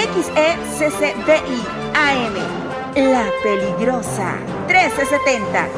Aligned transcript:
XECCDI 0.00 1.60
AM, 1.94 2.34
La 2.94 3.30
Peligrosa 3.42 4.38
1370. 4.66 5.68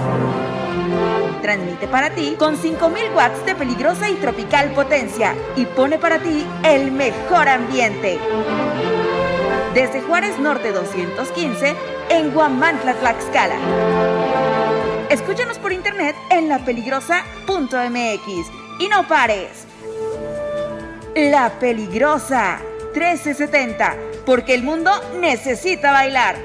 Transmite 1.42 1.88
para 1.88 2.10
ti 2.10 2.36
con 2.38 2.56
5000 2.56 3.10
watts 3.16 3.44
de 3.44 3.56
peligrosa 3.56 4.08
y 4.08 4.14
tropical 4.14 4.70
potencia 4.74 5.34
y 5.56 5.66
pone 5.66 5.98
para 5.98 6.20
ti 6.20 6.46
el 6.62 6.92
mejor 6.92 7.48
ambiente. 7.48 8.20
Desde 9.74 10.02
Juárez 10.02 10.38
Norte 10.38 10.70
215 10.70 11.74
en 12.10 12.32
Guamantla, 12.32 12.94
Tlaxcala. 12.94 13.56
Escúchanos 15.10 15.58
por 15.58 15.72
internet 15.72 16.14
en 16.30 16.48
lapeligrosa.mx 16.48 18.52
y 18.78 18.88
no 18.88 19.08
pares. 19.08 19.66
La 21.16 21.50
Peligrosa 21.58 22.60
1370, 22.92 23.96
porque 24.24 24.54
el 24.54 24.62
mundo 24.62 24.90
necesita 25.20 25.92
bailar. 25.92 26.36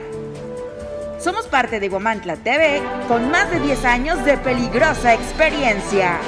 Somos 1.19 1.47
parte 1.47 1.79
de 1.79 1.89
Guamantla 1.89 2.35
TV 2.37 2.81
con 3.07 3.31
más 3.31 3.49
de 3.49 3.59
10 3.59 3.85
años 3.85 4.23
de 4.23 4.37
peligrosa 4.37 5.13
experiencia. 5.13 6.19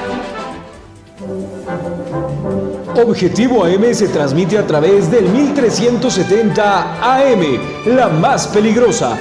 Objetivo 2.95 3.65
AM 3.65 3.93
se 3.93 4.07
transmite 4.07 4.57
a 4.57 4.65
través 4.65 5.11
del 5.11 5.25
1370 5.25 7.15
AM, 7.15 7.59
la 7.85 8.09
más 8.09 8.47
peligrosa. 8.47 9.17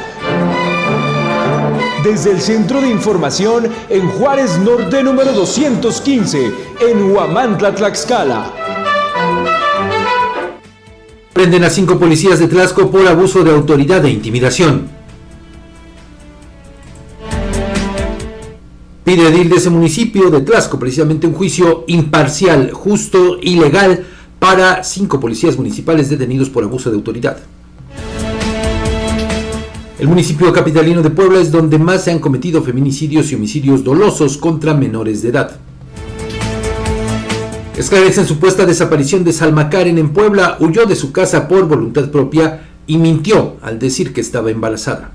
Desde 2.03 2.31
el 2.31 2.41
Centro 2.41 2.81
de 2.81 2.89
Información 2.89 3.71
en 3.89 4.09
Juárez 4.09 4.57
Norte 4.59 5.03
número 5.03 5.33
215, 5.33 6.53
en 6.81 7.13
Huamantla, 7.13 7.75
Tlaxcala. 7.75 8.58
Prenden 11.39 11.63
a 11.63 11.71
cinco 11.71 12.01
policías 12.01 12.41
de 12.41 12.49
Tlaxco 12.49 12.91
por 12.91 13.07
abuso 13.07 13.45
de 13.45 13.53
autoridad 13.53 14.05
e 14.05 14.11
intimidación. 14.11 14.89
Pide 19.05 19.29
edil 19.29 19.49
de 19.49 19.55
ese 19.55 19.71
municipio 19.71 20.31
de 20.31 20.41
Tlaxco 20.41 20.81
precisamente 20.81 21.29
un 21.29 21.35
juicio 21.35 21.85
imparcial, 21.87 22.73
justo 22.73 23.39
y 23.41 23.55
legal 23.55 24.05
para 24.41 24.83
cinco 24.83 25.21
policías 25.21 25.57
municipales 25.57 26.11
detenidos 26.11 26.51
por 26.51 26.65
abuso 26.65 26.91
de 26.91 26.97
autoridad. 26.97 27.39
El 30.01 30.09
municipio 30.09 30.53
capitalino 30.53 31.03
de 31.03 31.11
Puebla 31.11 31.39
es 31.39 31.53
donde 31.53 31.79
más 31.79 32.03
se 32.03 32.11
han 32.11 32.19
cometido 32.19 32.65
feminicidios 32.65 33.31
y 33.31 33.37
homicidios 33.37 33.85
dolosos 33.85 34.39
contra 34.39 34.75
menores 34.75 35.23
de 35.23 35.29
edad. 35.29 35.61
Esclarecen 37.79 38.27
supuesta 38.27 38.67
desaparición 38.67 39.23
de 39.23 39.33
Salma 39.33 39.71
Karen 39.71 39.99
en 39.99 40.13
Puebla, 40.13 40.57
huyó 40.59 40.85
de 40.85 40.97
su 40.97 41.13
casa 41.13 41.47
por 41.47 41.69
voluntad 41.69 42.11
propia 42.11 42.67
y 42.89 42.99
mintió 42.99 43.55
al 43.63 43.79
decir 43.79 44.13
que 44.13 44.21
estaba 44.21 44.51
embarazada. 44.51 45.13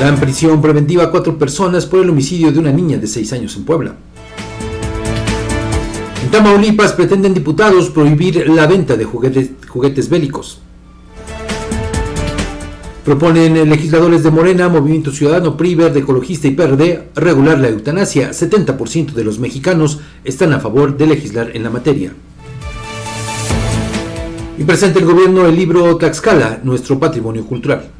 Dan 0.00 0.18
prisión 0.18 0.62
preventiva 0.62 1.04
a 1.04 1.10
cuatro 1.10 1.38
personas 1.38 1.84
por 1.84 2.00
el 2.00 2.08
homicidio 2.08 2.50
de 2.50 2.60
una 2.60 2.72
niña 2.72 2.96
de 2.96 3.06
6 3.06 3.34
años 3.34 3.54
en 3.56 3.64
Puebla. 3.66 3.94
En 6.22 6.30
Tamaulipas 6.30 6.94
pretenden 6.94 7.34
diputados 7.34 7.90
prohibir 7.90 8.48
la 8.48 8.66
venta 8.66 8.96
de 8.96 9.04
juguetes 9.04 10.08
bélicos. 10.08 10.62
Proponen 13.04 13.68
legisladores 13.68 14.22
de 14.22 14.30
Morena, 14.30 14.70
Movimiento 14.70 15.12
Ciudadano, 15.12 15.58
PRI, 15.58 15.74
Verde, 15.74 16.00
Ecologista 16.00 16.48
y 16.48 16.52
PRD 16.52 17.10
regular 17.14 17.58
la 17.58 17.68
eutanasia. 17.68 18.30
70% 18.30 19.12
de 19.12 19.24
los 19.24 19.38
mexicanos 19.38 20.00
están 20.24 20.54
a 20.54 20.60
favor 20.60 20.96
de 20.96 21.08
legislar 21.08 21.54
en 21.54 21.64
la 21.64 21.68
materia. 21.68 22.14
Y 24.56 24.64
presenta 24.64 25.00
el 25.00 25.04
gobierno 25.04 25.44
el 25.44 25.54
libro 25.54 25.98
Tlaxcala, 25.98 26.60
nuestro 26.64 26.98
patrimonio 26.98 27.44
cultural. 27.44 27.90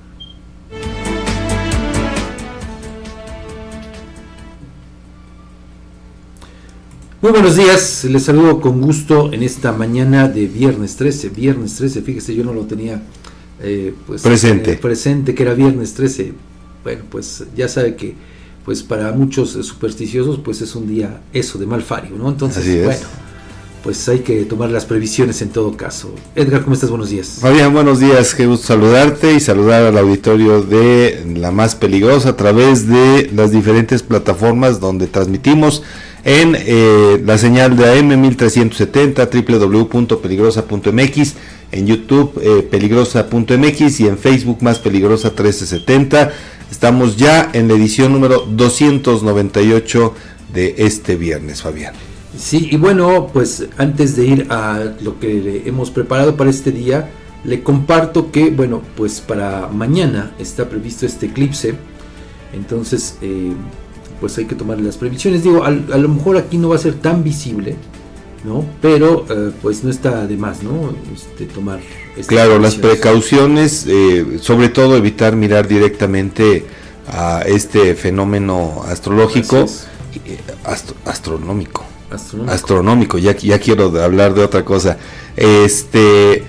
Muy 7.21 7.31
buenos 7.31 7.57
días, 7.57 8.05
les 8.05 8.23
saludo 8.23 8.59
con 8.59 8.81
gusto 8.81 9.31
en 9.35 9.43
esta 9.43 9.73
mañana 9.73 10.29
de 10.29 10.47
viernes 10.47 10.97
13. 10.97 11.29
Viernes 11.29 11.75
13, 11.77 12.01
fíjese, 12.01 12.35
yo 12.35 12.43
no 12.43 12.55
lo 12.55 12.63
tenía 12.63 13.03
eh, 13.61 13.95
pues, 14.07 14.23
presente. 14.23 14.73
Eh, 14.73 14.77
presente, 14.77 15.35
que 15.35 15.43
era 15.43 15.55
viernes 15.55 15.95
13. 15.95 16.33
Bueno, 16.83 17.03
pues 17.11 17.45
ya 17.57 17.69
sabe 17.69 17.97
que 17.97 18.15
pues 18.65 18.83
para 18.83 19.13
muchos 19.13 19.51
supersticiosos 19.51 20.41
pues 20.43 20.63
es 20.63 20.75
un 20.75 20.89
día 20.89 21.21
eso 21.33 21.59
de 21.59 21.67
malfario, 21.67 22.17
¿no? 22.17 22.31
Entonces, 22.31 22.85
bueno, 22.85 23.07
pues 23.83 24.09
hay 24.09 24.21
que 24.21 24.45
tomar 24.47 24.71
las 24.71 24.87
previsiones 24.87 25.43
en 25.43 25.51
todo 25.51 25.77
caso. 25.77 26.15
Edgar, 26.35 26.63
¿cómo 26.63 26.73
estás? 26.73 26.89
Buenos 26.89 27.11
días. 27.11 27.39
Fabián, 27.41 27.75
buenos 27.75 28.01
días, 28.01 28.35
qué 28.35 28.47
gusto 28.47 28.69
saludarte 28.69 29.35
y 29.35 29.41
saludar 29.41 29.83
al 29.83 29.99
auditorio 29.99 30.63
de 30.63 31.35
La 31.37 31.51
Más 31.51 31.75
Peligrosa 31.75 32.31
a 32.31 32.37
través 32.37 32.89
de 32.89 33.31
las 33.35 33.51
diferentes 33.51 34.03
plataformas 34.03 34.81
donde 34.81 35.07
transmitimos 35.07 35.83
en 36.25 36.57
eh, 36.59 37.21
la 37.23 37.37
señal 37.37 37.77
de 37.77 37.99
AM 37.99 38.19
1370 38.19 39.29
www.peligrosa.mx, 39.31 41.35
en 41.75 41.87
YouTube 41.87 42.41
eh, 42.43 42.63
peligrosa.mx 42.63 44.01
y 44.01 44.07
en 44.07 44.19
Facebook 44.19 44.63
más 44.63 44.79
peligrosa 44.79 45.29
1370. 45.29 46.33
Estamos 46.71 47.17
ya 47.17 47.51
en 47.53 47.69
la 47.69 47.75
edición 47.75 48.13
número 48.13 48.47
298 48.51 50.15
de 50.53 50.75
este 50.79 51.17
viernes, 51.17 51.63
Fabián. 51.63 51.95
Sí, 52.37 52.69
y 52.71 52.77
bueno, 52.77 53.29
pues 53.33 53.67
antes 53.77 54.17
de 54.17 54.27
ir 54.27 54.47
a 54.51 54.95
lo 55.03 55.21
que 55.21 55.63
hemos 55.67 55.91
preparado 55.91 56.37
para 56.37 56.51
este 56.51 56.73
día, 56.73 57.11
le 57.45 57.63
comparto 57.63 58.33
que, 58.33 58.51
bueno, 58.51 58.83
pues 58.97 59.21
para 59.21 59.69
mañana 59.69 60.33
está 60.39 60.69
previsto 60.69 61.07
este 61.07 61.27
eclipse. 61.27 61.75
Entonces, 62.53 63.19
eh, 63.21 63.53
pues 64.21 64.39
hay 64.39 64.47
que 64.47 64.55
tomar 64.55 64.81
las 64.81 64.97
previsiones. 64.97 65.45
Digo, 65.45 65.65
a, 65.65 65.71
lo 65.71 66.09
mejor 66.09 66.37
aquí 66.37 66.57
no 66.57 66.71
va 66.71 66.77
a 66.77 66.79
ser 66.79 66.95
tan 66.95 67.23
visible, 67.23 67.77
¿no? 68.45 68.65
Pero 68.81 69.27
eh, 69.29 69.53
pues 69.63 69.83
no 69.83 69.91
está 69.91 70.27
de 70.27 70.37
más, 70.37 70.63
¿no? 70.63 70.95
Este, 71.13 71.47
tomar... 71.47 71.81
Claro, 72.27 72.59
las 72.59 72.77
precauciones, 72.77 73.87
eh, 73.89 74.39
sobre 74.41 74.69
todo 74.69 74.97
evitar 74.97 75.35
mirar 75.35 75.67
directamente 75.67 76.65
a 77.09 77.43
este 77.43 77.95
fenómeno 77.95 78.85
astrológico, 78.87 79.67
eh, 80.25 80.39
astronómico. 81.05 81.85
Astronómico. 82.11 82.55
Astronómico, 82.55 83.19
ya, 83.19 83.37
ya 83.37 83.59
quiero 83.59 84.01
hablar 84.01 84.35
de 84.35 84.45
otra 84.45 84.65
cosa. 84.65 84.99
Este, 85.37 86.45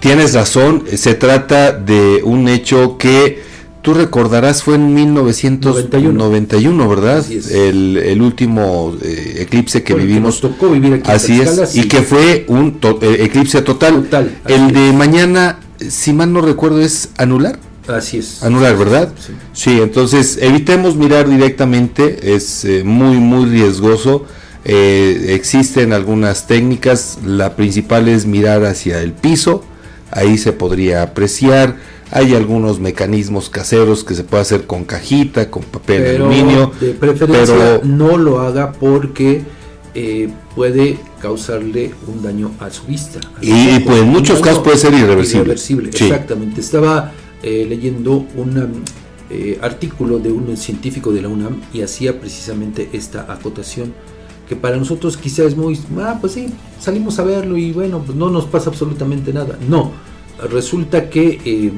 tienes 0.00 0.34
razón, 0.34 0.84
se 0.96 1.14
trata 1.14 1.72
de 1.72 2.22
un 2.24 2.48
hecho 2.48 2.98
que 2.98 3.44
tú 3.86 3.94
recordarás, 3.94 4.64
fue 4.64 4.74
en 4.74 4.94
1991, 4.94 6.88
¿verdad? 6.88 7.24
El, 7.30 7.96
el, 7.96 8.20
último 8.20 8.96
eh, 9.00 9.36
eclipse 9.42 9.84
que 9.84 9.94
vivimos. 9.94 10.40
tocó 10.40 10.70
vivir 10.70 10.94
aquí 10.94 11.08
así 11.08 11.40
es, 11.40 11.76
y 11.76 11.86
que 11.86 12.02
fue 12.02 12.46
un 12.48 12.80
eh, 13.00 13.18
eclipse 13.20 13.62
total. 13.62 14.08
el 14.48 14.72
de 14.72 14.92
mañana, 14.92 15.60
si 15.78 16.12
mal 16.12 16.32
no 16.32 16.40
recuerdo, 16.40 16.80
es 16.80 17.10
anular. 17.16 17.60
Así 17.86 18.18
es. 18.18 18.42
Anular, 18.42 18.76
¿verdad? 18.76 19.12
Sí. 19.52 19.80
entonces 19.80 20.40
evitemos 20.42 20.96
mirar 20.96 21.28
directamente, 21.28 22.34
es 22.34 22.64
eh, 22.64 22.82
muy, 22.82 23.18
muy 23.18 23.48
riesgoso. 23.48 24.26
existen 24.64 25.92
algunas 25.92 26.48
técnicas, 26.48 27.18
la 27.24 27.54
principal 27.54 28.08
es 28.08 28.26
mirar 28.26 28.64
hacia 28.64 29.00
el 29.00 29.12
piso, 29.12 29.62
ahí 30.10 30.38
se 30.38 30.52
podría 30.52 31.02
apreciar. 31.02 31.76
Hay 32.10 32.34
algunos 32.34 32.78
mecanismos 32.78 33.50
caseros 33.50 34.04
que 34.04 34.14
se 34.14 34.24
puede 34.24 34.42
hacer 34.42 34.66
con 34.66 34.84
cajita, 34.84 35.50
con 35.50 35.62
papel 35.64 36.16
aluminio. 36.16 36.72
De 36.80 36.92
preferencia 36.92 37.80
no 37.82 38.16
lo 38.16 38.40
haga 38.40 38.72
porque 38.72 39.42
eh, 39.94 40.28
puede 40.54 40.98
causarle 41.20 41.92
un 42.06 42.22
daño 42.22 42.52
a 42.60 42.70
su 42.70 42.84
vista. 42.86 43.18
y 43.40 43.80
pues 43.80 43.98
en 43.98 44.08
muchos 44.08 44.40
casos 44.40 44.62
puede 44.62 44.78
ser 44.78 44.94
irreversible. 44.94 45.88
Exactamente. 45.88 46.60
Estaba 46.60 47.12
eh, 47.42 47.66
leyendo 47.68 48.26
un 48.36 48.84
eh, 49.30 49.58
artículo 49.60 50.18
de 50.18 50.30
un 50.30 50.56
científico 50.56 51.12
de 51.12 51.22
la 51.22 51.28
UNAM 51.28 51.60
y 51.72 51.82
hacía 51.82 52.20
precisamente 52.20 52.88
esta 52.92 53.32
acotación 53.32 53.92
que 54.48 54.54
para 54.54 54.76
nosotros 54.76 55.16
quizás 55.16 55.46
es 55.46 55.56
muy, 55.56 55.78
ah, 55.98 56.18
pues 56.20 56.34
sí, 56.34 56.46
salimos 56.78 57.18
a 57.18 57.24
verlo 57.24 57.56
y 57.56 57.72
bueno, 57.72 58.02
pues 58.04 58.16
no 58.16 58.30
nos 58.30 58.44
pasa 58.44 58.70
absolutamente 58.70 59.32
nada. 59.32 59.58
No, 59.68 59.92
resulta 60.50 61.08
que 61.08 61.40
eh, 61.44 61.72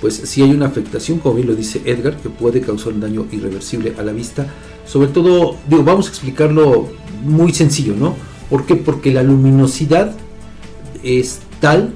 pues 0.00 0.16
si 0.16 0.42
hay 0.42 0.50
una 0.50 0.66
afectación, 0.66 1.18
como 1.18 1.36
bien 1.36 1.48
lo 1.48 1.54
dice 1.54 1.80
Edgar, 1.84 2.16
que 2.18 2.28
puede 2.28 2.60
causar 2.60 2.92
un 2.92 3.00
daño 3.00 3.26
irreversible 3.32 3.94
a 3.98 4.02
la 4.02 4.12
vista. 4.12 4.46
Sobre 4.86 5.08
todo, 5.08 5.56
digo, 5.66 5.82
vamos 5.82 6.06
a 6.06 6.10
explicarlo 6.10 6.90
muy 7.24 7.54
sencillo, 7.54 7.94
¿no? 7.96 8.14
¿Por 8.50 8.66
qué? 8.66 8.76
Porque 8.76 9.12
la 9.12 9.22
luminosidad 9.22 10.14
es 11.02 11.40
tal, 11.60 11.94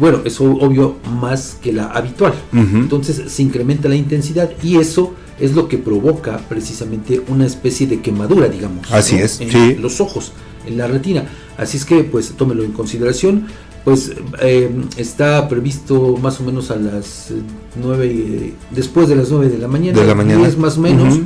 bueno, 0.00 0.22
es 0.24 0.40
obvio 0.40 0.96
más 1.20 1.58
que 1.62 1.72
la 1.72 1.86
habitual. 1.86 2.34
Entonces 2.52 3.30
se 3.30 3.42
incrementa 3.42 3.88
la 3.88 3.96
intensidad 3.96 4.50
y 4.62 4.78
eso 4.78 5.14
es 5.38 5.54
lo 5.54 5.68
que 5.68 5.78
provoca 5.78 6.38
precisamente 6.48 7.22
una 7.28 7.46
especie 7.46 7.86
de 7.86 8.00
quemadura, 8.00 8.48
digamos. 8.48 8.90
Así 8.90 9.16
es, 9.16 9.40
en 9.40 9.80
los 9.80 10.00
ojos, 10.00 10.32
en 10.66 10.76
la 10.76 10.86
retina. 10.86 11.28
Así 11.56 11.76
es 11.76 11.84
que, 11.84 12.02
pues, 12.04 12.32
tómelo 12.36 12.64
en 12.64 12.72
consideración. 12.72 13.46
Pues 13.84 14.12
eh, 14.42 14.70
está 14.96 15.48
previsto 15.48 16.16
más 16.20 16.38
o 16.40 16.44
menos 16.44 16.70
a 16.70 16.76
las 16.76 17.32
9, 17.80 18.54
después 18.70 19.08
de 19.08 19.16
las 19.16 19.30
9 19.30 19.48
de 19.48 19.58
la 19.58 19.68
mañana, 19.68 19.98
de 19.98 20.06
la 20.06 20.14
mañana. 20.14 20.48
más 20.58 20.76
o 20.76 20.80
menos. 20.80 21.18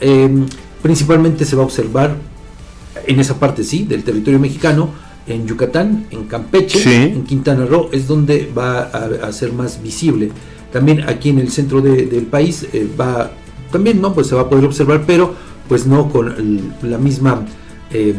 Em, 0.00 0.46
principalmente 0.82 1.44
se 1.44 1.56
va 1.56 1.62
a 1.62 1.66
observar 1.66 2.16
en 3.06 3.20
esa 3.20 3.38
parte, 3.38 3.64
sí, 3.64 3.84
del 3.84 4.02
territorio 4.02 4.40
mexicano, 4.40 4.90
en 5.26 5.46
Yucatán, 5.46 6.06
en 6.10 6.24
Campeche, 6.24 7.12
en 7.12 7.24
Quintana 7.24 7.66
Roo, 7.66 7.90
es 7.92 8.08
donde 8.08 8.50
va 8.56 8.80
a, 8.80 9.30
ser 9.32 9.52
más 9.52 9.82
visible. 9.82 10.30
También 10.72 11.08
aquí 11.08 11.28
en 11.28 11.38
el 11.38 11.50
centro 11.50 11.82
del 11.82 12.26
país 12.26 12.66
eh, 12.72 12.88
va 12.98 13.30
también 13.70 14.00
no 14.00 14.14
pues 14.14 14.26
se 14.26 14.34
va 14.34 14.42
a 14.42 14.48
poder 14.48 14.64
observar 14.64 15.04
pero 15.06 15.34
pues 15.68 15.86
no 15.86 16.10
con 16.10 16.72
la 16.82 16.98
misma 16.98 17.44
eh, 17.92 18.14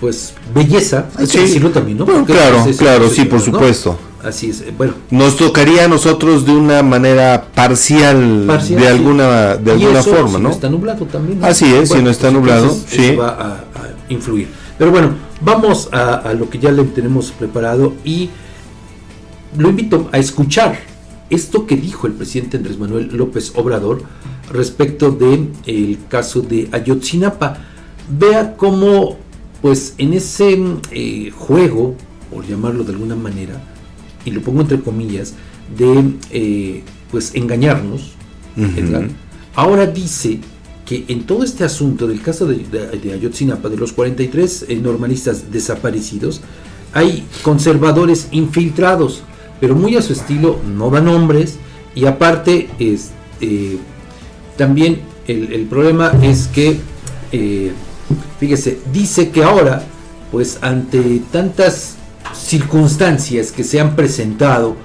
pues 0.00 0.34
belleza 0.54 1.06
hay 1.16 1.26
que 1.26 1.40
decirlo 1.40 1.70
también 1.70 1.98
no 1.98 2.06
claro 2.24 2.64
claro 2.76 3.08
sí 3.08 3.24
por 3.24 3.40
supuesto. 3.40 3.98
Así 4.20 4.50
es 4.50 4.76
bueno. 4.76 4.94
Nos 5.10 5.36
tocaría 5.36 5.84
a 5.84 5.88
nosotros 5.88 6.44
de 6.44 6.50
una 6.50 6.82
manera 6.82 7.46
parcial, 7.54 8.48
de 8.68 8.88
alguna 8.88 9.56
de 9.56 9.70
alguna 9.70 10.02
forma 10.02 10.38
si 10.38 10.42
no 10.42 10.50
está 10.50 10.68
nublado 10.68 11.06
también 11.06 11.44
así 11.44 11.72
es 11.72 11.90
si 11.90 12.02
no 12.02 12.10
está 12.10 12.30
nublado 12.30 12.76
sí. 12.88 13.14
va 13.14 13.28
a, 13.28 13.64
influir. 14.08 14.48
Pero 14.76 14.90
bueno 14.90 15.10
vamos 15.40 15.88
a, 15.92 16.14
a 16.14 16.34
lo 16.34 16.50
que 16.50 16.58
ya 16.58 16.72
le 16.72 16.82
tenemos 16.84 17.30
preparado 17.30 17.94
y 18.04 18.30
lo 19.56 19.70
invito 19.70 20.08
a 20.12 20.18
escuchar 20.18 20.78
esto 21.30 21.66
que 21.66 21.76
dijo 21.76 22.06
el 22.06 22.14
presidente 22.14 22.56
Andrés 22.56 22.78
Manuel 22.78 23.10
López 23.12 23.52
Obrador 23.54 24.02
respecto 24.50 25.10
del 25.10 25.52
el 25.66 25.98
caso 26.08 26.40
de 26.40 26.68
Ayotzinapa. 26.72 27.58
Vea 28.08 28.56
cómo, 28.56 29.18
pues 29.62 29.94
en 29.98 30.12
ese 30.12 30.58
eh, 30.90 31.30
juego, 31.36 31.96
por 32.30 32.46
llamarlo 32.46 32.84
de 32.84 32.92
alguna 32.92 33.16
manera, 33.16 33.60
y 34.24 34.30
lo 34.30 34.40
pongo 34.42 34.60
entre 34.60 34.80
comillas, 34.80 35.34
de 35.76 36.14
eh, 36.30 36.82
pues 37.10 37.34
engañarnos, 37.34 38.12
ahora 39.54 39.86
dice 39.86 40.40
que 40.84 41.04
en 41.08 41.24
todo 41.24 41.44
este 41.44 41.64
asunto 41.64 42.06
del 42.06 42.20
caso 42.22 42.46
de, 42.46 43.12
Ayotzinapa, 43.12 43.68
de 43.68 43.76
los 43.76 43.92
43 43.92 44.66
eh, 44.68 44.76
normalistas 44.76 45.52
desaparecidos, 45.52 46.40
hay 46.92 47.26
conservadores 47.42 48.28
infiltrados, 48.30 49.22
pero 49.60 49.74
muy 49.74 49.96
a 49.96 50.02
su 50.02 50.12
estilo, 50.12 50.58
no 50.66 50.90
dan 50.90 51.04
nombres, 51.04 51.58
y 51.94 52.06
aparte, 52.06 52.68
es, 52.78 53.10
también 54.56 55.00
el, 55.26 55.66
problema 55.66 56.12
es 56.22 56.46
que, 56.46 56.78
fíjese, 58.38 58.78
dice 58.92 59.30
que 59.30 59.42
ahora, 59.42 59.82
pues 60.30 60.58
ante 60.62 61.22
tantas 61.32 61.96
circunstancias 62.34 63.52
que 63.52 63.64
se 63.64 63.80
han 63.80 63.96
presentado 63.96 64.76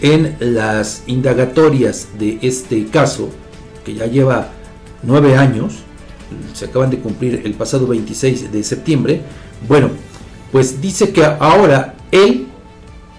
en 0.00 0.36
las 0.40 1.02
indagatorias 1.06 2.08
de 2.18 2.38
este 2.42 2.86
caso, 2.86 3.30
que 3.84 3.94
ya 3.94 4.06
lleva 4.06 4.48
nueve 5.02 5.36
años, 5.36 5.74
se 6.52 6.66
acaban 6.66 6.90
de 6.90 6.98
cumplir 6.98 7.42
el 7.44 7.54
pasado 7.54 7.86
26 7.86 8.50
de 8.50 8.64
septiembre, 8.64 9.22
bueno, 9.68 9.90
pues 10.52 10.80
dice 10.80 11.10
que 11.10 11.24
ahora 11.24 11.94
él, 12.10 12.46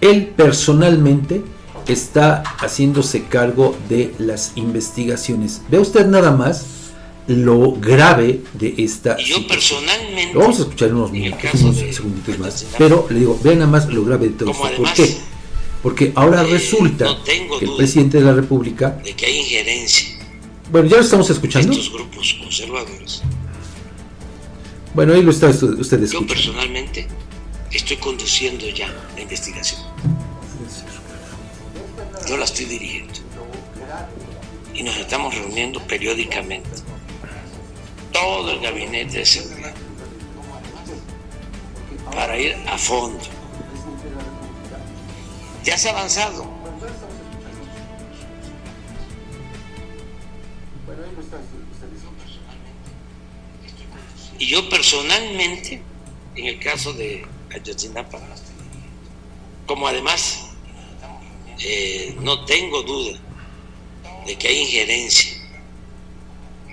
él 0.02 0.34
personalmente, 0.36 1.44
está 1.88 2.42
haciéndose 2.58 3.26
cargo 3.26 3.76
de 3.90 4.14
las 4.18 4.54
investigaciones. 4.56 5.62
Ve 5.70 5.80
usted 5.80 6.08
nada 6.08 6.32
más 6.32 6.66
lo 7.28 7.72
grave 7.74 8.42
de 8.54 8.76
esta 8.78 9.18
yo 9.18 9.48
personalmente 9.48 10.38
vamos 10.38 10.60
a 10.60 10.62
escuchar 10.64 10.94
unos 10.94 11.12
minutos, 11.12 11.62
unos 11.62 11.78
segunditos 11.78 12.38
más. 12.40 12.66
Pero 12.78 13.08
le 13.10 13.20
digo 13.20 13.40
vean 13.44 13.60
nada 13.60 13.72
más 13.72 13.88
lo 13.88 14.04
grave 14.06 14.30
de 14.30 14.34
todo 14.34 14.52
esto. 14.52 14.76
¿por 14.78 14.94
qué? 14.94 15.18
porque 15.82 16.12
ahora 16.16 16.44
eh, 16.44 16.48
resulta 16.48 17.18
que 17.26 17.66
el 17.66 17.76
presidente 17.76 18.20
de 18.20 18.26
la 18.26 18.34
república 18.34 18.92
de 19.04 19.14
que 19.14 19.26
hay 19.26 19.38
injerencia 19.40 20.20
bueno 20.72 20.88
ya 20.88 20.98
lo 20.98 21.04
estamos 21.04 21.30
escuchando. 21.30 21.72
estos 21.72 21.92
grupos 21.92 22.38
conservadores. 22.42 23.22
Bueno 24.94 25.14
ahí 25.14 25.22
lo 25.22 25.32
está 25.32 25.48
usted 25.48 26.04
escuchando 26.04 26.06
yo 26.06 26.28
personalmente 26.28 27.08
estoy 27.72 27.98
conduciendo 27.98 28.68
ya 28.70 28.88
la 29.16 29.22
investigación. 29.22 29.82
Yo 32.28 32.38
la 32.38 32.46
estoy 32.46 32.66
dirigiendo. 32.66 33.14
Y 34.74 34.84
nos 34.84 34.98
estamos 34.98 35.36
reuniendo 35.36 35.80
periódicamente. 35.82 36.85
Todo 38.16 38.50
el 38.52 38.62
gabinete 38.62 39.18
de 39.18 39.26
seguridad. 39.26 39.74
Para 42.14 42.40
ir 42.40 42.56
a 42.66 42.78
fondo. 42.78 43.20
Ya 45.66 45.78
se 45.78 45.90
ha 45.90 45.92
avanzado. 45.92 46.50
Y 54.40 54.48
yo 54.48 54.70
personalmente, 54.70 55.82
en 56.38 56.46
el 56.46 56.60
caso 56.60 56.94
de 56.94 57.28
Ayotzinapa, 57.54 58.22
como 59.66 59.90
además 59.90 60.52
eh, 61.60 62.16
no 62.22 62.46
tengo 62.46 62.82
duda 62.84 63.20
de 64.26 64.38
que 64.38 64.48
hay 64.48 64.60
injerencia 64.60 65.35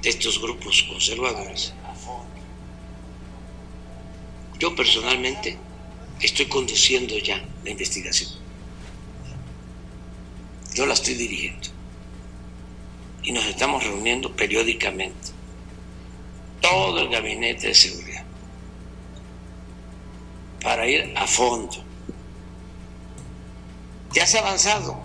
de 0.03 0.11
estos 0.11 0.41
grupos 0.41 0.83
conservadores. 0.83 1.73
Yo 4.59 4.75
personalmente 4.75 5.57
estoy 6.21 6.47
conduciendo 6.47 7.17
ya 7.19 7.43
la 7.65 7.71
investigación. 7.71 8.31
Yo 10.75 10.87
la 10.87 10.95
estoy 10.95 11.15
dirigiendo. 11.15 11.69
Y 13.23 13.33
nos 13.33 13.45
estamos 13.47 13.85
reuniendo 13.85 14.35
periódicamente. 14.35 15.31
Todo 16.61 17.01
el 17.01 17.09
gabinete 17.09 17.69
de 17.69 17.75
seguridad. 17.75 18.25
Para 20.61 20.89
ir 20.89 21.13
a 21.17 21.27
fondo 21.27 21.93
ya 24.13 24.27
se 24.27 24.39
ha 24.39 24.43
avanzado. 24.43 24.97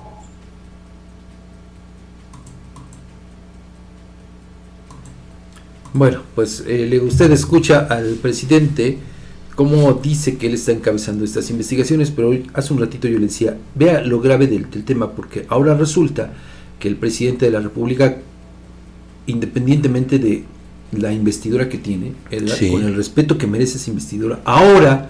Bueno, 5.97 6.21
pues 6.35 6.63
eh, 6.67 7.01
usted 7.03 7.31
escucha 7.31 7.87
al 7.89 8.13
presidente 8.21 8.99
cómo 9.55 9.93
dice 9.93 10.37
que 10.37 10.45
él 10.45 10.53
está 10.53 10.71
encabezando 10.71 11.25
estas 11.25 11.49
investigaciones, 11.49 12.11
pero 12.11 12.29
hoy, 12.29 12.45
hace 12.53 12.71
un 12.73 12.79
ratito 12.79 13.07
yo 13.07 13.17
le 13.17 13.25
decía, 13.25 13.57
vea 13.73 14.01
lo 14.01 14.21
grave 14.21 14.45
del, 14.45 14.67
tema, 14.67 15.13
porque 15.13 15.45
ahora 15.49 15.73
resulta 15.73 16.33
que 16.79 16.87
el 16.87 16.97
presidente 16.97 17.45
de 17.45 17.51
la 17.51 17.61
República, 17.61 18.17
independientemente 19.25 20.19
de 20.19 20.43
la 20.91 21.11
investidura 21.11 21.67
que 21.67 21.79
tiene, 21.79 22.13
con 22.71 22.83
el 22.83 22.95
respeto 22.95 23.39
que 23.39 23.47
merece 23.47 23.77
esa 23.77 23.89
investidura, 23.89 24.39
ahora, 24.45 25.09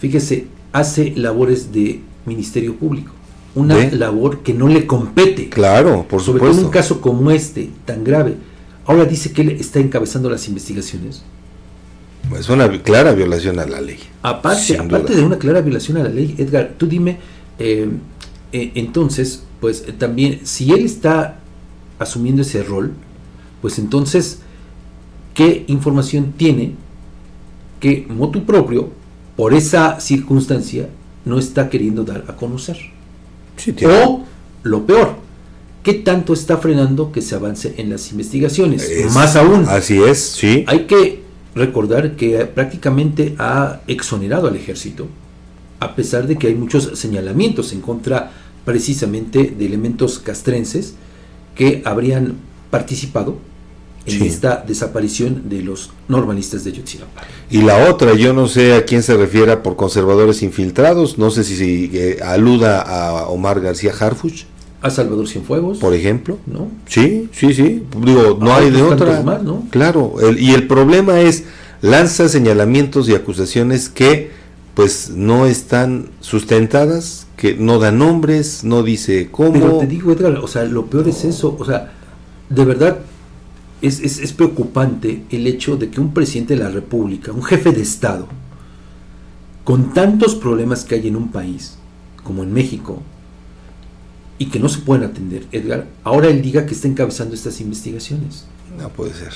fíjese, 0.00 0.48
hace 0.72 1.12
labores 1.14 1.72
de 1.72 2.00
Ministerio 2.26 2.74
Público 2.74 3.12
una 3.54 3.88
labor 3.92 4.40
que 4.40 4.52
no 4.52 4.66
le 4.66 4.84
compete. 4.84 5.48
Claro, 5.48 6.06
por 6.08 6.20
Sobre 6.20 6.40
todo 6.40 6.50
en 6.50 6.64
un 6.64 6.70
caso 6.70 7.00
como 7.00 7.30
este, 7.30 7.70
tan 7.84 8.02
grave. 8.02 8.34
Ahora 8.86 9.04
dice 9.04 9.32
que 9.32 9.42
él 9.42 9.50
está 9.52 9.80
encabezando 9.80 10.28
las 10.30 10.46
investigaciones. 10.48 11.22
Es 12.38 12.48
una 12.48 12.70
clara 12.82 13.12
violación 13.12 13.58
a 13.58 13.66
la 13.66 13.80
ley. 13.80 13.98
Aparte, 14.22 14.78
aparte 14.78 15.14
de 15.14 15.22
una 15.22 15.38
clara 15.38 15.60
violación 15.60 15.98
a 15.98 16.04
la 16.04 16.08
ley, 16.08 16.34
Edgar, 16.38 16.74
tú 16.78 16.86
dime 16.86 17.18
eh, 17.58 17.88
eh, 18.52 18.72
entonces, 18.76 19.42
pues 19.60 19.84
también, 19.98 20.40
si 20.44 20.72
él 20.72 20.84
está 20.84 21.38
asumiendo 21.98 22.42
ese 22.42 22.62
rol, 22.62 22.92
pues 23.60 23.78
entonces, 23.78 24.40
¿qué 25.34 25.64
información 25.68 26.34
tiene 26.36 26.74
que 27.80 28.06
motu 28.08 28.44
propio, 28.44 28.90
por 29.36 29.54
esa 29.54 30.00
circunstancia, 30.00 30.88
no 31.24 31.38
está 31.38 31.68
queriendo 31.68 32.04
dar 32.04 32.24
a 32.28 32.36
conocer? 32.36 32.76
o, 33.86 34.24
lo 34.62 34.86
peor, 34.86 35.16
¿qué 35.84 35.94
tanto 35.94 36.32
está 36.32 36.56
frenando 36.56 37.12
que 37.12 37.22
se 37.22 37.36
avance 37.36 37.74
en 37.76 37.90
las 37.90 38.10
investigaciones? 38.10 38.90
Más 39.14 39.36
aún. 39.36 39.66
Así 39.68 40.02
es, 40.02 40.18
sí. 40.18 40.64
Hay 40.66 40.86
que 40.86 41.22
recordar 41.54 42.16
que 42.16 42.44
prácticamente 42.46 43.36
ha 43.38 43.82
exonerado 43.86 44.48
al 44.48 44.56
ejército, 44.56 45.06
a 45.78 45.94
pesar 45.94 46.26
de 46.26 46.36
que 46.36 46.48
hay 46.48 46.54
muchos 46.56 46.98
señalamientos 46.98 47.72
en 47.72 47.80
contra 47.80 48.32
precisamente 48.64 49.54
de 49.56 49.66
elementos 49.66 50.18
castrenses 50.18 50.94
que 51.54 51.82
habrían 51.84 52.38
participado 52.70 53.36
en 54.06 54.22
esta 54.22 54.62
desaparición 54.66 55.48
de 55.48 55.62
los 55.62 55.90
normalistas 56.08 56.64
de 56.64 56.72
Yotzinapa. 56.72 57.22
Y 57.50 57.62
la 57.62 57.88
otra, 57.90 58.14
yo 58.14 58.32
no 58.32 58.48
sé 58.48 58.74
a 58.74 58.84
quién 58.84 59.02
se 59.02 59.16
refiere 59.16 59.56
por 59.58 59.76
conservadores 59.76 60.42
infiltrados, 60.42 61.16
no 61.18 61.30
sé 61.30 61.44
si, 61.44 61.90
eh, 61.94 62.18
aluda 62.22 62.82
a 62.82 63.28
Omar 63.28 63.60
García 63.60 63.92
Harfuch. 63.98 64.44
A 64.84 64.90
Salvador 64.90 65.26
Cienfuegos. 65.26 65.78
Por 65.78 65.94
ejemplo. 65.94 66.38
¿No? 66.46 66.68
Sí, 66.86 67.30
sí, 67.32 67.54
sí. 67.54 67.82
Digo, 68.04 68.36
no 68.38 68.54
hay 68.54 68.70
de 68.70 68.82
otra. 68.82 69.22
Más, 69.22 69.42
¿no? 69.42 69.66
Claro. 69.70 70.16
y 70.36 70.52
el 70.52 70.66
problema 70.66 71.20
es, 71.20 71.44
lanza 71.80 72.28
señalamientos 72.28 73.08
y 73.08 73.14
acusaciones 73.14 73.88
que 73.88 74.30
pues 74.74 75.10
no 75.10 75.46
están 75.46 76.10
sustentadas, 76.20 77.26
que 77.36 77.54
no 77.54 77.78
dan 77.78 77.98
nombres, 77.98 78.62
no 78.62 78.82
dice 78.82 79.28
cómo. 79.30 79.52
Pero 79.52 79.78
te 79.78 79.86
digo, 79.86 80.12
Edgar, 80.12 80.36
o 80.38 80.48
sea, 80.48 80.64
lo 80.64 80.86
peor 80.86 81.08
es 81.08 81.24
eso, 81.24 81.56
o 81.58 81.64
sea, 81.64 81.92
de 82.50 82.64
verdad 82.64 82.98
es, 83.80 84.00
es, 84.00 84.32
preocupante 84.32 85.24
el 85.30 85.46
hecho 85.46 85.76
de 85.76 85.90
que 85.90 86.00
un 86.00 86.12
presidente 86.12 86.56
de 86.56 86.64
la 86.64 86.70
República, 86.70 87.32
un 87.32 87.42
jefe 87.42 87.72
de 87.72 87.82
Estado, 87.82 88.26
con 89.62 89.94
tantos 89.94 90.34
problemas 90.34 90.84
que 90.84 90.96
hay 90.96 91.08
en 91.08 91.16
un 91.16 91.30
país, 91.30 91.78
como 92.22 92.42
en 92.42 92.52
México, 92.52 93.02
y 94.38 94.46
que 94.46 94.58
no 94.58 94.68
se 94.68 94.80
pueden 94.80 95.04
atender, 95.04 95.46
Edgar, 95.52 95.86
ahora 96.02 96.28
él 96.28 96.42
diga 96.42 96.66
que 96.66 96.74
está 96.74 96.88
encabezando 96.88 97.34
estas 97.34 97.60
investigaciones. 97.60 98.46
No 98.78 98.88
puede 98.88 99.14
ser. 99.14 99.32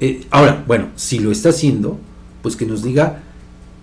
Eh, 0.00 0.26
ahora, 0.30 0.64
bueno, 0.66 0.88
si 0.96 1.18
lo 1.18 1.30
está 1.30 1.50
haciendo, 1.50 1.98
pues 2.42 2.56
que 2.56 2.64
nos 2.64 2.82
diga 2.82 3.22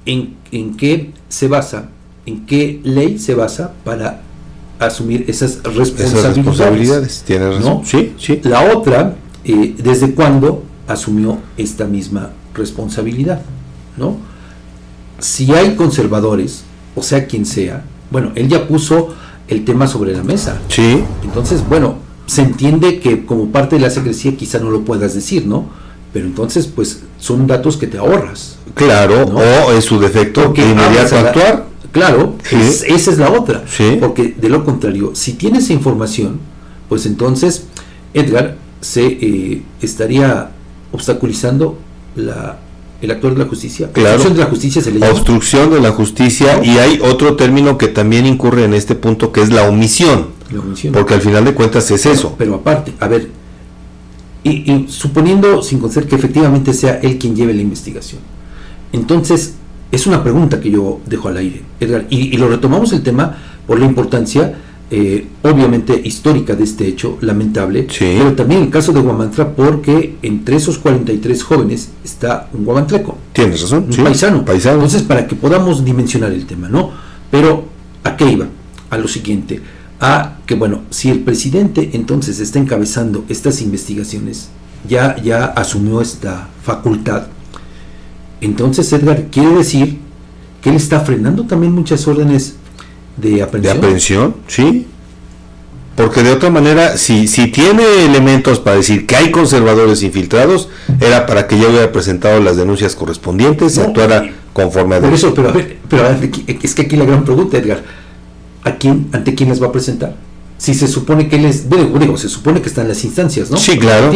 en, 0.05 0.35
qué 0.77 1.11
se 1.29 1.47
basa, 1.47 1.89
en 2.25 2.45
qué 2.45 2.79
ley 2.83 3.19
se 3.19 3.35
basa 3.35 3.73
para 3.83 4.21
asumir 4.79 5.25
esas 5.27 5.61
responsabilidades. 5.63 7.23
Tienes 7.25 7.57
razón. 7.57 7.85
Sí, 7.85 8.13
sí. 8.17 8.41
La 8.43 8.75
otra, 8.75 9.15
eh, 9.43 9.75
¿desde 9.77 10.13
cuándo 10.13 10.63
asumió 10.87 11.37
esta 11.57 11.85
misma 11.85 12.31
responsabilidad? 12.55 13.41
¿No? 13.95 14.17
Si 15.19 15.53
hay 15.53 15.75
conservadores, 15.75 16.63
o 16.95 17.03
sea 17.03 17.27
quien 17.27 17.45
sea, 17.45 17.83
bueno, 18.09 18.31
él 18.35 18.47
ya 18.47 18.67
puso 18.67 19.13
el 19.47 19.65
tema 19.65 19.87
sobre 19.87 20.15
la 20.15 20.23
mesa. 20.23 20.59
Sí. 20.69 21.03
Entonces, 21.23 21.67
bueno, 21.67 21.95
se 22.25 22.41
entiende 22.41 22.99
que 22.99 23.25
como 23.25 23.51
parte 23.51 23.77
de 23.77 23.81
la 23.81 23.89
secrecía 23.89 24.35
quizá 24.35 24.59
no 24.59 24.69
lo 24.69 24.81
puedas 24.81 25.13
decir, 25.13 25.45
¿no? 25.45 25.69
Pero 26.13 26.25
entonces, 26.25 26.67
pues 26.67 27.03
son 27.19 27.47
datos 27.47 27.77
que 27.77 27.87
te 27.87 27.97
ahorras. 27.97 28.57
Claro, 28.73 29.23
o 29.23 29.73
en 29.73 29.81
su 29.81 29.99
defecto, 29.99 30.53
que 30.53 30.61
inmediato 30.61 31.17
actuar. 31.17 31.67
Claro, 31.91 32.35
esa 32.51 33.11
es 33.11 33.17
la 33.17 33.31
otra. 33.31 33.63
Porque 33.99 34.35
de 34.37 34.49
lo 34.49 34.63
contrario, 34.63 35.11
si 35.13 35.33
tienes 35.33 35.69
información, 35.69 36.39
pues 36.89 37.05
entonces 37.05 37.65
Edgar 38.13 38.57
se 38.81 39.05
eh, 39.05 39.63
estaría 39.81 40.51
obstaculizando 40.91 41.77
la, 42.15 42.59
el 43.01 43.11
actor 43.11 43.33
de 43.33 43.39
la 43.39 43.45
justicia. 43.45 43.91
Claro. 43.91 44.15
Obstrucción 44.15 44.33
de 44.33 44.43
la 44.43 44.49
justicia 44.49 44.81
se 44.81 44.91
le 44.91 44.99
llama. 44.99 45.11
Obstrucción 45.11 45.69
de 45.71 45.79
la 45.79 45.91
justicia 45.91 46.63
y 46.63 46.77
hay 46.77 46.99
otro 47.03 47.35
término 47.35 47.77
que 47.77 47.87
también 47.87 48.25
incurre 48.25 48.63
en 48.65 48.73
este 48.73 48.95
punto 48.95 49.31
que 49.31 49.41
es 49.41 49.49
la 49.51 49.67
omisión. 49.67 50.27
La 50.51 50.59
omisión. 50.59 50.93
Porque 50.93 51.13
al 51.13 51.21
final 51.21 51.45
de 51.45 51.53
cuentas 51.53 51.89
es 51.91 52.05
eso. 52.05 52.35
Pero 52.37 52.55
aparte, 52.55 52.93
a 52.99 53.07
ver, 53.07 53.29
y, 54.43 54.85
suponiendo 54.87 55.61
sin 55.61 55.79
conocer 55.79 56.07
que 56.07 56.15
efectivamente 56.15 56.73
sea 56.73 56.99
él 57.01 57.17
quien 57.17 57.35
lleve 57.35 57.53
la 57.53 57.61
investigación. 57.61 58.21
Entonces, 58.93 59.55
es 59.91 60.07
una 60.07 60.23
pregunta 60.23 60.59
que 60.59 60.71
yo 60.71 61.01
dejo 61.05 61.27
al 61.27 61.37
aire, 61.37 61.63
Edgar, 61.79 62.05
y, 62.09 62.35
lo 62.37 62.47
retomamos 62.47 62.93
el 62.93 63.03
tema 63.03 63.37
por 63.65 63.79
la 63.79 63.85
importancia, 63.85 64.57
eh, 64.89 65.27
obviamente 65.43 65.99
histórica 66.03 66.55
de 66.55 66.63
este 66.63 66.87
hecho, 66.87 67.17
lamentable, 67.21 67.87
pero 67.99 68.33
también 68.33 68.63
el 68.63 68.69
caso 68.69 68.93
de 68.93 69.01
Guamantra, 69.01 69.53
porque 69.55 70.15
entre 70.21 70.55
esos 70.55 70.77
43 70.77 71.43
jóvenes 71.43 71.89
está 72.03 72.49
un 72.53 72.63
guamantreco. 72.63 73.17
Tienes 73.33 73.61
razón, 73.61 73.87
un 73.89 74.03
paisano. 74.03 74.45
paisano. 74.45 74.75
Entonces, 74.75 75.03
para 75.03 75.27
que 75.27 75.35
podamos 75.35 75.83
dimensionar 75.83 76.31
el 76.31 76.45
tema, 76.45 76.69
¿no? 76.69 76.91
Pero, 77.29 77.65
¿a 78.03 78.15
qué 78.15 78.31
iba? 78.31 78.47
A 78.89 78.97
lo 78.97 79.07
siguiente 79.07 79.61
a 79.99 80.37
que, 80.45 80.55
bueno, 80.55 80.81
si 80.89 81.09
el 81.09 81.21
presidente 81.21 81.91
entonces 81.93 82.39
está 82.39 82.59
encabezando 82.59 83.25
estas 83.29 83.61
investigaciones, 83.61 84.49
ya, 84.87 85.21
ya 85.21 85.45
asumió 85.45 86.01
esta 86.01 86.49
facultad, 86.63 87.27
entonces 88.41 88.91
Edgar 88.93 89.27
quiere 89.31 89.55
decir 89.55 89.97
que 90.61 90.69
él 90.69 90.75
está 90.75 90.99
frenando 90.99 91.45
también 91.45 91.73
muchas 91.73 92.07
órdenes 92.07 92.55
de 93.17 93.41
aprehensión. 93.41 93.61
De 93.61 93.69
aprehensión, 93.71 94.35
sí. 94.47 94.87
Porque 95.95 96.21
de 96.21 96.31
otra 96.31 96.51
manera, 96.51 96.95
si, 96.95 97.27
si 97.27 97.47
tiene 97.47 97.83
elementos 98.05 98.59
para 98.59 98.77
decir 98.77 99.07
que 99.07 99.15
hay 99.15 99.31
conservadores 99.31 100.03
infiltrados, 100.03 100.69
era 100.99 101.25
para 101.25 101.47
que 101.47 101.57
ya 101.57 101.67
hubiera 101.67 101.91
presentado 101.91 102.39
las 102.39 102.55
denuncias 102.55 102.95
correspondientes 102.95 103.77
y 103.77 103.81
actuara 103.81 104.29
conforme 104.53 104.97
a... 104.97 105.01
Por 105.01 105.13
eso, 105.13 105.33
pero 105.33 105.49
a 105.49 105.51
ver, 105.51 105.77
pero 105.89 106.07
es 106.47 106.75
que 106.75 106.81
aquí 106.83 106.95
la 106.95 107.05
gran 107.05 107.25
pregunta, 107.25 107.57
Edgar, 107.57 107.83
¿a 108.63 108.75
quién, 108.75 109.07
ante 109.11 109.33
quién 109.33 109.49
les 109.49 109.59
va 109.61 109.67
a 109.67 109.71
presentar? 109.71 110.15
Si 110.59 110.75
se 110.75 110.87
supone 110.87 111.29
que 111.29 111.37
él 111.37 111.45
es, 111.45 111.67
digo, 111.67 112.17
se 112.17 112.29
supone 112.29 112.61
que 112.61 112.69
está 112.69 112.83
en 112.83 112.89
las 112.89 113.03
instancias, 113.03 113.49
¿no? 113.49 113.57
Sí, 113.57 113.79
claro. 113.79 114.11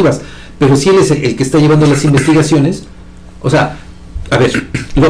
Pero 0.60 0.76
si 0.76 0.90
él 0.90 0.98
es 1.00 1.10
el, 1.10 1.36
que 1.36 1.42
está 1.42 1.58
llevando 1.58 1.88
las 1.88 2.04
investigaciones, 2.06 2.84
o 3.42 3.50
sea, 3.50 3.80
a 4.30 4.38
ver, 4.38 4.68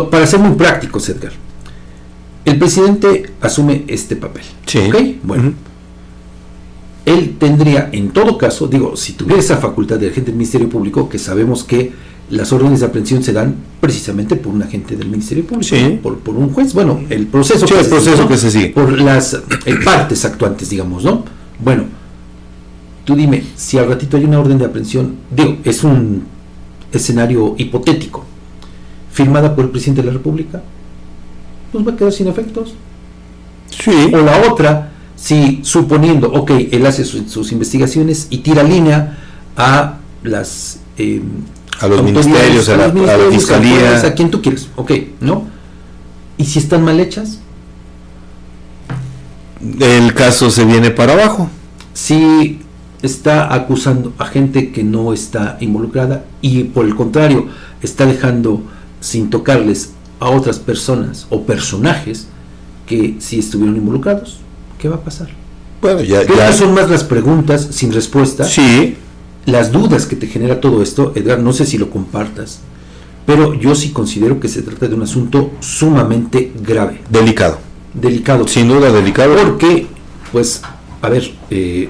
para 0.09 0.25
ser 0.25 0.39
muy 0.39 0.55
prácticos, 0.55 1.09
Edgar, 1.09 1.33
el 2.45 2.57
presidente 2.57 3.31
asume 3.41 3.83
este 3.87 4.15
papel. 4.15 4.43
Sí. 4.65 4.79
¿Ok? 4.79 4.95
Bueno. 5.23 5.53
Él 7.05 7.35
tendría, 7.39 7.89
en 7.91 8.11
todo 8.11 8.37
caso, 8.37 8.67
digo, 8.67 8.95
si 8.95 9.13
tuviera 9.13 9.39
esa 9.39 9.57
facultad 9.57 9.97
de 9.97 10.09
agente 10.09 10.29
del 10.29 10.35
Ministerio 10.35 10.69
Público, 10.69 11.09
que 11.09 11.17
sabemos 11.17 11.63
que 11.63 11.91
las 12.29 12.53
órdenes 12.53 12.79
de 12.79 12.85
aprehensión 12.85 13.23
se 13.23 13.33
dan 13.33 13.55
precisamente 13.79 14.35
por 14.35 14.53
un 14.53 14.63
agente 14.63 14.95
del 14.95 15.09
Ministerio 15.09 15.45
Público, 15.45 15.75
por, 16.01 16.19
por, 16.19 16.35
un 16.35 16.53
juez. 16.53 16.73
Bueno, 16.73 17.01
el 17.09 17.27
proceso, 17.27 17.65
que, 17.65 17.79
el 17.79 17.87
proceso 17.87 18.27
que 18.27 18.37
se 18.37 18.51
sigue. 18.51 18.69
Por 18.69 19.01
las 19.01 19.33
eh, 19.33 19.75
partes 19.83 20.23
actuantes, 20.25 20.69
digamos, 20.69 21.03
¿no? 21.03 21.25
Bueno, 21.59 21.83
tú 23.03 23.15
dime, 23.15 23.43
si 23.55 23.77
al 23.77 23.87
ratito 23.89 24.15
hay 24.17 24.23
una 24.23 24.39
orden 24.39 24.57
de 24.57 24.65
aprehensión, 24.65 25.15
digo, 25.29 25.57
es 25.63 25.83
un 25.83 26.23
escenario 26.91 27.55
hipotético, 27.57 28.23
firmada 29.11 29.55
por 29.55 29.65
el 29.65 29.71
presidente 29.71 30.01
de 30.01 30.07
la 30.07 30.13
República, 30.13 30.63
pues 31.71 31.87
va 31.87 31.91
a 31.91 31.95
quedar 31.95 32.11
sin 32.11 32.27
efectos. 32.27 32.73
Sí. 33.69 34.11
O 34.13 34.17
la 34.17 34.51
otra, 34.51 34.91
si 35.15 35.61
suponiendo, 35.63 36.31
ok, 36.31 36.51
él 36.71 36.85
hace 36.85 37.05
sus, 37.05 37.51
investigaciones 37.51 38.27
y 38.29 38.39
tira 38.39 38.63
línea 38.63 39.17
a 39.55 39.97
las... 40.23 40.79
Eh, 40.97 41.21
a 41.79 41.87
los 41.87 42.03
ministerios, 42.03 42.69
a, 42.69 42.77
la, 42.77 42.91
fiscalía. 43.31 44.05
A 44.05 44.13
quien 44.13 44.29
tú 44.29 44.41
quieres, 44.41 44.67
ok, 44.75 44.91
¿no? 45.19 45.47
¿Y 46.37 46.45
si 46.45 46.59
están 46.59 46.83
mal 46.83 46.99
hechas? 46.99 47.39
El 49.79 50.13
caso 50.13 50.51
se 50.51 50.65
viene 50.65 50.91
para 50.91 51.13
abajo. 51.13 51.49
Si 51.93 52.61
está 53.01 53.53
acusando 53.53 54.13
a 54.19 54.25
gente 54.25 54.71
que 54.71 54.83
no 54.83 55.13
está 55.13 55.57
involucrada 55.59 56.25
y 56.41 56.65
por 56.65 56.85
el 56.85 56.95
contrario 56.95 57.47
está 57.81 58.05
dejando 58.05 58.61
sin 58.99 59.29
tocarles 59.29 59.93
a 60.21 60.29
otras 60.29 60.57
personas 60.59 61.27
o 61.29 61.43
personajes 61.43 62.27
que 62.87 63.17
sí 63.19 63.39
estuvieron 63.39 63.75
involucrados, 63.75 64.37
¿qué 64.79 64.87
va 64.87 64.95
a 64.95 65.01
pasar? 65.01 65.27
Bueno, 65.81 66.01
ya, 66.01 66.23
ya. 66.25 66.53
son 66.53 66.73
más 66.73 66.89
las 66.89 67.03
preguntas 67.03 67.67
sin 67.71 67.91
respuesta. 67.91 68.45
Sí 68.45 68.95
las 69.45 69.71
dudas 69.71 70.05
que 70.05 70.15
te 70.15 70.27
genera 70.27 70.61
todo 70.61 70.81
esto, 70.81 71.13
Edgar, 71.15 71.39
no 71.39 71.53
sé 71.53 71.65
si 71.65 71.77
lo 71.77 71.89
compartas, 71.89 72.59
pero 73.25 73.53
yo 73.53 73.75
sí 73.75 73.89
considero 73.89 74.39
que 74.39 74.47
se 74.47 74.61
trata 74.61 74.87
de 74.87 74.95
un 74.95 75.03
asunto 75.03 75.51
sumamente 75.59 76.51
grave. 76.61 77.01
Delicado. 77.09 77.57
Delicado. 77.93 78.47
Sin 78.47 78.67
duda 78.67 78.91
delicado. 78.91 79.35
Porque, 79.35 79.87
pues, 80.31 80.61
a 81.01 81.09
ver, 81.09 81.31
eh, 81.49 81.89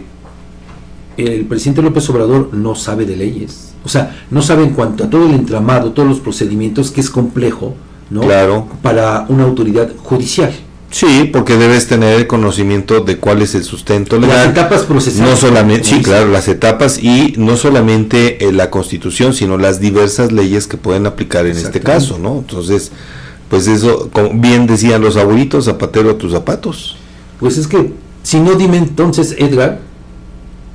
el 1.17 1.45
presidente 1.45 1.81
López 1.81 2.09
Obrador 2.09 2.53
no 2.53 2.75
sabe 2.75 3.05
de 3.05 3.15
leyes. 3.15 3.73
O 3.83 3.89
sea, 3.89 4.25
no 4.29 4.41
sabe 4.41 4.63
en 4.63 4.71
cuanto 4.71 5.03
a 5.03 5.09
todo 5.09 5.25
el 5.25 5.33
entramado, 5.33 5.91
todos 5.91 6.07
los 6.07 6.19
procedimientos, 6.19 6.91
que 6.91 7.01
es 7.01 7.09
complejo, 7.09 7.75
¿no? 8.11 8.21
Claro. 8.21 8.67
Para 8.83 9.25
una 9.29 9.43
autoridad 9.43 9.89
judicial. 10.03 10.53
Sí, 10.91 11.29
porque 11.31 11.55
debes 11.55 11.87
tener 11.87 12.19
el 12.19 12.27
conocimiento 12.27 12.99
de 12.99 13.17
cuál 13.17 13.41
es 13.41 13.55
el 13.55 13.63
sustento 13.63 14.19
legal. 14.19 14.37
Las 14.37 14.49
etapas 14.49 14.81
procesales. 14.81 15.29
No 15.29 15.37
solamente, 15.37 15.85
sí, 15.85 16.01
claro, 16.01 16.27
las 16.27 16.49
etapas 16.49 17.01
y 17.01 17.33
no 17.37 17.55
solamente 17.55 18.45
eh, 18.45 18.51
la 18.51 18.69
Constitución, 18.69 19.33
sino 19.33 19.57
las 19.57 19.79
diversas 19.79 20.33
leyes 20.33 20.67
que 20.67 20.75
pueden 20.75 21.05
aplicar 21.05 21.45
en 21.45 21.55
este 21.55 21.79
caso, 21.79 22.19
¿no? 22.19 22.39
Entonces, 22.39 22.91
pues 23.49 23.67
eso, 23.67 24.09
como 24.11 24.31
bien 24.33 24.67
decían 24.67 25.01
los 25.01 25.15
abuelitos, 25.15 25.65
zapatero 25.65 26.11
a 26.11 26.17
tus 26.17 26.33
zapatos. 26.33 26.97
Pues 27.39 27.57
es 27.57 27.67
que, 27.67 27.93
si 28.23 28.41
no, 28.41 28.55
dime 28.55 28.77
entonces, 28.77 29.35
Edgar, 29.39 29.79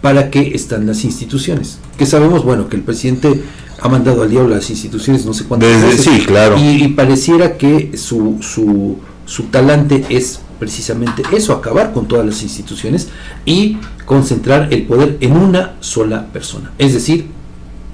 ¿para 0.01 0.31
qué 0.31 0.53
están 0.55 0.87
las 0.87 1.05
instituciones? 1.05 1.79
Que 1.99 2.07
sabemos, 2.07 2.43
bueno, 2.43 2.71
que 2.71 2.77
el 2.77 2.83
presidente 2.83 3.43
ha 3.81 3.89
mandado 3.89 4.23
al 4.23 4.31
diablo 4.31 4.55
las 4.55 4.71
instituciones 4.71 5.25
no 5.27 5.35
sé 5.35 5.45
cuántas 5.45 5.83
veces. 5.83 6.05
Sí, 6.05 6.25
claro. 6.27 6.57
Y, 6.59 6.89
pareciera 6.89 7.57
que 7.57 7.97
su, 7.97 8.39
su, 8.41 8.99
su 9.27 9.45
talante 9.45 10.05
es 10.09 10.41
precisamente 10.59 11.23
eso, 11.33 11.53
acabar 11.53 11.93
con 11.93 12.09
todas 12.09 12.25
las 12.25 12.43
instituciones 12.43 13.09
y 13.45 13.79
concentrar 14.05 14.73
el 14.73 14.87
poder 14.87 15.19
en 15.21 15.37
una 15.37 15.75
sola 15.81 16.27
persona, 16.33 16.73
es 16.79 16.95
decir, 16.95 17.27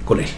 con 0.05 0.19
él. 0.19 0.29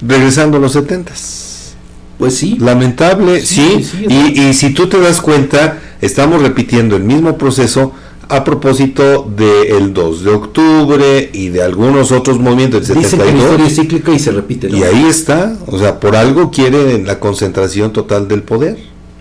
Regresando 0.00 0.56
a 0.56 0.60
los 0.60 0.72
setentas. 0.72 1.74
Pues 2.18 2.36
sí. 2.36 2.56
Lamentable, 2.58 3.44
sí. 3.44 3.84
y, 4.08 4.40
y 4.40 4.54
si 4.54 4.74
tú 4.74 4.88
te 4.88 5.00
das 5.00 5.20
cuenta, 5.20 5.80
estamos 6.00 6.42
repitiendo 6.42 6.96
el 6.96 7.04
mismo 7.04 7.38
proceso 7.38 7.92
a 8.28 8.44
propósito 8.44 9.30
del 9.36 9.92
2 9.92 10.24
de 10.24 10.30
octubre 10.30 11.30
y 11.32 11.48
de 11.48 11.62
algunos 11.62 12.12
otros 12.12 12.38
movimientos 12.38 12.88
del 12.88 13.04
72. 13.04 13.56
Que 13.56 13.70
cíclica 13.70 14.12
y 14.12 14.18
se 14.18 14.32
repite. 14.32 14.70
Y 14.70 14.82
ahí 14.82 15.04
está, 15.06 15.56
o 15.66 15.78
sea, 15.78 16.00
por 16.00 16.16
algo 16.16 16.50
quiere 16.50 17.02
la 17.02 17.20
concentración 17.20 17.92
total 17.92 18.28
del 18.28 18.42
poder. 18.42 18.78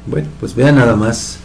Bueno, 0.08 0.28
pues 0.40 0.56
vea 0.56 0.72
nada 0.72 0.96
más, 0.96 1.38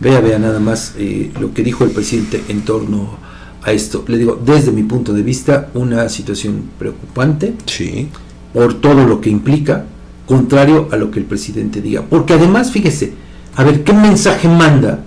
vea, 0.00 0.20
vea 0.20 0.38
nada 0.38 0.60
más 0.60 0.94
eh, 0.98 1.30
lo 1.38 1.52
que 1.52 1.62
dijo 1.62 1.84
el 1.84 1.90
presidente 1.90 2.42
en 2.48 2.62
torno 2.62 3.18
a 3.62 3.72
esto. 3.72 4.04
Le 4.06 4.18
digo, 4.18 4.40
desde 4.44 4.72
mi 4.72 4.82
punto 4.82 5.12
de 5.12 5.22
vista, 5.22 5.68
una 5.74 6.08
situación 6.08 6.70
preocupante. 6.78 7.54
Sí. 7.66 8.08
Por 8.52 8.80
todo 8.80 9.04
lo 9.04 9.20
que 9.20 9.30
implica, 9.30 9.84
contrario 10.26 10.88
a 10.90 10.96
lo 10.96 11.10
que 11.10 11.20
el 11.20 11.24
presidente 11.24 11.80
diga. 11.80 12.02
Porque 12.08 12.34
además, 12.34 12.70
fíjese, 12.70 13.12
a 13.56 13.64
ver, 13.64 13.84
¿qué 13.84 13.92
mensaje 13.92 14.48
manda? 14.48 15.04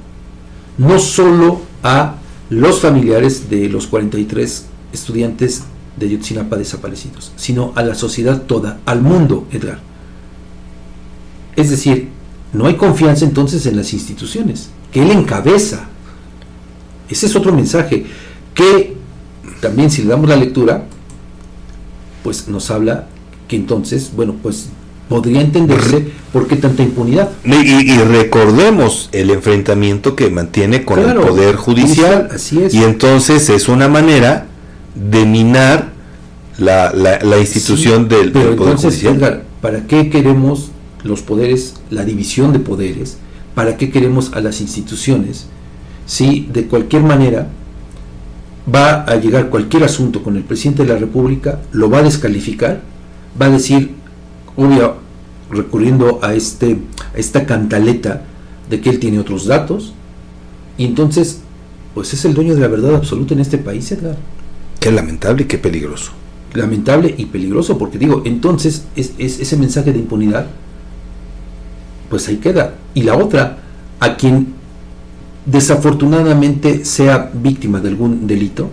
No 0.78 1.00
solo 1.00 1.62
a 1.84 2.16
los 2.50 2.80
familiares 2.80 3.50
de 3.50 3.70
los 3.70 3.88
43 3.88 4.66
estudiantes 4.94 5.64
de 5.98 6.10
Yotzinapa 6.10 6.56
desaparecidos, 6.56 7.32
sino 7.36 7.74
a 7.76 7.84
la 7.84 7.96
sociedad 7.96 8.44
toda, 8.44 8.80
al 8.86 9.02
mundo, 9.02 9.48
Edgar. 9.52 9.80
Es 11.56 11.70
decir, 11.70 12.10
no 12.54 12.66
hay 12.66 12.76
confianza 12.76 13.26
entonces 13.26 13.66
en 13.66 13.76
las 13.76 13.94
instituciones, 13.94 14.70
que 14.92 15.04
él 15.04 15.12
encabeza. 15.12 15.88
Ese 17.10 17.26
es 17.26 17.36
otro 17.36 17.54
mensaje, 17.54 18.06
que 18.54 18.96
también 19.62 19.92
si 19.92 20.04
le 20.04 20.10
damos 20.10 20.30
la 20.30 20.36
lectura, 20.36 20.86
pues 22.24 22.48
nos 22.48 22.72
habla 22.72 23.08
que 23.48 23.56
entonces, 23.56 24.12
bueno, 24.16 24.36
pues 24.42 24.70
podría 25.10 25.42
entenderse 25.42 26.08
por 26.32 26.48
qué 26.48 26.56
tanta 26.56 26.84
impunidad. 26.84 27.30
Y, 27.44 27.98
recordemos 27.98 29.10
el 29.12 29.30
enfrentamiento 29.30 30.16
que 30.16 30.30
mantiene 30.30 30.84
con 30.84 31.00
el 31.00 31.16
Poder 31.16 31.56
Judicial. 31.56 32.30
así 32.34 32.64
es. 32.64 32.74
Y 32.74 32.84
entonces 32.84 33.50
es 33.50 33.68
una 33.68 33.88
manera 33.88 34.48
de 34.96 35.26
minar 35.26 35.92
la, 36.58 36.92
la, 36.94 37.40
institución 37.40 38.08
del, 38.08 38.32
Poder 38.32 38.78
Judicial. 38.78 39.44
¿para 39.62 39.88
qué 39.88 40.10
queremos 40.10 40.72
los 41.04 41.22
poderes, 41.22 41.76
la 41.90 42.04
división 42.04 42.54
de 42.54 42.60
poderes? 42.60 43.18
¿Para 43.56 43.78
qué 43.78 43.92
queremos 43.92 44.34
a 44.34 44.42
las 44.42 44.62
instituciones? 44.62 45.48
Si 46.06 46.50
de 46.52 46.66
cualquier 46.66 47.04
manera 47.04 47.48
va 48.74 49.04
a 49.04 49.16
llegar 49.16 49.50
cualquier 49.50 49.84
asunto 49.84 50.24
con 50.24 50.36
el 50.38 50.44
presidente 50.44 50.84
de 50.84 50.94
la 50.94 51.00
República, 51.00 51.60
lo 51.72 51.90
va 51.90 52.00
a 52.00 52.04
descalificar, 52.04 52.82
va 53.42 53.48
a 53.48 53.50
decir, 53.50 53.92
obvio, 54.56 54.96
recurriendo 55.50 56.20
a, 56.22 56.34
este, 56.34 56.80
a 57.14 57.18
esta 57.18 57.46
cantaleta 57.46 58.24
de 58.70 58.82
que 58.82 58.90
él 58.90 59.00
tiene 59.00 59.20
otros 59.20 59.46
datos, 59.46 59.94
y 60.78 60.86
entonces, 60.86 61.42
pues 61.94 62.14
es 62.14 62.26
el 62.26 62.34
dueño 62.34 62.56
de 62.56 62.62
la 62.62 62.68
verdad 62.68 62.96
absoluta 62.96 63.34
en 63.34 63.40
este 63.40 63.58
país, 63.58 63.92
Edgar. 63.92 64.18
Qué 64.80 64.92
lamentable 64.92 65.44
y 65.44 65.46
qué 65.46 65.58
peligroso. 65.58 66.12
Lamentable 66.54 67.14
y 67.18 67.26
peligroso, 67.26 67.78
porque 67.78 67.98
digo, 67.98 68.22
entonces 68.26 68.86
es, 68.96 69.14
ese 69.18 69.58
mensaje 69.58 69.94
de 69.94 70.00
impunidad, 70.00 70.48
pues 72.10 72.28
ahí 72.28 72.38
queda. 72.38 72.76
Y 72.94 73.04
la 73.04 73.16
otra, 73.18 73.58
a 74.00 74.18
quien 74.18 74.54
desafortunadamente 75.46 76.86
sea 76.86 77.32
víctima 77.34 77.80
de 77.80 77.90
algún 77.90 78.28
delito, 78.28 78.70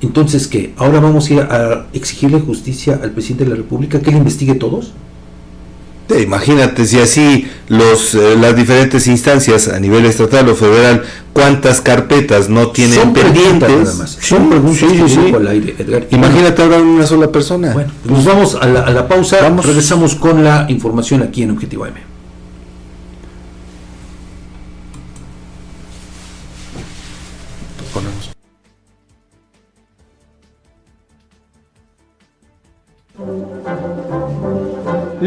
entonces 0.00 0.46
¿qué? 0.46 0.74
¿Ahora 0.76 1.00
vamos 1.00 1.28
a 1.28 1.34
ir 1.34 1.40
a 1.40 1.86
exigirle 1.92 2.40
justicia 2.40 3.00
al 3.02 3.10
presidente 3.10 3.44
de 3.44 3.50
la 3.50 3.56
República 3.56 4.00
que 4.00 4.10
él 4.10 4.16
investigue 4.16 4.54
todos? 4.54 4.92
Imagínate 6.10 6.86
si 6.86 6.98
así 6.98 7.48
los 7.68 8.14
eh, 8.14 8.36
las 8.40 8.56
diferentes 8.56 9.06
instancias 9.06 9.68
a 9.68 9.78
nivel 9.78 10.06
estatal 10.06 10.48
o 10.48 10.54
federal 10.54 11.02
cuántas 11.32 11.80
carpetas 11.80 12.48
no 12.48 12.68
tienen 12.68 13.12
pendientes. 13.12 14.16
Son 14.20 14.48
preguntas 14.48 14.90
Imagínate 16.10 16.62
ahora 16.62 16.78
una 16.78 17.06
sola 17.06 17.30
persona. 17.30 17.72
Bueno, 17.72 17.92
pues 18.02 18.12
nos 18.16 18.24
vamos 18.24 18.54
a 18.60 18.66
la, 18.66 19.06
pausa. 19.06 19.38
Vamos. 19.42 19.66
Regresamos 19.66 20.14
con 20.14 20.42
la 20.42 20.66
información 20.68 21.22
aquí 21.22 21.42
en 21.42 21.52
Objetivo 21.52 21.86
M. 21.86 22.07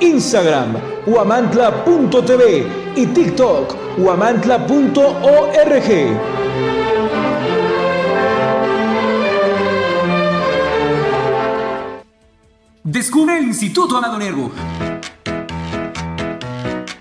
Instagram, 0.00 0.76
huamantla.tv 1.06 2.66
y 2.96 3.06
TikTok, 3.06 3.98
huamantla.org. 3.98 4.68
Descubre 12.84 13.38
el 13.38 13.44
Instituto 13.44 13.96
Amado 13.98 14.18
Nervo 14.18 14.50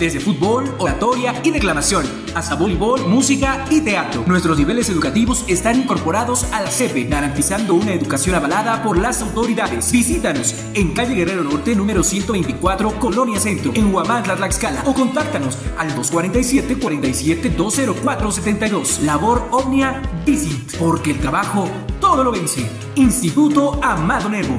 desde 0.00 0.18
fútbol, 0.18 0.64
oratoria 0.78 1.40
y 1.44 1.50
declamación, 1.50 2.04
hasta 2.34 2.54
voleibol, 2.56 3.06
música 3.06 3.66
y 3.70 3.82
teatro. 3.82 4.24
Nuestros 4.26 4.58
niveles 4.58 4.88
educativos 4.88 5.44
están 5.46 5.76
incorporados 5.76 6.44
a 6.52 6.62
la 6.62 6.70
CEPE, 6.70 7.04
garantizando 7.04 7.74
una 7.74 7.92
educación 7.92 8.34
avalada 8.34 8.82
por 8.82 8.98
las 8.98 9.20
autoridades. 9.20 9.92
Visítanos 9.92 10.54
en 10.72 10.94
calle 10.94 11.14
Guerrero 11.14 11.44
Norte, 11.44 11.76
número 11.76 12.02
124, 12.02 12.98
Colonia 12.98 13.38
Centro, 13.38 13.72
en 13.74 13.94
Huamantla, 13.94 14.36
Tlaxcala, 14.36 14.82
o 14.86 14.94
contáctanos 14.94 15.58
al 15.76 15.94
247 15.94 16.78
47 16.78 17.50
204 17.50 18.32
72. 18.32 19.00
Labor 19.02 19.48
Omnia 19.50 20.00
Visit, 20.24 20.76
porque 20.78 21.10
el 21.10 21.20
trabajo 21.20 21.68
todo 22.00 22.24
lo 22.24 22.32
vence. 22.32 22.66
Instituto 22.94 23.78
Amado 23.82 24.30
Nervo. 24.30 24.58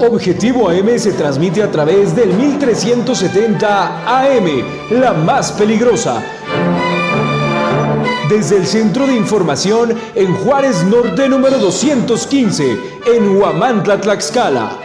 Objetivo 0.00 0.70
AM 0.70 0.98
se 0.98 1.12
transmite 1.12 1.62
a 1.62 1.70
través 1.70 2.16
del 2.16 2.32
1370 2.32 4.18
AM, 4.18 4.46
la 4.98 5.12
más 5.12 5.52
peligrosa. 5.52 6.22
Desde 8.30 8.56
el 8.56 8.66
Centro 8.66 9.06
de 9.06 9.14
Información 9.14 9.92
en 10.14 10.32
Juárez 10.36 10.84
Norte 10.84 11.28
número 11.28 11.58
215, 11.58 12.78
en 13.14 13.36
Huamantla, 13.36 14.00
Tlaxcala. 14.00 14.78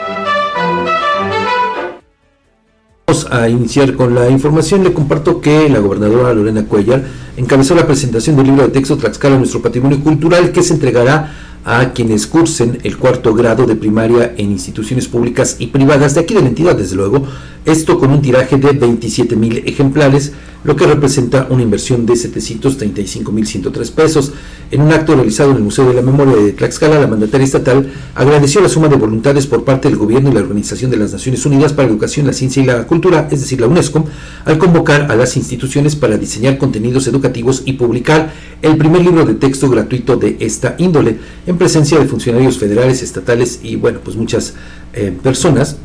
Vamos 3.07 3.27
a 3.31 3.47
iniciar 3.47 3.95
con 3.95 4.15
la 4.15 4.29
información. 4.29 4.83
Le 4.83 4.91
comparto 4.91 5.39
que 5.39 5.69
la 5.69 5.79
gobernadora 5.79 6.33
Lorena 6.33 6.65
Cuellar 6.65 7.03
encabezó 7.37 7.73
la 7.73 7.87
presentación 7.87 8.35
del 8.35 8.47
libro 8.47 8.63
de 8.63 8.69
texto 8.69 8.97
Tlaxcala, 8.97 9.37
nuestro 9.37 9.61
patrimonio 9.61 10.03
cultural, 10.03 10.51
que 10.51 10.61
se 10.61 10.73
entregará 10.73 11.48
a 11.65 11.93
quienes 11.93 12.27
cursen 12.27 12.79
el 12.83 12.97
cuarto 12.97 13.33
grado 13.33 13.65
de 13.65 13.75
primaria 13.75 14.33
en 14.37 14.51
instituciones 14.51 15.07
públicas 15.07 15.57
y 15.59 15.67
privadas 15.67 16.15
de 16.15 16.21
aquí 16.21 16.33
de 16.33 16.41
la 16.41 16.47
entidad, 16.47 16.75
desde 16.75 16.95
luego, 16.95 17.25
esto 17.65 17.99
con 17.99 18.11
un 18.11 18.21
tiraje 18.21 18.57
de 18.57 18.71
27 18.71 19.35
mil 19.35 19.63
ejemplares, 19.65 20.33
lo 20.63 20.75
que 20.75 20.85
representa 20.85 21.47
una 21.49 21.63
inversión 21.63 22.05
de 22.05 22.15
735 22.15 23.31
mil 23.31 23.47
103 23.47 23.91
pesos. 23.91 24.33
En 24.71 24.81
un 24.81 24.91
acto 24.91 25.15
realizado 25.15 25.51
en 25.51 25.57
el 25.57 25.63
Museo 25.63 25.87
de 25.87 25.93
la 25.93 26.01
Memoria 26.01 26.35
de 26.35 26.51
Tlaxcala, 26.51 26.99
la 26.99 27.07
mandataria 27.07 27.45
estatal 27.45 27.91
agradeció 28.13 28.61
la 28.61 28.69
suma 28.69 28.87
de 28.87 28.97
voluntades 28.97 29.47
por 29.47 29.63
parte 29.63 29.87
del 29.87 29.97
gobierno 29.97 30.29
y 30.29 30.33
la 30.33 30.41
Organización 30.41 30.91
de 30.91 30.97
las 30.97 31.13
Naciones 31.13 31.45
Unidas 31.45 31.71
para 31.71 31.87
la 31.87 31.93
Educación, 31.93 32.27
la 32.27 32.33
Ciencia 32.33 32.61
y 32.61 32.65
la 32.65 32.85
Cultura, 32.85 33.27
es 33.31 33.39
decir, 33.39 33.61
la 33.61 33.67
UNESCO, 33.67 34.05
al 34.45 34.57
convocar 34.57 35.11
a 35.11 35.15
las 35.15 35.37
instituciones 35.37 35.95
para 35.95 36.17
diseñar 36.17 36.57
contenidos 36.57 37.07
educativos 37.07 37.63
y 37.65 37.73
publicar 37.73 38.33
el 38.61 38.77
primer 38.77 39.01
libro 39.01 39.25
de 39.25 39.35
texto 39.35 39.69
gratuito 39.69 40.17
de 40.17 40.37
esta 40.39 40.75
índole, 40.77 41.17
en 41.47 41.57
presencia 41.57 41.97
de 41.99 42.05
funcionarios 42.05 42.57
federales, 42.57 43.01
estatales 43.01 43.61
y, 43.63 43.77
bueno, 43.77 43.99
pues 44.03 44.17
muchas 44.17 44.55
eh, 44.93 45.17
personas, 45.23 45.77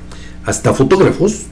hasta 0.44 0.74
fotógrafos, 0.74 1.46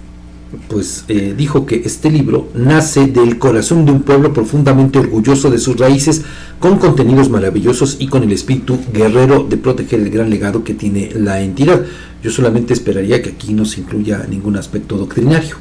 pues 0.69 1.05
eh, 1.09 1.35
dijo 1.37 1.67
que 1.67 1.83
este 1.85 2.11
libro 2.11 2.49
nace 2.55 3.07
del 3.07 3.39
corazón 3.39 3.85
de 3.85 3.93
un 3.93 4.03
pueblo 4.03 4.33
profundamente 4.33 4.99
orgulloso 4.99 5.51
de 5.51 5.59
sus 5.59 5.79
raíces, 5.79 6.23
con 6.59 6.79
contenidos 6.79 7.31
maravillosos 7.31 7.97
y 7.99 8.09
con 8.09 8.23
el 8.23 8.33
espíritu 8.33 8.79
guerrero 8.93 9.45
de 9.49 9.57
proteger 9.57 10.01
el 10.01 10.11
gran 10.11 10.31
legado 10.31 10.65
que 10.65 10.75
tiene 10.75 11.11
la 11.15 11.41
entidad. 11.41 11.83
Yo 12.23 12.31
solamente 12.31 12.73
esperaría 12.73 13.21
que 13.21 13.31
aquí 13.31 13.53
no 13.53 13.65
se 13.65 13.81
incluya 13.81 14.27
ningún 14.29 14.57
aspecto 14.57 14.97
doctrinario. 14.97 15.57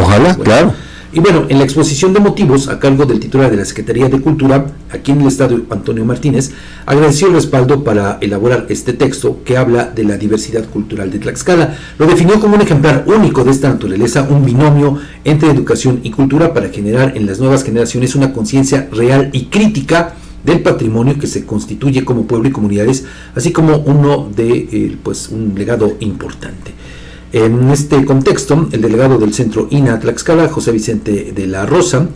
ojalá, 0.00 0.34
claro. 0.36 0.74
Y 1.12 1.20
bueno, 1.20 1.46
en 1.48 1.58
la 1.58 1.64
exposición 1.64 2.12
de 2.12 2.20
motivos 2.20 2.68
a 2.68 2.80
cargo 2.80 3.06
del 3.06 3.20
titular 3.20 3.50
de 3.50 3.56
la 3.56 3.64
Secretaría 3.64 4.08
de 4.08 4.20
Cultura, 4.20 4.66
aquí 4.90 5.12
en 5.12 5.20
el 5.20 5.28
Estadio 5.28 5.64
Antonio 5.70 6.04
Martínez, 6.04 6.50
agradeció 6.84 7.28
el 7.28 7.34
respaldo 7.34 7.84
para 7.84 8.18
elaborar 8.20 8.66
este 8.68 8.92
texto 8.92 9.42
que 9.44 9.56
habla 9.56 9.84
de 9.84 10.04
la 10.04 10.18
diversidad 10.18 10.64
cultural 10.68 11.10
de 11.10 11.20
Tlaxcala. 11.20 11.76
Lo 11.98 12.06
definió 12.06 12.40
como 12.40 12.56
un 12.56 12.62
ejemplar 12.62 13.04
único 13.06 13.44
de 13.44 13.52
esta 13.52 13.68
naturaleza, 13.68 14.26
un 14.28 14.44
binomio 14.44 14.98
entre 15.24 15.50
educación 15.50 16.00
y 16.02 16.10
cultura 16.10 16.52
para 16.52 16.70
generar 16.70 17.16
en 17.16 17.26
las 17.26 17.38
nuevas 17.38 17.62
generaciones 17.62 18.14
una 18.14 18.32
conciencia 18.32 18.88
real 18.92 19.30
y 19.32 19.44
crítica 19.46 20.14
del 20.44 20.60
patrimonio 20.60 21.18
que 21.18 21.26
se 21.26 21.44
constituye 21.44 22.04
como 22.04 22.26
pueblo 22.26 22.48
y 22.48 22.52
comunidades, 22.52 23.04
así 23.34 23.52
como 23.52 23.78
uno 23.78 24.30
de 24.34 24.68
eh, 24.70 24.96
pues 25.02 25.28
un 25.28 25.54
legado 25.56 25.96
importante. 26.00 26.72
En 27.36 27.68
este 27.68 28.02
contexto, 28.06 28.66
el 28.72 28.80
delegado 28.80 29.18
del 29.18 29.34
centro 29.34 29.68
INA 29.70 30.00
Tlaxcala, 30.00 30.48
José 30.48 30.72
Vicente 30.72 31.34
de 31.34 31.46
la 31.46 31.66
Rosa, 31.66 32.08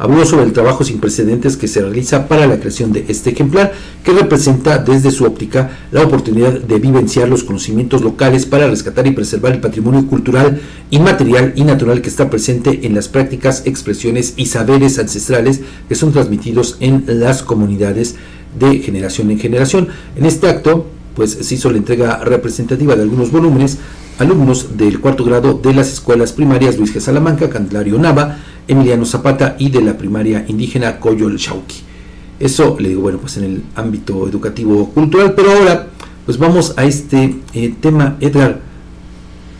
habló 0.00 0.26
sobre 0.26 0.46
el 0.46 0.52
trabajo 0.52 0.82
sin 0.82 0.98
precedentes 0.98 1.56
que 1.56 1.68
se 1.68 1.80
realiza 1.80 2.26
para 2.26 2.48
la 2.48 2.58
creación 2.58 2.92
de 2.92 3.04
este 3.06 3.30
ejemplar, 3.30 3.72
que 4.02 4.10
representa 4.10 4.78
desde 4.78 5.12
su 5.12 5.26
óptica 5.26 5.70
la 5.92 6.02
oportunidad 6.02 6.54
de 6.54 6.80
vivenciar 6.80 7.28
los 7.28 7.44
conocimientos 7.44 8.02
locales 8.02 8.46
para 8.46 8.66
rescatar 8.66 9.06
y 9.06 9.12
preservar 9.12 9.52
el 9.52 9.60
patrimonio 9.60 10.08
cultural, 10.08 10.60
inmaterial 10.90 11.52
y 11.54 11.62
natural 11.62 12.02
que 12.02 12.08
está 12.08 12.28
presente 12.28 12.84
en 12.84 12.96
las 12.96 13.06
prácticas, 13.06 13.62
expresiones 13.66 14.34
y 14.36 14.46
saberes 14.46 14.98
ancestrales 14.98 15.60
que 15.88 15.94
son 15.94 16.10
transmitidos 16.10 16.78
en 16.80 17.04
las 17.06 17.44
comunidades 17.44 18.16
de 18.58 18.80
generación 18.80 19.30
en 19.30 19.38
generación. 19.38 19.86
En 20.16 20.26
este 20.26 20.48
acto, 20.48 20.86
pues 21.14 21.30
se 21.30 21.54
hizo 21.54 21.70
la 21.70 21.78
entrega 21.78 22.24
representativa 22.24 22.96
de 22.96 23.02
algunos 23.02 23.30
volúmenes 23.30 23.78
alumnos 24.18 24.76
del 24.76 25.00
cuarto 25.00 25.24
grado 25.24 25.54
de 25.54 25.74
las 25.74 25.92
escuelas 25.92 26.32
primarias 26.32 26.78
Luis 26.78 26.94
G. 26.94 27.00
Salamanca, 27.00 27.50
Candelario 27.50 27.98
Nava, 27.98 28.38
Emiliano 28.68 29.04
Zapata 29.04 29.56
y 29.58 29.70
de 29.70 29.82
la 29.82 29.98
primaria 29.98 30.44
indígena 30.48 31.00
Coyol 31.00 31.38
Chauqui. 31.38 31.82
Eso 32.40 32.76
le 32.78 32.90
digo, 32.90 33.02
bueno, 33.02 33.18
pues 33.18 33.36
en 33.36 33.44
el 33.44 33.62
ámbito 33.74 34.28
educativo 34.28 34.90
cultural, 34.90 35.34
pero 35.34 35.52
ahora 35.52 35.88
pues 36.26 36.38
vamos 36.38 36.74
a 36.76 36.84
este 36.84 37.40
eh, 37.52 37.74
tema, 37.80 38.16
Edgar, 38.20 38.60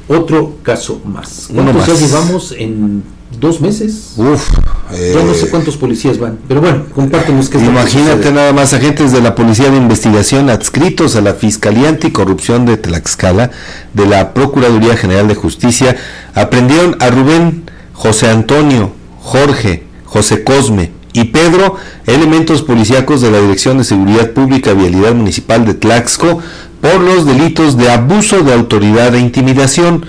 otro 0.08 0.56
caso 0.62 1.00
más. 1.04 1.50
¿Cuántos 1.52 1.86
ya 1.86 1.94
llevamos 1.94 2.52
en 2.52 3.02
dos 3.40 3.60
meses? 3.60 4.14
Uf, 4.16 4.50
ya 4.90 5.22
no 5.22 5.34
sé 5.34 5.46
eh, 5.46 5.48
cuántos 5.50 5.76
policías 5.76 6.18
van, 6.18 6.38
pero 6.46 6.60
bueno, 6.60 6.84
compártenos 6.94 7.48
que 7.48 7.58
Imagínate 7.58 8.30
nada 8.32 8.52
más 8.52 8.72
agentes 8.72 9.12
de 9.12 9.20
la 9.20 9.34
Policía 9.34 9.70
de 9.70 9.76
Investigación 9.76 10.50
adscritos 10.50 11.16
a 11.16 11.20
la 11.20 11.34
Fiscalía 11.34 11.88
Anticorrupción 11.88 12.66
de 12.66 12.76
Tlaxcala, 12.76 13.50
de 13.92 14.06
la 14.06 14.34
Procuraduría 14.34 14.96
General 14.96 15.28
de 15.28 15.34
Justicia, 15.34 15.96
aprendieron 16.34 16.96
a 17.00 17.10
Rubén, 17.10 17.70
José 17.92 18.28
Antonio, 18.28 18.92
Jorge, 19.20 19.84
José 20.04 20.44
Cosme 20.44 20.92
y 21.12 21.24
Pedro, 21.24 21.76
elementos 22.06 22.62
policíacos 22.62 23.20
de 23.20 23.30
la 23.30 23.40
Dirección 23.40 23.78
de 23.78 23.84
Seguridad 23.84 24.32
Pública 24.32 24.72
y 24.72 24.76
Vialidad 24.76 25.14
Municipal 25.14 25.64
de 25.64 25.74
Tlaxco, 25.74 26.40
por 26.80 27.00
los 27.00 27.24
delitos 27.24 27.78
de 27.78 27.90
abuso 27.90 28.42
de 28.42 28.52
autoridad 28.52 29.14
e 29.14 29.20
intimidación. 29.20 30.04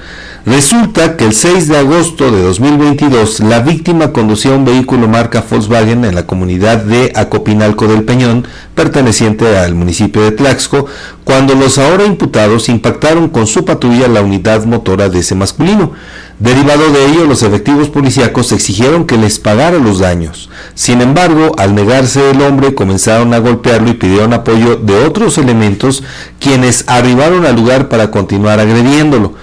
Resulta 0.46 1.18
que 1.18 1.26
el 1.26 1.34
6 1.34 1.70
de 1.70 1.78
agosto 1.80 2.30
de 2.30 2.44
2022 2.44 3.40
la 3.40 3.62
víctima 3.62 4.14
conducía 4.14 4.52
un 4.52 4.64
vehículo 4.64 5.08
marca 5.08 5.44
Volkswagen 5.50 6.06
en 6.06 6.14
la 6.14 6.28
comunidad 6.28 6.84
de 6.84 7.12
Acopinalco 7.16 7.88
del 7.88 8.04
Peñón, 8.04 8.48
perteneciente 8.76 9.58
al 9.58 9.74
municipio 9.74 10.22
de 10.22 10.30
Tlaxco, 10.30 10.86
cuando 11.24 11.56
los 11.56 11.80
ahora 11.80 12.06
imputados 12.06 12.70
impactaron 12.70 13.30
con 13.30 13.48
su 13.48 13.66
patrulla 13.66 14.08
la 14.08 14.22
unidad 14.22 14.66
motora 14.66 15.10
de 15.10 15.18
ese 15.18 15.34
masculino. 15.34 15.94
Derivado 16.38 16.92
de 16.92 17.08
ello, 17.08 17.26
los 17.26 17.42
efectivos 17.42 17.90
policíacos 17.90 18.52
exigieron 18.52 19.08
que 19.08 19.18
les 19.18 19.40
pagara 19.40 19.80
los 19.80 19.98
daños. 19.98 20.52
Sin 20.76 21.02
embargo, 21.02 21.56
al 21.58 21.74
negarse 21.74 22.30
el 22.30 22.40
hombre, 22.44 22.76
comenzaron 22.76 23.34
a 23.34 23.40
golpearlo 23.40 23.90
y 23.90 23.94
pidieron 23.94 24.32
apoyo 24.34 24.76
de 24.76 25.06
otros 25.06 25.40
elementos, 25.40 26.04
quienes 26.40 26.84
arribaron 26.86 27.48
al 27.48 27.56
lugar 27.56 27.90
para 27.90 28.12
continuar 28.12 28.60
agrediéndolo. 28.60 29.34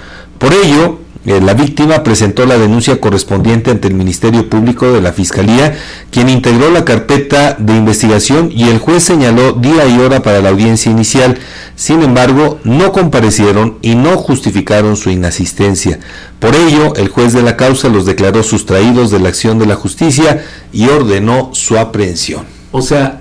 Por 0.43 0.53
ello, 0.55 0.99
eh, 1.25 1.41
la 1.41 1.55
víctima 1.55 2.03
presentó 2.03 2.47
la 2.47 2.59
denuncia 2.59 3.01
correspondiente 3.01 3.71
ante 3.71 3.87
el 3.87 3.95
Ministerio 3.95 4.51
Público 4.51 4.91
de 4.91 5.01
la 5.01 5.13
Fiscalía, 5.13 5.79
quien 6.11 6.29
integró 6.29 6.69
la 6.73 6.85
carpeta 6.85 7.55
de 7.61 7.77
investigación 7.77 8.51
y 8.53 8.65
el 8.65 8.81
juez 8.81 9.05
señaló 9.05 9.53
día 9.53 9.87
y 9.87 10.01
hora 10.01 10.21
para 10.25 10.43
la 10.43 10.49
audiencia 10.49 10.91
inicial. 10.91 11.39
Sin 11.77 12.03
embargo, 12.03 12.59
no 12.65 12.91
comparecieron 12.91 13.79
y 13.83 13.95
no 13.95 14.17
justificaron 14.17 14.97
su 14.97 15.11
inasistencia. 15.11 16.01
Por 16.41 16.57
ello, 16.57 16.97
el 16.97 17.07
juez 17.07 17.33
de 17.35 17.43
la 17.43 17.57
causa 17.57 17.89
los 17.89 18.05
declaró 18.05 18.43
sustraídos 18.43 19.13
de 19.13 19.21
la 19.21 19.29
acción 19.29 19.61
de 19.61 19.67
la 19.67 19.77
justicia 19.77 20.45
y 20.73 20.89
ordenó 20.89 21.51
su 21.53 21.79
aprehensión. 21.79 22.47
O 22.73 22.83
sea, 22.83 23.21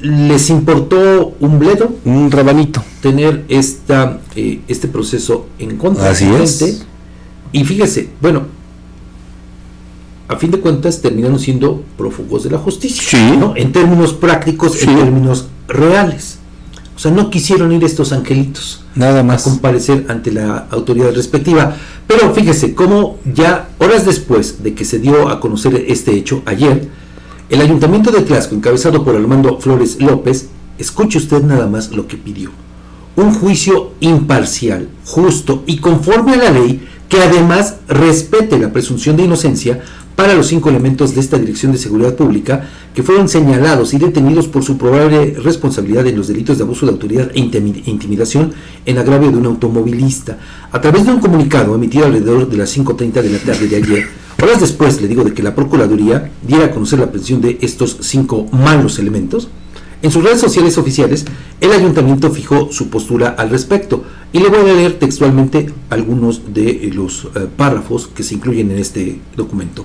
les 0.00 0.50
importó 0.50 1.34
un 1.40 1.58
bledo, 1.58 1.96
un 2.04 2.30
rabanito, 2.30 2.82
tener 3.02 3.44
esta, 3.48 4.20
eh, 4.36 4.60
este 4.68 4.88
proceso 4.88 5.46
en 5.58 5.76
contra 5.76 6.10
Así 6.10 6.26
de 6.26 6.42
es. 6.42 6.86
Y 7.52 7.64
fíjese, 7.64 8.10
bueno, 8.20 8.42
a 10.28 10.36
fin 10.36 10.50
de 10.50 10.60
cuentas 10.60 11.00
terminaron 11.00 11.38
siendo 11.38 11.82
prófugos 11.96 12.44
de 12.44 12.50
la 12.50 12.58
justicia, 12.58 13.34
¿no? 13.36 13.54
En 13.56 13.72
términos 13.72 14.12
prácticos, 14.12 14.82
en 14.82 14.96
términos 14.96 15.48
reales. 15.66 16.38
O 16.94 17.00
sea, 17.00 17.12
no 17.12 17.30
quisieron 17.30 17.72
ir 17.72 17.84
estos 17.84 18.12
angelitos 18.12 18.84
Nada 18.96 19.22
más. 19.22 19.46
a 19.46 19.50
comparecer 19.50 20.06
ante 20.08 20.32
la 20.32 20.66
autoridad 20.70 21.14
respectiva. 21.14 21.76
Pero 22.08 22.34
fíjese, 22.34 22.74
cómo 22.74 23.18
ya 23.24 23.68
horas 23.78 24.04
después 24.04 24.62
de 24.62 24.74
que 24.74 24.84
se 24.84 24.98
dio 24.98 25.28
a 25.28 25.38
conocer 25.38 25.84
este 25.88 26.12
hecho, 26.12 26.42
ayer, 26.44 26.88
el 27.50 27.60
ayuntamiento 27.62 28.10
de 28.10 28.22
Tlaxco, 28.22 28.54
encabezado 28.54 29.04
por 29.04 29.16
Armando 29.16 29.58
Flores 29.58 30.00
López, 30.00 30.48
escuche 30.76 31.18
usted 31.18 31.42
nada 31.42 31.66
más 31.66 31.90
lo 31.92 32.06
que 32.06 32.18
pidió. 32.18 32.50
Un 33.16 33.32
juicio 33.32 33.92
imparcial, 34.00 34.88
justo 35.04 35.64
y 35.66 35.78
conforme 35.78 36.34
a 36.34 36.36
la 36.36 36.50
ley, 36.50 36.86
que 37.08 37.22
además 37.22 37.76
respete 37.88 38.58
la 38.58 38.72
presunción 38.72 39.16
de 39.16 39.24
inocencia 39.24 39.80
para 40.14 40.34
los 40.34 40.48
cinco 40.48 40.68
elementos 40.68 41.14
de 41.14 41.20
esta 41.20 41.38
Dirección 41.38 41.72
de 41.72 41.78
Seguridad 41.78 42.16
Pública 42.16 42.68
que 42.92 43.02
fueron 43.02 43.28
señalados 43.28 43.94
y 43.94 43.98
detenidos 43.98 44.48
por 44.48 44.64
su 44.64 44.76
probable 44.76 45.36
responsabilidad 45.42 46.06
en 46.06 46.16
los 46.16 46.28
delitos 46.28 46.58
de 46.58 46.64
abuso 46.64 46.86
de 46.86 46.92
autoridad 46.92 47.30
e 47.34 47.38
intimidación 47.38 48.52
en 48.84 48.98
agravio 48.98 49.30
de 49.30 49.36
un 49.36 49.46
automovilista. 49.46 50.36
A 50.72 50.80
través 50.80 51.06
de 51.06 51.12
un 51.12 51.20
comunicado 51.20 51.74
emitido 51.74 52.04
alrededor 52.04 52.50
de 52.50 52.56
las 52.56 52.76
5.30 52.76 53.22
de 53.22 53.30
la 53.30 53.38
tarde 53.38 53.68
de 53.68 53.76
ayer, 53.76 54.08
horas 54.42 54.60
después, 54.60 55.00
le 55.00 55.08
digo, 55.08 55.24
de 55.24 55.34
que 55.34 55.42
la 55.42 55.54
Procuraduría 55.54 56.30
diera 56.42 56.66
a 56.66 56.70
conocer 56.70 56.98
la 56.98 57.10
pensión 57.10 57.40
de 57.40 57.58
estos 57.60 57.98
cinco 58.00 58.46
malos 58.52 58.98
elementos, 58.98 59.48
en 60.00 60.12
sus 60.12 60.22
redes 60.22 60.40
sociales 60.40 60.78
oficiales, 60.78 61.24
el 61.60 61.72
ayuntamiento 61.72 62.30
fijó 62.30 62.70
su 62.70 62.88
postura 62.88 63.30
al 63.36 63.50
respecto 63.50 64.04
y 64.32 64.38
le 64.38 64.48
voy 64.48 64.60
a 64.60 64.74
leer 64.74 64.98
textualmente 65.00 65.72
algunos 65.90 66.54
de 66.54 66.88
los 66.94 67.24
eh, 67.34 67.48
párrafos 67.56 68.06
que 68.06 68.22
se 68.22 68.36
incluyen 68.36 68.70
en 68.70 68.78
este 68.78 69.20
documento. 69.36 69.84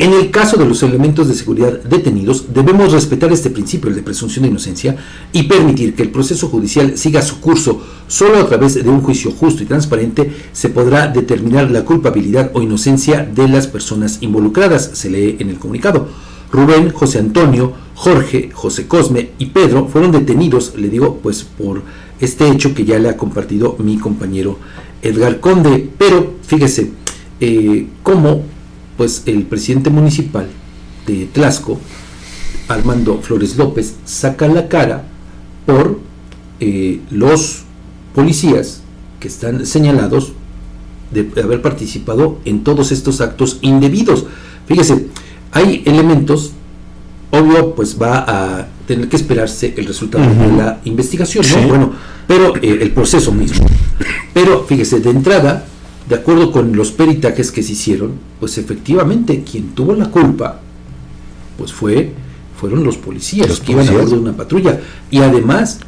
En 0.00 0.14
el 0.14 0.30
caso 0.30 0.56
de 0.56 0.64
los 0.64 0.82
elementos 0.82 1.28
de 1.28 1.34
seguridad 1.34 1.82
detenidos, 1.82 2.54
debemos 2.54 2.90
respetar 2.90 3.30
este 3.34 3.50
principio 3.50 3.92
de 3.92 4.02
presunción 4.02 4.44
de 4.44 4.48
inocencia 4.48 4.96
y 5.30 5.42
permitir 5.42 5.94
que 5.94 6.02
el 6.02 6.10
proceso 6.10 6.48
judicial 6.48 6.96
siga 6.96 7.20
su 7.20 7.38
curso. 7.38 7.82
Solo 8.08 8.38
a 8.38 8.46
través 8.46 8.82
de 8.82 8.88
un 8.88 9.02
juicio 9.02 9.30
justo 9.30 9.62
y 9.62 9.66
transparente 9.66 10.32
se 10.54 10.70
podrá 10.70 11.08
determinar 11.08 11.70
la 11.70 11.84
culpabilidad 11.84 12.50
o 12.54 12.62
inocencia 12.62 13.30
de 13.30 13.46
las 13.46 13.66
personas 13.66 14.22
involucradas, 14.22 14.90
se 14.94 15.10
lee 15.10 15.36
en 15.38 15.50
el 15.50 15.58
comunicado. 15.58 16.08
Rubén, 16.50 16.92
José 16.92 17.18
Antonio, 17.18 17.74
Jorge, 17.94 18.48
José 18.54 18.88
Cosme 18.88 19.32
y 19.38 19.46
Pedro 19.46 19.86
fueron 19.86 20.12
detenidos, 20.12 20.72
le 20.78 20.88
digo, 20.88 21.18
pues 21.22 21.44
por 21.44 21.82
este 22.20 22.48
hecho 22.48 22.72
que 22.72 22.86
ya 22.86 22.98
le 22.98 23.10
ha 23.10 23.18
compartido 23.18 23.76
mi 23.78 23.98
compañero 23.98 24.56
Edgar 25.02 25.40
Conde. 25.40 25.90
Pero 25.98 26.36
fíjese 26.40 26.90
eh, 27.38 27.86
cómo 28.02 28.44
pues 29.00 29.22
el 29.24 29.44
presidente 29.44 29.88
municipal 29.88 30.46
de 31.06 31.26
Tlasco, 31.32 31.80
Armando 32.68 33.18
Flores 33.22 33.56
López, 33.56 33.94
saca 34.04 34.46
la 34.46 34.68
cara 34.68 35.04
por 35.64 35.98
eh, 36.60 37.00
los 37.10 37.62
policías 38.14 38.82
que 39.18 39.28
están 39.28 39.64
señalados 39.64 40.34
de 41.12 41.32
haber 41.42 41.62
participado 41.62 42.40
en 42.44 42.62
todos 42.62 42.92
estos 42.92 43.22
actos 43.22 43.56
indebidos. 43.62 44.26
Fíjese, 44.66 45.06
hay 45.52 45.82
elementos, 45.86 46.52
obvio, 47.30 47.74
pues 47.74 47.96
va 47.98 48.18
a 48.28 48.68
tener 48.86 49.08
que 49.08 49.16
esperarse 49.16 49.72
el 49.78 49.86
resultado 49.86 50.28
de 50.28 50.52
la 50.58 50.78
investigación, 50.84 51.46
¿no? 51.50 51.68
Bueno, 51.68 51.92
pero 52.26 52.54
eh, 52.56 52.80
el 52.82 52.90
proceso 52.90 53.32
mismo. 53.32 53.64
Pero 54.34 54.64
fíjese, 54.64 55.00
de 55.00 55.08
entrada, 55.08 55.64
de 56.08 56.14
acuerdo 56.14 56.50
con 56.50 56.74
los 56.74 56.92
peritajes 56.92 57.52
que 57.52 57.62
se 57.62 57.72
hicieron, 57.72 58.12
pues 58.38 58.58
efectivamente 58.58 59.44
quien 59.44 59.74
tuvo 59.74 59.94
la 59.94 60.10
culpa, 60.10 60.60
pues 61.56 61.72
fue, 61.72 62.12
fueron 62.58 62.84
los 62.84 62.96
policías 62.96 63.60
que 63.60 63.72
iban 63.72 63.88
a 63.88 63.92
bordo 63.92 64.16
de 64.16 64.18
una 64.18 64.36
patrulla. 64.36 64.80
Y 65.10 65.18
además, 65.18 65.80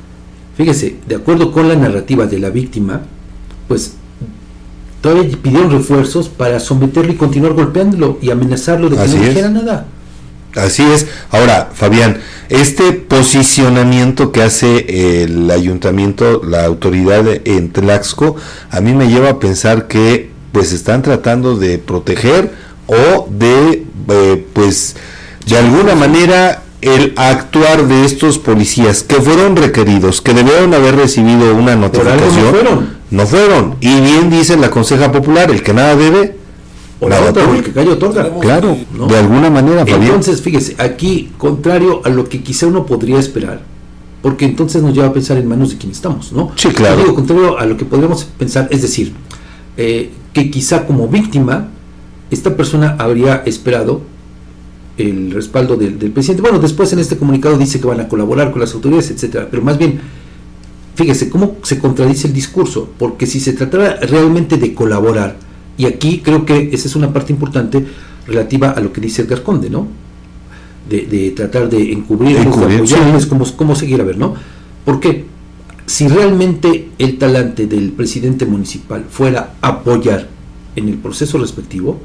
fíjese, 0.57 0.97
de 1.07 1.17
acuerdo 1.17 1.53
con 1.53 1.69
la 1.69 1.77
narrativa 1.77 2.27
de 2.27 2.39
la 2.39 2.51
víctima, 2.51 3.03
pues 3.69 3.95
todavía 5.01 5.37
pidieron 5.43 5.71
refuerzos 5.71 6.29
para 6.29 6.61
someterlo 6.61 7.13
y 7.13 7.17
continuar 7.17 7.55
golpeándolo 7.55 8.19
y 8.23 8.31
amenazarlo 8.31 8.89
de 8.89 8.97
que 8.97 9.09
no 9.09 9.15
dijera 9.15 9.51
nada. 9.51 9.87
Así 10.57 10.83
es. 10.83 11.07
Ahora, 11.31 11.71
Fabián, 11.73 12.21
este 12.49 12.93
posicionamiento 12.93 14.33
que 14.33 14.43
hace 14.43 15.23
el 15.23 15.51
ayuntamiento, 15.51 16.43
la 16.45 16.65
autoridad 16.65 17.25
en 17.45 17.73
Tlaxco, 17.73 18.37
a 18.71 18.81
mí 18.81 18.93
me 18.93 19.09
lleva 19.09 19.31
a 19.31 19.39
pensar 19.39 19.89
que 19.89 20.31
pues 20.53 20.73
están 20.73 21.03
tratando 21.03 21.57
de 21.57 21.79
proteger 21.79 22.53
o 22.87 23.27
de 23.31 23.87
eh, 24.09 24.47
pues 24.53 24.97
de 25.47 25.57
alguna 25.57 25.95
manera 25.95 26.63
el 26.83 27.15
actuar 27.17 27.87
de 27.87 28.05
estos 28.05 28.39
policías 28.39 29.03
que 29.03 29.15
fueron 29.17 29.57
requeridos, 29.57 30.21
que 30.21 30.35
debieron 30.35 30.75
haber 30.75 30.97
recibido 30.97 31.55
una 31.55 31.77
notificación, 31.77 32.45
no 32.45 32.51
fueron. 32.51 32.97
no 33.11 33.27
fueron. 33.27 33.77
Y 33.81 34.01
bien 34.01 34.31
dice 34.31 34.57
la 34.57 34.71
Conseja 34.71 35.13
Popular, 35.13 35.51
el 35.51 35.63
que 35.63 35.73
nada 35.73 35.95
debe, 35.95 36.37
el 37.09 37.63
que 37.63 37.73
cayó 37.73 37.93
otorga. 37.93 38.31
Claro, 38.41 38.77
de 39.09 39.17
alguna 39.17 39.51
manera. 39.51 39.83
Entonces, 39.87 40.41
fíjese, 40.41 40.77
aquí, 40.79 41.31
contrario 41.39 42.01
a 42.05 42.09
lo 42.09 42.29
que 42.29 42.43
quizá 42.43 42.67
uno 42.67 42.87
podría 42.87 43.19
esperar, 43.19 43.63
porque 44.23 44.45
entonces 44.45 44.83
nos 44.83 44.95
lleva 44.95 45.09
a 45.09 45.13
pensar 45.13 45.37
en 45.37 45.49
manos 45.49 45.71
de 45.71 45.79
quien 45.79 45.93
estamos, 45.93 46.33
¿no? 46.33 46.53
Sí, 46.57 46.69
claro. 46.69 46.99
digo, 46.99 47.15
contrario 47.15 47.59
a 47.59 47.67
lo 47.67 47.77
que 47.77 47.85
podríamos 47.85 48.25
pensar, 48.25 48.69
es 48.71 48.83
decir, 48.83 49.13
eh, 49.77 50.11
que 50.33 50.51
quizá 50.51 50.87
como 50.87 51.09
víctima, 51.09 51.69
esta 52.31 52.57
persona 52.57 52.97
habría 52.99 53.43
esperado 53.47 54.03
el 54.97 55.31
respaldo 55.33 55.77
del, 55.77 55.99
del, 55.99 56.13
presidente. 56.13 56.43
Bueno, 56.43 56.59
después 56.59 56.93
en 56.93 56.99
este 56.99 57.17
comunicado 57.17 57.59
dice 57.59 57.81
que 57.81 57.87
van 57.87 58.01
a 58.01 58.09
colaborar 58.09 58.53
con 58.53 58.61
las 58.61 58.73
autoridades, 58.75 59.11
etcétera, 59.11 59.49
pero 59.51 59.63
más 59.63 59.79
bien, 59.79 60.01
fíjese 60.95 61.29
cómo 61.29 61.57
se 61.63 61.79
contradice 61.79 62.29
el 62.29 62.35
discurso, 62.35 62.91
porque 62.99 63.27
si 63.27 63.41
se 63.41 63.55
tratara 63.55 63.97
realmente 64.03 64.57
de 64.57 64.75
colaborar, 64.75 65.37
y 65.83 65.87
aquí 65.87 66.21
creo 66.23 66.47
que 66.47 66.71
esa 66.73 66.87
es 66.87 66.95
una 66.95 67.13
parte 67.13 67.33
importante 67.33 67.85
relativa 68.29 68.71
a 68.71 68.79
lo 68.79 68.93
que 68.93 69.01
dice 69.01 69.23
Edgar 69.23 69.43
Conde, 69.43 69.69
¿no? 69.69 69.89
De, 70.89 71.33
tratar 71.35 71.69
de 71.69 71.91
encubrir, 71.91 72.37
de 72.37 72.43
apoyarles, 72.43 73.27
cómo, 73.27 73.75
seguir 73.75 74.01
a 74.01 74.05
ver, 74.05 74.17
¿no? 74.17 74.35
Porque 74.85 75.25
si 75.85 76.07
realmente 76.07 76.91
el 76.99 77.19
talante 77.19 77.67
del 77.67 77.91
presidente 77.91 78.47
municipal 78.47 79.07
fuera 79.11 79.55
apoyar 79.61 80.29
en 80.77 80.89
el 80.89 80.99
proceso 80.99 81.39
respectivo, 81.39 82.01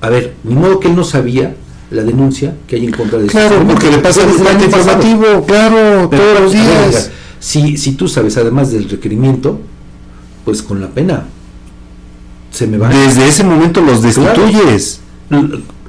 a 0.00 0.08
ver, 0.08 0.34
ni 0.44 0.54
modo 0.54 0.78
que 0.78 0.86
él 0.86 0.94
no 0.94 1.02
sabía 1.02 1.56
la 1.90 2.04
denuncia 2.04 2.54
que 2.68 2.76
hay 2.76 2.84
en 2.84 2.92
contra 2.92 3.18
de 3.18 3.26
Claro, 3.26 3.66
porque 3.66 3.90
le 3.90 3.98
pasa 3.98 4.22
el 4.22 4.30
informativo, 4.64 5.44
claro, 5.44 6.08
todos 6.08 6.40
los 6.40 6.52
días. 6.52 7.10
si, 7.40 7.76
si 7.78 7.92
tú 7.94 8.06
sabes, 8.06 8.36
además 8.36 8.70
del 8.70 8.88
requerimiento, 8.88 9.58
pues 10.44 10.62
con 10.62 10.80
la 10.80 10.90
pena 10.90 11.24
se 12.52 12.66
me 12.66 12.78
va. 12.78 12.88
Desde 12.88 13.26
ese 13.26 13.42
momento 13.42 13.80
los 13.80 14.02
destituyes. 14.02 15.00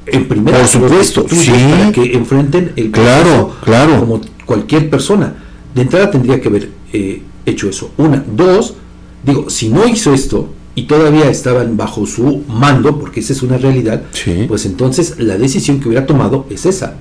En 0.05 0.27
primer 0.27 0.55
Por 0.55 0.67
supuesto, 0.67 1.25
sí. 1.29 1.51
Para 1.51 1.91
que 1.91 2.13
enfrenten 2.13 2.73
el 2.75 2.91
claro, 2.91 3.55
claro. 3.63 3.99
como 3.99 4.21
cualquier 4.45 4.89
persona. 4.89 5.35
De 5.73 5.81
entrada 5.81 6.11
tendría 6.11 6.41
que 6.41 6.47
haber 6.49 6.69
eh, 6.91 7.21
hecho 7.45 7.69
eso. 7.69 7.91
Una. 7.97 8.23
Dos, 8.35 8.75
digo, 9.23 9.49
si 9.49 9.69
no 9.69 9.87
hizo 9.87 10.13
esto 10.13 10.49
y 10.75 10.83
todavía 10.83 11.29
estaban 11.29 11.77
bajo 11.77 12.05
su 12.05 12.43
mando, 12.47 12.99
porque 12.99 13.19
esa 13.19 13.33
es 13.33 13.43
una 13.43 13.57
realidad, 13.57 14.03
pues 14.47 14.65
entonces 14.65 15.15
la 15.19 15.37
decisión 15.37 15.79
que 15.79 15.87
hubiera 15.87 16.05
tomado 16.05 16.47
es 16.49 16.65
esa. 16.65 16.95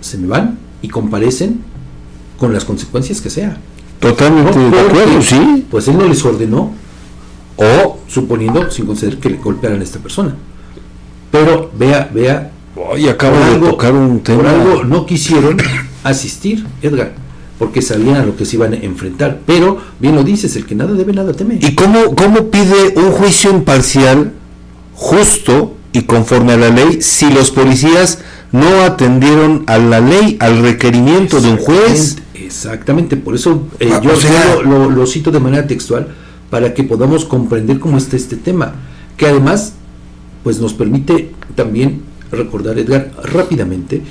Se 0.00 0.18
me 0.18 0.26
van 0.26 0.58
y 0.82 0.88
comparecen 0.88 1.60
con 2.38 2.52
las 2.52 2.64
consecuencias 2.64 3.20
que 3.20 3.30
sea. 3.30 3.58
Totalmente 3.98 4.58
de 4.58 4.80
acuerdo, 4.80 5.20
sí. 5.20 5.66
Pues 5.70 5.88
él 5.88 5.98
no 5.98 6.06
les 6.06 6.24
ordenó 6.24 6.72
o 7.60 7.98
suponiendo 8.08 8.70
sin 8.70 8.86
conceder 8.86 9.18
que 9.18 9.30
le 9.30 9.36
golpearan 9.36 9.80
a 9.80 9.84
esta 9.84 9.98
persona. 9.98 10.34
Pero 11.30 11.70
vea, 11.78 12.10
vea. 12.12 12.50
Hoy 12.74 13.08
acabo 13.08 13.36
de 13.36 13.56
tocar 13.56 13.92
un 13.92 14.20
tema. 14.20 14.42
Por 14.42 14.48
algo 14.48 14.84
no 14.84 15.04
quisieron 15.04 15.58
asistir, 16.02 16.66
Edgar, 16.80 17.12
porque 17.58 17.82
sabían 17.82 18.16
a 18.16 18.24
lo 18.24 18.36
que 18.36 18.46
se 18.46 18.56
iban 18.56 18.72
a 18.72 18.76
enfrentar. 18.76 19.40
Pero, 19.46 19.78
bien 19.98 20.14
lo 20.14 20.24
dices, 20.24 20.56
el 20.56 20.64
que 20.64 20.74
nada 20.74 20.94
debe, 20.94 21.12
nada 21.12 21.34
teme. 21.34 21.58
¿Y 21.60 21.74
cómo, 21.74 22.16
cómo 22.16 22.50
pide 22.50 22.94
un 22.96 23.12
juicio 23.12 23.50
imparcial, 23.50 24.32
justo 24.94 25.74
y 25.92 26.02
conforme 26.02 26.54
a 26.54 26.56
la 26.56 26.70
ley, 26.70 27.02
si 27.02 27.30
los 27.30 27.50
policías 27.50 28.20
no 28.52 28.82
atendieron 28.82 29.64
a 29.66 29.76
la 29.76 30.00
ley, 30.00 30.38
al 30.40 30.62
requerimiento 30.62 31.40
de 31.40 31.50
un 31.50 31.58
juez? 31.58 32.16
Exactamente, 32.34 33.16
por 33.16 33.34
eso 33.34 33.68
eh, 33.78 33.90
ah, 33.92 34.00
yo 34.02 34.62
lo 34.62 35.06
cito 35.06 35.30
de 35.30 35.38
manera 35.38 35.66
textual 35.66 36.08
para 36.50 36.74
que 36.74 36.84
podamos 36.84 37.24
comprender 37.24 37.78
cómo 37.78 37.96
está 37.96 38.16
este 38.16 38.36
tema, 38.36 38.74
que 39.16 39.26
además 39.26 39.74
pues 40.42 40.60
nos 40.60 40.74
permite 40.74 41.32
también 41.54 42.02
recordar, 42.30 42.78
Edgar, 42.78 43.12
rápidamente 43.22 44.02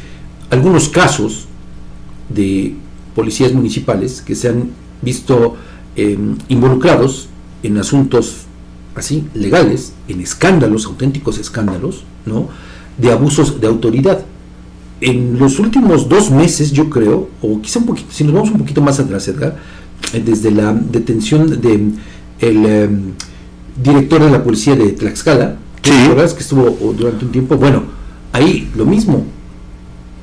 algunos 0.49 0.89
casos 0.89 1.45
de 2.29 2.75
policías 3.15 3.53
municipales 3.53 4.21
que 4.21 4.35
se 4.35 4.49
han 4.49 4.69
visto 5.01 5.55
em, 5.95 6.37
involucrados 6.47 7.27
en 7.63 7.77
asuntos 7.77 8.45
así 8.95 9.25
legales, 9.33 9.93
en 10.07 10.21
escándalos, 10.21 10.85
auténticos 10.85 11.37
escándalos, 11.37 12.03
¿no? 12.25 12.49
de 12.97 13.11
abusos 13.11 13.59
de 13.59 13.67
autoridad. 13.67 14.25
En 15.01 15.39
los 15.39 15.59
últimos 15.59 16.09
dos 16.09 16.29
meses, 16.29 16.71
yo 16.71 16.89
creo, 16.89 17.29
o 17.41 17.61
quizá 17.61 17.79
un 17.79 17.85
poquito, 17.85 18.11
si 18.11 18.23
nos 18.23 18.33
vamos 18.33 18.51
un 18.51 18.57
poquito 18.57 18.81
más 18.81 18.99
atrás, 18.99 19.27
Edgar, 19.27 19.55
eh, 20.13 20.21
desde 20.23 20.51
la 20.51 20.73
detención 20.73 21.61
de 21.61 21.91
el 22.39 22.65
em, 22.65 23.13
director 23.81 24.23
de 24.23 24.31
la 24.31 24.43
policía 24.43 24.75
de 24.75 24.91
Tlaxcala, 24.91 25.57
que 25.81 26.41
estuvo 26.41 26.93
durante 26.93 27.25
un 27.25 27.31
tiempo, 27.31 27.55
bueno, 27.57 27.83
ahí 28.33 28.69
lo 28.75 28.85
mismo, 28.85 29.25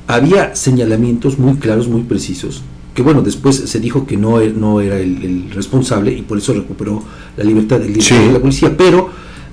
había 0.07 0.55
señalamientos 0.55 1.37
muy 1.37 1.57
claros, 1.57 1.87
muy 1.87 2.03
precisos, 2.03 2.63
que 2.93 3.01
bueno, 3.01 3.21
después 3.21 3.55
se 3.55 3.79
dijo 3.79 4.07
que 4.07 4.17
no, 4.17 4.39
er, 4.39 4.55
no 4.55 4.81
era 4.81 4.97
el, 4.97 5.51
responsable 5.51 6.11
y 6.13 6.21
por 6.21 6.37
eso 6.37 6.53
recuperó 6.53 7.03
la 7.35 7.43
libertad 7.43 7.79
del 7.79 7.93
director 7.93 8.19
de 8.19 8.31
la 8.31 8.39
policía, 8.39 8.75
pero 8.77 9.09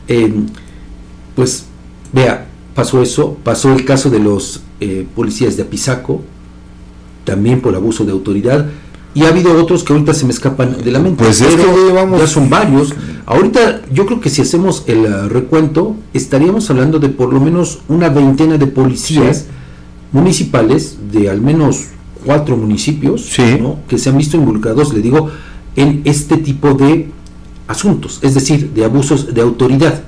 em, 0.09 0.47
pues 1.35 1.65
vea, 2.13 2.47
pasó 2.75 3.03
eso, 3.03 3.37
pasó 3.43 3.73
el 3.73 3.85
caso 3.85 4.11
de 4.11 4.21
los 4.21 4.63
eh, 4.81 5.07
policías 5.15 5.57
de 5.57 5.65
Apizaco, 5.65 6.23
también 7.25 7.61
por 7.61 7.75
abuso 7.75 8.05
de 8.05 8.13
autoridad, 8.13 8.67
y 9.15 9.25
ha 9.25 9.29
habido 9.29 9.57
otros 9.61 9.85
que 9.85 9.93
ahorita 9.93 10.13
se 10.13 10.25
me 10.25 10.33
escapan 10.33 10.77
de 10.83 10.91
la 10.91 10.99
mente. 10.99 11.23
Pues 11.23 11.41
es 11.41 11.55
que 11.55 11.63
ya 12.19 12.27
son 12.27 12.51
varios. 12.51 12.93
Ahorita 13.27 13.83
yo 13.93 14.07
creo 14.07 14.21
que 14.21 14.29
si 14.29 14.43
hacemos 14.43 14.83
el 14.87 15.07
uh, 15.07 15.29
recuento, 15.29 15.97
estaríamos 16.13 16.69
hablando 16.69 16.99
de 16.99 17.09
por 17.09 17.33
lo 17.33 17.41
menos 17.41 17.79
una 17.89 18.09
veintena 18.09 18.59
de 18.59 18.67
policías 18.67 19.47
municipales 20.13 20.99
de 21.13 21.31
al 21.31 21.41
menos 21.41 21.87
cuatro 22.25 22.57
municipios 22.57 23.31
que 23.89 23.99
se 23.99 24.11
han 24.11 24.19
visto 24.19 24.37
involucrados, 24.37 24.93
le 24.93 25.01
digo, 25.01 25.31
en 25.77 26.03
este 26.05 26.37
tipo 26.39 26.75
de 26.75 27.11
asuntos, 27.69 28.19
es 28.23 28.35
decir, 28.35 28.71
de 28.71 28.85
abusos 28.85 29.35
de 29.35 29.41
autoridad, 29.41 30.03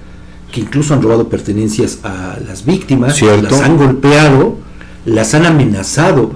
que 0.52 0.60
incluso 0.60 0.94
han 0.94 1.02
robado 1.02 1.28
pertenencias 1.28 1.98
a 2.02 2.38
las 2.46 2.64
víctimas, 2.64 3.20
las 3.20 3.60
han 3.60 3.76
golpeado, 3.76 4.56
las 5.04 5.34
han 5.34 5.44
amenazado, 5.44 6.32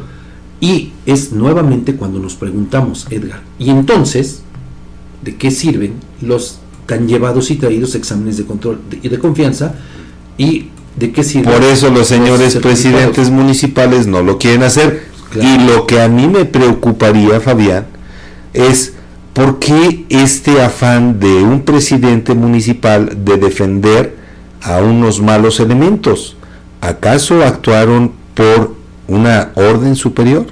y 0.61 0.93
es 1.11 1.33
nuevamente 1.33 1.97
cuando 1.97 2.19
nos 2.19 2.35
preguntamos, 2.35 3.07
Edgar, 3.11 3.43
¿y 3.59 3.71
entonces 3.71 4.43
de 5.23 5.37
qué 5.37 5.51
sirven 5.51 5.95
los 6.21 6.61
tan 6.87 7.07
llevados 7.07 7.51
y 7.51 7.57
traídos 7.57 7.95
exámenes 7.95 8.37
de 8.37 8.45
control 8.45 8.81
y 9.03 9.09
de, 9.09 9.19
confianza? 9.19 9.75
¿Y 10.37 10.69
de 10.97 11.13
qué 11.13 11.23
sirven? 11.23 11.53
Por 11.53 11.63
eso 11.63 11.91
los 11.91 12.07
señores 12.07 12.57
presidentes 12.57 13.31
municipales 13.31 14.07
no 14.07 14.23
lo 14.23 14.39
quieren 14.39 14.63
hacer. 14.63 15.09
Y 15.41 15.59
lo 15.65 15.87
que 15.87 16.01
a 16.01 16.09
mí 16.09 16.27
me 16.27 16.45
preocuparía, 16.45 17.41
Fabián, 17.41 17.87
es 18.53 18.95
por 19.33 19.61
qué 19.61 20.05
este 20.09 20.61
afán 20.61 21.21
de 21.21 21.43
un 21.43 21.63
presidente 21.63 22.35
municipal 22.35 23.25
de 23.25 23.37
defender 23.37 24.17
a 24.61 24.79
unos 24.79 25.21
malos 25.21 25.61
elementos. 25.61 26.37
¿Acaso 26.81 27.45
actuaron 27.45 28.13
por 28.35 28.75
una 29.07 29.53
orden 29.55 29.95
superior, 29.97 30.47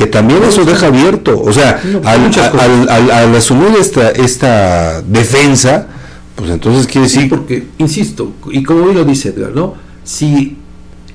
que 0.00 0.06
también 0.06 0.42
eso 0.44 0.64
deja 0.64 0.86
abierto. 0.86 1.38
O 1.42 1.52
sea, 1.52 1.78
al, 2.04 3.36
asumir 3.36 3.68
esta, 3.78 4.08
esta 4.08 5.02
defensa, 5.02 5.88
pues 6.34 6.50
entonces 6.50 6.86
quiere 6.86 7.06
decir... 7.06 7.28
porque, 7.28 7.66
insisto, 7.76 8.32
y 8.50 8.62
como 8.62 8.84
bien 8.84 8.96
lo 8.96 9.04
dice 9.04 9.28
Edgar, 9.28 9.54
¿no? 9.54 9.74
Si 10.02 10.56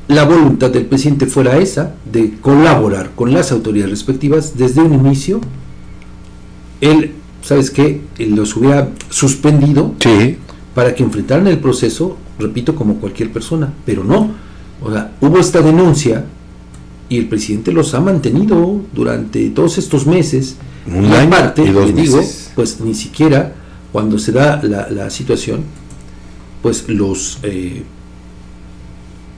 la 0.07 0.23
voluntad 0.23 0.69
del 0.69 0.85
presidente 0.85 1.25
fuera 1.25 1.57
esa, 1.57 1.95
de 2.05 2.35
colaborar 2.39 3.09
con 3.15 3.33
las 3.33 3.51
autoridades 3.51 3.89
respectivas 3.89 4.55
desde 4.55 4.81
un 4.81 4.93
inicio, 4.93 5.41
él, 6.79 7.13
¿sabes 7.41 7.71
qué? 7.71 8.01
Él 8.19 8.35
los 8.35 8.55
hubiera 8.55 8.89
suspendido 9.09 9.95
para 10.75 10.93
que 10.93 11.01
enfrentaran 11.01 11.47
el 11.47 11.57
proceso, 11.57 12.17
repito, 12.37 12.75
como 12.75 12.97
cualquier 12.97 13.31
persona, 13.31 13.73
pero 13.83 14.03
no. 14.03 14.29
O 14.83 14.91
sea, 14.91 15.11
hubo 15.21 15.39
esta 15.39 15.61
denuncia 15.61 16.25
y 17.09 17.17
el 17.17 17.27
presidente 17.27 17.71
los 17.71 17.93
ha 17.93 18.01
mantenido 18.01 18.81
durante 18.93 19.49
todos 19.49 19.77
estos 19.77 20.05
meses. 20.07 20.55
Un 20.87 21.05
y 21.05 21.15
aparte, 21.15 21.63
le 21.63 21.93
digo, 21.93 22.21
pues 22.55 22.79
ni 22.79 22.93
siquiera 22.93 23.53
cuando 23.91 24.19
se 24.19 24.31
da 24.31 24.61
la, 24.63 25.09
situación, 25.09 25.61
pues 26.61 26.87
los 26.89 27.39
eh, 27.43 27.83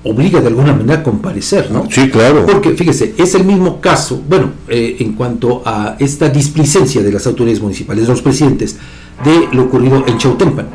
obliga 0.04 0.42
de 0.42 0.48
alguna 0.48 0.74
manera 0.74 0.96
a 0.96 1.04
comparecer, 1.04 1.70
¿no? 1.72 1.86
Sí, 1.90 2.10
claro. 2.10 2.46
Porque 2.46 2.72
fíjese, 2.72 3.14
es 3.18 3.36
el 3.36 3.46
mismo 3.46 3.80
caso, 3.80 4.24
bueno, 4.28 4.52
eh, 4.68 4.98
en 5.00 5.14
cuanto 5.14 5.62
a 5.66 5.96
esta 6.00 6.30
displicencia 6.30 7.04
de 7.04 7.12
las 7.12 7.28
autoridades 7.28 7.62
municipales, 7.62 8.08
de 8.08 8.14
los 8.14 8.22
presidentes, 8.22 8.78
de 9.24 9.56
lo 9.56 9.66
ocurrido 9.66 10.04
en 10.08 10.18
Chautempan 10.18 10.68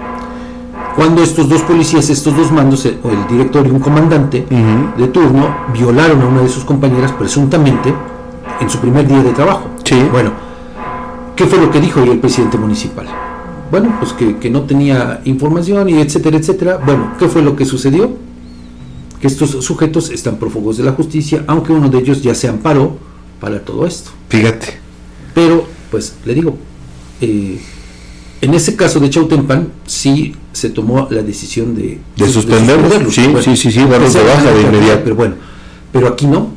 cuando 0.95 1.23
estos 1.23 1.49
dos 1.49 1.63
policías, 1.63 2.11
estos 2.11 2.37
dos 2.37 2.53
mandos, 2.53 2.87
el, 3.05 3.27
director 3.29 3.67
y 3.67 3.71
un 3.71 3.81
comandante 3.81 4.47
de 4.97 5.09
turno, 5.09 5.55
violaron 5.73 6.21
a 6.23 6.27
una 6.27 6.43
de 6.43 6.49
sus 6.49 6.65
compañeras 6.65 7.13
presuntamente 7.13 7.93
en 8.61 8.71
su 8.71 8.79
primer 8.79 9.07
día 9.07 9.23
de 9.23 9.33
trabajo. 9.33 9.71
Sí. 9.85 9.97
Bueno, 10.11 10.31
¿qué 11.37 11.47
fue 11.47 11.59
lo 11.59 11.71
que 11.71 11.81
dijo 11.81 12.01
el 12.01 12.19
presidente 12.19 12.59
municipal? 12.59 13.07
Bueno, 13.71 13.97
pues 13.99 14.13
que, 14.13 14.51
no 14.51 14.63
tenía 14.63 15.23
información 15.25 15.89
y 15.89 16.01
etcétera, 16.01 16.37
etcétera. 16.37 16.79
Bueno, 16.85 17.15
¿qué 17.19 17.27
fue 17.27 17.41
lo 17.41 17.57
que 17.57 17.65
sucedió? 17.65 18.11
Que 19.19 19.27
estos 19.27 19.51
sujetos 19.65 20.11
están 20.11 20.37
prófugos 20.37 20.77
de 20.77 20.85
la 20.85 20.93
justicia, 20.93 21.45
aunque 21.47 21.73
uno 21.73 21.89
de 21.89 21.99
ellos 21.99 22.23
ya 22.23 22.35
se 22.35 22.49
amparó 22.49 22.99
para 23.41 23.61
todo 23.61 23.87
esto. 23.87 24.11
Fíjate. 24.29 24.79
Pero, 25.35 25.65
pues, 25.91 26.17
le 26.27 26.35
digo, 26.35 26.57
eh, 27.23 27.61
en 28.43 28.55
ese 28.55 28.75
caso 28.75 28.99
de 28.99 29.09
Chautempan, 29.09 29.69
sí 29.87 30.35
se 30.53 30.71
tomó 30.71 31.07
la 31.11 31.23
decisión 31.23 31.77
de, 31.77 32.01
de, 32.17 32.29
suspenderlo. 32.29 33.09
Sí, 33.09 33.33
sí, 33.41 33.57
sí, 33.57 33.71
sí, 33.71 33.85
darlos 33.85 34.13
de 34.13 34.25
baja 34.25 34.51
de 34.53 34.63
inmediato. 34.63 35.03
Pero 35.05 35.15
bueno, 35.15 35.35
pero 35.93 36.09
aquí 36.09 36.27
no. 36.27 36.51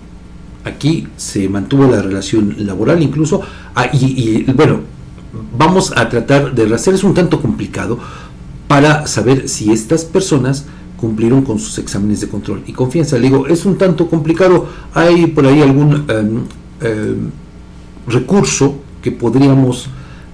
Aquí 0.64 1.08
se 1.16 1.48
mantuvo 1.48 1.86
la 1.86 2.02
relación 2.02 2.56
laboral 2.58 3.04
incluso. 3.04 3.42
Ah, 3.76 3.88
y, 3.94 4.44
bueno, 4.54 4.80
vamos 5.56 5.94
a 5.96 6.10
tratar 6.10 6.56
de 6.56 6.74
hacer, 6.74 6.96
es 6.96 7.04
un 7.04 7.14
tanto 7.14 7.40
complicado 7.40 8.00
para 8.68 9.06
saber 9.06 9.48
si 9.48 9.72
estas 9.72 10.06
personas 10.06 10.66
cumplieron 10.98 11.44
con 11.44 11.60
sus 11.60 11.78
exámenes 11.78 12.20
de 12.20 12.30
control 12.30 12.64
y 12.66 12.74
confianza. 12.74 13.18
Le 13.18 13.28
digo, 13.28 13.46
es 13.46 13.64
un 13.64 13.78
tanto 13.78 14.08
complicado. 14.08 14.68
Hay 14.96 15.28
por 15.28 15.46
ahí 15.46 15.62
algún 15.62 16.04
em, 16.10 16.46
em, 16.82 17.30
recurso 18.08 18.80
que 19.04 19.12
podríamos 19.12 19.88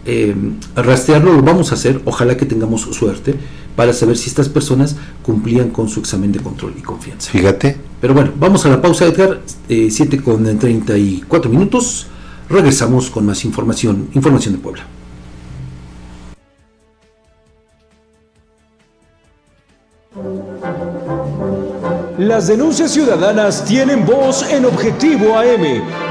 eh, 0.05 0.35
rastrearlo, 0.75 1.33
lo 1.33 1.41
vamos 1.41 1.71
a 1.71 1.75
hacer, 1.75 2.01
ojalá 2.05 2.37
que 2.37 2.45
tengamos 2.45 2.81
suerte 2.81 3.35
para 3.75 3.93
saber 3.93 4.17
si 4.17 4.29
estas 4.29 4.49
personas 4.49 4.95
cumplían 5.23 5.69
con 5.69 5.89
su 5.89 5.99
examen 5.99 6.31
de 6.31 6.39
control 6.39 6.73
y 6.77 6.81
confianza. 6.81 7.31
Fíjate. 7.31 7.77
Pero 7.99 8.13
bueno, 8.13 8.31
vamos 8.37 8.65
a 8.65 8.69
la 8.69 8.81
pausa, 8.81 9.05
Edgar, 9.05 9.41
7 9.67 10.15
eh, 10.15 10.21
con 10.21 10.57
34 10.57 11.51
minutos, 11.51 12.07
regresamos 12.49 13.09
con 13.09 13.25
más 13.25 13.45
información, 13.45 14.09
información 14.13 14.55
de 14.55 14.59
Puebla. 14.59 14.83
Las 22.17 22.47
denuncias 22.47 22.91
ciudadanas 22.91 23.65
tienen 23.65 24.05
voz 24.05 24.43
en 24.51 24.65
Objetivo 24.65 25.37
AM 25.37 26.10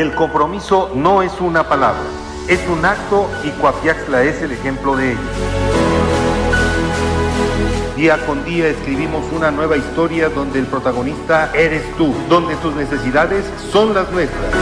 El 0.00 0.14
compromiso 0.14 0.90
no 0.94 1.20
es 1.20 1.42
una 1.42 1.68
palabra, 1.68 2.00
es 2.48 2.66
un 2.68 2.82
acto 2.86 3.28
y 3.44 3.50
Coapiaxla 3.50 4.22
es 4.22 4.40
el 4.40 4.50
ejemplo 4.50 4.96
de 4.96 5.10
ello. 5.10 5.20
Día 7.96 8.16
con 8.24 8.42
día 8.46 8.68
escribimos 8.68 9.22
una 9.30 9.50
nueva 9.50 9.76
historia 9.76 10.30
donde 10.30 10.60
el 10.60 10.64
protagonista 10.64 11.50
eres 11.52 11.82
tú, 11.98 12.14
donde 12.30 12.56
tus 12.56 12.74
necesidades 12.76 13.44
son 13.70 13.92
las 13.92 14.10
nuestras. 14.10 14.54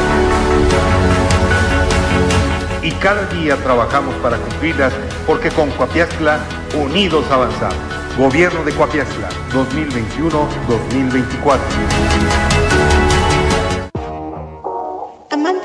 Y 2.82 2.90
cada 2.94 3.26
día 3.26 3.54
trabajamos 3.62 4.16
para 4.16 4.38
cumplirlas 4.38 4.92
porque 5.24 5.52
con 5.52 5.70
Coapiaxla 5.70 6.40
unidos 6.82 7.24
avanzamos. 7.30 7.78
Gobierno 8.18 8.64
de 8.64 8.72
Coapiaxla 8.72 9.28
2021-2024. 9.52 12.47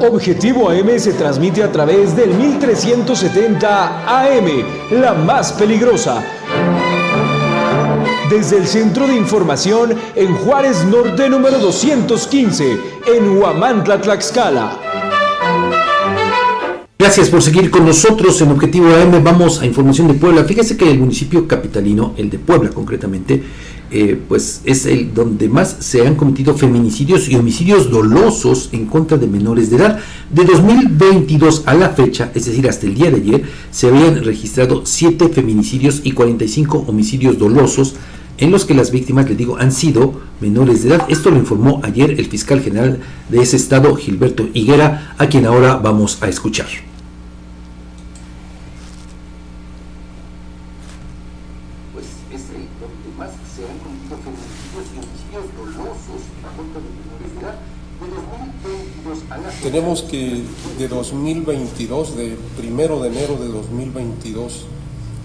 Objetivo 0.00 0.70
AM 0.70 0.98
se 0.98 1.12
transmite 1.12 1.62
a 1.62 1.72
través 1.72 2.14
del 2.14 2.32
1370 2.32 4.06
AM, 4.06 4.46
la 4.92 5.12
más 5.14 5.52
peligrosa. 5.52 6.24
Desde 8.30 8.58
el 8.58 8.66
Centro 8.66 9.08
de 9.08 9.16
Información 9.16 9.94
en 10.14 10.34
Juárez 10.36 10.84
Norte 10.84 11.28
número 11.28 11.58
215, 11.58 12.78
en 13.06 13.38
Huamantla, 13.38 14.00
Tlaxcala. 14.00 14.78
Gracias 16.96 17.28
por 17.28 17.42
seguir 17.42 17.70
con 17.70 17.86
nosotros 17.86 18.40
en 18.42 18.50
Objetivo 18.50 18.88
AM. 18.88 19.22
Vamos 19.24 19.60
a 19.60 19.66
información 19.66 20.08
de 20.08 20.14
Puebla. 20.14 20.44
Fíjese 20.44 20.76
que 20.76 20.90
el 20.90 20.98
municipio 20.98 21.48
capitalino, 21.48 22.12
el 22.16 22.28
de 22.28 22.38
Puebla 22.38 22.70
concretamente, 22.70 23.42
eh, 23.90 24.20
pues 24.28 24.60
es 24.64 24.84
el 24.86 25.14
donde 25.14 25.48
más 25.48 25.76
se 25.80 26.06
han 26.06 26.14
cometido 26.14 26.54
feminicidios 26.54 27.28
y 27.28 27.36
homicidios 27.36 27.90
dolosos 27.90 28.68
en 28.72 28.86
contra 28.86 29.16
de 29.16 29.26
menores 29.26 29.70
de 29.70 29.76
edad. 29.76 29.98
De 30.30 30.44
2022 30.44 31.62
a 31.66 31.74
la 31.74 31.90
fecha, 31.90 32.30
es 32.34 32.46
decir, 32.46 32.68
hasta 32.68 32.86
el 32.86 32.94
día 32.94 33.10
de 33.10 33.16
ayer, 33.16 33.42
se 33.70 33.88
habían 33.88 34.22
registrado 34.22 34.84
7 34.84 35.28
feminicidios 35.30 36.02
y 36.04 36.12
45 36.12 36.84
homicidios 36.86 37.38
dolosos 37.38 37.94
en 38.38 38.50
los 38.50 38.64
que 38.64 38.74
las 38.74 38.90
víctimas, 38.90 39.28
le 39.28 39.34
digo, 39.34 39.56
han 39.58 39.72
sido 39.72 40.20
menores 40.40 40.82
de 40.82 40.90
edad. 40.90 41.06
Esto 41.08 41.30
lo 41.30 41.36
informó 41.36 41.80
ayer 41.82 42.12
el 42.12 42.26
fiscal 42.26 42.60
general 42.60 43.00
de 43.28 43.42
ese 43.42 43.56
estado, 43.56 43.94
Gilberto 43.96 44.48
Higuera, 44.54 45.14
a 45.18 45.26
quien 45.28 45.46
ahora 45.46 45.76
vamos 45.76 46.18
a 46.22 46.28
escuchar. 46.28 46.87
Tenemos 59.70 60.00
que 60.00 60.44
de 60.78 60.88
2022, 60.88 62.16
de 62.16 62.38
primero 62.56 63.02
de 63.02 63.08
enero 63.10 63.36
de 63.36 63.48
2022 63.48 64.64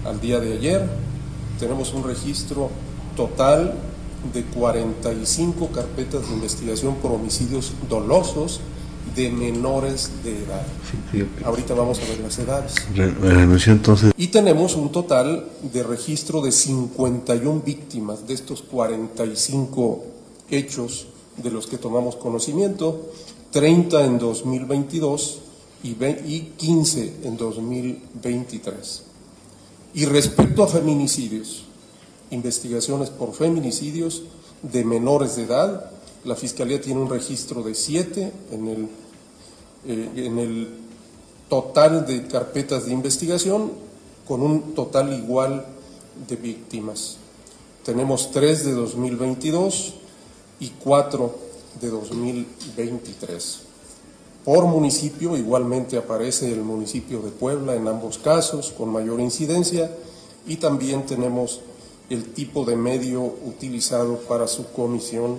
al 0.04 0.20
día 0.20 0.38
de 0.38 0.52
ayer, 0.52 0.86
tenemos 1.58 1.94
un 1.94 2.04
registro 2.04 2.68
total 3.16 3.72
de 4.34 4.44
45 4.44 5.68
carpetas 5.68 6.28
de 6.28 6.34
investigación 6.34 6.96
por 6.96 7.12
homicidios 7.12 7.72
dolosos 7.88 8.60
de 9.16 9.30
menores 9.30 10.10
de 10.22 10.36
edad. 10.36 10.66
Ahorita 11.42 11.72
vamos 11.72 11.98
a 12.00 12.02
ver 12.02 12.20
las 12.20 12.38
edades. 12.38 12.74
entonces. 13.66 14.12
Y 14.18 14.26
tenemos 14.26 14.76
un 14.76 14.92
total 14.92 15.48
de 15.72 15.82
registro 15.82 16.42
de 16.42 16.52
51 16.52 17.62
víctimas 17.64 18.26
de 18.26 18.34
estos 18.34 18.60
45 18.60 20.04
hechos 20.50 21.06
de 21.42 21.50
los 21.50 21.66
que 21.66 21.78
tomamos 21.78 22.16
conocimiento. 22.16 23.10
30 23.54 24.04
en 24.04 24.18
2022 24.18 25.38
y 25.84 26.40
15 26.56 27.14
en 27.22 27.36
2023. 27.36 29.02
Y 29.94 30.06
respecto 30.06 30.64
a 30.64 30.66
feminicidios, 30.66 31.62
investigaciones 32.32 33.10
por 33.10 33.32
feminicidios 33.32 34.24
de 34.60 34.84
menores 34.84 35.36
de 35.36 35.44
edad, 35.44 35.88
la 36.24 36.34
Fiscalía 36.34 36.80
tiene 36.80 37.00
un 37.00 37.08
registro 37.08 37.62
de 37.62 37.76
7 37.76 38.32
en 38.50 38.66
el, 38.66 38.88
eh, 39.86 40.10
en 40.16 40.38
el 40.40 40.68
total 41.48 42.06
de 42.06 42.26
carpetas 42.26 42.86
de 42.86 42.92
investigación, 42.92 43.70
con 44.26 44.42
un 44.42 44.74
total 44.74 45.12
igual 45.16 45.64
de 46.28 46.34
víctimas. 46.34 47.18
Tenemos 47.84 48.32
3 48.32 48.64
de 48.64 48.72
2022 48.72 49.94
y 50.58 50.70
4 50.82 51.43
de 51.80 51.88
2023. 51.88 53.60
Por 54.44 54.66
municipio 54.66 55.36
igualmente 55.36 55.96
aparece 55.96 56.52
el 56.52 56.62
municipio 56.62 57.20
de 57.20 57.30
Puebla 57.30 57.74
en 57.74 57.88
ambos 57.88 58.18
casos 58.18 58.72
con 58.76 58.90
mayor 58.90 59.20
incidencia 59.20 59.90
y 60.46 60.56
también 60.56 61.06
tenemos 61.06 61.60
el 62.10 62.34
tipo 62.34 62.64
de 62.64 62.76
medio 62.76 63.22
utilizado 63.22 64.18
para 64.18 64.46
su 64.46 64.70
comisión, 64.72 65.38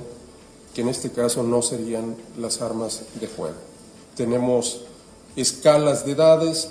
que 0.73 0.81
en 0.81 0.89
este 0.89 1.11
caso 1.11 1.43
no 1.43 1.61
serían 1.61 2.15
las 2.39 2.61
armas 2.61 3.03
de 3.19 3.27
fuego. 3.27 3.55
Tenemos 4.15 4.81
escalas 5.35 6.05
de 6.05 6.13
edades, 6.13 6.69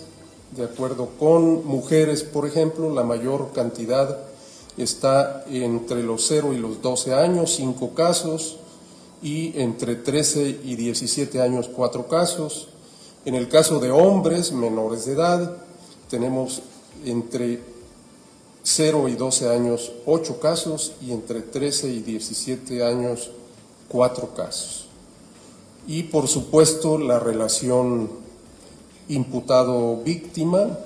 de 0.57 0.65
acuerdo 0.65 1.11
con 1.19 1.65
mujeres, 1.65 2.23
por 2.23 2.47
ejemplo, 2.47 2.93
la 2.93 3.05
mayor 3.05 3.53
cantidad 3.53 4.19
está 4.77 5.45
entre 5.49 6.03
los 6.03 6.27
0 6.27 6.53
y 6.53 6.59
los 6.59 6.83
12 6.83 7.15
años, 7.15 7.55
5 7.55 7.95
casos, 7.95 8.59
y 9.25 9.59
entre 9.59 9.97
13 9.97 10.61
y 10.65 10.77
17 10.77 11.41
años 11.41 11.71
cuatro 11.75 12.07
casos. 12.07 12.69
En 13.25 13.35
el 13.35 13.49
caso 13.49 13.81
de 13.81 13.91
hombres 13.91 14.53
menores 14.53 15.07
de 15.07 15.15
edad, 15.15 15.57
tenemos 16.11 16.61
entre 17.07 17.61
0 18.63 19.09
y 19.09 19.15
12 19.15 19.49
años 19.49 19.93
ocho 20.05 20.39
casos 20.41 20.93
y 21.01 21.13
entre 21.13 21.41
13 21.41 21.89
y 21.89 22.01
17 22.01 22.85
años 22.85 23.31
cuatro 23.89 24.35
casos. 24.35 24.89
Y 25.87 26.03
por 26.05 26.29
supuesto 26.29 26.99
la 26.99 27.19
relación 27.19 28.11
imputado-víctima, 29.09 30.79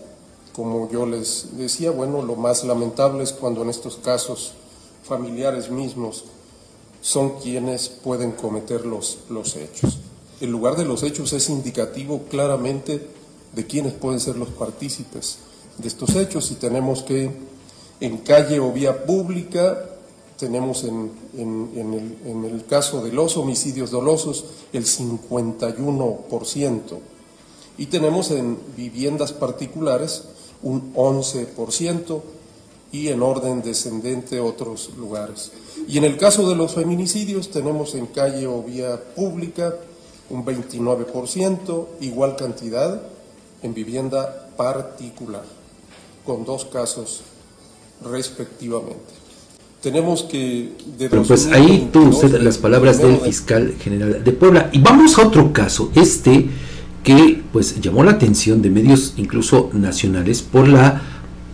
como 0.52 0.88
yo 0.90 1.06
les 1.06 1.56
decía, 1.56 1.90
bueno, 1.90 2.22
lo 2.22 2.36
más 2.36 2.62
lamentable 2.62 3.24
es 3.24 3.32
cuando 3.32 3.62
en 3.62 3.70
estos 3.70 3.96
casos 3.96 4.52
familiares 5.02 5.70
mismos 5.70 6.24
son 7.08 7.40
quienes 7.40 7.88
pueden 7.88 8.32
cometer 8.32 8.84
los, 8.84 9.20
los 9.30 9.56
hechos. 9.56 9.96
El 10.42 10.50
lugar 10.50 10.76
de 10.76 10.84
los 10.84 11.02
hechos 11.02 11.32
es 11.32 11.48
indicativo 11.48 12.24
claramente 12.28 13.08
de 13.54 13.66
quiénes 13.66 13.94
pueden 13.94 14.20
ser 14.20 14.36
los 14.36 14.50
partícipes 14.50 15.38
de 15.78 15.88
estos 15.88 16.14
hechos 16.16 16.50
y 16.50 16.56
tenemos 16.56 17.02
que 17.02 17.30
en 18.00 18.18
calle 18.18 18.60
o 18.60 18.70
vía 18.72 19.06
pública, 19.06 19.88
tenemos 20.38 20.84
en, 20.84 21.10
el, 21.34 22.18
en 22.26 22.44
el 22.44 22.66
caso 22.66 23.02
de 23.02 23.10
los 23.10 23.38
homicidios 23.38 23.90
dolosos 23.90 24.44
el 24.74 24.84
51% 24.84 26.80
y 27.78 27.86
tenemos 27.86 28.30
en 28.32 28.58
viviendas 28.76 29.32
particulares 29.32 30.24
un 30.62 30.92
11% 30.92 32.20
y 32.92 33.08
en 33.08 33.22
orden 33.22 33.62
descendente 33.62 34.40
otros 34.40 34.90
lugares. 34.98 35.52
Y 35.88 35.96
en 35.96 36.04
el 36.04 36.18
caso 36.18 36.48
de 36.48 36.54
los 36.54 36.74
feminicidios 36.74 37.50
tenemos 37.50 37.94
en 37.94 38.06
calle 38.06 38.46
o 38.46 38.62
vía 38.62 39.00
pública 39.16 39.74
un 40.28 40.44
29%, 40.44 41.86
igual 42.02 42.36
cantidad 42.36 43.00
en 43.62 43.72
vivienda 43.72 44.50
particular, 44.58 45.44
con 46.26 46.44
dos 46.44 46.66
casos 46.66 47.22
respectivamente. 48.04 49.16
Tenemos 49.80 50.24
que... 50.24 50.72
pues 51.26 51.46
ahí 51.46 51.88
tú 51.90 52.08
usted 52.08 52.38
las 52.42 52.58
palabras 52.58 53.00
del 53.00 53.16
fiscal 53.18 53.74
general 53.80 54.22
de 54.22 54.32
Puebla. 54.32 54.68
Y 54.72 54.80
vamos 54.80 55.16
a 55.18 55.26
otro 55.26 55.54
caso, 55.54 55.90
este 55.94 56.50
que 57.02 57.42
pues 57.50 57.80
llamó 57.80 58.04
la 58.04 58.10
atención 58.10 58.60
de 58.60 58.68
medios 58.68 59.14
incluso 59.16 59.70
nacionales 59.72 60.42
por 60.42 60.68
la 60.68 61.00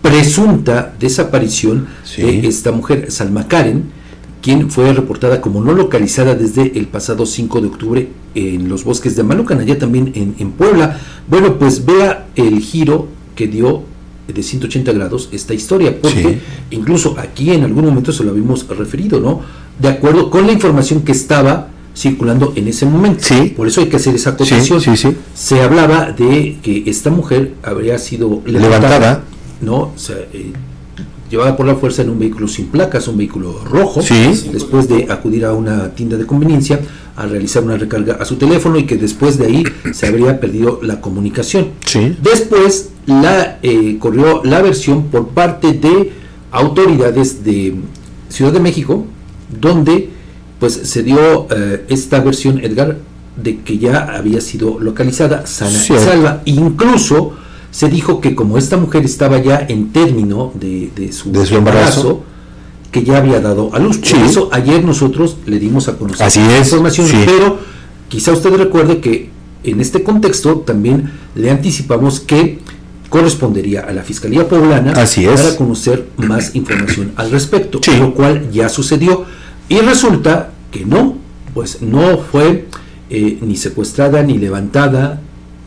presunta 0.02 0.92
desaparición 0.98 1.86
de 2.16 2.48
esta 2.48 2.72
mujer, 2.72 3.12
Salma 3.12 3.46
Karen, 3.46 4.03
quien 4.44 4.70
fue 4.70 4.92
reportada 4.92 5.40
como 5.40 5.62
no 5.62 5.72
localizada 5.72 6.34
desde 6.34 6.78
el 6.78 6.86
pasado 6.86 7.24
5 7.24 7.62
de 7.62 7.66
octubre 7.66 8.08
en 8.34 8.68
los 8.68 8.84
bosques 8.84 9.16
de 9.16 9.22
Malucan, 9.22 9.58
allá 9.58 9.78
también 9.78 10.12
en, 10.14 10.50
Puebla. 10.50 11.00
Bueno, 11.26 11.58
pues 11.58 11.86
vea 11.86 12.26
el 12.36 12.60
giro 12.60 13.08
que 13.34 13.46
dio 13.46 13.84
de 14.28 14.42
180 14.42 14.92
grados 14.92 15.30
esta 15.32 15.54
historia, 15.54 15.98
porque 15.98 16.40
incluso 16.70 17.16
aquí 17.18 17.52
en 17.52 17.64
algún 17.64 17.86
momento 17.86 18.12
se 18.12 18.22
lo 18.22 18.32
habíamos 18.32 18.68
referido, 18.68 19.18
¿no? 19.18 19.40
De 19.78 19.88
acuerdo 19.88 20.28
con 20.28 20.46
la 20.46 20.52
información 20.52 21.00
que 21.00 21.12
estaba 21.12 21.68
circulando 21.96 22.52
en 22.54 22.68
ese 22.68 22.84
momento. 22.84 23.24
Por 23.56 23.66
eso 23.66 23.80
hay 23.80 23.88
que 23.88 23.96
hacer 23.96 24.14
esa 24.14 24.30
acotación. 24.30 24.78
se 25.34 25.62
hablaba 25.62 26.12
de 26.12 26.58
que 26.62 26.82
esta 26.84 27.08
mujer 27.08 27.54
habría 27.62 27.98
sido 27.98 28.42
levantada, 28.44 29.24
¿no? 29.62 29.94
Eh, 30.34 30.52
llevada 31.34 31.56
por 31.56 31.66
la 31.66 31.74
fuerza 31.74 32.02
en 32.02 32.10
un 32.10 32.18
vehículo 32.20 32.46
sin 32.46 32.66
placas, 32.66 33.08
un 33.08 33.16
vehículo 33.16 33.60
rojo, 33.64 34.00
después 34.52 34.88
de 34.88 35.08
acudir 35.10 35.44
a 35.44 35.52
una 35.52 35.90
tienda 35.90 36.16
de 36.16 36.26
conveniencia 36.26 36.80
a 37.16 37.26
realizar 37.26 37.64
una 37.64 37.76
recarga 37.76 38.14
a 38.20 38.24
su 38.24 38.36
teléfono 38.36 38.78
y 38.78 38.84
que 38.86 38.96
después 38.96 39.36
de 39.36 39.46
ahí 39.46 39.64
se 39.92 40.06
habría 40.06 40.38
perdido 40.38 40.78
la 40.82 41.00
comunicación. 41.00 41.70
Después 42.22 42.90
la 43.06 43.58
eh, 43.62 43.96
corrió 43.98 44.42
la 44.44 44.62
versión 44.62 45.04
por 45.08 45.28
parte 45.28 45.72
de 45.72 46.12
autoridades 46.52 47.42
de 47.42 47.74
Ciudad 48.28 48.52
de 48.52 48.60
México, 48.60 49.04
donde 49.60 50.10
pues 50.60 50.74
se 50.74 51.02
dio 51.02 51.48
eh, 51.50 51.84
esta 51.88 52.20
versión, 52.20 52.60
Edgar, 52.60 52.96
de 53.36 53.60
que 53.62 53.78
ya 53.78 54.16
había 54.16 54.40
sido 54.40 54.78
localizada 54.78 55.46
sana 55.46 55.76
y 55.76 55.98
salva. 55.98 56.42
Incluso 56.44 57.32
se 57.74 57.88
dijo 57.88 58.20
que 58.20 58.36
como 58.36 58.56
esta 58.56 58.76
mujer 58.76 59.04
estaba 59.04 59.42
ya 59.42 59.66
en 59.68 59.90
término 59.92 60.52
de, 60.54 61.10
su, 61.12 61.32
embarazo, 61.56 62.22
que 62.92 63.02
ya 63.02 63.16
había 63.16 63.40
dado 63.40 63.74
a 63.74 63.80
luz. 63.80 63.98
Por 63.98 64.20
eso 64.20 64.48
ayer 64.52 64.84
nosotros 64.84 65.38
le 65.44 65.58
dimos 65.58 65.88
a 65.88 65.98
conocer 65.98 66.24
Así 66.24 66.38
es, 66.38 66.68
información, 66.68 67.08
pero 67.26 67.58
quizá 68.08 68.30
usted 68.30 68.54
recuerde 68.54 69.00
que 69.00 69.28
en 69.64 69.80
este 69.80 70.04
contexto 70.04 70.58
también 70.58 71.10
le 71.34 71.50
anticipamos 71.50 72.20
que 72.20 72.60
correspondería 73.08 73.80
a 73.80 73.92
la 73.92 74.04
Fiscalía 74.04 74.48
Poblana 74.48 74.92
para 74.92 75.56
conocer 75.56 76.06
más 76.16 76.54
información 76.54 77.10
al 77.16 77.32
respecto, 77.32 77.80
lo 77.98 78.14
cual 78.14 78.52
ya 78.52 78.68
sucedió. 78.68 79.24
Y 79.68 79.80
resulta 79.80 80.52
que 80.70 80.84
no, 80.84 81.16
pues 81.52 81.82
no 81.82 82.18
fue 82.18 82.68
eh, 83.10 83.38
ni 83.40 83.56
secuestrada 83.56 84.22
ni 84.22 84.38
levantada. 84.38 85.20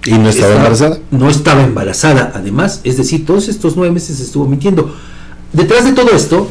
¿Y 0.08 0.18
no 0.18 0.30
estaba, 0.30 0.56
embarazada? 0.56 1.00
No 1.12 1.30
estaba 1.30 1.64
embarazada, 1.64 2.32
además, 2.34 2.82
es 2.84 2.98
decir, 2.98 3.26
todos 3.26 3.50
estos 3.50 3.76
nueve 3.76 3.94
meses 3.94 4.20
estuvo 4.20 4.48
mintiendo. 4.48 4.96
Detrás 5.52 5.84
de 5.84 5.92
todo 5.92 6.12
esto, 6.12 6.50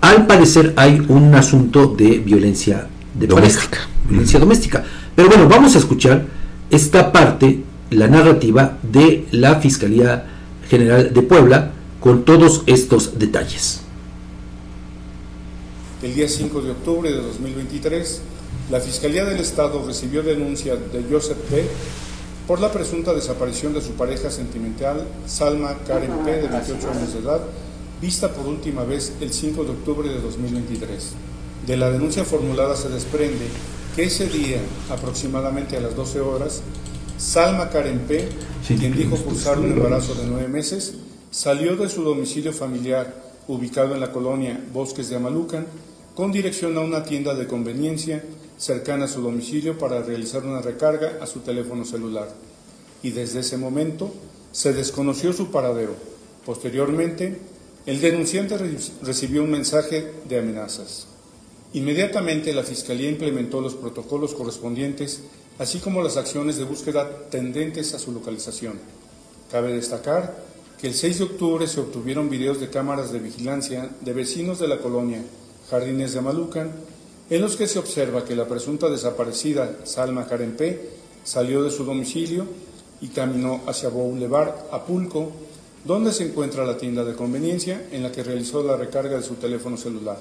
al 0.00 0.26
parecer 0.26 0.72
hay 0.76 1.04
un 1.08 1.34
asunto 1.34 1.88
de 1.88 2.18
violencia 2.18 2.86
de 3.14 3.26
doméstica. 3.26 3.78
violencia 4.08 4.38
doméstica. 4.38 4.84
Pero 5.16 5.28
bueno, 5.28 5.48
vamos 5.48 5.74
a 5.74 5.78
escuchar 5.78 6.26
esta 6.70 7.10
parte, 7.10 7.64
la 7.90 8.06
narrativa 8.06 8.78
de 8.82 9.26
la 9.32 9.56
Fiscalía 9.56 10.26
General 10.68 11.12
de 11.12 11.22
Puebla, 11.22 11.72
con 11.98 12.24
todos 12.24 12.62
estos 12.66 13.18
detalles. 13.18 13.80
El 16.02 16.14
día 16.14 16.28
5 16.28 16.62
de 16.62 16.70
octubre 16.70 17.10
de 17.10 17.16
2023, 17.20 18.20
la 18.70 18.80
Fiscalía 18.80 19.24
del 19.24 19.38
Estado 19.40 19.84
recibió 19.84 20.22
denuncia 20.22 20.76
de 20.76 21.04
Joseph 21.10 21.36
P. 21.50 21.64
por 22.46 22.60
la 22.60 22.72
presunta 22.72 23.14
desaparición 23.14 23.74
de 23.74 23.80
su 23.80 23.92
pareja 23.92 24.30
sentimental, 24.30 25.06
Salma 25.26 25.76
Karen 25.86 26.24
P., 26.24 26.32
de 26.32 26.48
28 26.48 26.90
años 26.90 27.12
de 27.14 27.20
edad, 27.20 27.40
vista 28.00 28.32
por 28.32 28.46
última 28.46 28.84
vez 28.84 29.12
el 29.20 29.32
5 29.32 29.64
de 29.64 29.70
octubre 29.70 30.08
de 30.08 30.20
2023. 30.20 31.12
De 31.66 31.76
la 31.76 31.90
denuncia 31.90 32.24
formulada 32.24 32.74
se 32.74 32.88
desprende 32.88 33.46
que 33.94 34.04
ese 34.04 34.26
día, 34.26 34.58
aproximadamente 34.90 35.76
a 35.76 35.80
las 35.80 35.94
12 35.94 36.20
horas, 36.20 36.62
Salma 37.18 37.68
Karen 37.68 38.00
P., 38.00 38.28
quien 38.66 38.96
dijo 38.96 39.16
cursar 39.16 39.58
un 39.58 39.72
embarazo 39.72 40.14
de 40.14 40.26
nueve 40.26 40.48
meses, 40.48 40.94
salió 41.30 41.76
de 41.76 41.88
su 41.88 42.02
domicilio 42.02 42.52
familiar, 42.52 43.22
ubicado 43.46 43.94
en 43.94 44.00
la 44.00 44.12
colonia 44.12 44.58
Bosques 44.72 45.10
de 45.10 45.16
Amalucan, 45.16 45.66
con 46.14 46.32
dirección 46.32 46.76
a 46.78 46.80
una 46.80 47.04
tienda 47.04 47.34
de 47.34 47.46
conveniencia 47.46 48.24
cercana 48.60 49.06
a 49.06 49.08
su 49.08 49.22
domicilio 49.22 49.78
para 49.78 50.02
realizar 50.02 50.44
una 50.44 50.60
recarga 50.60 51.18
a 51.20 51.26
su 51.26 51.40
teléfono 51.40 51.86
celular. 51.86 52.28
Y 53.02 53.10
desde 53.10 53.40
ese 53.40 53.56
momento 53.56 54.12
se 54.52 54.74
desconoció 54.74 55.32
su 55.32 55.50
paradero. 55.50 55.94
Posteriormente, 56.44 57.38
el 57.86 58.00
denunciante 58.02 58.58
recibió 59.02 59.42
un 59.42 59.50
mensaje 59.50 60.12
de 60.28 60.38
amenazas. 60.38 61.06
Inmediatamente 61.72 62.52
la 62.52 62.62
Fiscalía 62.62 63.08
implementó 63.08 63.62
los 63.62 63.74
protocolos 63.74 64.34
correspondientes, 64.34 65.22
así 65.58 65.78
como 65.78 66.02
las 66.02 66.18
acciones 66.18 66.58
de 66.58 66.64
búsqueda 66.64 67.08
tendentes 67.30 67.94
a 67.94 67.98
su 67.98 68.12
localización. 68.12 68.74
Cabe 69.50 69.72
destacar 69.72 70.44
que 70.78 70.88
el 70.88 70.94
6 70.94 71.18
de 71.18 71.24
octubre 71.24 71.66
se 71.66 71.80
obtuvieron 71.80 72.28
videos 72.28 72.60
de 72.60 72.68
cámaras 72.68 73.12
de 73.12 73.20
vigilancia 73.20 73.88
de 74.00 74.12
vecinos 74.12 74.58
de 74.58 74.68
la 74.68 74.78
colonia 74.78 75.22
Jardines 75.70 76.12
de 76.12 76.20
Malucan, 76.20 76.72
en 77.30 77.40
los 77.40 77.54
que 77.54 77.68
se 77.68 77.78
observa 77.78 78.24
que 78.24 78.34
la 78.34 78.48
presunta 78.48 78.90
desaparecida 78.90 79.76
Salma 79.84 80.26
P. 80.26 80.90
salió 81.22 81.62
de 81.62 81.70
su 81.70 81.84
domicilio 81.84 82.44
y 83.00 83.08
caminó 83.08 83.60
hacia 83.66 83.88
Boulevard 83.88 84.52
Apulco, 84.72 85.30
donde 85.84 86.12
se 86.12 86.24
encuentra 86.24 86.66
la 86.66 86.76
tienda 86.76 87.04
de 87.04 87.14
conveniencia 87.14 87.86
en 87.92 88.02
la 88.02 88.10
que 88.10 88.24
realizó 88.24 88.64
la 88.64 88.76
recarga 88.76 89.16
de 89.16 89.22
su 89.22 89.36
teléfono 89.36 89.76
celular. 89.76 90.18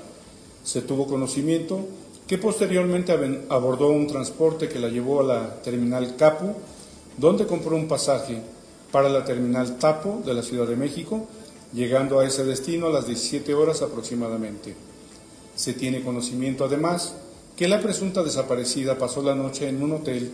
Se 0.64 0.84
tuvo 0.84 1.08
conocimiento 1.08 1.80
que 2.28 2.38
posteriormente 2.38 3.12
abordó 3.50 3.90
un 3.90 4.06
transporte 4.06 4.70
que 4.70 4.78
la 4.78 4.88
llevó 4.88 5.22
a 5.22 5.24
la 5.24 5.62
terminal 5.64 6.16
Capu, 6.16 6.54
donde 7.18 7.48
compró 7.48 7.76
un 7.76 7.88
pasaje 7.88 8.40
para 8.92 9.10
la 9.10 9.26
terminal 9.26 9.78
Tapo 9.78 10.22
de 10.24 10.36
la 10.36 10.44
Ciudad 10.44 10.68
de 10.68 10.76
México, 10.76 11.28
llegando 11.74 12.20
a 12.20 12.26
ese 12.28 12.44
destino 12.44 12.86
a 12.86 12.92
las 12.92 13.08
17 13.08 13.54
horas 13.56 13.82
aproximadamente. 13.82 14.89
Se 15.60 15.74
tiene 15.74 16.02
conocimiento 16.02 16.64
además 16.64 17.16
que 17.58 17.68
la 17.68 17.82
presunta 17.82 18.24
desaparecida 18.24 18.98
pasó 18.98 19.22
la 19.22 19.36
noche 19.36 19.68
en 19.68 19.84
un 19.84 19.92
hotel 19.92 20.32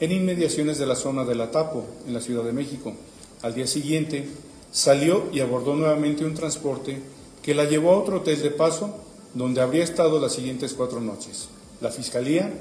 en 0.00 0.12
inmediaciones 0.12 0.76
de 0.76 0.84
la 0.84 0.96
zona 0.96 1.24
de 1.24 1.34
la 1.34 1.50
Tapo, 1.50 1.86
en 2.06 2.12
la 2.12 2.20
Ciudad 2.20 2.44
de 2.44 2.52
México. 2.52 2.92
Al 3.40 3.54
día 3.54 3.66
siguiente, 3.66 4.28
salió 4.70 5.30
y 5.32 5.40
abordó 5.40 5.74
nuevamente 5.74 6.26
un 6.26 6.34
transporte 6.34 7.00
que 7.42 7.54
la 7.54 7.64
llevó 7.64 7.92
a 7.92 7.96
otro 7.96 8.18
hotel 8.18 8.42
de 8.42 8.50
paso 8.50 8.98
donde 9.32 9.62
habría 9.62 9.82
estado 9.82 10.20
las 10.20 10.34
siguientes 10.34 10.74
cuatro 10.74 11.00
noches. 11.00 11.48
La 11.80 11.90
Fiscalía 11.90 12.52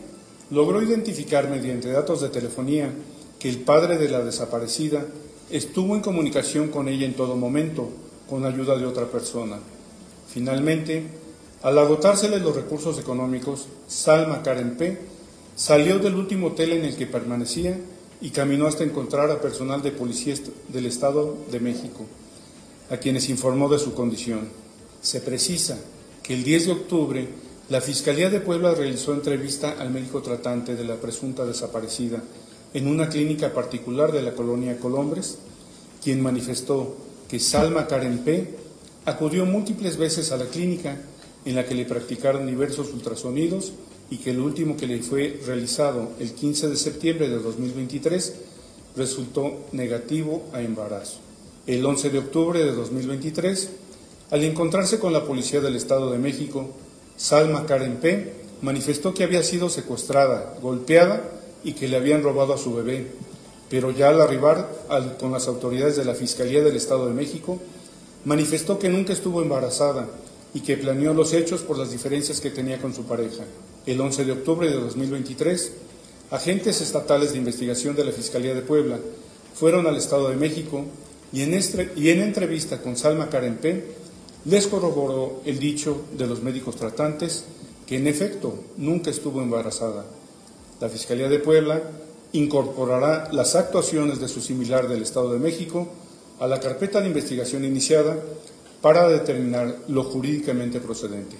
logró 0.51 0.81
identificar 0.81 1.49
mediante 1.49 1.91
datos 1.91 2.21
de 2.21 2.29
telefonía 2.29 2.93
que 3.39 3.49
el 3.49 3.57
padre 3.57 3.97
de 3.97 4.07
la 4.07 4.23
desaparecida 4.23 5.05
estuvo 5.49 5.93
en 5.95 6.01
comunicación 6.01 6.69
con 6.69 6.87
ella 6.87 7.05
en 7.05 7.15
todo 7.15 7.35
momento, 7.35 7.89
con 8.29 8.45
ayuda 8.45 8.77
de 8.77 8.85
otra 8.85 9.07
persona. 9.07 9.59
Finalmente, 10.29 11.24
al 11.61 11.77
agotársele 11.77 12.39
los 12.39 12.55
recursos 12.55 12.99
económicos, 12.99 13.67
Salma 13.87 14.43
Karen 14.43 14.77
P. 14.77 14.99
salió 15.55 15.99
del 15.99 16.15
último 16.15 16.47
hotel 16.47 16.73
en 16.73 16.85
el 16.85 16.95
que 16.95 17.07
permanecía 17.07 17.77
y 18.21 18.29
caminó 18.29 18.67
hasta 18.67 18.83
encontrar 18.83 19.31
a 19.31 19.41
personal 19.41 19.81
de 19.81 19.91
policía 19.91 20.35
del 20.69 20.85
Estado 20.85 21.35
de 21.51 21.59
México, 21.59 22.05
a 22.89 22.97
quienes 22.97 23.29
informó 23.29 23.69
de 23.69 23.79
su 23.79 23.93
condición. 23.93 24.49
Se 25.01 25.21
precisa 25.21 25.79
que 26.23 26.33
el 26.33 26.43
10 26.43 26.65
de 26.65 26.71
octubre 26.71 27.27
la 27.67 27.81
Fiscalía 27.81 28.29
de 28.29 28.41
Puebla 28.41 28.75
realizó 28.75 29.13
entrevista 29.13 29.75
al 29.79 29.89
médico 29.89 30.21
tratante 30.21 30.75
de 30.75 30.83
la 30.83 30.97
presunta 30.97 31.45
desaparecida 31.45 32.21
en 32.75 32.87
una 32.87 33.09
clínica 33.09 33.53
particular 33.53 34.11
de 34.11 34.21
la 34.21 34.33
colonia 34.33 34.77
Colombres, 34.79 35.39
quien 36.03 36.21
manifestó 36.21 36.95
que 37.27 37.39
Salma 37.39 37.87
Karen 37.87 38.19
P. 38.19 38.55
acudió 39.05 39.45
múltiples 39.45 39.97
veces 39.97 40.31
a 40.31 40.37
la 40.37 40.45
clínica 40.45 41.01
en 41.45 41.55
la 41.55 41.65
que 41.65 41.75
le 41.75 41.85
practicaron 41.85 42.47
diversos 42.47 42.91
ultrasonidos 42.91 43.73
y 44.09 44.17
que 44.17 44.31
el 44.31 44.39
último 44.39 44.75
que 44.75 44.87
le 44.87 45.01
fue 45.01 45.39
realizado 45.45 46.09
el 46.19 46.33
15 46.33 46.69
de 46.69 46.75
septiembre 46.75 47.29
de 47.29 47.37
2023 47.37 48.33
resultó 48.95 49.65
negativo 49.71 50.43
a 50.53 50.61
embarazo. 50.61 51.19
El 51.67 51.85
11 51.85 52.09
de 52.09 52.19
octubre 52.19 52.63
de 52.63 52.71
2023, 52.71 53.69
al 54.31 54.43
encontrarse 54.43 54.99
con 54.99 55.13
la 55.13 55.25
Policía 55.25 55.61
del 55.61 55.75
Estado 55.75 56.11
de 56.11 56.17
México, 56.17 56.69
Salma 57.17 57.65
Karen 57.65 57.97
P. 57.97 58.33
manifestó 58.61 59.13
que 59.13 59.23
había 59.23 59.43
sido 59.43 59.69
secuestrada, 59.69 60.55
golpeada 60.61 61.23
y 61.63 61.73
que 61.73 61.87
le 61.87 61.97
habían 61.97 62.23
robado 62.23 62.53
a 62.53 62.57
su 62.57 62.73
bebé, 62.73 63.07
pero 63.69 63.91
ya 63.91 64.09
al 64.09 64.21
arribar 64.21 64.69
con 65.19 65.31
las 65.31 65.47
autoridades 65.47 65.95
de 65.95 66.05
la 66.05 66.13
Fiscalía 66.13 66.63
del 66.63 66.75
Estado 66.75 67.07
de 67.07 67.13
México, 67.13 67.59
manifestó 68.23 68.77
que 68.79 68.89
nunca 68.89 69.13
estuvo 69.13 69.41
embarazada 69.41 70.07
y 70.55 70.61
que 70.61 70.77
planeó 70.77 71.13
los 71.13 71.33
hechos 71.33 71.61
por 71.63 71.77
las 71.77 71.91
diferencias 71.91 72.39
que 72.39 72.49
tenía 72.49 72.81
con 72.81 72.95
su 72.95 73.03
pareja. 73.03 73.43
El 73.85 73.99
11 73.99 74.23
de 74.23 74.31
octubre 74.31 74.69
de 74.69 74.75
2023, 74.75 75.73
agentes 76.31 76.79
estatales 76.79 77.33
de 77.33 77.39
investigación 77.39 77.93
de 77.93 78.05
la 78.05 78.13
Fiscalía 78.13 78.55
de 78.55 78.61
Puebla 78.61 78.97
fueron 79.53 79.85
al 79.85 79.97
Estado 79.97 80.29
de 80.29 80.37
México 80.37 80.85
y 81.33 81.41
en, 81.41 82.21
entrevista 82.21 82.81
con 82.81 82.95
Salma 82.95 83.29
P. 83.29 83.83
les 84.45 84.67
corroboró 84.67 85.41
el 85.43 85.59
dicho 85.59 86.05
de 86.17 86.25
los 86.25 86.41
médicos 86.41 86.77
tratantes 86.77 87.43
que 87.85 87.97
en 87.97 88.07
efecto 88.07 88.57
nunca 88.77 89.11
estuvo 89.11 89.41
embarazada. 89.41 90.05
La 90.79 90.87
Fiscalía 90.87 91.27
de 91.27 91.39
Puebla 91.39 91.81
incorporará 92.31 93.29
las 93.33 93.55
actuaciones 93.55 94.21
de 94.21 94.29
su 94.29 94.39
similar 94.39 94.87
del 94.87 95.01
Estado 95.01 95.33
de 95.33 95.39
México 95.39 95.89
a 96.39 96.47
la 96.47 96.61
carpeta 96.61 97.01
de 97.01 97.07
investigación 97.07 97.65
iniciada 97.65 98.17
para 98.81 99.07
determinar 99.09 99.75
lo 99.87 100.03
jurídicamente 100.03 100.79
procedente 100.79 101.35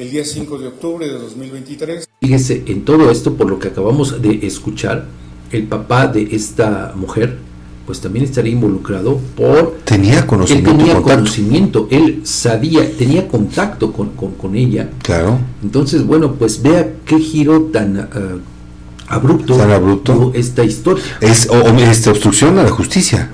el 0.00 0.10
día 0.10 0.24
5 0.24 0.58
de 0.58 0.68
octubre 0.68 1.06
de 1.06 1.12
2023. 1.12 2.08
Fíjese, 2.20 2.64
en 2.66 2.84
todo 2.84 3.10
esto, 3.10 3.34
por 3.34 3.50
lo 3.50 3.58
que 3.58 3.68
acabamos 3.68 4.22
de 4.22 4.46
escuchar, 4.46 5.04
el 5.52 5.64
papá 5.64 6.06
de 6.06 6.28
esta 6.34 6.92
mujer, 6.96 7.36
pues 7.84 8.00
también 8.00 8.24
estaría 8.24 8.52
involucrado 8.52 9.20
por... 9.36 9.78
Tenía 9.84 10.26
conocimiento. 10.26 10.70
Él 10.70 10.76
tenía 10.78 11.02
conocimiento, 11.02 11.88
él 11.90 12.20
sabía, 12.24 12.90
tenía 12.96 13.28
contacto 13.28 13.92
con, 13.92 14.10
con, 14.10 14.56
ella. 14.56 14.90
Claro. 15.02 15.38
Entonces, 15.62 16.06
bueno, 16.06 16.34
pues 16.34 16.62
vea 16.62 16.94
qué 17.04 17.18
giro 17.18 17.64
tan... 17.72 17.98
Uh, 17.98 18.40
abrupto, 19.06 19.56
tan 19.56 19.70
abrupto 19.70 20.32
esta 20.34 20.64
historia. 20.64 21.02
Es 21.20 21.48
o, 21.50 21.56
esta 21.78 22.10
obstrucción 22.12 22.58
a 22.58 22.62
la 22.62 22.70
justicia 22.70 23.30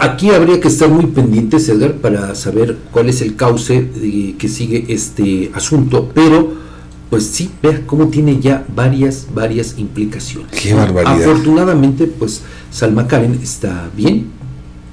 aquí 0.00 0.30
habría 0.30 0.60
que 0.60 0.68
estar 0.68 0.88
muy 0.88 1.06
pendientes, 1.06 1.68
Edgar, 1.68 1.94
para 1.94 2.34
saber 2.34 2.76
cuál 2.92 3.08
es 3.08 3.22
el 3.22 3.36
cauce 3.36 3.88
que 4.38 4.48
sigue 4.48 4.86
este 4.88 5.50
asunto, 5.54 6.10
pero 6.14 6.54
pues 7.10 7.24
sí, 7.24 7.50
vea 7.62 7.82
cómo 7.86 8.08
tiene 8.08 8.40
ya 8.40 8.64
varias, 8.74 9.28
varias 9.32 9.78
implicaciones. 9.78 10.50
Qué 10.50 10.74
barbaridad. 10.74 11.22
Afortunadamente, 11.22 12.06
pues 12.06 12.42
Salma 12.70 13.06
Karen 13.06 13.38
está 13.42 13.88
bien. 13.96 14.26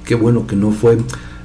Qué 0.04 0.14
bueno 0.14 0.46
que 0.46 0.54
no 0.54 0.70
fue 0.70 0.98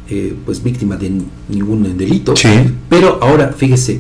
eh, 0.09 0.35
pues 0.45 0.61
víctima 0.63 0.95
de 0.95 1.21
ningún 1.47 1.97
delito. 1.97 2.35
Sí. 2.35 2.49
Pero 2.87 3.19
ahora, 3.21 3.53
fíjese, 3.53 3.99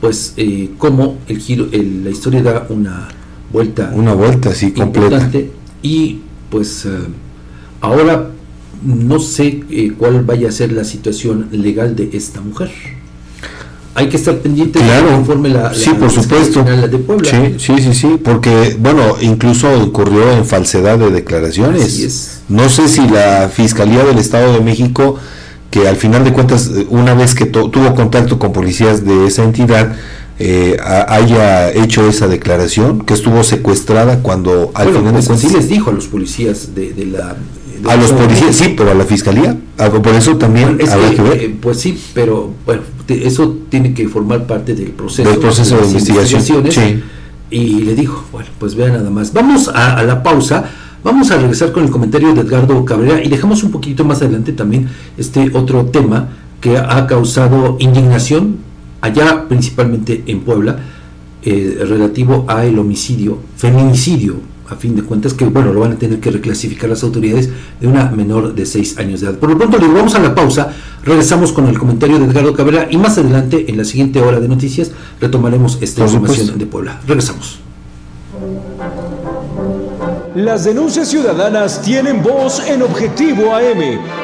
pues 0.00 0.34
eh, 0.36 0.70
cómo 0.78 1.18
el 1.26 1.38
giro, 1.38 1.66
la 1.72 2.10
historia 2.10 2.42
da 2.42 2.66
una 2.68 3.08
vuelta. 3.52 3.90
Una 3.94 4.14
vuelta 4.14 4.50
así 4.50 4.72
completa. 4.72 5.30
Y 5.82 6.20
pues 6.50 6.86
eh, 6.86 6.90
ahora 7.80 8.30
no 8.84 9.18
sé 9.18 9.62
eh, 9.70 9.92
cuál 9.96 10.24
vaya 10.24 10.48
a 10.48 10.52
ser 10.52 10.72
la 10.72 10.84
situación 10.84 11.48
legal 11.52 11.96
de 11.96 12.10
esta 12.12 12.40
mujer. 12.40 12.70
Hay 13.96 14.08
que 14.08 14.16
estar 14.16 14.36
pendiente 14.38 14.80
claro, 14.80 15.08
conforme 15.10 15.50
la, 15.50 15.72
sí 15.72 15.90
por 15.90 16.10
supuesto. 16.10 16.64
De 16.64 16.98
Puebla. 16.98 17.30
sí 17.30 17.54
sí 17.58 17.80
sí 17.80 17.94
sí 17.94 18.20
porque 18.22 18.76
bueno 18.78 19.16
incluso 19.20 19.70
ocurrió 19.80 20.32
en 20.32 20.44
falsedad 20.44 20.98
de 20.98 21.10
declaraciones. 21.10 22.42
No 22.48 22.68
sé 22.68 22.88
si 22.88 23.08
la 23.08 23.48
fiscalía 23.48 24.04
del 24.04 24.18
Estado 24.18 24.52
de 24.52 24.60
México 24.60 25.16
que 25.70 25.88
al 25.88 25.96
final 25.96 26.24
de 26.24 26.32
cuentas 26.32 26.70
una 26.88 27.14
vez 27.14 27.34
que 27.34 27.46
tuvo 27.46 27.94
contacto 27.94 28.38
con 28.38 28.52
policías 28.52 29.04
de 29.04 29.26
esa 29.28 29.44
entidad 29.44 29.94
eh, 30.40 30.76
haya 31.08 31.70
hecho 31.70 32.08
esa 32.08 32.26
declaración 32.26 33.04
que 33.04 33.14
estuvo 33.14 33.44
secuestrada 33.44 34.18
cuando 34.20 34.72
al 34.74 34.88
final 34.88 35.04
de 35.04 35.12
pues 35.12 35.26
cuentas 35.26 35.48
sí 35.48 35.56
les 35.56 35.68
dijo 35.68 35.90
a 35.90 35.92
los 35.92 36.08
policías 36.08 36.74
de, 36.74 36.92
de 36.92 37.06
la 37.06 37.36
a 37.88 37.96
los 37.96 38.12
policías, 38.12 38.54
sí, 38.54 38.74
pero 38.76 38.90
a 38.90 38.94
la 38.94 39.04
fiscalía. 39.04 39.56
Por 39.76 40.14
eso 40.14 40.36
también 40.36 40.78
que, 40.78 41.22
ver. 41.22 41.38
Eh, 41.38 41.56
pues 41.60 41.80
sí, 41.80 42.00
pero 42.14 42.52
bueno, 42.64 42.82
eso 43.08 43.58
tiene 43.68 43.94
que 43.94 44.08
formar 44.08 44.46
parte 44.46 44.74
del 44.74 44.90
proceso, 44.90 45.28
del 45.28 45.38
proceso 45.38 45.78
de, 45.78 45.86
investigación. 45.86 46.64
Y 47.50 47.82
le 47.82 47.94
dijo, 47.94 48.24
bueno, 48.32 48.48
pues 48.58 48.74
vean 48.74 48.94
nada 48.94 49.10
más. 49.10 49.32
Vamos 49.32 49.68
a, 49.68 50.02
la 50.02 50.22
pausa. 50.22 50.64
Vamos 51.02 51.30
a 51.30 51.36
regresar 51.36 51.72
con 51.72 51.84
el 51.84 51.90
comentario 51.90 52.32
de 52.34 52.40
Edgardo 52.40 52.82
Cabrera 52.84 53.22
y 53.22 53.28
dejamos 53.28 53.62
un 53.62 53.70
poquito 53.70 54.04
más 54.04 54.22
adelante 54.22 54.52
también 54.52 54.88
este 55.18 55.50
otro 55.52 55.84
tema 55.86 56.30
que 56.62 56.78
ha 56.78 57.06
causado 57.06 57.76
indignación 57.78 58.56
allá 59.02 59.46
principalmente 59.46 60.24
en 60.26 60.40
Puebla 60.40 60.78
eh, 61.42 61.84
relativo 61.86 62.46
a 62.48 62.64
el 62.64 62.78
homicidio, 62.78 63.36
feminicidio 63.54 64.53
a 64.74 64.76
fin 64.76 64.94
de 64.94 65.02
cuentas, 65.02 65.34
que 65.34 65.46
bueno, 65.46 65.72
lo 65.72 65.80
van 65.80 65.92
a 65.92 65.96
tener 65.96 66.20
que 66.20 66.30
reclasificar 66.30 66.90
las 66.90 67.02
autoridades 67.02 67.48
de 67.80 67.86
una 67.86 68.10
menor 68.10 68.54
de 68.54 68.66
6 68.66 68.98
años 68.98 69.20
de 69.20 69.28
edad. 69.28 69.38
Por 69.38 69.50
lo 69.50 69.58
pronto, 69.58 69.78
le 69.78 69.88
vamos 69.88 70.14
a 70.14 70.18
la 70.18 70.34
pausa, 70.34 70.72
regresamos 71.02 71.52
con 71.52 71.66
el 71.68 71.78
comentario 71.78 72.18
de 72.18 72.26
Edgardo 72.26 72.52
Cabrera 72.54 72.88
y 72.90 72.96
más 72.96 73.16
adelante, 73.18 73.64
en 73.68 73.76
la 73.76 73.84
siguiente 73.84 74.20
hora 74.20 74.40
de 74.40 74.48
noticias, 74.48 74.90
retomaremos 75.20 75.78
esta 75.80 76.02
información 76.02 76.58
de 76.58 76.66
Puebla. 76.66 77.00
Regresamos. 77.06 77.60
Las 80.34 80.64
denuncias 80.64 81.08
ciudadanas 81.08 81.80
tienen 81.80 82.22
voz 82.22 82.60
en 82.68 82.82
Objetivo 82.82 83.54
AM. 83.54 84.23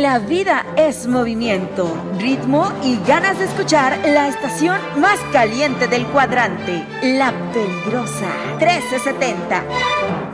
La 0.00 0.18
vida 0.18 0.64
es 0.76 1.06
movimiento, 1.06 1.86
ritmo 2.18 2.72
y 2.82 2.98
ganas 3.06 3.38
de 3.38 3.44
escuchar 3.44 3.98
la 4.06 4.28
estación 4.28 4.80
más 4.96 5.20
caliente 5.32 5.86
del 5.86 6.06
cuadrante, 6.06 6.82
La 7.02 7.30
Peligrosa 7.52 8.26
1370. 8.58 9.62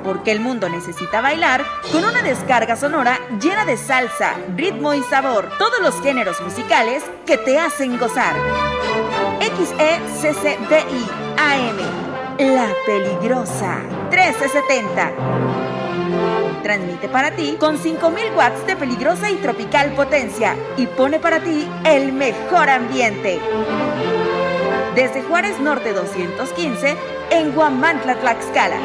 Porque 0.04 0.30
el 0.30 0.38
mundo 0.38 0.68
necesita 0.68 1.20
bailar 1.20 1.64
con 1.90 2.04
una 2.04 2.22
descarga 2.22 2.76
sonora 2.76 3.18
llena 3.40 3.64
de 3.64 3.76
salsa, 3.76 4.34
ritmo 4.56 4.94
y 4.94 5.02
sabor. 5.02 5.50
Todos 5.58 5.80
los 5.80 6.00
géneros 6.02 6.40
musicales 6.40 7.02
que 7.26 7.36
te 7.36 7.58
hacen 7.58 7.98
gozar. 7.98 8.36
XECCDI 9.40 11.04
AM. 11.36 12.54
La 12.54 12.68
Peligrosa 12.86 13.80
1370 14.10 16.37
Transmite 16.62 17.08
para 17.08 17.30
ti 17.30 17.56
con 17.58 17.78
5000 17.78 18.32
watts 18.36 18.66
de 18.66 18.76
peligrosa 18.76 19.30
y 19.30 19.36
tropical 19.36 19.92
potencia 19.92 20.56
y 20.76 20.86
pone 20.86 21.18
para 21.18 21.40
ti 21.40 21.66
el 21.84 22.12
mejor 22.12 22.68
ambiente. 22.68 23.40
Desde 24.94 25.22
Juárez 25.22 25.58
Norte 25.60 25.92
215 25.92 26.96
en 27.30 27.52
Guamantla, 27.52 28.16
Tlaxcala. 28.16 28.76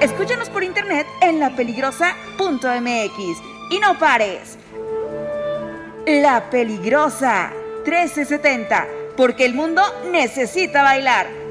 Escúchanos 0.00 0.50
por 0.50 0.62
internet 0.62 1.06
en 1.20 1.40
lapeligrosa.mx 1.40 3.42
y 3.70 3.78
no 3.80 3.98
pares. 3.98 4.58
La 6.06 6.48
Peligrosa 6.50 7.52
1370, 7.84 8.86
porque 9.16 9.44
el 9.44 9.54
mundo 9.54 9.82
necesita 10.10 10.82
bailar. 10.82 11.47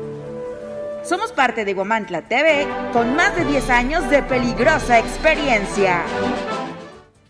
Somos 1.07 1.31
parte 1.31 1.63
de 1.63 1.73
Guamantla 1.73 2.23
TV 2.23 2.67
con 2.91 3.15
más 3.15 3.33
de 3.37 3.45
10 3.45 3.69
años 3.69 4.09
de 4.09 4.23
peligrosa 4.23 4.99
experiencia. 4.99 6.03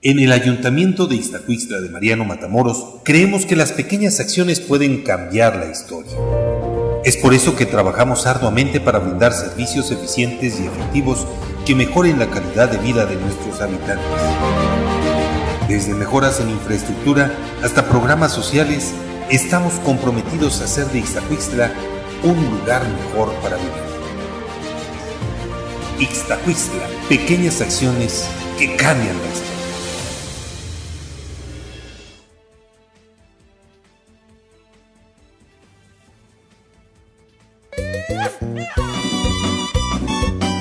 En 0.01 0.17
el 0.17 0.31
Ayuntamiento 0.31 1.05
de 1.05 1.17
Iztacuixtla 1.17 1.79
de 1.81 1.89
Mariano 1.89 2.25
Matamoros 2.25 3.01
creemos 3.03 3.45
que 3.45 3.55
las 3.55 3.73
pequeñas 3.73 4.19
acciones 4.19 4.61
pueden 4.61 5.03
cambiar 5.03 5.57
la 5.57 5.67
historia. 5.67 6.11
Es 7.03 7.17
por 7.17 7.35
eso 7.35 7.55
que 7.55 7.67
trabajamos 7.67 8.25
arduamente 8.25 8.79
para 8.79 8.97
brindar 8.97 9.31
servicios 9.31 9.91
eficientes 9.91 10.59
y 10.59 10.65
efectivos 10.65 11.27
que 11.63 11.75
mejoren 11.75 12.17
la 12.17 12.31
calidad 12.31 12.71
de 12.71 12.79
vida 12.79 13.05
de 13.05 13.17
nuestros 13.17 13.61
habitantes. 13.61 14.07
Desde 15.67 15.93
mejoras 15.93 16.39
en 16.39 16.49
infraestructura 16.49 17.31
hasta 17.61 17.87
programas 17.87 18.31
sociales, 18.31 18.91
estamos 19.29 19.75
comprometidos 19.85 20.61
a 20.61 20.63
hacer 20.63 20.87
de 20.87 20.97
Iztacuixtla 20.97 21.71
un 22.23 22.59
lugar 22.59 22.83
mejor 22.87 23.33
para 23.41 23.57
vivir. 23.57 23.71
Ixtacuistla, 25.99 26.87
pequeñas 27.09 27.61
acciones 27.61 28.27
que 28.57 28.75
cambian 28.75 29.15
la 29.17 29.27
historia. 29.27 29.47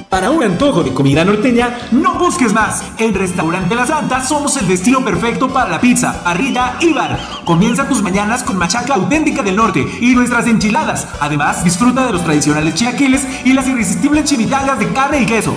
Para 0.08 0.30
un 0.30 0.42
antojo 0.42 0.82
de 0.82 0.94
comida 0.94 1.24
norteña, 1.26 1.76
no 1.92 2.14
busques 2.18 2.52
más. 2.54 2.82
En 2.96 3.12
Restaurante 3.12 3.74
La 3.74 3.86
Santa 3.86 4.24
somos 4.24 4.56
el 4.56 4.66
destino 4.66 5.04
perfecto 5.04 5.52
para 5.52 5.68
la 5.68 5.78
pizza, 5.78 6.24
parrilla 6.24 6.76
y 6.80 6.94
bar. 6.94 7.35
Comienza 7.46 7.86
tus 7.86 8.02
mañanas 8.02 8.42
con 8.42 8.58
machaca 8.58 8.94
auténtica 8.94 9.40
del 9.40 9.54
norte 9.54 9.86
y 10.00 10.16
nuestras 10.16 10.48
enchiladas. 10.48 11.06
Además, 11.20 11.62
disfruta 11.62 12.04
de 12.04 12.12
los 12.12 12.24
tradicionales 12.24 12.74
chiaquiles 12.74 13.24
y 13.44 13.52
las 13.52 13.68
irresistibles 13.68 14.24
chimichangas 14.24 14.80
de 14.80 14.88
carne 14.88 15.20
y 15.20 15.26
queso. 15.26 15.56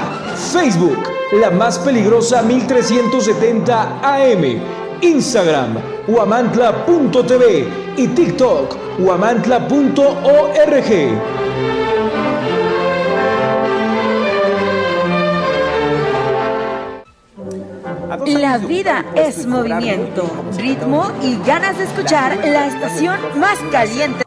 Facebook, 0.51 0.97
la 1.33 1.51
más 1.51 1.77
peligrosa 1.77 2.41
1370 2.41 3.99
AM, 4.01 4.61
Instagram, 5.01 5.77
huamantla.tv 6.07 7.67
y 7.97 8.07
TikTok, 8.07 8.75
huamantla.org. 8.99 9.63
La 18.25 18.57
vida 18.57 19.05
es 19.15 19.45
movimiento, 19.45 20.23
ritmo 20.57 21.11
y 21.21 21.37
ganas 21.45 21.77
de 21.77 21.83
escuchar 21.83 22.37
la 22.47 22.67
estación 22.67 23.19
más 23.39 23.59
caliente. 23.71 24.23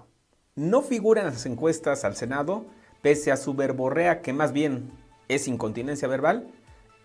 No 0.54 0.82
figura 0.82 1.22
en 1.22 1.28
las 1.28 1.46
encuestas 1.46 2.04
al 2.04 2.14
Senado, 2.14 2.66
pese 3.07 3.30
a 3.30 3.36
su 3.36 3.54
verborrea 3.54 4.20
que 4.20 4.32
más 4.32 4.52
bien 4.52 4.90
es 5.28 5.46
incontinencia 5.46 6.09
verbal, 6.09 6.48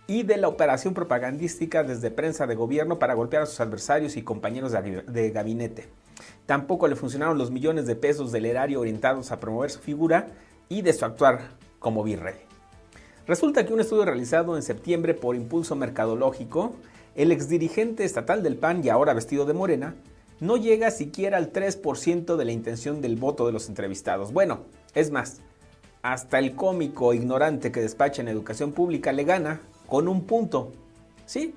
y 0.07 0.23
de 0.23 0.37
la 0.37 0.47
operación 0.47 0.95
propagandística 0.95 1.83
desde 1.83 2.09
prensa 2.09 2.47
de 2.47 2.55
gobierno 2.55 2.97
para 2.97 3.13
golpear 3.13 3.43
a 3.43 3.45
sus 3.45 3.59
adversarios 3.59 4.17
y 4.17 4.23
compañeros 4.23 4.71
de 4.71 5.29
gabinete. 5.29 5.89
Tampoco 6.47 6.87
le 6.87 6.95
funcionaron 6.95 7.37
los 7.37 7.51
millones 7.51 7.85
de 7.85 7.95
pesos 7.95 8.31
del 8.31 8.47
erario 8.47 8.79
orientados 8.79 9.31
a 9.31 9.39
promover 9.39 9.69
su 9.69 9.77
figura 9.77 10.25
y 10.69 10.81
de 10.81 10.91
su 10.91 11.05
actuar 11.05 11.49
como 11.77 12.01
virrey. 12.01 12.33
Resulta 13.27 13.63
que 13.63 13.73
un 13.73 13.81
estudio 13.81 14.05
realizado 14.05 14.55
en 14.55 14.63
septiembre 14.63 15.13
por 15.13 15.35
impulso 15.35 15.75
mercadológico, 15.75 16.73
el 17.13 17.31
exdirigente 17.31 18.05
estatal 18.05 18.41
del 18.41 18.55
PAN 18.55 18.83
y 18.83 18.89
ahora 18.89 19.13
vestido 19.13 19.45
de 19.45 19.53
morena, 19.53 19.93
no 20.39 20.57
llega 20.57 20.89
siquiera 20.89 21.37
al 21.37 21.53
3% 21.53 22.37
de 22.37 22.45
la 22.45 22.53
intención 22.53 23.01
del 23.01 23.17
voto 23.17 23.45
de 23.45 23.51
los 23.51 23.69
entrevistados. 23.69 24.33
Bueno, 24.33 24.61
es 24.95 25.11
más, 25.11 25.41
hasta 26.01 26.39
el 26.39 26.55
cómico 26.55 27.13
ignorante 27.13 27.71
que 27.71 27.81
despacha 27.81 28.21
en 28.21 28.27
educación 28.27 28.71
pública 28.71 29.11
le 29.11 29.23
gana 29.23 29.61
con 29.87 30.07
un 30.07 30.25
punto. 30.25 30.71
Sí, 31.25 31.53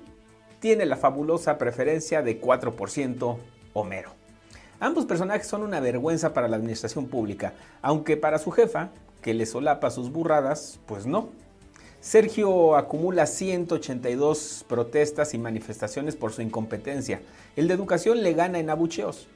tiene 0.59 0.85
la 0.85 0.97
fabulosa 0.97 1.57
preferencia 1.57 2.21
de 2.21 2.39
4% 2.39 3.37
Homero. 3.73 4.11
Ambos 4.79 5.05
personajes 5.05 5.47
son 5.47 5.63
una 5.63 5.79
vergüenza 5.79 6.33
para 6.33 6.47
la 6.47 6.57
administración 6.57 7.07
pública, 7.07 7.53
aunque 7.81 8.17
para 8.17 8.39
su 8.39 8.51
jefa, 8.51 8.89
que 9.21 9.33
le 9.33 9.45
solapa 9.45 9.89
sus 9.89 10.11
burradas, 10.11 10.79
pues 10.85 11.05
no. 11.05 11.29
Sergio 11.99 12.75
acumula 12.75 13.25
182 13.25 14.65
protestas 14.67 15.33
y 15.33 15.39
manifestaciones 15.39 16.15
por 16.15 16.31
su 16.33 16.41
incompetencia. 16.41 17.21
El 17.55 17.67
de 17.67 17.73
educación 17.73 18.21
le 18.21 18.33
gana 18.33 18.59
en 18.59 18.69
abucheos. 18.69 19.27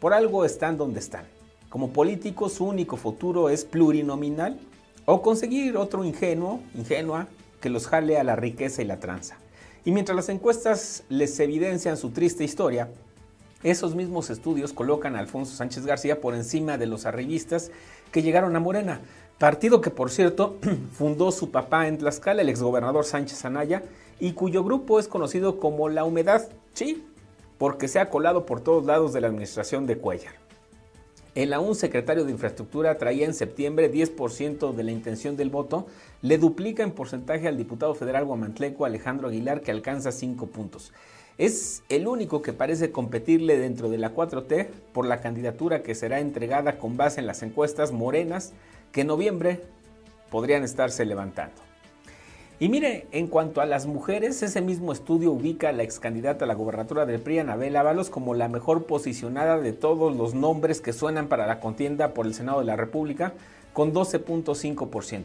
Por 0.00 0.12
algo 0.12 0.44
están 0.44 0.76
donde 0.76 1.00
están. 1.00 1.24
Como 1.68 1.92
político 1.92 2.48
su 2.48 2.64
único 2.64 2.96
futuro 2.96 3.48
es 3.48 3.64
plurinominal 3.64 4.58
o 5.04 5.22
conseguir 5.22 5.76
otro 5.76 6.04
ingenuo, 6.04 6.60
ingenua, 6.74 7.28
que 7.60 7.70
los 7.70 7.86
jale 7.86 8.18
a 8.18 8.24
la 8.24 8.36
riqueza 8.36 8.82
y 8.82 8.84
la 8.84 9.00
tranza. 9.00 9.36
Y 9.84 9.90
mientras 9.90 10.16
las 10.16 10.28
encuestas 10.28 11.04
les 11.08 11.38
evidencian 11.40 11.96
su 11.96 12.10
triste 12.10 12.44
historia, 12.44 12.88
esos 13.62 13.94
mismos 13.94 14.30
estudios 14.30 14.72
colocan 14.72 15.16
a 15.16 15.18
Alfonso 15.18 15.56
Sánchez 15.56 15.84
García 15.84 16.20
por 16.20 16.34
encima 16.34 16.78
de 16.78 16.86
los 16.86 17.06
arribistas 17.06 17.70
que 18.12 18.22
llegaron 18.22 18.54
a 18.54 18.60
Morena, 18.60 19.00
Partido 19.38 19.80
que, 19.80 19.90
por 19.90 20.10
cierto, 20.10 20.56
fundó 20.92 21.30
su 21.30 21.52
papá 21.52 21.86
en 21.86 21.98
Tlaxcala, 21.98 22.42
el 22.42 22.48
exgobernador 22.48 23.04
Sánchez 23.04 23.44
Anaya, 23.44 23.84
y 24.18 24.32
cuyo 24.32 24.64
grupo 24.64 24.98
es 24.98 25.06
conocido 25.06 25.60
como 25.60 25.88
La 25.88 26.04
Humedad, 26.04 26.48
sí, 26.74 27.04
porque 27.56 27.86
se 27.86 28.00
ha 28.00 28.10
colado 28.10 28.46
por 28.46 28.60
todos 28.60 28.84
lados 28.84 29.12
de 29.12 29.20
la 29.20 29.28
administración 29.28 29.86
de 29.86 29.96
Cuellar. 29.98 30.47
El 31.38 31.52
aún 31.52 31.76
secretario 31.76 32.24
de 32.24 32.32
Infraestructura 32.32 32.98
traía 32.98 33.24
en 33.24 33.32
septiembre 33.32 33.92
10% 33.92 34.74
de 34.74 34.82
la 34.82 34.90
intención 34.90 35.36
del 35.36 35.50
voto, 35.50 35.86
le 36.20 36.36
duplica 36.36 36.82
en 36.82 36.90
porcentaje 36.90 37.46
al 37.46 37.56
diputado 37.56 37.94
federal 37.94 38.24
guamantleco 38.24 38.84
Alejandro 38.84 39.28
Aguilar, 39.28 39.60
que 39.60 39.70
alcanza 39.70 40.10
5 40.10 40.48
puntos. 40.48 40.92
Es 41.36 41.84
el 41.90 42.08
único 42.08 42.42
que 42.42 42.52
parece 42.52 42.90
competirle 42.90 43.56
dentro 43.56 43.88
de 43.88 43.98
la 43.98 44.12
4T 44.16 44.66
por 44.92 45.06
la 45.06 45.20
candidatura 45.20 45.84
que 45.84 45.94
será 45.94 46.18
entregada 46.18 46.76
con 46.76 46.96
base 46.96 47.20
en 47.20 47.28
las 47.28 47.44
encuestas 47.44 47.92
morenas 47.92 48.52
que 48.90 49.02
en 49.02 49.06
noviembre 49.06 49.60
podrían 50.32 50.64
estarse 50.64 51.04
levantando. 51.04 51.67
Y 52.60 52.68
mire, 52.68 53.06
en 53.12 53.28
cuanto 53.28 53.60
a 53.60 53.66
las 53.66 53.86
mujeres, 53.86 54.42
ese 54.42 54.60
mismo 54.60 54.92
estudio 54.92 55.30
ubica 55.30 55.68
a 55.68 55.72
la 55.72 55.84
ex 55.84 56.00
candidata 56.00 56.44
a 56.44 56.48
la 56.48 56.54
gobernatura 56.54 57.06
del 57.06 57.20
PRI, 57.20 57.38
Anabel 57.38 57.76
Ábalos, 57.76 58.10
como 58.10 58.34
la 58.34 58.48
mejor 58.48 58.84
posicionada 58.86 59.58
de 59.58 59.72
todos 59.72 60.16
los 60.16 60.34
nombres 60.34 60.80
que 60.80 60.92
suenan 60.92 61.28
para 61.28 61.46
la 61.46 61.60
contienda 61.60 62.14
por 62.14 62.26
el 62.26 62.34
Senado 62.34 62.58
de 62.58 62.64
la 62.64 62.74
República, 62.74 63.32
con 63.72 63.94
12.5%. 63.94 65.22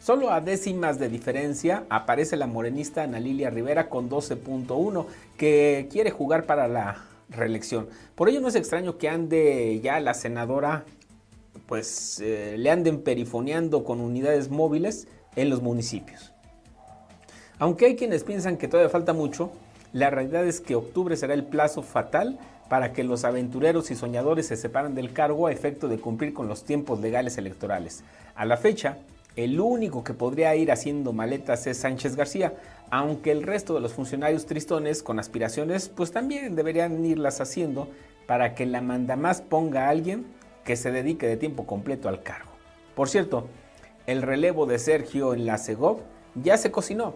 Solo 0.00 0.30
a 0.30 0.40
décimas 0.40 0.98
de 0.98 1.10
diferencia 1.10 1.84
aparece 1.90 2.38
la 2.38 2.46
morenista 2.46 3.02
Ana 3.02 3.20
Lilia 3.20 3.50
Rivera 3.50 3.90
con 3.90 4.08
12.1, 4.08 5.04
que 5.36 5.88
quiere 5.92 6.10
jugar 6.10 6.46
para 6.46 6.68
la 6.68 7.04
reelección. 7.28 7.86
Por 8.14 8.30
ello 8.30 8.40
no 8.40 8.48
es 8.48 8.54
extraño 8.54 8.96
que 8.96 9.10
ande 9.10 9.78
ya 9.82 10.00
la 10.00 10.14
senadora 10.14 10.86
pues 11.66 12.18
eh, 12.20 12.56
le 12.58 12.70
anden 12.70 13.02
perifoneando 13.02 13.84
con 13.84 14.00
unidades 14.00 14.50
móviles 14.50 15.06
en 15.36 15.50
los 15.50 15.60
municipios. 15.60 16.31
Aunque 17.62 17.86
hay 17.86 17.94
quienes 17.94 18.24
piensan 18.24 18.56
que 18.56 18.66
todavía 18.66 18.90
falta 18.90 19.12
mucho, 19.12 19.52
la 19.92 20.10
realidad 20.10 20.44
es 20.44 20.60
que 20.60 20.74
octubre 20.74 21.16
será 21.16 21.32
el 21.32 21.44
plazo 21.44 21.84
fatal 21.84 22.36
para 22.68 22.92
que 22.92 23.04
los 23.04 23.22
aventureros 23.22 23.92
y 23.92 23.94
soñadores 23.94 24.48
se 24.48 24.56
separen 24.56 24.96
del 24.96 25.12
cargo 25.12 25.46
a 25.46 25.52
efecto 25.52 25.86
de 25.86 26.00
cumplir 26.00 26.34
con 26.34 26.48
los 26.48 26.64
tiempos 26.64 27.00
legales 27.00 27.38
electorales. 27.38 28.02
A 28.34 28.46
la 28.46 28.56
fecha, 28.56 28.98
el 29.36 29.60
único 29.60 30.02
que 30.02 30.12
podría 30.12 30.56
ir 30.56 30.72
haciendo 30.72 31.12
maletas 31.12 31.68
es 31.68 31.76
Sánchez 31.76 32.16
García, 32.16 32.52
aunque 32.90 33.30
el 33.30 33.44
resto 33.44 33.74
de 33.74 33.80
los 33.80 33.92
funcionarios 33.92 34.46
tristones 34.46 35.04
con 35.04 35.20
aspiraciones 35.20 35.88
pues 35.88 36.10
también 36.10 36.56
deberían 36.56 37.04
irlas 37.06 37.40
haciendo 37.40 37.86
para 38.26 38.56
que 38.56 38.66
la 38.66 38.80
mandamás 38.80 39.40
ponga 39.40 39.86
a 39.86 39.90
alguien 39.90 40.26
que 40.64 40.74
se 40.74 40.90
dedique 40.90 41.28
de 41.28 41.36
tiempo 41.36 41.64
completo 41.64 42.08
al 42.08 42.24
cargo. 42.24 42.50
Por 42.96 43.08
cierto, 43.08 43.46
el 44.08 44.20
relevo 44.20 44.66
de 44.66 44.80
Sergio 44.80 45.32
en 45.32 45.46
la 45.46 45.58
Segov 45.58 46.00
ya 46.34 46.56
se 46.56 46.72
cocinó. 46.72 47.14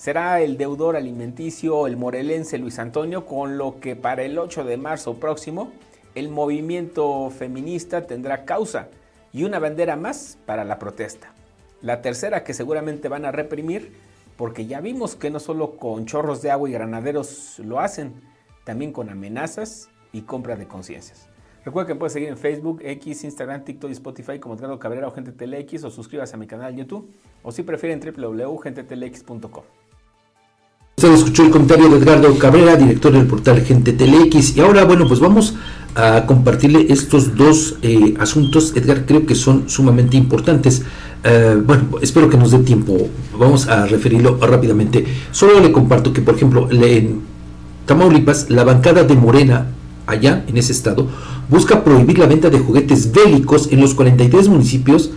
Será 0.00 0.40
el 0.40 0.56
deudor 0.56 0.96
alimenticio, 0.96 1.86
el 1.86 1.98
morelense 1.98 2.56
Luis 2.56 2.78
Antonio, 2.78 3.26
con 3.26 3.58
lo 3.58 3.80
que 3.80 3.96
para 3.96 4.22
el 4.22 4.38
8 4.38 4.64
de 4.64 4.78
marzo 4.78 5.20
próximo 5.20 5.72
el 6.14 6.30
movimiento 6.30 7.28
feminista 7.28 8.06
tendrá 8.06 8.46
causa 8.46 8.88
y 9.30 9.44
una 9.44 9.58
bandera 9.58 9.96
más 9.96 10.38
para 10.46 10.64
la 10.64 10.78
protesta. 10.78 11.34
La 11.82 12.00
tercera 12.00 12.44
que 12.44 12.54
seguramente 12.54 13.10
van 13.10 13.26
a 13.26 13.30
reprimir, 13.30 13.92
porque 14.38 14.64
ya 14.64 14.80
vimos 14.80 15.16
que 15.16 15.28
no 15.28 15.38
solo 15.38 15.76
con 15.76 16.06
chorros 16.06 16.40
de 16.40 16.50
agua 16.50 16.70
y 16.70 16.72
granaderos 16.72 17.58
lo 17.58 17.78
hacen, 17.78 18.14
también 18.64 18.94
con 18.94 19.10
amenazas 19.10 19.90
y 20.14 20.22
compra 20.22 20.56
de 20.56 20.66
conciencias. 20.66 21.28
Recuerda 21.62 21.88
que 21.88 21.92
me 21.92 21.98
puedes 21.98 22.14
seguir 22.14 22.30
en 22.30 22.38
Facebook, 22.38 22.80
X, 22.82 23.22
Instagram, 23.24 23.64
TikTok 23.64 23.90
y 23.90 23.92
Spotify 23.92 24.38
como 24.38 24.54
Edgardo 24.54 24.78
Cabrera 24.78 25.08
o 25.08 25.10
Gente 25.10 25.32
TLX 25.32 25.84
o 25.84 25.90
suscríbase 25.90 26.36
a 26.36 26.38
mi 26.38 26.46
canal 26.46 26.74
YouTube 26.74 27.12
o 27.42 27.52
si 27.52 27.62
prefieren 27.64 28.00
www.gentetlx.com. 28.00 29.89
Usted 31.00 31.14
escuchó 31.14 31.44
el 31.44 31.50
comentario 31.50 31.88
de 31.88 31.96
Edgardo 31.96 32.36
Cabrera, 32.36 32.76
director 32.76 33.10
del 33.10 33.26
portal 33.26 33.62
Gente 33.62 33.94
TLX. 33.94 34.58
Y 34.58 34.60
ahora, 34.60 34.84
bueno, 34.84 35.08
pues 35.08 35.18
vamos 35.18 35.54
a 35.94 36.26
compartirle 36.26 36.88
estos 36.90 37.34
dos 37.36 37.76
eh, 37.80 38.12
asuntos. 38.18 38.76
Edgar, 38.76 39.06
creo 39.06 39.24
que 39.24 39.34
son 39.34 39.70
sumamente 39.70 40.18
importantes. 40.18 40.82
Eh, 41.24 41.56
bueno, 41.64 41.84
espero 42.02 42.28
que 42.28 42.36
nos 42.36 42.50
dé 42.50 42.58
tiempo. 42.58 43.08
Vamos 43.38 43.66
a 43.68 43.86
referirlo 43.86 44.36
rápidamente. 44.42 45.06
Solo 45.30 45.58
le 45.60 45.72
comparto 45.72 46.12
que, 46.12 46.20
por 46.20 46.34
ejemplo, 46.34 46.68
en 46.70 47.22
Tamaulipas, 47.86 48.50
la 48.50 48.64
bancada 48.64 49.02
de 49.02 49.14
Morena, 49.14 49.68
allá 50.06 50.44
en 50.46 50.58
ese 50.58 50.72
estado, 50.72 51.08
busca 51.48 51.82
prohibir 51.82 52.18
la 52.18 52.26
venta 52.26 52.50
de 52.50 52.58
juguetes 52.58 53.10
bélicos 53.10 53.72
en 53.72 53.80
los 53.80 53.94
43 53.94 54.48
municipios 54.48 55.12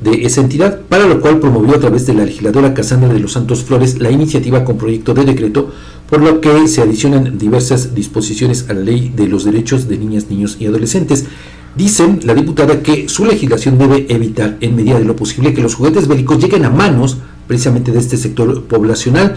de 0.00 0.26
esa 0.26 0.42
entidad, 0.42 0.80
para 0.88 1.06
lo 1.06 1.20
cual 1.20 1.38
promovió 1.38 1.74
a 1.74 1.80
través 1.80 2.06
de 2.06 2.14
la 2.14 2.24
legisladora 2.24 2.74
Casandra 2.74 3.12
de 3.12 3.20
los 3.20 3.32
Santos 3.32 3.64
Flores 3.64 3.98
la 3.98 4.10
iniciativa 4.10 4.64
con 4.64 4.76
proyecto 4.76 5.14
de 5.14 5.24
decreto, 5.24 5.70
por 6.08 6.20
lo 6.20 6.40
que 6.40 6.68
se 6.68 6.82
adicionan 6.82 7.38
diversas 7.38 7.94
disposiciones 7.94 8.66
a 8.68 8.74
la 8.74 8.80
ley 8.80 9.12
de 9.14 9.26
los 9.26 9.44
derechos 9.44 9.88
de 9.88 9.98
niñas, 9.98 10.26
niños 10.28 10.56
y 10.60 10.66
adolescentes. 10.66 11.24
Dicen 11.76 12.20
la 12.24 12.34
diputada 12.34 12.82
que 12.82 13.08
su 13.08 13.24
legislación 13.24 13.78
debe 13.78 14.06
evitar, 14.08 14.56
en 14.60 14.76
medida 14.76 14.98
de 14.98 15.04
lo 15.04 15.16
posible, 15.16 15.52
que 15.52 15.62
los 15.62 15.74
juguetes 15.74 16.08
bélicos 16.08 16.42
lleguen 16.42 16.64
a 16.64 16.70
manos 16.70 17.18
precisamente 17.46 17.92
de 17.92 17.98
este 17.98 18.16
sector 18.16 18.64
poblacional. 18.64 19.36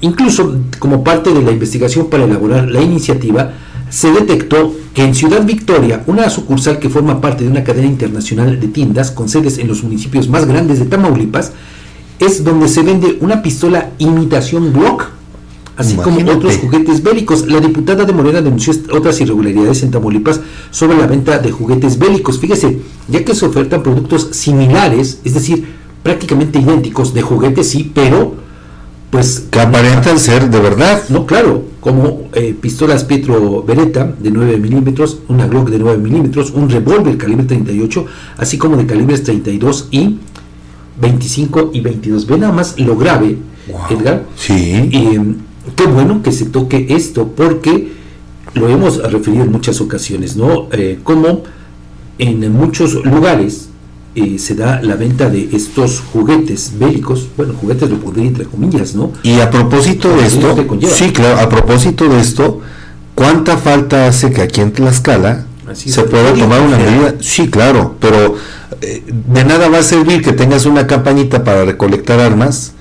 Incluso 0.00 0.58
como 0.78 1.02
parte 1.02 1.32
de 1.32 1.42
la 1.42 1.52
investigación 1.52 2.08
para 2.08 2.24
elaborar 2.24 2.70
la 2.70 2.82
iniciativa, 2.82 3.52
se 3.90 4.10
detectó 4.10 4.74
que 4.94 5.04
en 5.04 5.14
Ciudad 5.14 5.44
Victoria, 5.44 6.02
una 6.06 6.30
sucursal 6.30 6.78
que 6.78 6.88
forma 6.88 7.20
parte 7.20 7.44
de 7.44 7.50
una 7.50 7.64
cadena 7.64 7.86
internacional 7.86 8.58
de 8.58 8.68
tiendas 8.68 9.10
con 9.10 9.28
sedes 9.28 9.58
en 9.58 9.68
los 9.68 9.82
municipios 9.82 10.28
más 10.28 10.46
grandes 10.46 10.78
de 10.78 10.86
Tamaulipas, 10.86 11.52
es 12.18 12.44
donde 12.44 12.68
se 12.68 12.82
vende 12.82 13.18
una 13.20 13.42
pistola 13.42 13.90
imitación 13.98 14.72
Glock, 14.72 15.10
así 15.76 15.96
como 15.96 16.18
otros 16.30 16.56
juguetes 16.56 17.02
bélicos. 17.02 17.46
La 17.46 17.60
diputada 17.60 18.04
de 18.04 18.12
Morena 18.12 18.40
denunció 18.40 18.72
otras 18.92 19.20
irregularidades 19.20 19.82
en 19.82 19.90
Tamaulipas 19.90 20.40
sobre 20.70 20.96
la 20.96 21.06
venta 21.06 21.38
de 21.38 21.50
juguetes 21.50 21.98
bélicos. 21.98 22.38
Fíjese, 22.38 22.80
ya 23.08 23.24
que 23.24 23.34
se 23.34 23.44
ofertan 23.44 23.82
productos 23.82 24.28
similares, 24.32 25.20
es 25.24 25.34
decir, 25.34 25.66
prácticamente 26.02 26.58
idénticos 26.58 27.12
de 27.12 27.22
juguetes, 27.22 27.68
sí, 27.68 27.90
pero 27.94 28.45
pues 29.10 29.46
que 29.50 29.60
aparentan 29.60 30.18
ser 30.18 30.50
de 30.50 30.60
verdad. 30.60 31.02
No, 31.08 31.26
claro, 31.26 31.64
como 31.80 32.28
eh, 32.32 32.54
pistolas 32.60 33.04
Pietro 33.04 33.62
Beretta 33.62 34.12
de 34.18 34.30
9 34.30 34.58
milímetros, 34.58 35.20
una 35.28 35.46
Glock 35.46 35.70
de 35.70 35.78
9 35.78 35.98
milímetros, 35.98 36.50
un 36.50 36.68
revólver 36.68 37.16
calibre 37.16 37.44
38, 37.44 38.06
así 38.38 38.58
como 38.58 38.76
de 38.76 38.86
calibres 38.86 39.22
32 39.22 39.88
y 39.90 40.18
25 41.00 41.70
y 41.72 41.80
22. 41.80 42.26
Ve 42.26 42.38
nada 42.38 42.52
más 42.52 42.78
lo 42.78 42.96
grave, 42.96 43.38
Edgar. 43.90 44.24
Sí. 44.36 44.54
Eh, 44.54 45.20
qué 45.74 45.86
bueno 45.86 46.22
que 46.22 46.32
se 46.32 46.46
toque 46.46 46.86
esto, 46.90 47.28
porque 47.28 47.92
lo 48.54 48.68
hemos 48.68 49.02
referido 49.10 49.44
en 49.44 49.52
muchas 49.52 49.80
ocasiones, 49.80 50.36
¿no? 50.36 50.68
Eh, 50.72 50.98
como 51.02 51.44
en 52.18 52.52
muchos 52.52 52.94
lugares 53.04 53.68
eh, 54.16 54.38
se 54.38 54.54
da 54.54 54.80
la 54.80 54.96
venta 54.96 55.28
de 55.28 55.50
estos 55.52 56.00
juguetes 56.00 56.72
bélicos, 56.78 57.28
bueno, 57.36 57.52
juguetes 57.60 57.90
de 57.90 57.96
poder 57.96 58.24
entre 58.24 58.46
comillas, 58.46 58.94
¿no? 58.94 59.12
Y 59.22 59.40
a 59.40 59.50
propósito 59.50 60.08
de 60.16 60.26
esto, 60.26 60.56
sí, 60.88 61.12
claro, 61.12 61.38
a 61.38 61.50
propósito 61.50 62.08
de 62.08 62.18
esto, 62.18 62.62
¿cuánta 63.14 63.58
falta 63.58 64.08
hace 64.08 64.30
que 64.30 64.40
aquí 64.40 64.62
en 64.62 64.72
Tlaxcala 64.72 65.44
se 65.74 66.02
pueda 66.04 66.32
tomar 66.32 66.62
una 66.62 66.78
medida? 66.78 67.14
Sí, 67.20 67.48
claro, 67.50 67.96
pero 68.00 68.36
eh, 68.80 69.04
de 69.06 69.44
nada 69.44 69.68
va 69.68 69.80
a 69.80 69.82
servir 69.82 70.22
que 70.22 70.32
tengas 70.32 70.64
una 70.64 70.86
campañita 70.86 71.44
para 71.44 71.66
recolectar 71.66 72.18
armas, 72.18 72.72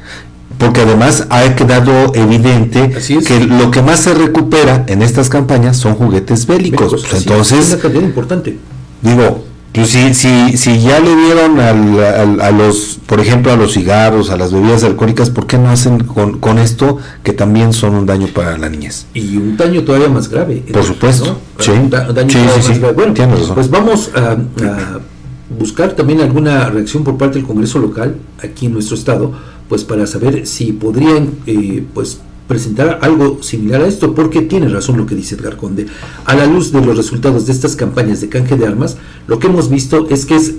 porque 0.58 0.82
además 0.82 1.28
ha 1.32 1.54
quedado 1.56 2.16
evidente 2.16 2.96
que 3.28 3.42
lo 3.42 3.72
que 3.72 3.82
más 3.82 4.00
se 4.00 4.14
recupera 4.14 4.86
en 4.88 5.02
estas 5.02 5.28
campañas 5.28 5.76
son 5.76 5.96
juguetes 5.96 6.48
bélicos. 6.48 7.06
Entonces, 7.14 7.60
es 7.60 7.74
una 7.74 7.82
cantidad 7.82 8.04
importante. 8.04 8.58
Digo, 9.02 9.44
pues 9.76 9.90
si, 9.90 10.14
si, 10.14 10.58
si 10.58 10.80
ya 10.80 11.00
le 11.00 11.16
dieron 11.16 11.60
al, 11.60 12.42
a 12.42 12.52
los, 12.52 13.00
por 13.06 13.20
ejemplo, 13.20 13.52
a 13.52 13.56
los 13.56 13.74
cigarros, 13.74 14.30
a 14.30 14.38
las 14.38 14.54
bebidas 14.54 14.84
alcohólicas, 14.84 15.30
¿por 15.30 15.48
qué 15.48 15.58
no 15.58 15.70
hacen 15.70 16.00
con, 16.04 16.40
con 16.40 16.60
esto 16.60 16.98
que 17.24 17.34
también 17.34 17.74
son 17.74 17.96
un 17.96 18.06
daño 18.06 18.28
para 18.28 18.58
la 18.58 18.70
niñez? 18.70 19.06
Y 19.14 19.38
un 19.38 19.58
daño 19.58 19.84
todavía 19.84 20.10
más 20.10 20.30
grave. 20.30 20.64
Por 20.72 20.84
supuesto. 20.84 21.40
Sí. 21.60 21.72
Un, 21.72 21.90
daño 21.90 22.30
sí, 22.30 22.74
sí, 22.74 22.80
Bueno, 22.96 23.14
pues 23.54 23.70
vamos 23.70 24.12
a, 24.16 24.38
buscar 25.60 25.94
también 25.94 26.22
alguna 26.22 26.70
reacción 26.70 27.04
por 27.04 27.18
parte 27.18 27.38
del 27.38 27.48
Congreso 27.48 27.80
local 27.80 28.16
aquí 28.44 28.66
en 28.66 28.74
nuestro 28.74 28.96
estado, 28.96 29.32
pues 29.70 29.84
para 29.84 30.08
saber 30.08 30.48
si 30.48 30.72
podrían, 30.72 31.30
eh, 31.46 31.84
pues 31.94 32.20
presentar 32.48 33.00
algo 33.02 33.42
similar 33.42 33.82
a 33.82 33.88
esto, 33.88 34.14
porque 34.14 34.42
tiene 34.42 34.68
razón 34.70 34.98
lo 34.98 35.06
que 35.06 35.16
dice 35.16 35.36
Edgar 35.36 35.58
Conde. 35.58 35.88
A 36.26 36.36
la 36.36 36.46
luz 36.46 36.72
de 36.72 36.82
los 36.82 36.96
resultados 36.96 37.46
de 37.46 37.54
estas 37.54 37.76
campañas 37.76 38.22
de 38.22 38.30
canje 38.30 38.56
de 38.56 38.68
armas, 38.68 38.98
lo 39.28 39.40
que 39.40 39.48
hemos 39.48 39.70
visto 39.70 40.08
es 40.10 40.26
que 40.26 40.36
es 40.36 40.54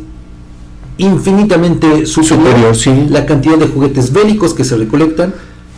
infinitamente 0.98 2.06
superior, 2.06 2.74
la 3.10 3.26
cantidad 3.26 3.58
de 3.58 3.68
juguetes 3.68 4.12
bélicos 4.12 4.54
que 4.54 4.64
se 4.64 4.76
recolectan 4.76 5.34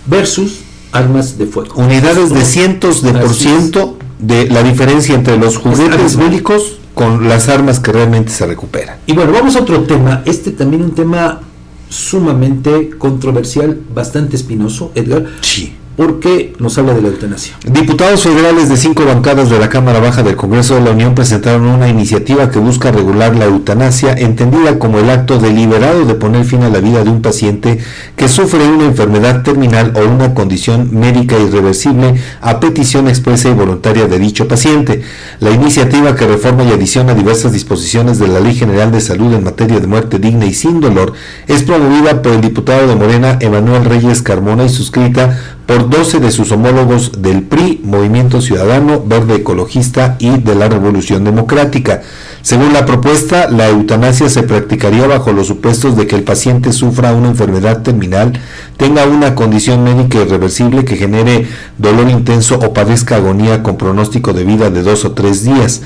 versus 0.06 0.60
armas 0.92 1.36
de 1.36 1.46
fuego. 1.46 1.74
Unidades 1.76 2.30
de 2.30 2.44
cientos 2.44 3.02
de 3.02 3.12
por 3.12 3.34
ciento 3.34 3.98
de 4.18 4.48
la 4.48 4.62
diferencia 4.62 5.14
entre 5.14 5.36
los 5.36 5.58
juguetes 5.58 6.16
bélicos 6.16 6.78
con 6.94 7.28
las 7.28 7.48
armas 7.48 7.80
que 7.80 7.92
realmente 7.92 8.32
se 8.32 8.46
recuperan. 8.46 8.98
Y 9.06 9.12
bueno, 9.12 9.32
vamos 9.32 9.56
a 9.56 9.60
otro 9.60 9.82
tema, 9.82 10.22
este 10.24 10.52
también 10.52 10.82
un 10.82 10.92
tema 10.92 11.40
sumamente 11.88 12.90
controversial, 12.98 13.78
bastante 13.94 14.36
espinoso, 14.36 14.92
Edgar. 14.94 15.26
Sí 15.42 15.74
porque 15.98 16.54
nos 16.60 16.78
habla 16.78 16.94
de 16.94 17.02
la 17.02 17.08
eutanasia. 17.08 17.56
Diputados 17.66 18.22
federales 18.22 18.68
de 18.68 18.76
cinco 18.76 19.04
bancadas 19.04 19.50
de 19.50 19.58
la 19.58 19.68
Cámara 19.68 19.98
Baja 19.98 20.22
del 20.22 20.36
Congreso 20.36 20.76
de 20.76 20.82
la 20.82 20.92
Unión 20.92 21.16
presentaron 21.16 21.66
una 21.66 21.88
iniciativa 21.88 22.52
que 22.52 22.60
busca 22.60 22.92
regular 22.92 23.34
la 23.34 23.46
eutanasia, 23.46 24.12
entendida 24.12 24.78
como 24.78 25.00
el 25.00 25.10
acto 25.10 25.40
deliberado 25.40 26.04
de 26.04 26.14
poner 26.14 26.44
fin 26.44 26.62
a 26.62 26.68
la 26.68 26.78
vida 26.78 27.02
de 27.02 27.10
un 27.10 27.20
paciente 27.20 27.80
que 28.14 28.28
sufre 28.28 28.64
una 28.68 28.84
enfermedad 28.84 29.42
terminal 29.42 29.92
o 29.96 30.08
una 30.08 30.34
condición 30.34 30.88
médica 30.92 31.36
irreversible 31.36 32.14
a 32.42 32.60
petición 32.60 33.08
expresa 33.08 33.48
y 33.48 33.54
voluntaria 33.54 34.06
de 34.06 34.20
dicho 34.20 34.46
paciente. 34.46 35.02
La 35.40 35.52
iniciativa 35.52 36.16
que 36.16 36.26
reforma 36.26 36.64
y 36.64 36.72
adiciona 36.72 37.14
diversas 37.14 37.52
disposiciones 37.52 38.18
de 38.18 38.26
la 38.26 38.40
Ley 38.40 38.56
General 38.56 38.90
de 38.90 39.00
Salud 39.00 39.32
en 39.32 39.44
materia 39.44 39.78
de 39.78 39.86
muerte 39.86 40.18
digna 40.18 40.46
y 40.46 40.52
sin 40.52 40.80
dolor 40.80 41.12
es 41.46 41.62
promovida 41.62 42.22
por 42.22 42.32
el 42.32 42.40
diputado 42.40 42.88
de 42.88 42.96
Morena 42.96 43.38
Emanuel 43.40 43.84
Reyes 43.84 44.20
Carmona 44.20 44.64
y 44.64 44.68
suscrita 44.68 45.38
por 45.64 45.88
12 45.88 46.18
de 46.18 46.32
sus 46.32 46.50
homólogos 46.50 47.22
del 47.22 47.42
PRI, 47.42 47.82
Movimiento 47.84 48.40
Ciudadano, 48.40 49.04
Verde 49.06 49.36
Ecologista 49.36 50.16
y 50.18 50.38
de 50.38 50.56
la 50.56 50.68
Revolución 50.68 51.22
Democrática. 51.22 52.02
Según 52.48 52.72
la 52.72 52.86
propuesta, 52.86 53.50
la 53.50 53.68
eutanasia 53.68 54.30
se 54.30 54.42
practicaría 54.42 55.06
bajo 55.06 55.32
los 55.32 55.48
supuestos 55.48 55.98
de 55.98 56.06
que 56.06 56.16
el 56.16 56.22
paciente 56.22 56.72
sufra 56.72 57.12
una 57.12 57.28
enfermedad 57.28 57.82
terminal, 57.82 58.40
tenga 58.78 59.04
una 59.04 59.34
condición 59.34 59.84
médica 59.84 60.22
irreversible 60.22 60.86
que 60.86 60.96
genere 60.96 61.46
dolor 61.76 62.08
intenso 62.08 62.58
o 62.58 62.72
padezca 62.72 63.16
agonía 63.16 63.62
con 63.62 63.76
pronóstico 63.76 64.32
de 64.32 64.44
vida 64.44 64.70
de 64.70 64.82
dos 64.82 65.04
o 65.04 65.12
tres 65.12 65.44
días. 65.44 65.82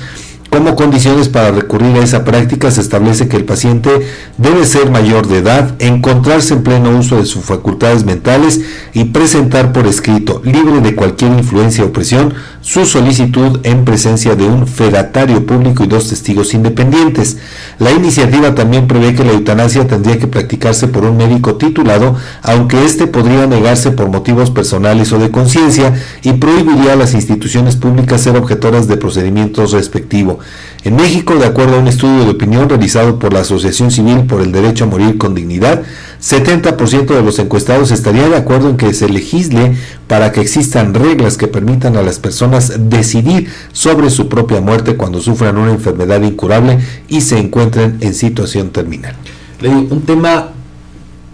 Como 0.53 0.75
condiciones 0.75 1.29
para 1.29 1.51
recurrir 1.51 1.97
a 1.97 2.03
esa 2.03 2.23
práctica 2.23 2.71
se 2.71 2.79
establece 2.79 3.27
que 3.27 3.35
el 3.35 3.43
paciente 3.43 3.89
debe 4.37 4.65
ser 4.65 4.89
mayor 4.89 5.27
de 5.27 5.39
edad, 5.39 5.75
encontrarse 5.79 6.53
en 6.53 6.63
pleno 6.63 6.97
uso 6.97 7.17
de 7.17 7.25
sus 7.25 7.43
facultades 7.43 8.05
mentales 8.05 8.61
y 8.93 9.05
presentar 9.05 9.73
por 9.73 9.85
escrito, 9.87 10.41
libre 10.45 10.79
de 10.79 10.95
cualquier 10.95 11.33
influencia 11.33 11.83
o 11.83 11.91
presión, 11.91 12.35
su 12.63 12.85
solicitud 12.85 13.59
en 13.63 13.83
presencia 13.83 14.35
de 14.35 14.45
un 14.45 14.67
fedatario 14.67 15.45
público 15.45 15.83
y 15.83 15.87
dos 15.87 16.07
testigos 16.07 16.53
independientes. 16.53 17.37
La 17.77 17.91
iniciativa 17.91 18.55
también 18.55 18.87
prevé 18.87 19.13
que 19.13 19.25
la 19.25 19.33
eutanasia 19.33 19.85
tendría 19.85 20.17
que 20.17 20.27
practicarse 20.27 20.87
por 20.87 21.03
un 21.03 21.17
médico 21.17 21.55
titulado, 21.55 22.15
aunque 22.41 22.85
éste 22.85 23.05
podría 23.05 23.47
negarse 23.47 23.91
por 23.91 24.07
motivos 24.07 24.49
personales 24.49 25.11
o 25.11 25.19
de 25.19 25.29
conciencia 25.29 25.93
y 26.23 26.33
prohibiría 26.33 26.93
a 26.93 26.95
las 26.95 27.13
instituciones 27.13 27.75
públicas 27.75 28.21
ser 28.21 28.37
objetoras 28.37 28.87
de 28.87 28.95
procedimientos 28.95 29.73
respectivos. 29.73 30.37
En 30.85 30.95
México, 30.95 31.35
de 31.35 31.45
acuerdo 31.45 31.75
a 31.75 31.79
un 31.79 31.87
estudio 31.89 32.23
de 32.23 32.31
opinión 32.31 32.69
realizado 32.69 33.19
por 33.19 33.33
la 33.33 33.41
Asociación 33.41 33.91
Civil 33.91 34.25
por 34.25 34.41
el 34.41 34.53
Derecho 34.53 34.85
a 34.85 34.87
Morir 34.87 35.17
con 35.17 35.35
Dignidad, 35.35 35.83
70% 36.23 37.07
de 37.07 37.21
los 37.21 37.37
encuestados 37.39 37.91
estaría 37.91 38.29
de 38.29 38.37
acuerdo 38.37 38.69
en 38.69 38.77
que 38.77 38.93
se 38.93 39.09
legisle 39.09 39.75
para 40.07 40.31
que 40.31 40.39
existan 40.39 40.93
reglas 40.93 41.37
que 41.37 41.47
permitan 41.47 41.97
a 41.97 42.01
las 42.01 42.17
personas 42.17 42.73
decidir 42.89 43.49
sobre 43.73 44.09
su 44.09 44.29
propia 44.29 44.61
muerte 44.61 44.95
cuando 44.95 45.19
sufran 45.19 45.57
una 45.57 45.71
enfermedad 45.71 46.21
incurable 46.21 46.79
y 47.09 47.21
se 47.21 47.37
encuentren 47.37 47.97
en 47.99 48.13
situación 48.13 48.69
terminal. 48.69 49.15
un 49.61 50.01
tema 50.03 50.51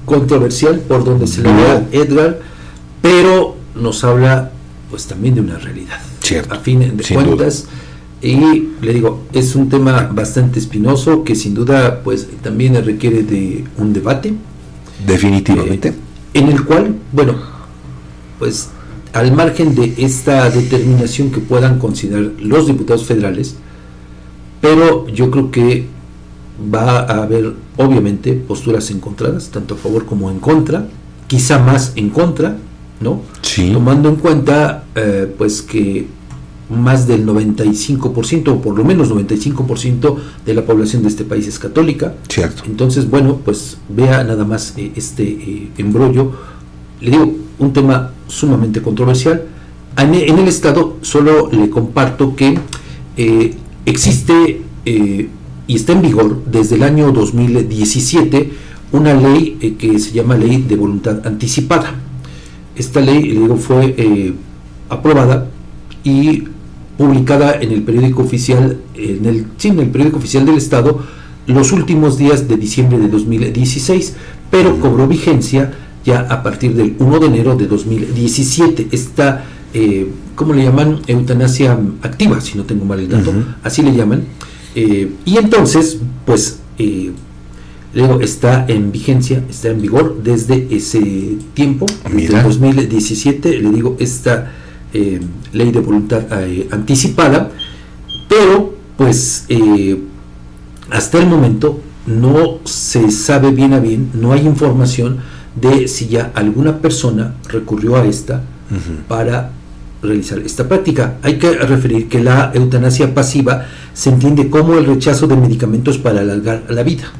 controversial 0.05 0.79
por 0.79 1.03
donde 1.03 1.27
se 1.27 1.43
le 1.43 1.53
vea 1.53 1.87
Edgar, 1.91 2.39
pero 2.99 3.57
nos 3.75 4.03
habla 4.03 4.51
pues 4.89 5.05
también 5.05 5.35
de 5.35 5.41
una 5.41 5.59
realidad. 5.59 5.99
Cierto. 6.21 6.53
A 6.53 6.57
fin 6.57 6.79
de 6.97 7.13
cuentas, 7.13 7.67
y 8.21 8.69
le 8.81 8.93
digo, 8.93 9.23
es 9.33 9.55
un 9.55 9.69
tema 9.69 10.09
bastante 10.11 10.57
espinoso 10.57 11.23
que 11.23 11.35
sin 11.35 11.53
duda 11.53 12.01
pues 12.03 12.27
también 12.41 12.83
requiere 12.83 13.21
de 13.21 13.65
un 13.77 13.93
debate. 13.93 14.33
Definitivamente. 15.05 15.89
Eh, 15.89 15.93
en 16.33 16.49
el 16.49 16.63
cual, 16.65 16.95
bueno, 17.11 17.35
pues 18.37 18.69
al 19.13 19.31
margen 19.31 19.75
de 19.75 19.93
esta 19.97 20.49
determinación 20.49 21.31
que 21.31 21.39
puedan 21.39 21.79
considerar 21.79 22.31
los 22.39 22.67
diputados 22.67 23.05
federales, 23.05 23.55
pero 24.61 25.07
yo 25.07 25.31
creo 25.31 25.51
que 25.51 25.87
va 26.73 26.99
a 26.99 27.23
haber 27.23 27.53
obviamente 27.77 28.33
posturas 28.33 28.91
encontradas, 28.91 29.49
tanto 29.49 29.75
a 29.75 29.77
favor 29.77 30.05
como 30.05 30.29
en 30.29 30.39
contra, 30.39 30.87
quizá 31.27 31.59
más 31.59 31.93
en 31.95 32.09
contra, 32.09 32.57
¿no? 32.99 33.21
Sí. 33.41 33.71
Tomando 33.71 34.09
en 34.09 34.15
cuenta 34.17 34.83
eh, 34.95 35.33
pues 35.37 35.61
que 35.61 36.07
más 36.69 37.07
del 37.07 37.25
95%, 37.25 38.47
o 38.49 38.61
por 38.61 38.77
lo 38.77 38.83
menos 38.83 39.11
95% 39.11 40.17
de 40.45 40.53
la 40.53 40.65
población 40.65 41.01
de 41.01 41.09
este 41.09 41.25
país 41.25 41.47
es 41.47 41.57
católica. 41.57 42.13
Cierto. 42.27 42.63
Entonces, 42.65 43.09
bueno, 43.09 43.39
pues 43.43 43.77
vea 43.89 44.23
nada 44.23 44.45
más 44.45 44.75
eh, 44.77 44.91
este 44.95 45.23
eh, 45.23 45.71
embrollo. 45.77 46.31
Le 47.01 47.11
digo, 47.11 47.33
un 47.57 47.73
tema 47.73 48.11
sumamente 48.27 48.81
controversial. 48.81 49.45
En, 49.97 50.13
el 50.13 50.47
Estado 50.47 50.97
solo 51.01 51.49
le 51.51 51.69
comparto 51.69 52.35
que 52.35 52.57
eh, 53.17 53.55
existe 53.85 54.61
y 54.85 55.75
está 55.75 55.91
en 55.91 56.01
vigor 56.01 56.43
desde 56.45 56.75
el 56.75 56.83
año 56.83 57.11
2017 57.11 58.51
una 58.91 59.13
ley 59.13 59.75
que 59.77 59.99
se 59.99 60.11
llama 60.11 60.35
Ley 60.35 60.63
de 60.67 60.75
Voluntad 60.75 61.27
Anticipada. 61.27 61.93
Esta 62.75 63.01
ley, 63.01 63.23
le 63.23 63.41
digo, 63.41 63.57
fue 63.57 64.33
aprobada 64.89 65.47
y 66.03 66.43
publicada 66.99 67.53
en 67.61 67.71
el 67.71 67.83
periódico 67.83 68.23
oficial, 68.23 68.77
en 68.93 69.25
el, 69.25 69.45
sí, 69.55 69.69
en 69.69 69.79
el 69.79 69.87
periódico 69.87 70.17
oficial 70.17 70.45
del 70.45 70.57
Estado, 70.57 70.99
los 71.47 71.71
últimos 71.71 72.17
días 72.17 72.49
de 72.49 72.57
diciembre 72.57 72.99
de 72.99 73.07
2016, 73.07 74.15
pero 74.51 74.77
cobró 74.81 75.07
vigencia 75.07 75.71
ya 76.03 76.19
a 76.29 76.43
partir 76.43 76.75
del 76.75 76.97
1 76.99 77.19
de 77.19 77.25
enero 77.27 77.55
de 77.55 77.67
2017. 77.67 78.89
Esta, 78.91 79.45
eh, 79.73 80.09
¿cómo 80.35 80.53
le 80.53 80.65
llaman? 80.65 80.99
Eutanasia 81.07 81.79
activa, 82.01 82.41
si 82.41 82.57
no 82.57 82.65
tengo 82.65 82.83
mal 82.83 82.99
el 82.99 83.07
dato, 83.07 83.31
así 83.63 83.81
le 83.81 83.95
llaman. 83.95 84.25
Eh, 84.75 85.09
y 85.23 85.37
entonces, 85.37 85.99
pues, 86.25 86.59
eh, 86.79 87.11
luego 87.93 88.19
está 88.19 88.65
en 88.67 88.91
vigencia, 88.91 89.41
está 89.49 89.69
en 89.69 89.81
vigor 89.81 90.21
desde 90.21 90.67
ese 90.69 91.37
tiempo, 91.53 91.85
desde 92.13 92.43
2017, 92.43 93.57
le 93.61 93.69
digo, 93.69 93.95
esta 93.99 94.51
eh, 94.93 95.19
ley 95.53 95.71
de 95.71 95.79
voluntad 95.79 96.23
eh, 96.43 96.67
anticipada, 96.71 97.51
pero 98.27 98.73
pues 98.97 99.45
eh, 99.49 100.01
hasta 100.89 101.19
el 101.19 101.27
momento 101.27 101.79
no 102.05 102.59
se 102.65 103.11
sabe 103.11 103.51
bien 103.51 103.73
a 103.73 103.79
bien, 103.79 104.11
no 104.13 104.33
hay 104.33 104.45
información 104.45 105.19
de 105.55 105.87
si 105.87 106.07
ya 106.07 106.31
alguna 106.33 106.79
persona 106.79 107.35
recurrió 107.47 107.97
a 107.97 108.05
esta 108.05 108.43
para 109.07 109.51
realizar 110.01 110.39
esta 110.39 110.67
práctica. 110.67 111.17
Hay 111.23 111.37
que 111.37 111.51
referir 111.53 112.07
que 112.07 112.23
la 112.23 112.51
eutanasia 112.53 113.13
pasiva 113.13 113.65
se 113.93 114.09
entiende 114.09 114.49
como 114.49 114.75
el 114.75 114.85
rechazo 114.85 115.27
de 115.27 115.35
medicamentos 115.35 115.97
para 115.97 116.21
alargar 116.21 116.63
la 116.69 116.83
vida. 116.83 117.11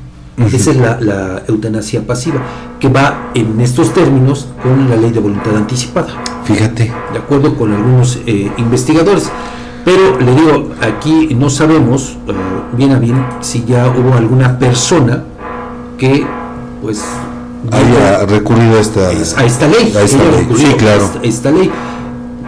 Esa 0.48 0.72
es 0.72 0.78
la, 0.78 1.44
eutanasia 1.48 2.06
pasiva, 2.06 2.42
que 2.80 2.88
va 2.88 3.32
en 3.34 3.60
estos 3.60 3.94
términos 3.94 4.48
con 4.64 4.90
la 4.90 4.96
ley 4.96 5.12
de 5.12 5.20
voluntad 5.20 5.56
anticipada. 5.56 6.10
Fíjate. 6.46 6.92
De 7.14 7.20
acuerdo 7.20 7.56
con 7.56 7.74
algunos 7.74 8.20
eh, 8.26 8.52
investigadores. 8.58 9.30
Pero 9.86 10.20
le 10.20 10.36
digo, 10.36 10.72
aquí 10.82 11.36
no 11.36 11.50
sabemos 11.50 12.18
eh, 12.28 12.34
bien 12.78 12.92
a 12.92 13.00
bien 13.00 13.26
si 13.42 13.64
ya 13.66 13.88
hubo 13.88 14.14
alguna 14.14 14.60
persona 14.60 15.24
que 15.98 16.26
pues 16.82 17.04
haya 17.72 18.26
recurrido 18.26 18.78
a 18.78 18.80
esta, 18.80 19.10
a 19.10 19.46
esta 19.46 19.68
ley. 19.68 19.94
A 19.96 20.02
esta 20.02 20.24
ley. 20.32 20.48
Sí, 20.56 20.66
claro. 20.78 21.10
esta 21.24 21.52
ley. 21.52 21.72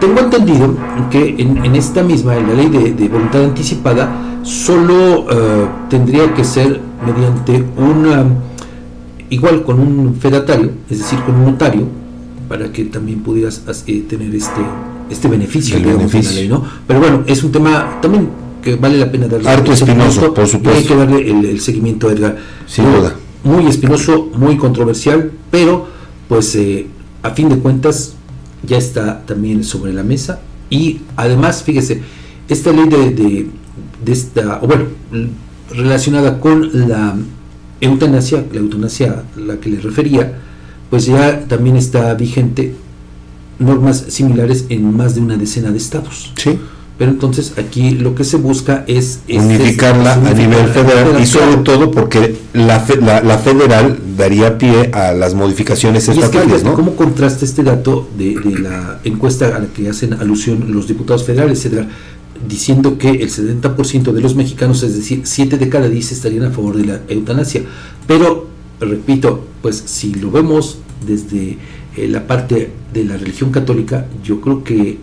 Tengo 0.00 0.18
entendido 0.18 0.74
que 1.10 1.36
en, 1.38 1.76
esta 1.76 2.02
misma, 2.02 2.36
en 2.36 2.48
la 2.48 2.54
ley 2.54 2.68
de, 2.68 3.08
voluntad 3.08 3.44
anticipada, 3.44 4.10
solo 4.42 5.26
eh, 5.30 5.68
tendría 5.88 6.34
que 6.34 6.42
ser 6.42 6.80
mediante 7.04 7.64
una, 7.76 8.24
igual 9.30 9.62
con 9.62 9.80
un 9.80 10.16
fedatario, 10.16 10.70
es 10.88 10.98
decir, 10.98 11.18
con 11.20 11.34
un 11.34 11.44
notario, 11.46 11.86
para 12.48 12.70
que 12.72 12.84
también 12.84 13.20
pudieras 13.20 13.62
eh, 13.86 14.04
tener 14.08 14.34
este, 14.34 14.60
este 15.10 15.28
beneficio, 15.28 15.78
de 15.78 15.86
la 15.86 16.32
ley, 16.34 16.48
¿no? 16.48 16.64
Pero 16.86 17.00
bueno, 17.00 17.22
es 17.26 17.42
un 17.42 17.52
tema 17.52 17.98
también 18.00 18.28
que 18.62 18.76
vale 18.76 18.98
la 18.98 19.10
pena 19.10 19.26
darle 19.26 19.48
harto 19.48 19.72
espinoso, 19.72 20.32
por 20.32 20.46
supuesto. 20.46 20.78
Hay 20.78 20.84
que 20.84 20.96
darle 20.96 21.30
el, 21.30 21.60
seguimiento, 21.60 22.10
Edgar. 22.10 22.38
Sin 22.66 22.84
duda. 22.84 23.14
Muy 23.42 23.66
espinoso, 23.66 24.30
muy 24.36 24.56
controversial, 24.56 25.32
pero 25.50 25.88
pues 26.28 26.54
eh, 26.54 26.86
a 27.22 27.30
fin 27.30 27.48
de 27.48 27.58
cuentas 27.58 28.14
ya 28.62 28.78
está 28.78 29.22
también 29.26 29.64
sobre 29.64 29.92
la 29.92 30.04
mesa 30.04 30.40
y 30.70 31.00
además, 31.16 31.62
fíjese, 31.64 32.02
esta 32.48 32.72
ley 32.72 32.88
de, 32.88 33.10
de, 34.04 34.12
esta, 34.12 34.60
o 34.62 34.66
bueno, 34.66 34.84
relacionada 35.74 36.40
con 36.40 36.88
la 36.88 37.14
eutanasia, 37.80 38.44
la 38.52 38.60
eutanasia 38.60 39.24
a 39.36 39.40
la 39.40 39.56
que 39.56 39.70
le 39.70 39.80
refería, 39.80 40.38
pues 40.90 41.06
ya 41.06 41.40
también 41.46 41.76
está 41.76 42.14
vigente 42.14 42.74
normas 43.58 44.04
similares 44.08 44.66
en 44.68 44.94
más 44.96 45.14
de 45.14 45.20
una 45.20 45.36
decena 45.36 45.70
de 45.70 45.78
estados. 45.78 46.32
Sí. 46.36 46.58
Pero 46.98 47.10
entonces 47.10 47.54
aquí 47.58 47.92
lo 47.92 48.14
que 48.14 48.22
se 48.22 48.36
busca 48.36 48.84
es 48.86 49.20
unificarla 49.28 50.12
a 50.12 50.34
nivel 50.34 50.68
federal 50.68 51.20
y 51.20 51.26
sobre 51.26 51.56
todo 51.56 51.90
porque 51.90 52.36
la, 52.52 52.84
la, 53.24 53.38
federal 53.38 53.98
daría 54.16 54.58
pie 54.58 54.90
a 54.92 55.12
las 55.12 55.34
modificaciones 55.34 56.08
estatales. 56.08 56.62
¿no? 56.62 56.74
¿Cómo 56.74 56.94
contrasta 56.94 57.44
este 57.44 57.62
dato 57.62 58.08
de, 58.16 58.36
la 58.60 59.00
encuesta 59.04 59.56
a 59.56 59.58
la 59.60 59.66
que 59.66 59.88
hacen 59.88 60.12
alusión 60.12 60.66
los 60.68 60.86
diputados 60.86 61.24
federales, 61.24 61.66
diciendo 62.46 62.98
que 62.98 63.10
el 63.10 63.30
70% 63.30 64.12
de 64.12 64.20
los 64.20 64.34
mexicanos, 64.34 64.82
es 64.82 64.96
decir, 64.96 65.22
7 65.24 65.58
de 65.58 65.68
cada 65.68 65.88
10 65.88 66.12
estarían 66.12 66.44
a 66.44 66.50
favor 66.50 66.76
de 66.76 66.84
la 66.84 67.00
eutanasia? 67.08 67.62
Pero, 68.06 68.48
repito, 68.80 69.44
pues 69.60 69.82
si 69.86 70.14
lo 70.14 70.30
vemos 70.30 70.78
desde 71.06 71.58
eh, 71.96 72.08
la 72.08 72.26
parte 72.26 72.70
de 72.92 73.04
la 73.04 73.16
religión 73.16 73.50
católica, 73.50 74.06
yo 74.24 74.40
creo 74.40 74.64
que 74.64 74.98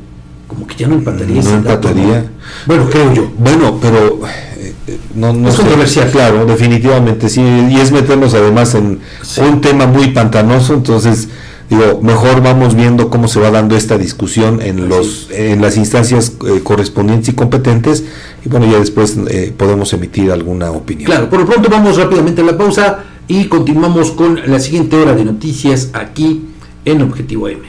como 0.48 0.66
que 0.66 0.76
ya 0.76 0.88
no 0.88 0.96
empataría. 0.96 1.42
No 1.44 1.50
empataría. 1.50 2.32
Bueno, 2.66 2.90
creo 2.90 3.14
yo. 3.14 3.32
Bueno, 3.38 3.78
pero 3.80 4.20
eh, 4.58 4.74
no, 5.14 5.32
no 5.32 5.50
es 5.50 5.56
controversial. 5.56 6.10
Claro, 6.10 6.46
definitivamente 6.46 7.30
sí. 7.30 7.42
Y 7.42 7.76
es 7.80 7.92
meternos 7.92 8.34
además 8.34 8.74
en 8.74 9.00
un 9.38 9.62
tema 9.62 9.86
muy 9.86 10.08
pantanoso, 10.08 10.74
entonces 10.74 11.30
digo, 11.70 12.00
mejor 12.02 12.42
vamos 12.42 12.76
viendo 12.76 13.10
cómo 13.10 13.28
se 13.28 13.40
va 13.40 13.52
dando 13.52 13.76
esta 13.76 13.98
discusión 13.98 14.62
en 14.62 14.90
los 14.90 15.30
en 15.32 15.62
las 15.62 15.78
instancias 15.78 16.34
eh, 16.48 16.62
correspondientes 16.64 17.30
y 17.30 17.34
competentes 17.34 18.04
y 18.44 18.50
bueno, 18.50 18.70
ya 18.72 18.80
después 18.80 19.18
eh, 19.30 19.54
podemos 19.56 19.94
emitir 19.94 20.32
alguna 20.32 20.72
opinión. 20.72 21.06
Claro, 21.06 21.30
por 21.30 21.40
lo 21.40 21.46
pronto 21.46 21.70
vamos 21.70 21.98
rápidamente 21.98 22.42
a 22.42 22.46
la 22.46 22.58
pausa 22.58 23.04
y 23.28 23.46
continuamos 23.46 24.12
con 24.12 24.40
la 24.50 24.60
siguiente 24.60 24.96
hora 24.96 25.14
de 25.14 25.26
noticias 25.26 25.90
aquí 25.94 26.46
en 26.86 27.02
Objetivo 27.02 27.48
M. 27.48 27.62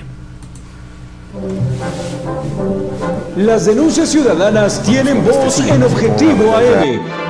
Las 3.37 3.67
denuncias 3.67 4.09
ciudadanas 4.09 4.83
tienen 4.83 5.25
voz 5.25 5.61
en 5.61 5.83
Objetivo 5.83 6.57
AM. 6.57 7.30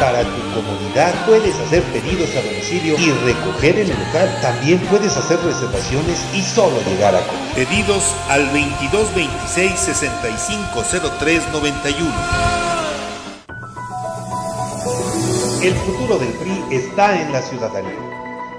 Para 0.00 0.22
tu 0.22 0.40
comodidad 0.54 1.12
puedes 1.26 1.58
hacer 1.60 1.82
pedidos 1.84 2.34
a 2.36 2.42
domicilio 2.42 2.98
y 2.98 3.10
recoger 3.24 3.78
en 3.78 3.90
el 3.90 3.98
local. 3.98 4.38
También 4.42 4.78
puedes 4.90 5.16
hacer 5.16 5.40
reservaciones 5.40 6.22
y 6.34 6.42
solo 6.42 6.82
llegar 6.82 7.14
a 7.14 7.26
comer. 7.26 7.54
Pedidos 7.54 8.14
al 8.28 8.44
2226 8.46 9.80
650391. 9.80 12.12
El 15.62 15.74
futuro 15.74 16.18
del 16.18 16.32
PRI 16.34 16.64
está 16.70 17.18
en 17.20 17.32
la 17.32 17.40
ciudadanía 17.40 18.14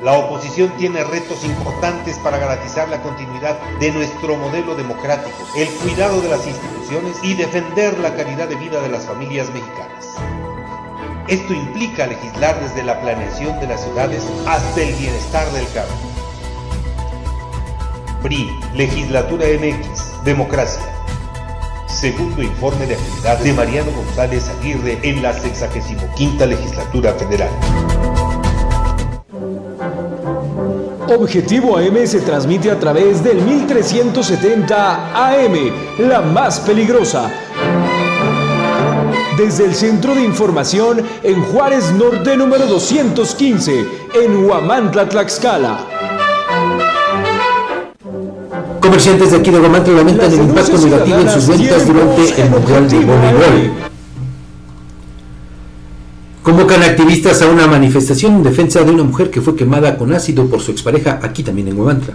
la 0.05 0.13
oposición 0.13 0.71
tiene 0.77 1.03
retos 1.03 1.43
importantes 1.43 2.19
para 2.19 2.37
garantizar 2.37 2.87
la 2.89 3.01
continuidad 3.01 3.59
de 3.79 3.91
nuestro 3.91 4.35
modelo 4.35 4.75
democrático, 4.75 5.35
el 5.57 5.67
cuidado 5.67 6.21
de 6.21 6.29
las 6.29 6.45
instituciones 6.45 7.17
y 7.23 7.33
defender 7.33 7.97
la 7.97 8.15
calidad 8.15 8.47
de 8.47 8.55
vida 8.55 8.79
de 8.81 8.89
las 8.89 9.05
familias 9.05 9.51
mexicanas. 9.51 10.15
Esto 11.27 11.53
implica 11.53 12.05
legislar 12.05 12.59
desde 12.61 12.83
la 12.83 13.01
planeación 13.01 13.59
de 13.59 13.65
las 13.67 13.83
ciudades 13.83 14.23
hasta 14.45 14.81
el 14.81 14.93
bienestar 14.93 15.49
del 15.53 15.65
campo. 15.73 15.93
PRI, 18.21 18.47
Legislatura 18.75 19.45
MX, 19.59 20.23
Democracia. 20.23 20.83
Segundo 21.87 22.43
informe 22.43 22.85
de 22.85 22.93
actividad 22.93 23.39
de 23.39 23.53
Mariano 23.53 23.91
González 23.91 24.47
Aguirre 24.59 24.99
en 25.01 25.23
la 25.23 25.33
65 25.33 26.45
Legislatura 26.45 27.13
Federal. 27.13 27.49
Objetivo 31.07 31.77
AM 31.77 32.05
se 32.05 32.21
transmite 32.21 32.69
a 32.69 32.79
través 32.79 33.23
del 33.23 33.41
1370 33.41 35.29
AM, 35.31 35.71
la 35.97 36.21
más 36.21 36.59
peligrosa. 36.59 37.31
Desde 39.37 39.65
el 39.65 39.75
Centro 39.75 40.15
de 40.15 40.23
Información 40.23 41.01
en 41.21 41.41
Juárez 41.43 41.91
Norte 41.91 42.37
número 42.37 42.67
215, 42.67 43.85
en 44.13 44.45
Huamantla, 44.45 45.09
Tlaxcala. 45.09 45.85
Comerciantes 48.79 49.31
de 49.31 49.37
aquí 49.37 49.51
de 49.51 49.59
Huamantla 49.59 49.93
lamentan 49.93 50.31
el 50.31 50.39
impacto 50.39 50.77
negativo 50.77 51.17
en 51.17 51.29
sus 51.29 51.47
ventas 51.47 51.85
durante 51.85 52.41
el 52.41 52.49
Mundial 52.49 52.89
de 52.89 52.97
Voleibol. 52.99 53.71
Convocan 56.41 56.83
activistas 56.83 57.41
a 57.41 57.47
una 57.47 57.67
manifestación 57.67 58.35
en 58.35 58.43
defensa 58.43 58.83
de 58.83 58.91
una 58.91 59.03
mujer 59.03 59.31
que 59.31 59.41
fue 59.41 59.57
quemada 59.57 59.97
con 59.97 60.13
ácido 60.13 60.47
por 60.47 60.61
su 60.61 60.71
expareja 60.71 61.19
aquí 61.21 61.43
también 61.43 61.67
en 61.67 61.77
Huamantla. 61.77 62.13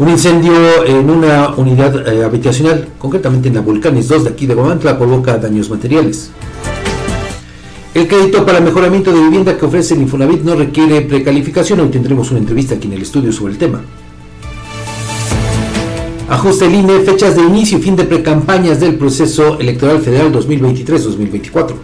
Un 0.00 0.08
incendio 0.08 0.86
en 0.86 1.10
una 1.10 1.50
unidad 1.50 2.08
eh, 2.08 2.24
habitacional, 2.24 2.88
concretamente 2.98 3.48
en 3.48 3.56
la 3.56 3.60
Volcanes 3.60 4.08
2 4.08 4.24
de 4.24 4.30
aquí 4.30 4.46
de 4.46 4.54
Huamantla, 4.54 4.96
provoca 4.96 5.36
daños 5.36 5.68
materiales. 5.68 6.30
El 7.92 8.08
crédito 8.08 8.46
para 8.46 8.60
mejoramiento 8.60 9.12
de 9.12 9.20
vivienda 9.20 9.58
que 9.58 9.66
ofrece 9.66 9.92
el 9.92 10.00
Infonavit 10.00 10.40
no 10.40 10.56
requiere 10.56 11.02
precalificación. 11.02 11.80
Hoy 11.80 11.90
tendremos 11.90 12.30
una 12.30 12.40
entrevista 12.40 12.76
aquí 12.76 12.86
en 12.86 12.94
el 12.94 13.02
estudio 13.02 13.30
sobre 13.30 13.52
el 13.52 13.58
tema. 13.58 13.82
Ajuste 16.30 16.64
el 16.64 16.76
INE, 16.76 17.00
fechas 17.00 17.36
de 17.36 17.42
inicio 17.42 17.76
y 17.76 17.82
fin 17.82 17.94
de 17.94 18.04
precampañas 18.04 18.80
del 18.80 18.94
proceso 18.94 19.60
electoral 19.60 20.00
federal 20.00 20.32
2023-2024 20.32 21.74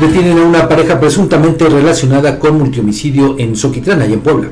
detienen 0.00 0.38
a 0.38 0.44
una 0.44 0.68
pareja 0.68 0.98
presuntamente 0.98 1.68
relacionada 1.68 2.38
con 2.38 2.56
multihomicidio 2.56 3.34
en 3.38 3.56
Soquitlán, 3.56 4.08
y 4.08 4.14
en 4.14 4.20
Puebla. 4.20 4.48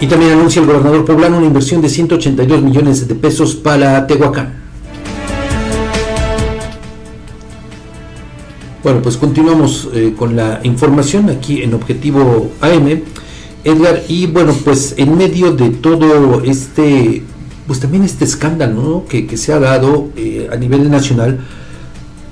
Y 0.00 0.06
también 0.06 0.32
anuncia 0.32 0.60
el 0.60 0.66
gobernador 0.66 1.04
poblano 1.04 1.38
una 1.38 1.46
inversión 1.46 1.80
de 1.80 1.88
182 1.88 2.62
millones 2.62 3.08
de 3.08 3.14
pesos 3.14 3.54
para 3.54 4.06
Tehuacán. 4.06 4.66
Bueno, 8.82 9.00
pues 9.02 9.16
continuamos 9.16 9.88
eh, 9.94 10.14
con 10.16 10.36
la 10.36 10.60
información 10.62 11.30
aquí 11.30 11.62
en 11.62 11.74
Objetivo 11.74 12.52
AM, 12.60 13.00
Edgar, 13.64 14.02
y 14.06 14.26
bueno, 14.26 14.54
pues 14.64 14.94
en 14.96 15.16
medio 15.16 15.52
de 15.52 15.70
todo 15.70 16.42
este, 16.44 17.24
pues 17.66 17.80
también 17.80 18.04
este 18.04 18.24
escándalo 18.24 19.04
que, 19.08 19.36
se 19.36 19.52
ha 19.52 19.58
dado 19.58 20.10
eh, 20.14 20.48
a 20.52 20.56
nivel 20.56 20.88
nacional, 20.88 21.40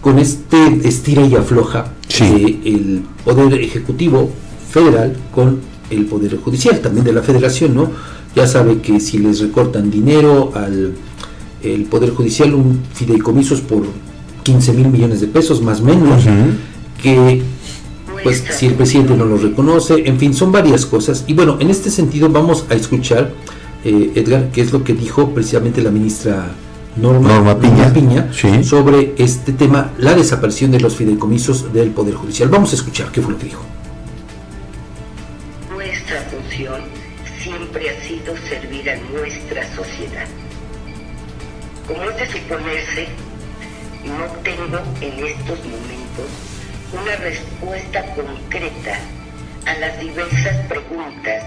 con 0.00 0.18
este 0.18 0.86
estira 0.86 1.22
y 1.26 1.34
afloja 1.34 1.92
el 2.20 3.02
Poder 3.24 3.54
Ejecutivo 3.54 4.30
Federal 4.70 5.16
con 5.34 5.73
el 5.90 6.06
Poder 6.06 6.38
Judicial, 6.38 6.80
también 6.80 7.04
de 7.04 7.12
la 7.12 7.22
Federación, 7.22 7.74
¿no? 7.74 7.90
Ya 8.34 8.46
sabe 8.46 8.80
que 8.80 9.00
si 9.00 9.18
les 9.18 9.40
recortan 9.40 9.90
dinero 9.90 10.52
al 10.54 10.94
el 11.64 11.84
Poder 11.84 12.10
Judicial, 12.10 12.54
un 12.54 12.80
fideicomisos 12.92 13.60
por 13.60 13.82
15 14.42 14.72
mil 14.74 14.88
millones 14.88 15.20
de 15.20 15.26
pesos, 15.26 15.62
más 15.62 15.80
o 15.80 15.84
menos, 15.84 16.24
que 17.02 17.42
pues 18.22 18.44
si 18.50 18.66
el 18.66 18.74
presidente 18.74 19.16
no 19.16 19.24
lo 19.24 19.36
reconoce, 19.36 20.06
en 20.06 20.18
fin, 20.18 20.34
son 20.34 20.52
varias 20.52 20.86
cosas. 20.86 21.24
Y 21.26 21.34
bueno, 21.34 21.56
en 21.60 21.70
este 21.70 21.90
sentido 21.90 22.28
vamos 22.28 22.66
a 22.70 22.74
escuchar, 22.74 23.32
eh, 23.84 24.12
Edgar, 24.14 24.50
qué 24.52 24.62
es 24.62 24.72
lo 24.72 24.84
que 24.84 24.94
dijo 24.94 25.30
precisamente 25.30 25.82
la 25.82 25.90
ministra 25.90 26.52
Norma, 26.96 27.58
Piña, 27.58 28.32
sobre 28.62 29.14
este 29.18 29.52
tema, 29.52 29.92
la 29.98 30.14
desaparición 30.14 30.70
de 30.70 30.80
los 30.80 30.94
fideicomisos 30.94 31.72
del 31.72 31.90
Poder 31.90 32.14
Judicial. 32.14 32.48
Vamos 32.48 32.72
a 32.72 32.76
escuchar 32.76 33.10
qué 33.10 33.20
fue 33.20 33.32
lo 33.32 33.38
que 33.38 33.46
dijo. 33.46 33.73
Sido 38.84 38.90
servir 38.90 38.90
a 38.90 38.96
nuestra 38.96 39.74
sociedad. 39.74 40.26
Como 41.86 42.10
es 42.10 42.16
de 42.16 42.26
suponerse, 42.26 43.08
no 44.04 44.26
tengo 44.42 44.78
en 45.00 45.26
estos 45.26 45.58
momentos 45.64 46.28
una 46.92 47.16
respuesta 47.16 48.02
concreta 48.14 48.98
a 49.66 49.74
las 49.78 50.00
diversas 50.00 50.66
preguntas 50.66 51.44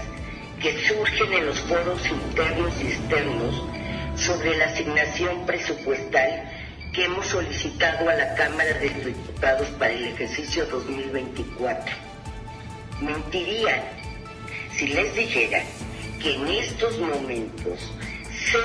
que 0.60 0.86
surgen 0.88 1.32
en 1.32 1.46
los 1.46 1.60
foros 1.60 2.00
internos 2.06 2.74
y 2.82 2.88
externos 2.88 3.64
sobre 4.16 4.56
la 4.56 4.66
asignación 4.66 5.46
presupuestal 5.46 6.50
que 6.92 7.04
hemos 7.04 7.26
solicitado 7.26 8.08
a 8.08 8.14
la 8.14 8.34
Cámara 8.34 8.72
de 8.74 8.88
Diputados 8.88 9.68
para 9.78 9.92
el 9.92 10.06
ejercicio 10.06 10.66
2024. 10.66 11.94
Mentiría 13.00 13.84
si 14.76 14.88
les 14.88 15.14
dijera 15.14 15.62
que 16.20 16.34
en 16.34 16.48
estos 16.48 16.98
momentos 16.98 17.92
sé 18.50 18.58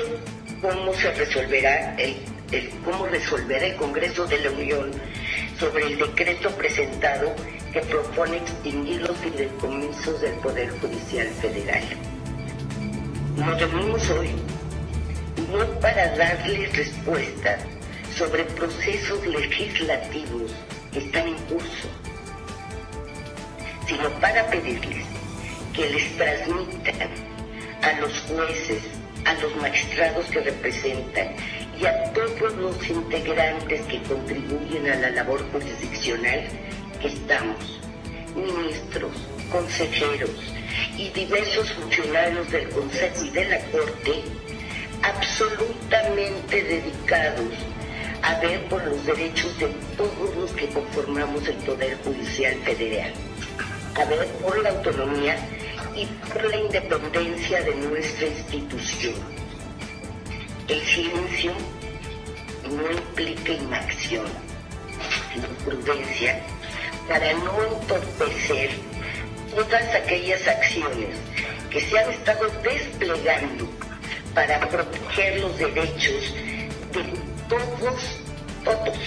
cómo 0.62 0.94
se 0.94 1.12
resolverá 1.14 1.96
el, 1.98 2.16
cómo 2.84 3.06
resolverá 3.08 3.66
el 3.66 3.76
Congreso 3.76 4.26
de 4.26 4.40
la 4.40 4.52
Unión 4.52 4.92
sobre 5.60 5.88
el 5.88 5.98
decreto 5.98 6.50
presentado 6.52 7.36
que 7.72 7.82
propone 7.82 8.38
extinguir 8.38 9.02
los 9.02 9.18
fideicomisos 9.18 10.22
del 10.22 10.34
Poder 10.36 10.70
Judicial 10.80 11.28
Federal. 11.42 11.84
Nos 13.38 13.60
reunimos 13.60 14.10
hoy 14.12 14.30
no 15.52 15.80
para 15.80 16.16
darles 16.16 16.76
respuesta 16.76 17.58
sobre 18.16 18.44
procesos 18.46 19.26
legislativos 19.26 20.52
que 20.92 21.00
están 21.00 21.28
en 21.28 21.36
curso, 21.46 21.88
sino 23.88 24.10
para 24.20 24.48
pedirles 24.48 25.06
que 25.74 25.90
les 25.90 26.18
transmitan 26.18 27.33
a 27.84 28.00
los 28.00 28.14
jueces, 28.22 28.82
a 29.26 29.34
los 29.36 29.56
magistrados 29.58 30.26
que 30.28 30.40
representan 30.40 31.36
y 31.80 31.86
a 31.86 32.14
todos 32.14 32.56
los 32.56 32.90
integrantes 32.90 33.82
que 33.88 34.02
contribuyen 34.04 34.90
a 34.90 34.96
la 34.96 35.10
labor 35.12 35.44
jurisdiccional 35.52 36.48
que 37.02 37.08
estamos, 37.10 37.82
ministros, 38.36 39.12
consejeros 39.52 40.32
y 40.98 41.10
diversos 41.10 41.74
funcionarios 41.74 42.50
del 42.52 42.70
Consejo 42.70 43.26
y 43.26 43.30
de 43.32 43.46
la 43.46 43.60
Corte, 43.66 44.24
absolutamente 45.02 46.64
dedicados 46.64 47.54
a 48.22 48.40
ver 48.40 48.64
por 48.70 48.82
los 48.86 49.06
derechos 49.06 49.60
de 49.60 49.68
todos 49.98 50.36
los 50.38 50.52
que 50.52 50.68
conformamos 50.70 51.46
el 51.50 51.58
Poder 51.58 51.98
Judicial 52.06 52.56
Federal, 52.64 53.12
a 53.96 54.06
ver 54.06 54.26
por 54.42 54.58
la 54.64 54.70
autonomía 54.70 55.38
y 55.96 56.06
por 56.06 56.44
la 56.50 56.58
independencia 56.58 57.62
de 57.62 57.76
nuestra 57.76 58.28
institución. 58.28 59.16
El 60.68 60.82
silencio 60.86 61.52
no 62.70 62.92
implica 62.92 63.52
inacción, 63.52 64.26
sino 65.34 65.48
prudencia 65.66 66.40
para 67.08 67.34
no 67.34 67.64
entorpecer 67.64 68.72
todas 69.56 69.96
aquellas 69.96 70.48
acciones 70.48 71.18
que 71.70 71.82
se 71.82 72.00
han 72.00 72.12
estado 72.12 72.48
desplegando 72.64 73.70
para 74.34 74.68
proteger 74.70 75.42
los 75.42 75.58
derechos 75.58 76.34
de 76.94 77.04
todos, 77.50 78.20
todos 78.64 78.98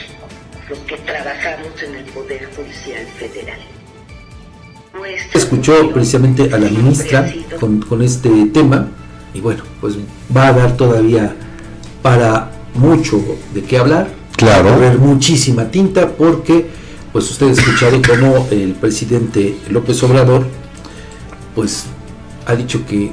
los 0.69 0.79
que 0.81 0.97
trabajamos 0.99 1.83
en 1.83 1.95
el 1.97 2.05
Poder 2.07 2.45
Judicial 2.55 3.07
Federal. 3.19 3.76
Escuchó 5.35 5.91
precisamente 5.93 6.45
a 6.53 6.59
la 6.59 6.69
ministra 6.69 7.33
con, 7.61 7.81
con 7.81 8.03
este 8.03 8.29
tema 8.47 8.89
y 9.35 9.41
bueno, 9.41 9.63
pues 9.81 9.95
va 10.35 10.49
a 10.49 10.53
dar 10.53 10.77
todavía 10.77 11.35
para 12.03 12.53
mucho 12.75 13.21
de 13.55 13.63
qué 13.63 13.79
hablar, 13.79 14.09
claro. 14.37 14.67
va 14.67 14.71
a 14.73 14.75
haber 14.75 14.99
muchísima 14.99 15.71
tinta 15.71 16.09
porque 16.09 16.67
pues 17.13 17.31
usted 17.31 17.49
ha 17.49 17.53
escuchado 17.53 18.01
como 18.03 18.47
el 18.51 18.73
presidente 18.75 19.57
López 19.71 20.03
Obrador 20.03 20.47
pues 21.55 21.85
ha 22.47 22.55
dicho 22.55 22.85
que 22.87 23.11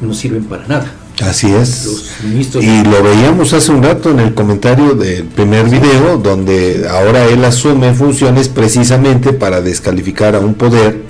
no 0.00 0.14
sirven 0.14 0.44
para 0.44 0.66
nada 0.66 0.92
Así 1.22 1.52
es. 1.52 2.16
y 2.60 2.82
lo 2.84 3.02
veíamos 3.02 3.52
hace 3.52 3.72
un 3.72 3.82
rato 3.82 4.10
en 4.10 4.20
el 4.20 4.34
comentario 4.34 4.94
del 4.94 5.24
primer 5.24 5.68
video, 5.68 6.16
donde 6.16 6.86
ahora 6.88 7.26
él 7.26 7.44
asume 7.44 7.92
funciones 7.92 8.48
precisamente 8.48 9.34
para 9.34 9.60
descalificar 9.60 10.34
a 10.34 10.40
un 10.40 10.54
poder 10.54 11.02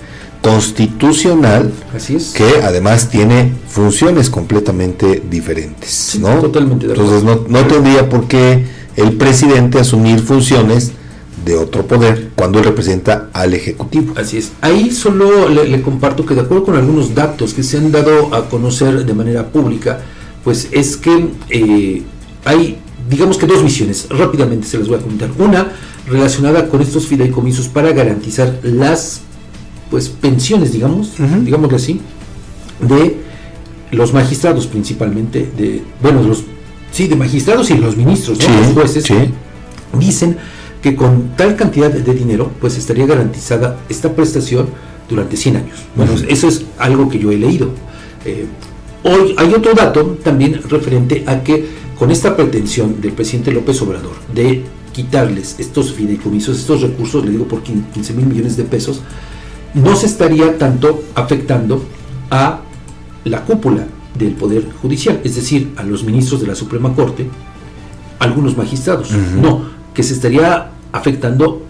constitucional 0.43 1.73
Así 1.95 2.17
es. 2.17 2.33
que 2.33 2.63
además 2.63 3.11
tiene 3.11 3.53
funciones 3.69 4.31
completamente 4.31 5.23
diferentes. 5.29 6.19
¿no? 6.21 6.41
Totalmente 6.41 6.87
Entonces 6.87 7.23
no, 7.25 7.45
no 7.49 7.67
tendría 7.67 8.09
por 8.09 8.27
qué 8.27 8.65
el 8.97 9.17
presidente 9.17 9.79
asumir 9.79 10.21
funciones 10.21 10.93
de 11.45 11.57
otro 11.57 11.87
poder 11.87 12.31
cuando 12.35 12.59
él 12.59 12.65
representa 12.67 13.31
al 13.33 13.55
Ejecutivo. 13.55 14.15
Así 14.17 14.39
es. 14.39 14.53
Ahí 14.61 14.91
solo 14.91 15.49
le, 15.49 15.83
comparto 15.83 16.27
que 16.27 16.35
de 16.35 16.43
acuerdo 16.43 16.65
con 16.65 16.77
algunos 16.77 17.15
datos 17.15 17.55
que 17.55 17.63
se 17.63 17.79
han 17.79 17.91
dado 17.93 18.35
a 18.35 18.49
conocer 18.49 19.05
de 19.07 19.15
manera 19.15 19.49
pública, 19.49 20.01
pues 20.45 20.69
es 20.71 20.97
que 20.97 21.29
eh, 21.49 22.03
hay, 22.45 22.79
digamos 23.09 23.39
que 23.39 23.47
dos 23.47 23.63
visiones, 23.63 24.07
rápidamente 24.11 24.67
se 24.67 24.79
las 24.79 24.89
voy 24.89 24.99
a 24.99 25.03
comentar. 25.03 25.31
Una 25.39 25.73
relacionada 26.07 26.69
con 26.69 26.83
estos 26.83 27.07
fideicomisos 27.07 27.69
para 27.69 27.93
garantizar 27.93 28.59
las 28.63 29.23
pues 29.91 30.09
pensiones, 30.09 30.73
digamos, 30.73 31.15
digámoslo 31.45 31.77
así, 31.77 32.01
de 32.81 33.17
los 33.91 34.13
magistrados 34.13 34.67
principalmente, 34.67 35.51
de, 35.57 35.83
bueno, 36.01 36.23
los, 36.23 36.45
sí, 36.93 37.09
de 37.09 37.17
magistrados 37.17 37.71
y 37.71 37.75
los 37.75 37.97
ministros, 37.97 38.39
¿no? 38.39 38.61
los 38.61 38.73
jueces, 38.73 39.05
dicen 39.99 40.37
que 40.81 40.95
con 40.95 41.37
tal 41.37 41.57
cantidad 41.57 41.91
de 41.91 42.15
dinero, 42.15 42.51
pues 42.61 42.77
estaría 42.79 43.05
garantizada 43.07 43.81
esta 43.89 44.15
prestación 44.15 44.69
durante 45.09 45.37
100 45.37 45.57
años. 45.57 45.79
Bueno, 45.95 46.13
eso 46.29 46.49
es 46.49 46.65
algo 46.79 47.09
que 47.09 47.19
yo 47.19 47.33
he 47.33 47.37
leído. 47.37 47.71
Eh, 48.25 48.47
hoy 49.03 49.35
hay 49.37 49.53
otro 49.53 49.75
dato 49.75 50.19
también 50.23 50.61
referente 50.69 51.25
a 51.27 51.43
que 51.43 51.67
con 51.99 52.11
esta 52.11 52.37
pretensión 52.37 53.01
del 53.01 53.13
presidente 53.13 53.53
López 53.53 53.83
Obrador 53.83 54.15
de 54.33 54.63
quitarles 54.93 55.57
estos 55.59 55.93
fideicomisos, 55.93 56.59
estos 56.59 56.81
recursos, 56.81 57.25
le 57.25 57.33
digo 57.33 57.45
por 57.45 57.63
15 57.63 58.15
mil 58.15 58.27
millones 58.27 58.57
de 58.57 58.65
pesos, 58.65 59.03
no 59.75 59.97
se 59.97 60.07
estaría 60.07 60.59
tanto 60.59 61.05
afectando 61.15 61.85
a 62.31 62.61
la 63.25 63.45
cúpula 63.45 63.87
del 64.19 64.33
Poder 64.33 64.71
Judicial, 64.83 65.21
es 65.25 65.37
decir, 65.37 65.73
a 65.77 65.83
los 65.83 66.05
ministros 66.05 66.41
de 66.41 66.47
la 66.47 66.55
Suprema 66.55 66.95
Corte, 66.95 67.29
algunos 68.19 68.57
magistrados. 68.57 69.11
No, 69.11 69.65
que 69.95 70.03
se 70.03 70.15
estaría 70.15 70.71
afectando 70.93 71.63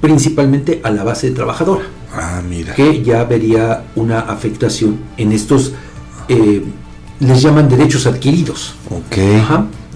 principalmente 0.00 0.80
a 0.82 0.90
la 0.90 1.04
base 1.04 1.30
trabajadora. 1.30 1.84
Ah, 2.12 2.42
mira. 2.46 2.74
Que 2.74 3.02
ya 3.02 3.24
vería 3.24 3.84
una 3.94 4.20
afectación 4.20 4.98
en 5.16 5.32
estos, 5.32 5.72
eh, 6.28 6.64
les 7.20 7.42
llaman 7.42 7.68
derechos 7.68 8.06
adquiridos. 8.06 8.74
Ok. 8.90 9.16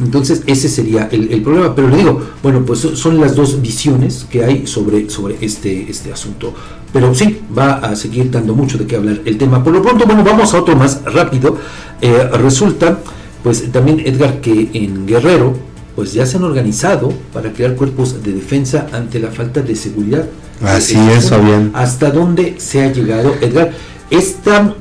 Entonces 0.01 0.43
ese 0.47 0.68
sería 0.68 1.09
el, 1.10 1.43
problema. 1.43 1.74
Pero 1.74 1.89
le 1.89 1.98
digo, 1.98 2.20
bueno, 2.43 2.64
pues 2.64 2.81
son 2.81 3.20
las 3.20 3.35
dos 3.35 3.60
visiones 3.60 4.27
que 4.31 4.44
hay 4.44 4.66
sobre, 4.66 5.10
sobre 5.10 5.36
este, 5.40 5.90
este 5.90 6.12
asunto. 6.12 6.55
Pero 6.93 7.14
sí, 7.14 7.40
va 7.56 7.74
a 7.74 7.94
seguir 7.94 8.31
dando 8.31 8.55
mucho 8.55 8.78
de 8.78 8.86
qué 8.86 8.97
hablar 8.97 9.20
el 9.24 9.39
tema. 9.39 9.62
Por 9.62 9.72
lo 9.72 9.82
pronto, 9.82 10.06
bueno, 10.06 10.24
vamos 10.24 10.52
a 10.55 10.60
otro 10.60 10.74
más 10.77 11.02
rápido. 11.05 11.56
Eh, 12.01 12.28
resulta, 12.32 12.98
pues 13.43 13.70
también 13.70 14.01
Edgar, 14.01 14.40
que 14.40 14.70
en 14.72 15.06
Guerrero, 15.06 15.55
pues 15.94 16.12
ya 16.12 16.27
se 16.27 16.39
han 16.39 16.44
organizado 16.44 17.12
para 17.32 17.52
crear 17.52 17.74
cuerpos 17.77 18.22
de 18.22 18.32
defensa 18.32 18.89
ante 18.93 19.20
la 19.20 19.31
falta 19.31 19.60
de 19.60 19.77
seguridad. 19.77 20.27
Así 20.62 20.98
es, 21.10 21.31
Fabián. 21.31 21.70
¿Hasta 21.74 22.10
dónde 22.10 22.56
se 22.59 22.82
ha 22.82 22.93
llegado, 22.93 23.35
Edgar? 23.40 23.72
Esta 24.10 24.74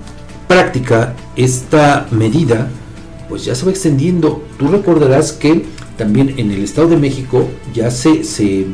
práctica, 0.47 1.13
esta 1.35 2.07
medida, 2.11 2.69
pues 3.29 3.45
ya 3.45 3.55
se 3.55 3.65
va 3.65 3.71
extendiendo. 3.71 4.43
Tú 4.57 4.67
recordarás 4.67 5.31
que 5.31 5.65
también 5.97 6.33
en 6.37 6.51
el 6.51 6.63
Estado 6.63 6.89
de 6.89 6.97
México 6.97 7.47
ya 7.73 7.91
se, 7.91 8.23
se, 8.23 8.65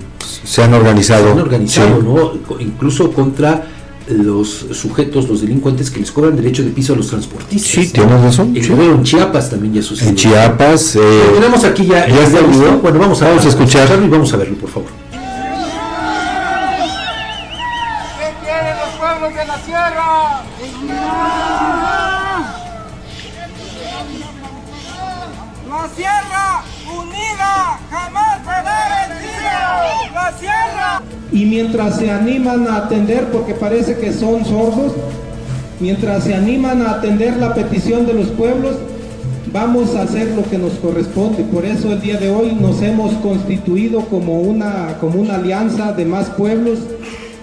se 0.44 0.64
han 0.64 0.74
organizado. 0.74 1.26
Se 1.26 1.32
han 1.32 1.40
organizado, 1.40 2.02
¿no? 2.02 2.32
Incluso 2.60 3.12
contra 3.12 3.68
los 4.08 4.68
sujetos, 4.72 5.28
los 5.28 5.42
delincuentes 5.42 5.90
que 5.90 6.00
les 6.00 6.12
cobran 6.12 6.36
derecho 6.36 6.64
de 6.64 6.70
piso 6.70 6.94
a 6.94 6.96
los 6.96 7.08
transportistas. 7.08 7.72
Sí, 7.72 7.90
tienes 7.92 8.22
razón. 8.22 8.56
En, 8.56 9.04
Chiapas 9.04 9.50
también 9.50 9.74
ya 9.74 9.82
sucedió. 9.82 10.12
En 10.12 10.16
Chiapas. 10.16 10.96
Eh, 10.96 11.00
tenemos 11.34 11.64
aquí 11.64 11.88
ya. 11.88 12.08
ya 12.08 12.24
está 12.24 12.42
Bueno, 12.82 13.00
vamos 13.00 13.22
a, 13.22 13.30
vamos 13.30 13.46
a 13.46 13.50
escucharlo 13.50 14.06
y 14.06 14.10
vamos 14.10 14.32
a 14.34 14.38
verlo, 14.38 14.56
por 14.58 14.70
favor. 14.70 14.90
¿Qué 18.20 18.36
quieren 18.44 18.78
los 18.78 18.90
pueblos 19.00 19.34
de 19.34 19.46
la 19.46 19.60
sierra? 19.64 20.44
Sierra 25.94 26.64
unida 26.88 27.80
jamás 27.92 28.40
vencida. 28.46 30.12
La 30.14 30.38
sierra 30.40 31.02
y 31.32 31.46
mientras 31.46 31.98
se 31.98 32.10
animan 32.10 32.68
a 32.68 32.78
atender, 32.78 33.26
porque 33.26 33.54
parece 33.54 33.98
que 33.98 34.14
son 34.14 34.46
sordos, 34.46 34.94
mientras 35.82 36.24
se 36.24 36.34
animan 36.34 36.82
a 36.82 36.92
atender 36.92 37.36
la 37.38 37.54
petición 37.54 38.06
de 38.06 38.14
los 38.14 38.28
pueblos, 38.28 38.76
vamos 39.52 39.96
a 39.96 40.04
hacer 40.04 40.30
lo 40.30 40.50
que 40.50 40.58
nos 40.58 40.74
corresponde. 40.74 41.44
Por 41.44 41.66
eso 41.66 41.92
el 41.92 42.00
día 42.00 42.18
de 42.18 42.30
hoy 42.30 42.54
nos 42.54 42.82
hemos 42.82 43.14
constituido 43.16 44.02
como 44.06 44.40
una, 44.40 44.98
como 45.02 45.20
una 45.20 45.36
alianza 45.36 45.92
de 45.92 46.06
más 46.06 46.30
pueblos 46.30 46.80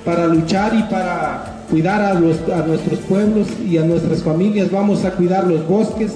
para 0.04 0.26
luchar 0.26 0.74
y 0.74 0.82
para 0.84 1.64
cuidar 1.70 2.00
a 2.00 2.14
nuestros 2.14 2.98
pueblos 3.00 3.46
y 3.68 3.76
a 3.76 3.82
nuestras 3.82 4.22
familias. 4.22 4.70
Vamos 4.70 5.04
a 5.04 5.10
cuidar 5.10 5.46
los 5.46 5.68
bosques, 5.68 6.12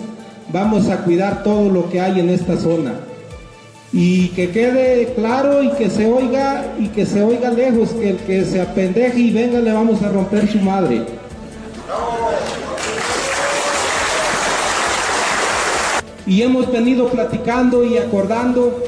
vamos 0.53 0.89
a 0.89 0.99
cuidar 1.05 1.43
todo 1.43 1.69
lo 1.71 1.89
que 1.91 2.01
hay 2.01 2.21
en 2.21 2.31
esta 2.31 2.57
zona 2.57 2.95
y 3.93 4.29
que 4.29 4.51
quede 4.51 5.13
claro 5.15 5.63
y 5.63 5.71
que 5.71 5.89
se 5.89 6.07
oiga 6.07 6.75
y 6.79 6.89
que 6.89 7.07
se 7.07 7.23
oiga 7.23 7.51
lejos 7.51 7.91
que 7.91 8.11
el 8.11 8.17
que 8.19 8.45
se 8.45 8.61
apendeje 8.61 9.19
y 9.19 9.33
venga 9.33 9.61
le 9.61 9.73
vamos 9.73 10.03
a 10.03 10.11
romper 10.11 10.51
su 10.51 10.59
madre. 10.59 11.03
Y 16.27 16.43
hemos 16.43 16.71
venido 16.73 17.09
platicando 17.09 17.85
y 17.85 17.99
acordando 17.99 18.83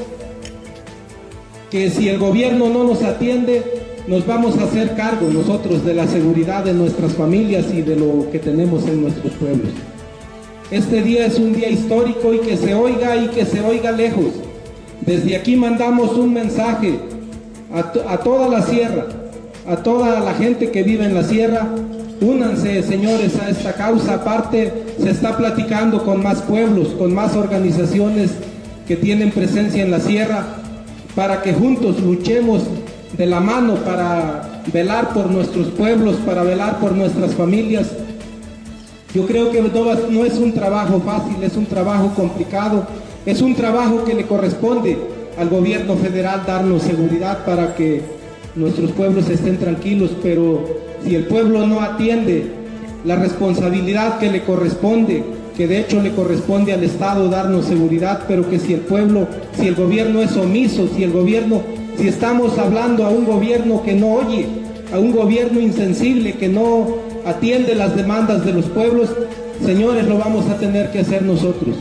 que 1.71 1.89
si 1.89 2.09
el 2.09 2.19
gobierno 2.19 2.69
no 2.69 2.83
nos 2.83 3.01
atiende, 3.01 3.63
nos 4.07 4.27
vamos 4.27 4.57
a 4.57 4.65
hacer 4.65 4.95
cargo 4.95 5.29
nosotros 5.31 5.85
de 5.85 5.93
la 5.93 6.05
seguridad 6.05 6.65
de 6.65 6.73
nuestras 6.73 7.13
familias 7.13 7.67
y 7.73 7.81
de 7.81 7.95
lo 7.95 8.29
que 8.29 8.39
tenemos 8.39 8.85
en 8.87 9.03
nuestros 9.03 9.31
pueblos. 9.33 9.69
Este 10.71 11.01
día 11.01 11.25
es 11.25 11.39
un 11.39 11.53
día 11.53 11.69
histórico 11.69 12.33
y 12.33 12.39
que 12.39 12.57
se 12.57 12.73
oiga 12.73 13.15
y 13.15 13.27
que 13.29 13.45
se 13.45 13.61
oiga 13.61 13.91
lejos 13.91 14.33
desde 15.09 15.35
aquí 15.35 15.55
mandamos 15.55 16.11
un 16.11 16.33
mensaje 16.33 16.99
a, 17.73 18.17
toda 18.17 18.47
la 18.47 18.61
sierra, 18.61 19.05
a 19.67 19.77
toda 19.77 20.19
la 20.19 20.33
gente 20.33 20.71
que 20.71 20.83
vive 20.83 21.05
en 21.05 21.15
la 21.15 21.23
sierra. 21.23 21.67
Únanse, 22.21 22.83
señores, 22.83 23.35
a 23.39 23.49
esta 23.49 23.73
causa. 23.73 24.15
Aparte, 24.15 24.71
se 25.01 25.09
está 25.09 25.37
platicando 25.37 26.03
con 26.03 26.21
más 26.21 26.41
pueblos, 26.41 26.89
con 26.89 27.13
más 27.13 27.35
organizaciones 27.35 28.31
que 28.87 28.97
tienen 28.97 29.31
presencia 29.31 29.83
en 29.83 29.89
la 29.89 29.99
sierra, 29.99 30.45
para 31.15 31.41
que 31.41 31.53
juntos 31.53 31.99
luchemos 32.01 32.63
de 33.17 33.25
la 33.25 33.39
mano 33.39 33.75
para 33.77 34.61
velar 34.71 35.13
por 35.13 35.31
nuestros 35.31 35.69
pueblos, 35.69 36.17
para 36.17 36.43
velar 36.43 36.79
por 36.79 36.91
nuestras 36.91 37.33
familias. 37.33 37.87
Yo 39.13 39.25
creo 39.25 39.51
que 39.51 39.61
no 39.61 40.25
es 40.25 40.37
un 40.37 40.53
trabajo 40.53 41.01
fácil, 41.01 41.43
es 41.43 41.55
un 41.57 41.65
trabajo 41.65 42.11
complicado 42.15 42.85
es 43.25 43.41
un 43.41 43.53
trabajo 43.53 44.05
que 44.05 44.13
le 44.13 44.23
corresponde 44.23 44.97
al 45.37 45.49
gobierno 45.49 45.95
federal 45.95 46.43
darnos 46.47 46.83
seguridad 46.83 47.45
para 47.45 47.75
que 47.75 48.01
nuestros 48.55 48.91
pueblos 48.91 49.29
estén 49.29 49.57
tranquilos, 49.57 50.11
pero 50.23 50.65
si 51.03 51.15
el 51.15 51.25
pueblo 51.25 51.67
no 51.67 51.81
atiende 51.81 52.51
la 53.05 53.17
responsabilidad 53.17 54.19
que 54.19 54.31
le 54.31 54.43
corresponde, 54.43 55.23
que 55.55 55.67
de 55.67 55.81
hecho 55.81 56.01
le 56.01 56.11
corresponde 56.11 56.73
al 56.73 56.83
Estado 56.83 57.29
darnos 57.29 57.65
seguridad, 57.65 58.23
pero 58.27 58.49
que 58.49 58.57
si 58.57 58.73
el 58.73 58.81
pueblo, 58.81 59.27
si 59.53 59.67
el 59.67 59.75
gobierno 59.75 60.21
es 60.21 60.35
omiso, 60.37 60.89
si 60.95 61.03
el 61.03 61.11
gobierno, 61.11 61.61
si 61.97 62.07
estamos 62.07 62.57
hablando 62.57 63.05
a 63.05 63.09
un 63.09 63.25
gobierno 63.25 63.83
que 63.83 63.93
no 63.93 64.13
oye, 64.13 64.47
a 64.93 64.97
un 64.97 65.11
gobierno 65.11 65.59
insensible 65.59 66.33
que 66.33 66.47
no 66.47 67.08
atiende 67.25 67.75
las 67.75 67.95
demandas 67.95 68.45
de 68.45 68.53
los 68.53 68.65
pueblos, 68.65 69.09
señores, 69.65 70.07
lo 70.07 70.17
vamos 70.17 70.47
a 70.47 70.57
tener 70.57 70.91
que 70.91 70.99
hacer 70.99 71.21
nosotros 71.23 71.75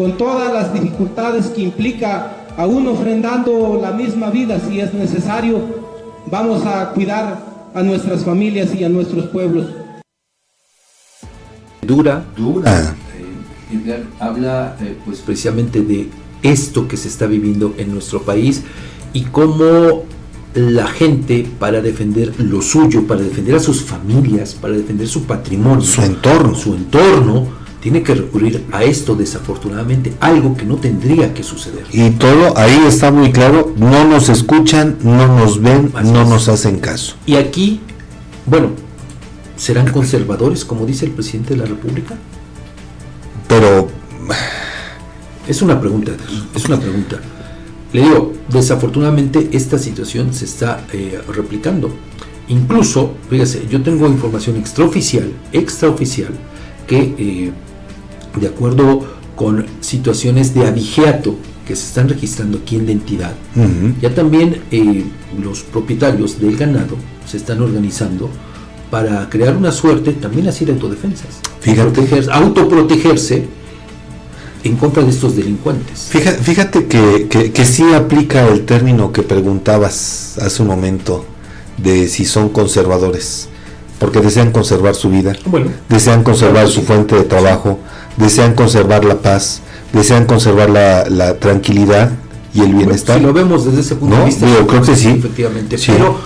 con 0.00 0.16
todas 0.16 0.50
las 0.50 0.72
dificultades 0.72 1.48
que 1.48 1.60
implica, 1.60 2.46
aún 2.56 2.88
ofrendando 2.88 3.78
la 3.82 3.90
misma 3.90 4.30
vida 4.30 4.58
si 4.58 4.80
es 4.80 4.94
necesario, 4.94 5.60
vamos 6.30 6.64
a 6.64 6.92
cuidar 6.92 7.70
a 7.74 7.82
nuestras 7.82 8.24
familias 8.24 8.74
y 8.74 8.82
a 8.82 8.88
nuestros 8.88 9.26
pueblos. 9.26 9.66
Dura, 11.82 12.24
dura. 12.34 12.96
Eh, 13.70 14.04
habla 14.18 14.74
eh, 14.80 14.96
pues 15.04 15.20
precisamente 15.20 15.82
de 15.82 16.08
esto 16.42 16.88
que 16.88 16.96
se 16.96 17.08
está 17.08 17.26
viviendo 17.26 17.74
en 17.76 17.92
nuestro 17.92 18.22
país 18.22 18.62
y 19.12 19.24
cómo 19.24 20.04
la 20.54 20.88
gente 20.88 21.48
para 21.58 21.80
defender 21.80 22.34
lo 22.38 22.60
suyo, 22.60 23.06
para 23.06 23.22
defender 23.22 23.54
a 23.54 23.60
sus 23.60 23.82
familias, 23.82 24.54
para 24.54 24.74
defender 24.74 25.06
su 25.06 25.24
patrimonio, 25.24 25.82
su 25.82 26.02
entorno, 26.02 26.54
su 26.54 26.74
entorno, 26.74 27.60
tiene 27.80 28.02
que 28.02 28.14
recurrir 28.14 28.66
a 28.72 28.84
esto 28.84 29.14
desafortunadamente, 29.14 30.12
algo 30.20 30.56
que 30.56 30.64
no 30.64 30.76
tendría 30.76 31.32
que 31.32 31.42
suceder. 31.42 31.84
Y 31.92 32.10
todo 32.10 32.56
ahí 32.58 32.84
está 32.86 33.10
muy 33.10 33.32
claro, 33.32 33.72
no 33.76 34.06
nos 34.06 34.28
escuchan, 34.28 34.98
no 35.02 35.26
nos 35.38 35.60
ven, 35.60 35.92
no 36.04 36.24
nos 36.24 36.48
hacen 36.48 36.78
caso. 36.78 37.14
Y 37.26 37.36
aquí, 37.36 37.80
bueno, 38.46 38.70
¿serán 39.56 39.90
conservadores 39.90 40.64
como 40.64 40.84
dice 40.84 41.06
el 41.06 41.12
presidente 41.12 41.54
de 41.54 41.60
la 41.60 41.66
República? 41.66 42.16
Pero 43.48 43.88
es 45.48 45.62
una 45.62 45.80
pregunta, 45.80 46.12
es 46.54 46.64
una 46.66 46.78
pregunta. 46.78 47.18
Le 47.92 48.02
digo, 48.02 48.32
desafortunadamente 48.52 49.48
esta 49.52 49.78
situación 49.78 50.32
se 50.32 50.44
está 50.44 50.84
eh, 50.92 51.20
replicando. 51.28 51.90
Incluso, 52.48 53.14
fíjese, 53.28 53.66
yo 53.70 53.82
tengo 53.82 54.06
información 54.06 54.56
extraoficial, 54.56 55.30
extraoficial, 55.52 56.32
que 56.86 57.14
eh, 57.18 57.52
de 58.40 58.46
acuerdo 58.46 59.04
con 59.36 59.66
situaciones 59.80 60.54
de 60.54 60.66
abigeato 60.66 61.36
que 61.66 61.76
se 61.76 61.86
están 61.86 62.08
registrando 62.08 62.58
aquí 62.58 62.76
en 62.76 62.86
la 62.86 62.92
entidad, 62.92 63.32
ya 64.00 64.12
también 64.12 64.60
eh, 64.72 65.04
los 65.40 65.62
propietarios 65.62 66.40
del 66.40 66.56
ganado 66.56 66.96
se 67.26 67.36
están 67.36 67.62
organizando 67.62 68.28
para 68.90 69.30
crear 69.30 69.56
una 69.56 69.70
suerte 69.70 70.12
también 70.14 70.48
así 70.48 70.64
de 70.64 70.72
autodefensas. 70.72 71.40
Fíjate. 71.60 72.26
autoprotegerse 72.32 73.46
en 74.64 74.76
contra 74.76 75.02
de 75.02 75.10
estos 75.10 75.36
delincuentes. 75.36 76.08
Fíjate, 76.10 76.42
fíjate 76.42 76.86
que, 76.86 77.50
que, 77.52 77.64
sí 77.64 77.94
aplica 77.94 78.46
el 78.46 78.66
término 78.66 79.12
que 79.12 79.22
preguntabas 79.22 80.36
hace 80.40 80.62
un 80.62 80.68
momento 80.68 81.24
de 81.78 82.08
si 82.08 82.24
son 82.24 82.50
conservadores, 82.50 83.48
porque 83.98 84.20
desean 84.20 84.52
conservar 84.52 84.94
su 84.94 85.10
vida, 85.10 85.34
desean 85.88 86.22
conservar 86.22 86.68
su 86.68 86.82
fuente 86.82 87.14
de 87.16 87.24
trabajo, 87.24 87.78
desean 88.16 88.54
conservar 88.54 89.04
la 89.04 89.16
paz, 89.16 89.62
desean 89.92 90.26
conservar 90.26 90.70
la, 90.70 91.36
tranquilidad 91.38 92.12
y 92.52 92.60
el 92.62 92.74
bienestar. 92.74 93.18
si 93.18 93.22
lo 93.24 93.32
vemos 93.32 93.64
desde 93.64 93.80
ese 93.80 93.94
punto 93.96 94.16
de 94.16 94.24
vista, 94.24 94.46
creo 94.66 94.82
que 94.82 94.96
sí. 94.96 95.08
Efectivamente, 95.08 95.76
pero 95.86 96.16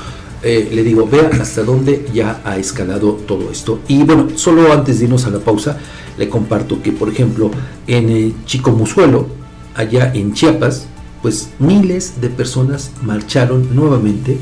eh, 0.44 0.68
le 0.70 0.82
digo, 0.82 1.08
vea 1.08 1.30
hasta 1.40 1.62
dónde 1.62 2.06
ya 2.12 2.40
ha 2.44 2.58
escalado 2.58 3.12
todo 3.26 3.50
esto. 3.50 3.80
Y 3.88 4.02
bueno, 4.02 4.28
solo 4.36 4.72
antes 4.72 4.98
de 4.98 5.06
irnos 5.06 5.26
a 5.26 5.30
la 5.30 5.38
pausa, 5.38 5.78
le 6.18 6.28
comparto 6.28 6.82
que, 6.82 6.92
por 6.92 7.08
ejemplo, 7.08 7.50
en 7.86 8.10
el 8.10 8.34
Chico 8.44 8.70
Musuelo, 8.70 9.26
allá 9.74 10.12
en 10.14 10.34
Chiapas, 10.34 10.86
pues 11.22 11.48
miles 11.58 12.20
de 12.20 12.28
personas 12.28 12.90
marcharon 13.02 13.74
nuevamente 13.74 14.38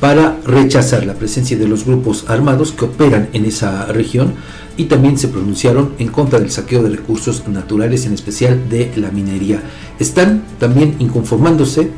para 0.00 0.38
rechazar 0.44 1.04
la 1.06 1.14
presencia 1.14 1.56
de 1.56 1.68
los 1.68 1.84
grupos 1.84 2.24
armados 2.28 2.72
que 2.72 2.86
operan 2.86 3.28
en 3.34 3.44
esa 3.44 3.86
región 3.86 4.34
y 4.76 4.86
también 4.86 5.18
se 5.18 5.28
pronunciaron 5.28 5.92
en 5.98 6.08
contra 6.08 6.40
del 6.40 6.50
saqueo 6.50 6.82
de 6.82 6.88
recursos 6.90 7.46
naturales, 7.46 8.06
en 8.06 8.14
especial 8.14 8.68
de 8.68 8.90
la 8.96 9.10
minería. 9.10 9.62
Están 9.98 10.42
también 10.58 10.96
inconformándose, 10.98 11.90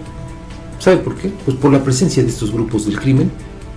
¿sabe 0.84 0.98
por 0.98 1.16
qué? 1.16 1.30
Pues 1.46 1.56
por 1.56 1.72
la 1.72 1.82
presencia 1.82 2.22
de 2.22 2.28
estos 2.28 2.52
grupos 2.52 2.84
del 2.84 3.00
crimen 3.00 3.30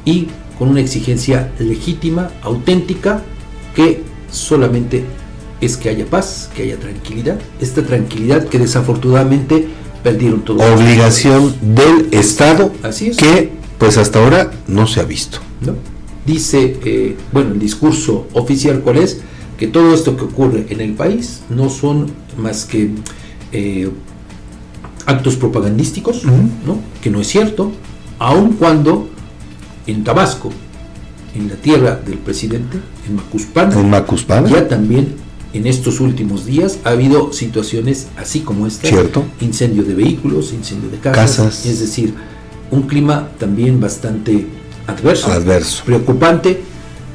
y 0.04 0.28
con 0.60 0.68
una 0.68 0.82
exigencia 0.82 1.54
legítima, 1.58 2.32
auténtica, 2.42 3.24
que 3.74 4.04
solamente 4.30 5.06
es 5.62 5.78
que 5.78 5.88
haya 5.88 6.06
paz, 6.06 6.50
que 6.54 6.64
haya 6.64 6.78
tranquilidad, 6.78 7.40
esta 7.62 7.82
tranquilidad 7.84 8.48
que 8.50 8.60
desafortunadamente 8.60 9.70
perdieron 10.04 10.42
todo. 10.42 10.58
Obligación 10.76 11.56
del 11.62 12.10
Estado 12.12 12.74
Así 12.84 13.08
es. 13.08 13.18
que 13.18 13.52
pues 13.78 13.98
hasta 13.98 14.22
ahora 14.22 14.52
no 14.68 14.86
se 14.86 15.00
ha 15.00 15.04
visto. 15.04 15.40
¿No? 15.62 15.76
Dice, 16.26 16.78
eh, 16.84 17.16
bueno, 17.32 17.54
el 17.54 17.60
discurso 17.60 18.28
oficial 18.34 18.82
cuál 18.82 18.98
es, 18.98 19.22
que 19.58 19.68
todo 19.68 19.94
esto 19.94 20.18
que 20.18 20.26
ocurre 20.26 20.66
en 20.70 20.82
el 20.82 20.94
país 20.94 21.42
no 21.50 21.70
son 21.70 22.12
más 22.38 22.66
que 22.66 22.92
eh, 23.54 23.90
actos 25.08 25.38
propagandísticos, 25.38 26.26
¿no? 26.26 26.80
que 27.02 27.10
no 27.10 27.22
es 27.22 27.28
cierto, 27.28 27.72
aun 28.20 28.54
cuando 28.54 29.10
en 29.88 30.04
Tabasco, 30.04 30.52
en 31.34 31.48
la 31.48 31.56
tierra 31.56 31.96
del 31.96 32.18
presidente, 32.18 32.78
en 33.08 33.16
Macuspana, 33.16 33.80
¿En 33.80 33.90
Macuspana? 33.90 34.50
ya 34.50 34.68
también 34.68 35.16
en 35.54 35.66
estos 35.66 36.02
últimos 36.02 36.46
días 36.46 36.80
ha 36.84 36.90
habido 36.90 37.32
situaciones 37.32 38.08
así 38.18 38.42
como 38.42 38.68
esta, 38.68 38.90
¿Cierto? 38.90 39.24
incendio 39.40 39.84
de 39.84 39.94
vehículos, 39.96 40.52
incendio 40.52 40.90
de 40.90 40.98
casas. 40.98 41.66
es 41.66 41.80
decir, 41.80 42.14
un 42.70 42.82
clima 42.84 43.30
también 43.40 43.80
bastante 43.80 44.46
adverso, 44.88 45.32
adverso, 45.32 45.84
preocupante, 45.86 46.62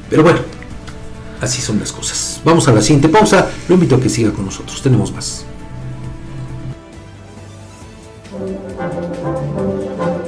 pero 0.08 0.22
bueno, 0.22 0.38
así 1.42 1.60
son 1.60 1.78
las 1.78 1.92
cosas. 1.92 2.40
Vamos 2.42 2.66
a 2.68 2.72
la 2.72 2.80
siguiente 2.80 3.10
pausa, 3.10 3.50
lo 3.68 3.74
invito 3.74 3.96
a 3.96 4.00
que 4.00 4.08
siga 4.08 4.32
con 4.32 4.46
nosotros, 4.46 4.80
tenemos 4.80 5.12
más. 5.12 5.44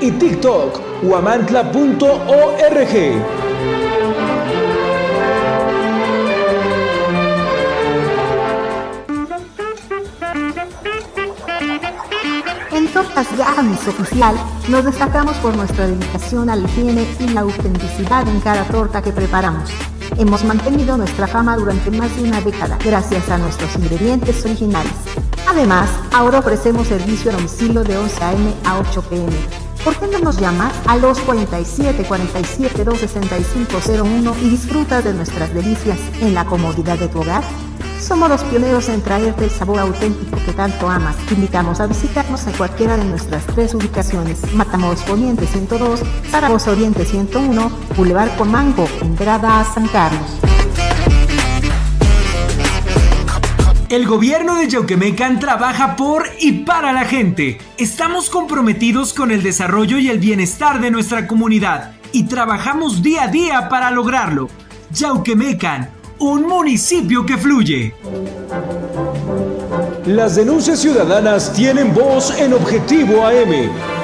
y 0.00 0.10
TikTok, 0.10 1.02
guamantla.org. 1.02 2.94
En 12.72 12.88
Tortas 12.88 13.26
Gamis 13.36 13.86
Oficial 13.88 14.36
nos 14.68 14.84
destacamos 14.84 15.36
por 15.38 15.56
nuestra 15.56 15.86
dedicación 15.86 16.50
a 16.50 16.56
la 16.56 16.64
higiene 16.64 17.06
y 17.20 17.28
la 17.28 17.42
autenticidad 17.42 18.26
en 18.28 18.40
cada 18.40 18.64
torta 18.64 19.00
que 19.02 19.12
preparamos. 19.12 19.70
Hemos 20.18 20.44
mantenido 20.44 20.96
nuestra 20.96 21.26
fama 21.26 21.56
durante 21.56 21.90
más 21.90 22.14
de 22.16 22.24
una 22.24 22.40
década 22.40 22.78
gracias 22.84 23.28
a 23.30 23.38
nuestros 23.38 23.74
ingredientes 23.76 24.44
originales. 24.44 24.92
Además, 25.48 25.88
ahora 26.12 26.38
ofrecemos 26.38 26.88
servicio 26.88 27.30
a 27.30 27.34
domicilio 27.34 27.84
de 27.84 27.96
11 27.96 28.24
a.m. 28.24 28.54
a 28.64 28.78
8 28.78 29.02
p.m. 29.08 29.63
¿Por 29.84 29.96
qué 29.98 30.06
no 30.06 30.18
nos 30.18 30.40
llamas 30.40 30.72
a 30.86 30.96
los 30.96 31.20
47 31.20 32.04
47 32.04 32.84
26501 32.84 34.34
y 34.42 34.48
disfrutas 34.48 35.04
de 35.04 35.12
nuestras 35.12 35.52
delicias 35.52 35.98
en 36.22 36.32
la 36.32 36.46
comodidad 36.46 36.98
de 36.98 37.08
tu 37.08 37.20
hogar? 37.20 37.44
Somos 38.00 38.30
los 38.30 38.42
pioneros 38.44 38.88
en 38.88 39.02
traerte 39.02 39.44
el 39.44 39.50
sabor 39.50 39.80
auténtico 39.80 40.38
que 40.44 40.54
tanto 40.54 40.88
amas. 40.88 41.16
Te 41.28 41.34
invitamos 41.34 41.80
a 41.80 41.86
visitarnos 41.86 42.46
en 42.46 42.54
cualquiera 42.54 42.96
de 42.96 43.04
nuestras 43.04 43.44
tres 43.46 43.74
ubicaciones. 43.74 44.54
Matamoros 44.54 45.02
Poniente 45.02 45.46
102, 45.46 46.00
Zaragoza 46.30 46.70
Oriente 46.70 47.04
101, 47.04 47.70
Boulevard 47.94 48.34
Comango, 48.38 48.88
entrada 49.02 49.60
a 49.60 49.64
San 49.64 49.86
Carlos. 49.88 50.40
El 53.94 54.08
gobierno 54.08 54.56
de 54.56 54.66
Yauquemecan 54.66 55.38
trabaja 55.38 55.94
por 55.94 56.24
y 56.40 56.64
para 56.64 56.92
la 56.92 57.04
gente. 57.04 57.58
Estamos 57.78 58.28
comprometidos 58.28 59.14
con 59.14 59.30
el 59.30 59.44
desarrollo 59.44 59.98
y 59.98 60.08
el 60.08 60.18
bienestar 60.18 60.80
de 60.80 60.90
nuestra 60.90 61.28
comunidad 61.28 61.92
y 62.10 62.24
trabajamos 62.24 63.04
día 63.04 63.22
a 63.22 63.28
día 63.28 63.68
para 63.68 63.92
lograrlo. 63.92 64.48
Yauquemecan 64.90 65.90
un 66.18 66.42
municipio 66.42 67.24
que 67.24 67.38
fluye. 67.38 67.94
Las 70.06 70.34
denuncias 70.34 70.80
ciudadanas 70.80 71.52
tienen 71.52 71.94
voz 71.94 72.36
en 72.36 72.52
Objetivo 72.52 73.24
AM. 73.24 74.03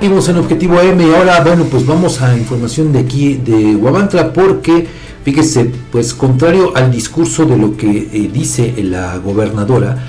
Vimos 0.00 0.28
en 0.28 0.36
Objetivo 0.36 0.80
M. 0.80 1.06
Y 1.06 1.14
ahora, 1.14 1.40
bueno, 1.40 1.64
pues 1.64 1.84
vamos 1.84 2.22
a 2.22 2.36
información 2.36 2.92
de 2.92 3.00
aquí 3.00 3.34
de 3.34 3.74
Huamantla 3.76 4.32
porque 4.32 4.86
Fíjese, 5.28 5.70
pues 5.92 6.14
contrario 6.14 6.74
al 6.74 6.90
discurso 6.90 7.44
de 7.44 7.58
lo 7.58 7.76
que 7.76 8.08
eh, 8.10 8.30
dice 8.32 8.72
la 8.82 9.18
gobernadora 9.18 10.02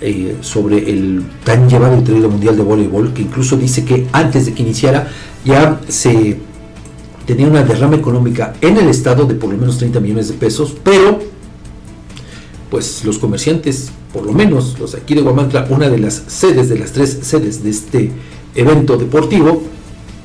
eh, 0.00 0.38
sobre 0.40 0.90
el 0.90 1.22
tan 1.44 1.68
llevado 1.68 1.96
y 1.96 2.02
traído 2.02 2.28
mundial 2.28 2.56
de 2.56 2.64
voleibol, 2.64 3.12
que 3.12 3.22
incluso 3.22 3.56
dice 3.56 3.84
que 3.84 4.08
antes 4.10 4.46
de 4.46 4.52
que 4.52 4.64
iniciara 4.64 5.08
ya 5.44 5.80
se 5.86 6.38
tenía 7.24 7.46
una 7.46 7.62
derrama 7.62 7.94
económica 7.94 8.54
en 8.60 8.76
el 8.76 8.88
estado 8.88 9.26
de 9.26 9.34
por 9.34 9.50
lo 9.50 9.58
menos 9.58 9.78
30 9.78 10.00
millones 10.00 10.26
de 10.26 10.34
pesos, 10.34 10.74
pero 10.82 11.20
pues 12.68 13.04
los 13.04 13.18
comerciantes, 13.18 13.92
por 14.12 14.26
lo 14.26 14.32
menos 14.32 14.76
los 14.80 14.96
aquí 14.96 15.14
de 15.14 15.20
Guamantla, 15.20 15.68
una 15.70 15.88
de 15.88 15.98
las 15.98 16.20
sedes 16.26 16.68
de 16.68 16.78
las 16.80 16.90
tres 16.90 17.20
sedes 17.22 17.62
de 17.62 17.70
este 17.70 18.10
evento 18.54 18.96
deportivo, 18.96 19.62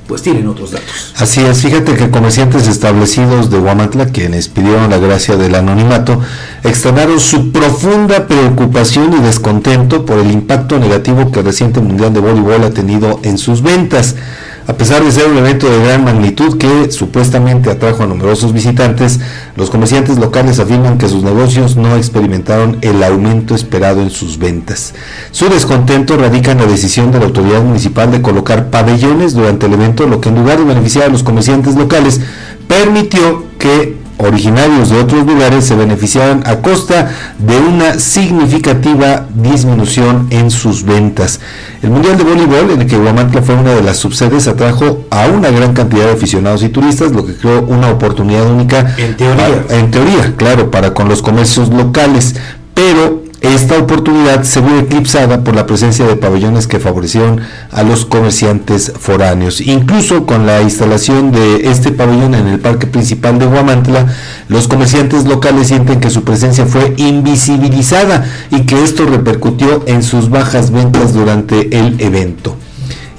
pues 0.10 0.24
tienen 0.24 0.48
otros 0.48 0.72
datos. 0.72 1.14
Así 1.18 1.42
es, 1.42 1.62
fíjate 1.62 1.94
que 1.94 2.10
comerciantes 2.10 2.68
establecidos 2.68 3.52
de 3.52 3.60
Guamantla, 3.60 4.08
quienes 4.08 4.50
pidieron 4.50 4.90
la 4.90 4.98
gracia 4.98 5.38
del 5.38 5.54
anonimato, 5.54 6.20
externaron 6.64 7.20
su 7.20 7.52
profunda 7.52 8.26
preocupación 8.28 9.14
y 9.14 9.22
descontento 9.22 10.06
por 10.06 10.18
el 10.18 10.32
impacto 10.32 10.80
negativo 10.80 11.32
que 11.32 11.40
el 11.40 11.46
reciente 11.46 11.80
Mundial 11.80 12.12
de 12.12 12.22
Voleibol 12.22 12.64
ha 12.64 12.72
tenido 12.72 13.20
en 13.22 13.38
sus 13.38 13.62
ventas. 13.62 14.16
A 14.70 14.74
pesar 14.74 15.04
de 15.04 15.12
ser 15.12 15.28
un 15.28 15.36
evento 15.36 15.68
de 15.68 15.84
gran 15.84 16.04
magnitud 16.04 16.60
que 16.60 16.92
supuestamente 16.92 17.72
atrajo 17.72 18.04
a 18.04 18.06
numerosos 18.06 18.54
visitantes, 18.54 19.20
los 19.56 19.72
comerciantes 19.72 20.20
locales 20.20 20.60
afirman 20.60 21.00
que 21.00 21.10
sus 21.10 21.24
negocios 21.24 21.76
no 21.76 21.96
experimentaron 21.96 22.78
el 22.82 23.04
aumento 23.04 23.56
esperado 23.56 24.04
en 24.04 24.12
sus 24.12 24.38
ventas. 24.38 24.94
Su 25.32 25.50
descontento 25.50 26.18
radica 26.18 26.52
en 26.52 26.60
la 26.60 26.68
decisión 26.68 27.12
de 27.12 27.18
la 27.18 27.26
autoridad 27.26 27.64
municipal 27.64 28.12
de 28.12 28.22
colocar 28.22 28.70
pabellones 28.70 29.34
durante 29.34 29.66
el 29.66 29.74
evento, 29.74 30.06
lo 30.06 30.22
que 30.22 30.30
en 30.30 30.36
lugar 30.36 30.60
de 30.60 30.66
beneficiar 30.66 31.06
a 31.06 31.10
los 31.10 31.24
comerciantes 31.24 31.74
locales, 31.74 32.22
permitió 32.68 33.46
que 33.58 33.98
originarios 34.20 34.90
de 34.90 34.98
otros 34.98 35.26
lugares 35.26 35.66
se 35.66 35.76
beneficiaban 35.76 36.44
a 36.46 36.58
costa 36.58 37.10
de 37.38 37.58
una 37.58 37.98
significativa 38.00 39.26
disminución 39.34 40.28
en 40.30 40.52
sus 40.52 40.84
ventas. 40.84 41.40
El 41.82 41.92
Mundial 41.92 42.18
de 42.18 42.24
Voleibol, 42.26 42.72
en 42.72 42.82
el 42.82 42.88
que 42.88 42.98
Guamantla 42.98 43.42
fue 43.42 43.56
una 43.56 43.74
de 43.74 43.82
las 43.82 43.98
subsedes, 43.98 44.48
atrajo 44.48 45.06
a 45.10 45.28
una 45.28 45.50
gran 45.50 45.74
cantidad 45.74 46.06
de 46.06 46.12
aficionados 46.12 46.64
y 46.64 46.70
turistas, 46.70 47.14
lo 47.14 47.26
que 47.26 47.36
creó 47.36 47.62
una 47.62 47.90
oportunidad 47.90 48.46
única. 48.52 48.94
En 48.98 49.16
teoría. 49.16 49.64
en 49.70 49.92
teoría, 49.92 50.34
claro, 50.36 50.70
para 50.70 50.94
con 50.94 51.08
los 51.08 51.22
comercios 51.22 51.70
locales. 51.70 52.36
Pero 52.74 53.29
esta 53.42 53.78
oportunidad 53.78 54.44
se 54.44 54.60
vio 54.60 54.80
eclipsada 54.80 55.44
por 55.44 55.56
la 55.56 55.66
presencia 55.66 56.06
de 56.06 56.18
pabellones 56.18 56.68
que 56.68 56.80
favorecieron 56.80 57.40
a 57.72 57.84
los 57.84 58.06
comerciantes 58.06 58.92
foráneos. 59.00 59.62
Incluso 59.62 60.26
con 60.26 60.46
la 60.46 60.62
instalación 60.62 61.32
de 61.32 61.70
este 61.70 61.92
pabellón 61.92 62.36
en 62.36 62.48
el 62.48 62.60
parque 62.60 62.86
principal 62.86 63.40
de 63.40 63.46
Guamantla, 63.46 64.08
los 64.50 64.68
comerciantes 64.68 65.26
locales 65.26 65.70
sienten 65.70 66.02
que 66.02 66.10
su 66.10 66.24
presencia 66.24 66.66
fue 66.66 66.94
invisibilizada 66.98 68.26
y 68.52 68.62
que 68.66 68.84
esto 68.84 69.06
repercutió 69.06 69.84
en 69.86 70.04
sus 70.04 70.30
bajas 70.30 70.72
ventas 70.72 71.14
durante 71.14 71.80
el 71.80 72.02
evento. 72.02 72.58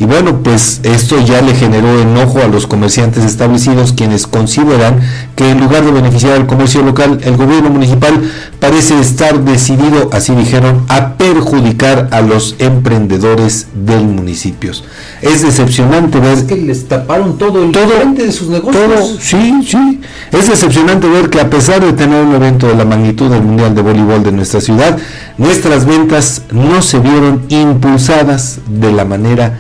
Y 0.00 0.06
bueno, 0.06 0.38
pues 0.42 0.80
esto 0.82 1.20
ya 1.20 1.42
le 1.42 1.54
generó 1.54 2.00
enojo 2.00 2.38
a 2.40 2.48
los 2.48 2.66
comerciantes 2.66 3.22
establecidos 3.22 3.92
quienes 3.92 4.26
consideran 4.26 4.98
que 5.36 5.50
en 5.50 5.60
lugar 5.60 5.84
de 5.84 5.90
beneficiar 5.90 6.32
al 6.32 6.46
comercio 6.46 6.82
local, 6.82 7.20
el 7.22 7.36
gobierno 7.36 7.68
municipal 7.68 8.18
parece 8.58 8.98
estar 8.98 9.44
decidido, 9.44 10.08
así 10.10 10.34
dijeron, 10.34 10.86
a 10.88 11.18
perjudicar 11.18 12.08
a 12.12 12.22
los 12.22 12.56
emprendedores 12.58 13.66
del 13.74 14.06
municipio. 14.06 14.72
Es 15.20 15.42
decepcionante 15.42 16.18
ver... 16.18 16.38
Es 16.38 16.44
que 16.44 16.56
les 16.56 16.88
taparon 16.88 17.36
todo 17.36 17.62
el 17.62 17.70
todo, 17.70 17.90
de 18.14 18.32
sus 18.32 18.48
negocios. 18.48 18.82
Todo, 18.82 19.18
sí, 19.20 19.60
sí. 19.68 20.00
Es 20.32 20.48
decepcionante 20.48 21.08
ver 21.10 21.28
que 21.28 21.42
a 21.42 21.50
pesar 21.50 21.84
de 21.84 21.92
tener 21.92 22.24
un 22.24 22.34
evento 22.34 22.66
de 22.68 22.74
la 22.74 22.86
magnitud 22.86 23.30
del 23.30 23.42
Mundial 23.42 23.74
de 23.74 23.82
Voleibol 23.82 24.22
de 24.22 24.32
nuestra 24.32 24.62
ciudad, 24.62 24.96
nuestras 25.36 25.84
ventas 25.84 26.40
no 26.52 26.80
se 26.80 27.00
vieron 27.00 27.42
impulsadas 27.50 28.60
de 28.66 28.92
la 28.92 29.04
manera 29.04 29.58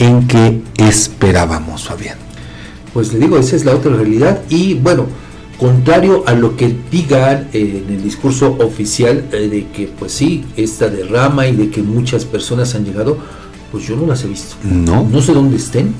en 0.00 0.26
que 0.26 0.62
esperábamos, 0.78 1.84
Fabián. 1.84 2.16
Pues 2.94 3.12
le 3.12 3.20
digo, 3.20 3.38
esa 3.38 3.54
es 3.54 3.64
la 3.64 3.74
otra 3.74 3.94
realidad 3.94 4.42
y 4.48 4.74
bueno, 4.74 5.06
contrario 5.58 6.24
a 6.26 6.32
lo 6.32 6.56
que 6.56 6.74
digan 6.90 7.48
eh, 7.52 7.84
en 7.86 7.94
el 7.94 8.02
discurso 8.02 8.56
oficial 8.60 9.26
eh, 9.30 9.48
de 9.48 9.68
que 9.68 9.86
pues 9.86 10.12
sí, 10.12 10.44
esta 10.56 10.88
derrama 10.88 11.46
y 11.46 11.54
de 11.54 11.70
que 11.70 11.82
muchas 11.82 12.24
personas 12.24 12.74
han 12.74 12.86
llegado, 12.86 13.18
pues 13.70 13.86
yo 13.86 13.94
no 13.94 14.06
las 14.06 14.24
he 14.24 14.28
visto. 14.28 14.56
No. 14.64 15.06
No 15.06 15.20
sé 15.20 15.34
dónde 15.34 15.58
estén. 15.58 15.94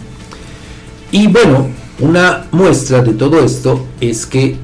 Y 1.12 1.26
bueno, 1.26 1.68
una 1.98 2.46
muestra 2.52 3.02
de 3.02 3.12
todo 3.12 3.44
esto 3.44 3.86
es 4.00 4.24
que 4.24 4.56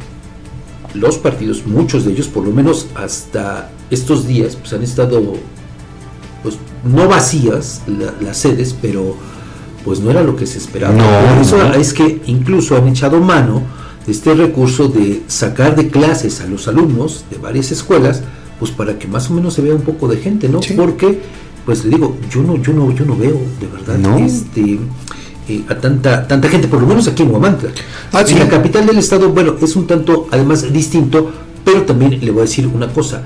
los 0.95 1.19
partidos, 1.19 1.67
muchos 1.67 2.07
de 2.07 2.13
ellos, 2.13 2.29
por 2.29 2.45
lo 2.45 2.53
menos 2.53 2.87
hasta 2.95 3.71
estos 3.91 4.27
días, 4.27 4.57
pues 4.57 4.73
han 4.73 4.83
estado 4.83 5.35
pues 6.47 6.59
no 6.85 7.09
vacías 7.09 7.82
las 8.20 8.36
sedes, 8.36 8.73
pero 8.81 9.16
pues 9.85 9.98
no 9.98 10.12
era 10.12 10.23
lo 10.23 10.36
que 10.36 10.47
se 10.47 10.59
esperaba. 10.59 10.94
No, 10.94 11.40
eso 11.40 11.60
es 11.73 11.93
que 11.93 12.23
incluso 12.27 12.77
han 12.77 12.86
echado 12.86 13.18
mano 13.18 13.62
de 14.06 14.12
este 14.12 14.32
recurso 14.32 14.86
de 14.86 15.24
sacar 15.27 15.74
de 15.74 15.89
clases 15.89 16.40
a 16.40 16.47
los 16.47 16.68
alumnos 16.68 17.24
de 17.32 17.39
varias 17.39 17.73
escuelas, 17.73 18.23
pues 18.60 18.70
para 18.70 18.97
que 18.97 19.09
más 19.09 19.28
o 19.28 19.35
menos 19.35 19.55
se 19.55 19.62
vea 19.62 19.74
un 19.74 19.81
poco 19.81 20.06
de 20.06 20.18
gente, 20.18 20.48
¿no? 20.48 20.60
Porque, 20.77 21.20
pues 21.64 21.85
le 21.85 21.90
digo, 21.90 22.16
yo 22.31 22.43
no, 22.43 22.62
yo 22.62 22.73
no, 22.73 22.93
yo 22.94 23.05
no 23.05 23.16
veo 23.16 23.40
de 23.60 23.66
verdad 23.66 24.20
este 24.20 24.78
eh, 25.48 25.64
a 25.68 25.74
tanta, 25.74 26.28
tanta 26.28 26.48
gente, 26.48 26.68
por 26.68 26.81
lo 26.81 26.86
menos 26.86 27.09
aquí 27.09 27.24
en 27.24 27.32
Huamantla. 27.32 27.70
Ah, 28.12 28.23
en 28.24 28.39
la 28.39 28.48
capital 28.48 28.86
del 28.86 28.98
estado, 28.98 29.31
bueno, 29.31 29.56
es 29.60 29.74
un 29.74 29.89
tanto 29.89 30.28
además 30.31 30.73
distinto, 30.73 31.28
pero 31.64 31.82
también 31.82 32.24
le 32.24 32.31
voy 32.31 32.43
a 32.43 32.43
decir 32.43 32.68
una 32.68 32.86
cosa. 32.86 33.24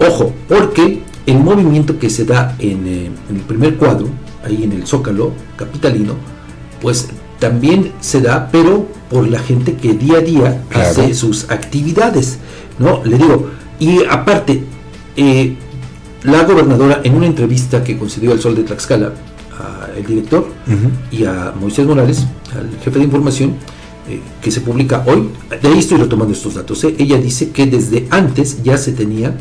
Ojo, 0.00 0.32
porque 0.48 1.09
el 1.26 1.38
movimiento 1.38 1.98
que 1.98 2.10
se 2.10 2.24
da 2.24 2.56
en, 2.58 2.86
eh, 2.86 3.10
en, 3.28 3.36
el 3.36 3.42
primer 3.42 3.76
cuadro, 3.76 4.08
ahí 4.44 4.64
en 4.64 4.72
el 4.72 4.86
Zócalo 4.86 5.32
capitalino, 5.56 6.14
pues 6.80 7.08
también 7.38 7.92
se 8.00 8.20
da, 8.20 8.48
pero 8.50 8.86
por 9.08 9.28
la 9.28 9.38
gente 9.38 9.74
que 9.74 9.94
día 9.94 10.18
a 10.18 10.20
día 10.20 10.64
hace 10.74 11.14
sus 11.14 11.50
actividades, 11.50 12.38
¿no? 12.78 13.02
Le 13.04 13.18
digo, 13.18 13.50
y 13.78 14.04
aparte, 14.04 14.64
eh, 15.16 15.56
la 16.22 16.44
gobernadora 16.44 17.00
en 17.02 17.14
una 17.14 17.26
entrevista 17.26 17.82
que 17.82 17.98
concedió 17.98 18.32
al 18.32 18.40
Sol 18.40 18.54
de 18.54 18.62
Tlaxcala, 18.62 19.12
al 19.94 20.06
director 20.06 20.46
y 21.10 21.24
a 21.24 21.52
Moisés 21.58 21.86
Morales, 21.86 22.26
al 22.54 22.70
jefe 22.82 22.98
de 22.98 23.04
información, 23.04 23.54
eh, 24.08 24.20
que 24.40 24.50
se 24.50 24.60
publica 24.60 25.04
hoy, 25.06 25.28
de 25.62 25.68
ahí 25.68 25.78
estoy 25.78 25.98
retomando 25.98 26.32
estos 26.32 26.54
datos, 26.54 26.82
ella 26.84 27.18
dice 27.18 27.50
que 27.50 27.66
desde 27.66 28.06
antes 28.10 28.62
ya 28.62 28.76
se 28.78 28.92
tenía 28.92 29.36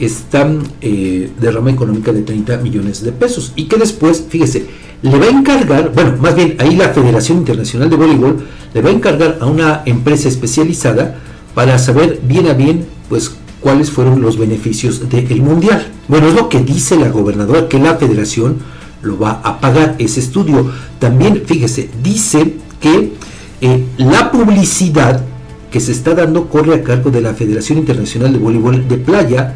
esta 0.00 0.50
eh, 0.80 1.30
derrama 1.40 1.70
económica 1.70 2.12
de 2.12 2.22
30 2.22 2.56
millones 2.58 3.04
de 3.04 3.12
pesos 3.12 3.52
y 3.54 3.64
que 3.64 3.76
después, 3.76 4.24
fíjese, 4.28 4.66
le 5.02 5.18
va 5.18 5.26
a 5.26 5.30
encargar, 5.30 5.92
bueno, 5.94 6.16
más 6.20 6.34
bien 6.34 6.56
ahí 6.58 6.76
la 6.76 6.88
Federación 6.88 7.38
Internacional 7.38 7.88
de 7.88 7.96
Voleibol 7.96 8.44
le 8.74 8.82
va 8.82 8.90
a 8.90 8.92
encargar 8.92 9.38
a 9.40 9.46
una 9.46 9.82
empresa 9.86 10.28
especializada 10.28 11.18
para 11.54 11.78
saber 11.78 12.20
bien 12.22 12.48
a 12.48 12.54
bien, 12.54 12.86
pues, 13.08 13.32
cuáles 13.60 13.90
fueron 13.90 14.22
los 14.22 14.38
beneficios 14.38 15.08
del 15.08 15.42
Mundial. 15.42 15.86
Bueno, 16.08 16.28
es 16.28 16.34
lo 16.34 16.48
que 16.48 16.60
dice 16.60 16.96
la 16.96 17.08
gobernadora, 17.08 17.68
que 17.68 17.78
la 17.78 17.96
federación 17.96 18.58
lo 19.02 19.18
va 19.18 19.40
a 19.44 19.60
pagar 19.60 19.96
ese 19.98 20.20
estudio. 20.20 20.70
También, 20.98 21.42
fíjese, 21.44 21.90
dice 22.02 22.54
que 22.80 23.12
eh, 23.60 23.84
la 23.98 24.30
publicidad 24.30 25.22
que 25.70 25.80
se 25.80 25.92
está 25.92 26.14
dando 26.14 26.48
corre 26.48 26.74
a 26.74 26.82
cargo 26.82 27.10
de 27.10 27.20
la 27.20 27.34
Federación 27.34 27.78
Internacional 27.78 28.32
de 28.32 28.38
Voleibol 28.38 28.88
de 28.88 28.96
Playa, 28.96 29.54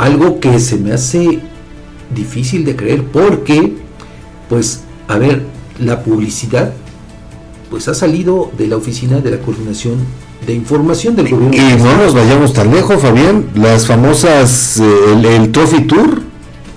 algo 0.00 0.40
que 0.40 0.58
se 0.60 0.78
me 0.78 0.92
hace 0.92 1.40
difícil 2.14 2.64
de 2.64 2.74
creer 2.74 3.04
porque, 3.04 3.76
pues, 4.48 4.80
a 5.08 5.18
ver, 5.18 5.42
la 5.78 6.02
publicidad, 6.02 6.72
pues 7.68 7.86
ha 7.86 7.94
salido 7.94 8.50
de 8.56 8.66
la 8.66 8.76
oficina 8.76 9.20
de 9.20 9.30
la 9.30 9.38
coordinación 9.38 9.98
de 10.46 10.54
información 10.54 11.16
del 11.16 11.28
gobierno. 11.28 11.54
Y 11.54 11.82
no 11.82 11.98
nos 11.98 12.14
vayamos 12.14 12.54
tan 12.54 12.72
lejos, 12.72 13.00
Fabián, 13.02 13.50
las 13.54 13.86
famosas, 13.86 14.78
eh, 14.80 15.36
el, 15.36 15.52
Trophy 15.52 15.82
Tour, 15.82 16.22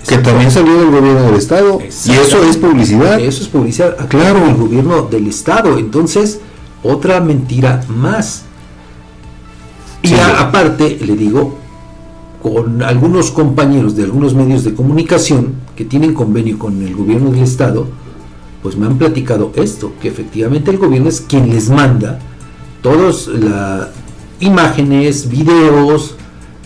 que 0.06 0.18
también 0.18 0.50
salió 0.50 0.78
del 0.78 0.90
gobierno 0.90 1.22
del 1.22 1.36
estado, 1.36 1.80
y 1.80 2.12
eso 2.12 2.44
es 2.44 2.58
publicidad. 2.58 3.18
Eso 3.18 3.42
es 3.42 3.48
publicidad, 3.48 4.06
claro, 4.08 4.46
el 4.46 4.54
gobierno 4.54 5.02
del 5.02 5.28
estado, 5.28 5.78
entonces, 5.78 6.40
otra 6.82 7.20
mentira 7.20 7.82
más. 7.88 8.42
Y 10.02 10.12
aparte, 10.12 10.98
le 11.00 11.16
digo, 11.16 11.63
con 12.44 12.82
algunos 12.82 13.30
compañeros 13.30 13.96
de 13.96 14.02
algunos 14.02 14.34
medios 14.34 14.64
de 14.64 14.74
comunicación 14.74 15.54
que 15.74 15.86
tienen 15.86 16.12
convenio 16.12 16.58
con 16.58 16.82
el 16.82 16.94
gobierno 16.94 17.30
del 17.30 17.42
estado, 17.42 17.86
pues 18.62 18.76
me 18.76 18.84
han 18.84 18.98
platicado 18.98 19.50
esto, 19.56 19.94
que 19.98 20.08
efectivamente 20.08 20.70
el 20.70 20.76
gobierno 20.76 21.08
es 21.08 21.22
quien 21.22 21.48
les 21.48 21.70
manda 21.70 22.18
todas 22.82 23.28
las 23.28 23.88
imágenes, 24.40 25.30
videos, 25.30 26.16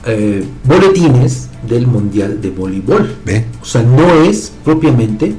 eh, 0.04 0.44
boletines 0.64 1.48
del 1.68 1.86
Mundial 1.86 2.40
de 2.40 2.50
Voleibol. 2.50 3.14
O 3.62 3.64
sea, 3.64 3.84
no 3.84 4.24
es 4.24 4.52
propiamente 4.64 5.36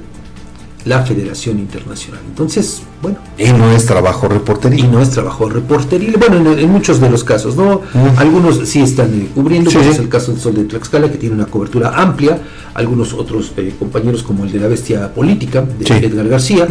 la 0.85 1.03
Federación 1.03 1.59
Internacional. 1.59 2.21
Entonces, 2.27 2.81
bueno. 3.01 3.17
Y 3.37 3.51
no 3.51 3.71
es 3.71 3.85
trabajo 3.85 4.27
reporteril. 4.27 4.79
Y 4.79 4.87
no 4.87 5.01
es 5.01 5.09
trabajo 5.09 5.49
reporteril. 5.49 6.15
Bueno, 6.17 6.57
en, 6.57 6.69
muchos 6.69 6.99
de 6.99 7.09
los 7.09 7.23
casos, 7.23 7.55
¿no? 7.55 7.81
Algunos 8.17 8.67
sí 8.67 8.81
están 8.81 9.13
eh, 9.13 9.29
cubriendo, 9.33 9.71
como 9.71 9.83
es 9.85 9.99
el 9.99 10.09
caso 10.09 10.31
del 10.31 10.41
Sol 10.41 10.55
de 10.55 10.63
Tlaxcala, 10.63 11.11
que 11.11 11.17
tiene 11.17 11.35
una 11.35 11.45
cobertura 11.45 11.93
amplia. 11.95 12.39
Algunos 12.73 13.13
otros 13.13 13.51
eh, 13.57 13.73
compañeros, 13.77 14.23
como 14.23 14.45
el 14.45 14.51
de 14.51 14.59
la 14.59 14.67
bestia 14.67 15.13
política, 15.13 15.61
de 15.61 15.85
Edgar 15.97 16.27
García. 16.27 16.67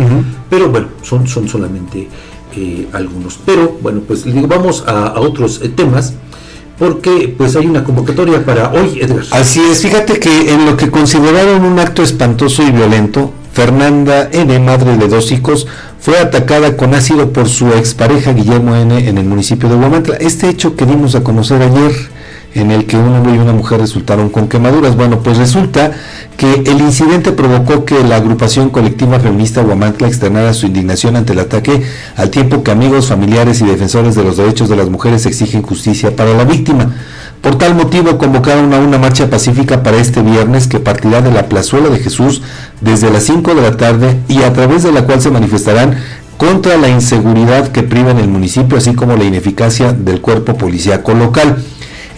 Pero 0.48 0.70
bueno, 0.70 0.88
son, 1.02 1.26
son 1.26 1.48
solamente 1.48 2.08
eh, 2.56 2.88
algunos. 2.92 3.38
Pero 3.44 3.78
bueno, 3.82 4.00
pues 4.06 4.24
vamos 4.48 4.84
a, 4.86 5.20
otros 5.20 5.60
temas 5.76 6.14
porque 6.78 7.34
pues 7.36 7.56
hay 7.56 7.66
una 7.66 7.84
convocatoria 7.84 8.44
para 8.44 8.72
hoy, 8.72 9.00
Edgar. 9.00 9.24
Así 9.32 9.60
es, 9.60 9.82
fíjate 9.82 10.18
que 10.18 10.52
en 10.52 10.64
lo 10.64 10.76
que 10.76 10.90
consideraron 10.90 11.64
un 11.64 11.78
acto 11.78 12.02
espantoso 12.02 12.62
y 12.62 12.70
violento, 12.70 13.32
Fernanda 13.58 14.28
N., 14.30 14.56
madre 14.60 14.96
de 14.96 15.08
dos 15.08 15.32
hijos, 15.32 15.66
fue 15.98 16.16
atacada 16.20 16.76
con 16.76 16.94
ácido 16.94 17.32
por 17.32 17.48
su 17.48 17.66
expareja 17.72 18.32
Guillermo 18.32 18.76
N. 18.76 19.08
en 19.08 19.18
el 19.18 19.24
municipio 19.24 19.68
de 19.68 19.74
Huamantla. 19.74 20.14
Este 20.14 20.48
hecho 20.48 20.76
que 20.76 20.86
dimos 20.86 21.16
a 21.16 21.24
conocer 21.24 21.60
ayer, 21.62 21.90
en 22.54 22.70
el 22.70 22.86
que 22.86 22.96
un 22.96 23.12
hombre 23.12 23.34
y 23.34 23.38
una 23.38 23.52
mujer 23.52 23.80
resultaron 23.80 24.28
con 24.28 24.46
quemaduras. 24.46 24.94
Bueno, 24.94 25.24
pues 25.24 25.38
resulta 25.38 25.90
que 26.36 26.52
el 26.66 26.80
incidente 26.80 27.32
provocó 27.32 27.84
que 27.84 28.00
la 28.04 28.14
agrupación 28.14 28.70
colectiva 28.70 29.18
feminista 29.18 29.60
Huamantla 29.60 30.06
externara 30.06 30.54
su 30.54 30.66
indignación 30.66 31.16
ante 31.16 31.32
el 31.32 31.40
ataque, 31.40 31.82
al 32.14 32.30
tiempo 32.30 32.62
que 32.62 32.70
amigos, 32.70 33.08
familiares 33.08 33.60
y 33.60 33.66
defensores 33.66 34.14
de 34.14 34.22
los 34.22 34.36
derechos 34.36 34.68
de 34.68 34.76
las 34.76 34.88
mujeres 34.88 35.26
exigen 35.26 35.62
justicia 35.62 36.14
para 36.14 36.32
la 36.32 36.44
víctima. 36.44 36.94
Por 37.42 37.56
tal 37.56 37.74
motivo 37.74 38.18
convocaron 38.18 38.72
a 38.74 38.78
una 38.78 38.98
marcha 38.98 39.30
pacífica 39.30 39.82
para 39.82 39.98
este 39.98 40.22
viernes 40.22 40.66
que 40.66 40.80
partirá 40.80 41.22
de 41.22 41.30
la 41.30 41.48
Plazuela 41.48 41.88
de 41.88 41.98
Jesús 41.98 42.42
desde 42.80 43.10
las 43.10 43.22
5 43.24 43.54
de 43.54 43.62
la 43.62 43.76
tarde 43.76 44.18
y 44.28 44.42
a 44.42 44.52
través 44.52 44.82
de 44.82 44.92
la 44.92 45.04
cual 45.04 45.20
se 45.20 45.30
manifestarán 45.30 45.96
contra 46.36 46.76
la 46.76 46.88
inseguridad 46.88 47.68
que 47.68 47.82
priva 47.82 48.10
en 48.10 48.18
el 48.18 48.28
municipio, 48.28 48.78
así 48.78 48.94
como 48.94 49.16
la 49.16 49.24
ineficacia 49.24 49.92
del 49.92 50.20
cuerpo 50.20 50.56
policíaco 50.56 51.12
local. 51.14 51.62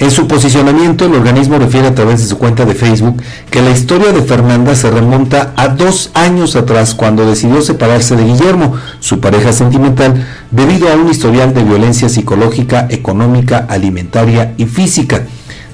En 0.01 0.11
su 0.11 0.27
posicionamiento, 0.27 1.05
el 1.05 1.15
organismo 1.15 1.59
refiere 1.59 1.89
a 1.89 1.95
través 1.95 2.23
de 2.23 2.27
su 2.27 2.39
cuenta 2.39 2.65
de 2.65 2.75
Facebook 2.75 3.23
que 3.51 3.61
la 3.61 3.71
historia 3.71 4.13
de 4.13 4.23
Fernanda 4.23 4.75
se 4.75 4.91
remonta 4.91 5.53
a 5.57 5.69
dos 5.69 6.11
años 6.15 6.57
atrás 6.57 6.95
cuando 6.95 7.27
decidió 7.27 7.61
separarse 7.61 8.17
de 8.17 8.25
Guillermo, 8.25 8.77
su 9.01 9.21
pareja 9.21 9.53
sentimental, 9.53 10.27
debido 10.51 10.89
a 10.89 10.95
un 10.97 11.11
historial 11.11 11.53
de 11.53 11.65
violencia 11.65 12.09
psicológica, 12.09 12.87
económica, 12.89 13.67
alimentaria 13.69 14.55
y 14.57 14.65
física. 14.65 15.27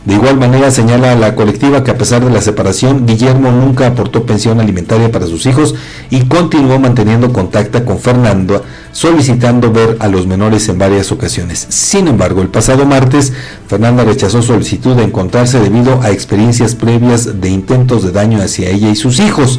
De 0.07 0.15
igual 0.15 0.39
manera 0.39 0.71
señala 0.71 1.11
a 1.11 1.17
la 1.17 1.35
colectiva 1.35 1.83
que 1.83 1.91
a 1.91 1.99
pesar 1.99 2.25
de 2.25 2.31
la 2.31 2.41
separación, 2.41 3.07
Guillermo 3.07 3.51
nunca 3.51 3.89
aportó 3.89 4.25
pensión 4.25 4.61
alimentaria 4.61 5.11
para 5.11 5.27
sus 5.27 5.47
hijos 5.47 5.75
y 6.11 6.27
continuó 6.27 6.79
manteniendo 6.79 7.33
contacto 7.33 7.85
con 7.85 7.99
Fernando, 7.99 8.65
solicitando 8.93 9.73
ver 9.73 9.97
a 9.99 10.07
los 10.07 10.29
menores 10.29 10.69
en 10.69 10.79
varias 10.79 11.11
ocasiones. 11.11 11.67
Sin 11.71 12.07
embargo, 12.07 12.41
el 12.41 12.49
pasado 12.49 12.87
martes, 12.87 13.33
Fernanda 13.67 14.05
rechazó 14.05 14.43
solicitud 14.43 14.95
de 14.95 15.03
encontrarse 15.03 15.59
debido 15.59 16.01
a 16.01 16.13
experiencias 16.13 16.77
previas 16.77 17.41
de 17.41 17.49
intentos 17.49 18.05
de 18.05 18.13
daño 18.13 18.41
hacia 18.41 18.71
ella 18.71 18.89
y 18.91 18.95
sus 18.95 19.19
hijos. 19.19 19.59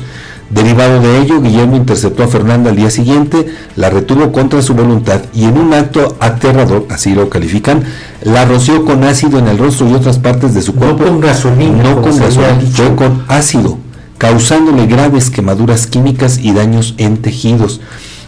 Derivado 0.50 1.02
de 1.02 1.20
ello, 1.20 1.42
Guillermo 1.42 1.76
interceptó 1.76 2.24
a 2.24 2.28
Fernanda 2.28 2.70
al 2.70 2.78
día 2.78 2.90
siguiente, 2.90 3.48
la 3.76 3.90
retuvo 3.90 4.32
contra 4.32 4.62
su 4.62 4.74
voluntad 4.74 5.22
y 5.34 5.44
en 5.44 5.58
un 5.58 5.74
acto 5.74 6.16
aterrador, 6.22 6.86
así 6.90 7.14
lo 7.14 7.30
califican, 7.30 7.84
la 8.22 8.46
roció 8.46 8.86
con 8.86 9.04
ácido 9.04 9.40
en 9.40 9.50
el 9.50 9.58
rostro 9.58 9.90
y 9.90 9.94
otras 9.94 10.20
partes 10.20 10.54
de 10.54 10.62
su 10.62 10.74
cuerpo. 10.74 11.04
No 11.04 11.12
con 11.12 11.20
gasolina. 11.20 11.84
No 11.84 12.02
con 12.02 12.18
gasolina, 12.18 12.62
fue 12.72 12.96
con 12.96 13.26
ácido, 13.28 13.78
causándole 14.18 14.86
graves 14.86 15.30
quemaduras 15.30 15.86
químicas 15.86 16.40
y 16.42 16.54
daños 16.54 16.96
en 16.98 17.18
tejidos. 17.18 17.82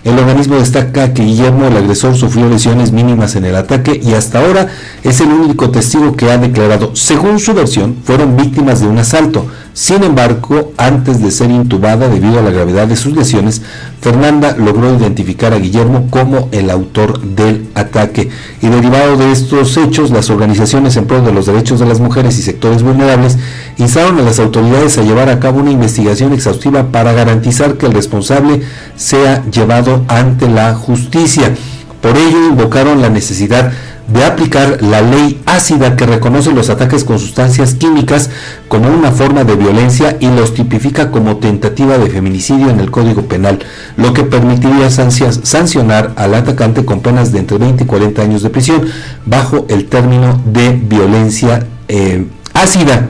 El 0.03 0.17
organismo 0.17 0.55
destaca 0.55 1.13
que 1.13 1.23
Guillermo, 1.23 1.65
el 1.67 1.75
agresor, 1.75 2.15
sufrió 2.15 2.47
lesiones 2.47 2.93
mínimas 2.93 3.35
en 3.35 3.43
el 3.43 3.55
ataque 3.55 3.99
y 4.01 4.13
hasta 4.13 4.39
ahora 4.39 4.67
es 5.03 5.19
el 5.19 5.27
único 5.27 5.71
testigo 5.71 6.15
que 6.15 6.31
ha 6.31 6.37
declarado, 6.37 6.95
según 6.95 7.39
su 7.39 7.53
versión, 7.53 7.97
fueron 8.03 8.37
víctimas 8.37 8.79
de 8.79 8.87
un 8.87 8.97
asalto. 8.97 9.45
Sin 9.73 10.03
embargo, 10.03 10.73
antes 10.77 11.21
de 11.21 11.31
ser 11.31 11.51
intubada 11.51 12.09
debido 12.09 12.39
a 12.39 12.41
la 12.41 12.49
gravedad 12.49 12.87
de 12.87 12.95
sus 12.95 13.15
lesiones, 13.15 13.61
Fernanda 14.01 14.55
logró 14.57 14.95
identificar 14.95 15.53
a 15.53 15.59
Guillermo 15.59 16.07
como 16.09 16.49
el 16.51 16.69
autor 16.69 17.21
del 17.21 17.67
ataque. 17.75 18.29
Y 18.61 18.67
derivado 18.67 19.17
de 19.17 19.31
estos 19.31 19.77
hechos, 19.77 20.11
las 20.11 20.29
organizaciones 20.29 20.95
en 20.97 21.05
pro 21.05 21.21
de 21.21 21.33
los 21.33 21.45
derechos 21.45 21.79
de 21.79 21.85
las 21.85 21.99
mujeres 21.99 22.37
y 22.39 22.41
sectores 22.41 22.83
vulnerables 22.83 23.37
instaron 23.79 24.19
a 24.19 24.23
las 24.23 24.39
autoridades 24.39 24.97
a 24.97 25.03
llevar 25.03 25.29
a 25.29 25.39
cabo 25.39 25.59
una 25.59 25.71
investigación 25.71 26.33
exhaustiva 26.33 26.91
para 26.91 27.13
garantizar 27.13 27.77
que 27.77 27.85
el 27.85 27.93
responsable 27.93 28.61
sea 28.95 29.43
llevado 29.49 30.03
ante 30.07 30.47
la 30.47 30.75
justicia. 30.75 31.53
Por 32.01 32.17
ello 32.17 32.49
invocaron 32.49 33.01
la 33.01 33.09
necesidad 33.09 33.71
de 34.13 34.25
aplicar 34.25 34.81
la 34.81 35.01
ley 35.01 35.39
ácida 35.45 35.95
que 35.95 36.05
reconoce 36.05 36.51
los 36.51 36.69
ataques 36.69 37.03
con 37.03 37.19
sustancias 37.19 37.75
químicas 37.75 38.29
como 38.67 38.89
una 38.89 39.11
forma 39.11 39.43
de 39.43 39.55
violencia 39.55 40.17
y 40.19 40.27
los 40.27 40.53
tipifica 40.53 41.11
como 41.11 41.37
tentativa 41.37 41.97
de 41.97 42.09
feminicidio 42.09 42.69
en 42.69 42.79
el 42.79 42.91
Código 42.91 43.23
Penal, 43.23 43.59
lo 43.97 44.13
que 44.13 44.23
permitiría 44.23 44.89
sancionar 44.89 46.13
al 46.15 46.33
atacante 46.33 46.85
con 46.85 47.01
penas 47.01 47.31
de 47.31 47.39
entre 47.39 47.57
20 47.57 47.83
y 47.83 47.87
40 47.87 48.21
años 48.21 48.41
de 48.41 48.49
prisión 48.49 48.81
bajo 49.25 49.65
el 49.69 49.85
término 49.85 50.41
de 50.45 50.71
violencia 50.71 51.65
eh, 51.87 52.25
ácida. 52.53 53.09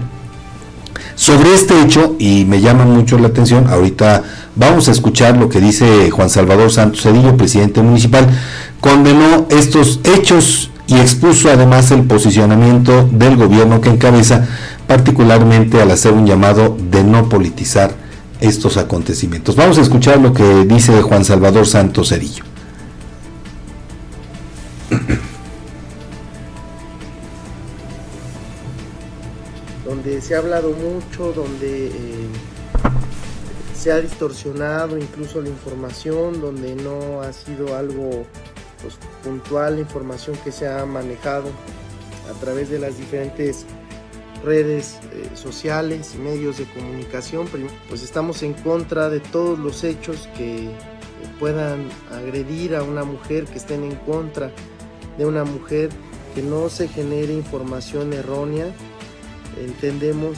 Sobre 1.19 1.53
este 1.53 1.81
hecho, 1.81 2.15
y 2.17 2.45
me 2.45 2.61
llama 2.61 2.85
mucho 2.85 3.19
la 3.19 3.27
atención, 3.27 3.67
ahorita 3.67 4.23
vamos 4.55 4.87
a 4.87 4.93
escuchar 4.93 5.35
lo 5.35 5.49
que 5.49 5.59
dice 5.59 6.09
Juan 6.11 6.29
Salvador 6.29 6.71
Santos 6.71 7.01
Cedillo, 7.01 7.35
presidente 7.35 7.81
municipal, 7.81 8.25
condenó 8.79 9.45
estos 9.49 9.99
hechos 10.05 10.71
y 10.87 10.95
expuso 10.95 11.49
además 11.49 11.91
el 11.91 12.03
posicionamiento 12.03 13.09
del 13.11 13.35
gobierno 13.35 13.81
que 13.81 13.89
encabeza, 13.89 14.47
particularmente 14.87 15.81
al 15.81 15.91
hacer 15.91 16.13
un 16.13 16.25
llamado 16.25 16.77
de 16.89 17.03
no 17.03 17.27
politizar 17.27 17.91
estos 18.39 18.77
acontecimientos. 18.77 19.57
Vamos 19.57 19.77
a 19.77 19.81
escuchar 19.81 20.21
lo 20.21 20.33
que 20.33 20.63
dice 20.63 21.01
Juan 21.01 21.25
Salvador 21.25 21.67
Santos 21.67 22.07
Cerillo. 22.07 22.48
Se 30.21 30.35
ha 30.35 30.39
hablado 30.39 30.71
mucho, 30.71 31.31
donde 31.33 31.87
eh, 31.87 31.91
se 33.75 33.91
ha 33.91 34.01
distorsionado 34.01 34.97
incluso 34.97 35.41
la 35.41 35.49
información, 35.49 36.41
donde 36.41 36.75
no 36.75 37.21
ha 37.21 37.31
sido 37.31 37.77
algo 37.77 38.25
pues, 38.81 38.97
puntual 39.23 39.75
la 39.75 39.81
información 39.81 40.35
que 40.43 40.51
se 40.51 40.67
ha 40.67 40.85
manejado 40.85 41.49
a 42.29 42.39
través 42.39 42.69
de 42.69 42.79
las 42.79 42.97
diferentes 42.97 43.65
redes 44.43 44.99
eh, 45.13 45.29
sociales 45.35 46.13
y 46.15 46.17
medios 46.17 46.57
de 46.57 46.65
comunicación, 46.65 47.47
pues 47.87 48.03
estamos 48.03 48.43
en 48.43 48.53
contra 48.53 49.09
de 49.09 49.19
todos 49.19 49.59
los 49.59 49.83
hechos 49.83 50.27
que 50.37 50.69
puedan 51.39 51.87
agredir 52.11 52.75
a 52.75 52.83
una 52.83 53.03
mujer, 53.03 53.45
que 53.45 53.57
estén 53.57 53.83
en 53.83 53.95
contra 53.95 54.51
de 55.17 55.25
una 55.25 55.43
mujer, 55.43 55.89
que 56.35 56.41
no 56.41 56.69
se 56.69 56.87
genere 56.87 57.33
información 57.33 58.13
errónea. 58.13 58.73
Entendemos 59.57 60.37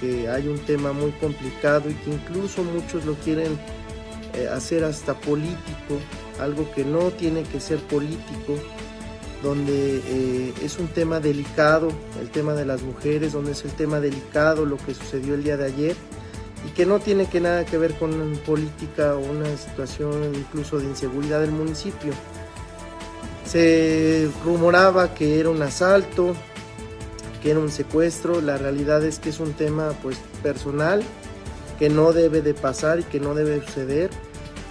que 0.00 0.28
hay 0.28 0.48
un 0.48 0.58
tema 0.60 0.92
muy 0.92 1.10
complicado 1.12 1.90
y 1.90 1.94
que 1.94 2.10
incluso 2.10 2.62
muchos 2.64 3.04
lo 3.04 3.14
quieren 3.14 3.58
eh, 4.34 4.48
hacer 4.48 4.84
hasta 4.84 5.14
político 5.14 5.98
algo 6.40 6.70
que 6.72 6.84
no 6.84 7.10
tiene 7.10 7.42
que 7.42 7.60
ser 7.60 7.78
político, 7.80 8.56
donde 9.42 10.00
eh, 10.04 10.54
es 10.62 10.78
un 10.78 10.88
tema 10.88 11.20
delicado, 11.20 11.88
el 12.20 12.30
tema 12.30 12.54
de 12.54 12.64
las 12.64 12.82
mujeres, 12.82 13.32
donde 13.32 13.52
es 13.52 13.64
el 13.64 13.72
tema 13.72 14.00
delicado 14.00 14.64
lo 14.64 14.76
que 14.78 14.94
sucedió 14.94 15.34
el 15.34 15.44
día 15.44 15.56
de 15.56 15.66
ayer 15.66 15.96
y 16.66 16.70
que 16.70 16.86
no 16.86 16.98
tiene 16.98 17.26
que 17.26 17.40
nada 17.40 17.64
que 17.64 17.78
ver 17.78 17.94
con 17.94 18.38
política 18.46 19.16
o 19.16 19.20
una 19.20 19.56
situación 19.56 20.34
incluso 20.34 20.78
de 20.78 20.86
inseguridad 20.86 21.40
del 21.40 21.52
municipio. 21.52 22.12
Se 23.44 24.30
rumoraba 24.44 25.14
que 25.14 25.40
era 25.40 25.50
un 25.50 25.62
asalto, 25.62 26.34
que 27.42 27.50
era 27.50 27.60
un 27.60 27.70
secuestro, 27.70 28.40
la 28.40 28.58
realidad 28.58 29.04
es 29.04 29.18
que 29.18 29.30
es 29.30 29.40
un 29.40 29.52
tema 29.52 29.92
pues 30.02 30.18
personal 30.42 31.02
que 31.78 31.88
no 31.88 32.12
debe 32.12 32.42
de 32.42 32.54
pasar 32.54 33.00
y 33.00 33.04
que 33.04 33.20
no 33.20 33.34
debe 33.34 33.64
suceder 33.64 34.10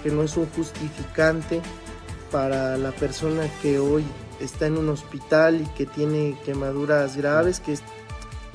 que 0.02 0.10
no 0.10 0.22
es 0.22 0.36
un 0.36 0.46
justificante 0.46 1.60
para 2.30 2.76
la 2.76 2.92
persona 2.92 3.42
que 3.60 3.78
hoy 3.78 4.04
está 4.40 4.66
en 4.66 4.78
un 4.78 4.88
hospital 4.88 5.60
y 5.60 5.66
que 5.76 5.86
tiene 5.86 6.36
quemaduras 6.44 7.16
graves, 7.16 7.60
que 7.60 7.72
es 7.72 7.82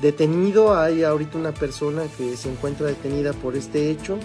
detenido. 0.00 0.76
Hay 0.76 1.04
ahorita 1.04 1.38
una 1.38 1.52
persona 1.52 2.04
que 2.16 2.36
se 2.36 2.50
encuentra 2.50 2.86
detenida 2.86 3.32
por 3.32 3.56
este 3.56 3.90
hecho, 3.90 4.18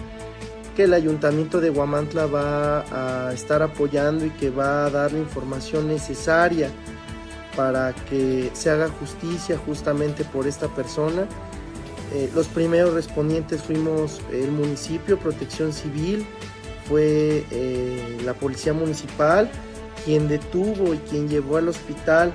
que 0.74 0.84
el 0.84 0.94
ayuntamiento 0.94 1.60
de 1.60 1.70
Guamantla 1.70 2.26
va 2.26 3.28
a 3.28 3.32
estar 3.32 3.62
apoyando 3.62 4.24
y 4.24 4.30
que 4.30 4.50
va 4.50 4.86
a 4.86 4.90
dar 4.90 5.12
la 5.12 5.18
información 5.18 5.88
necesaria 5.88 6.70
para 7.56 7.92
que 7.92 8.50
se 8.52 8.70
haga 8.70 8.88
justicia 8.88 9.58
justamente 9.66 10.24
por 10.24 10.46
esta 10.46 10.68
persona. 10.68 11.26
Eh, 12.12 12.30
los 12.34 12.46
primeros 12.46 12.94
respondientes 12.94 13.62
fuimos 13.62 14.20
el 14.32 14.50
municipio, 14.50 15.18
protección 15.18 15.72
civil, 15.72 16.26
fue 16.88 17.44
eh, 17.50 18.18
la 18.24 18.34
policía 18.34 18.72
municipal 18.72 19.50
quien 20.04 20.28
detuvo 20.28 20.94
y 20.94 20.98
quien 20.98 21.28
llevó 21.28 21.56
al 21.56 21.68
hospital 21.68 22.32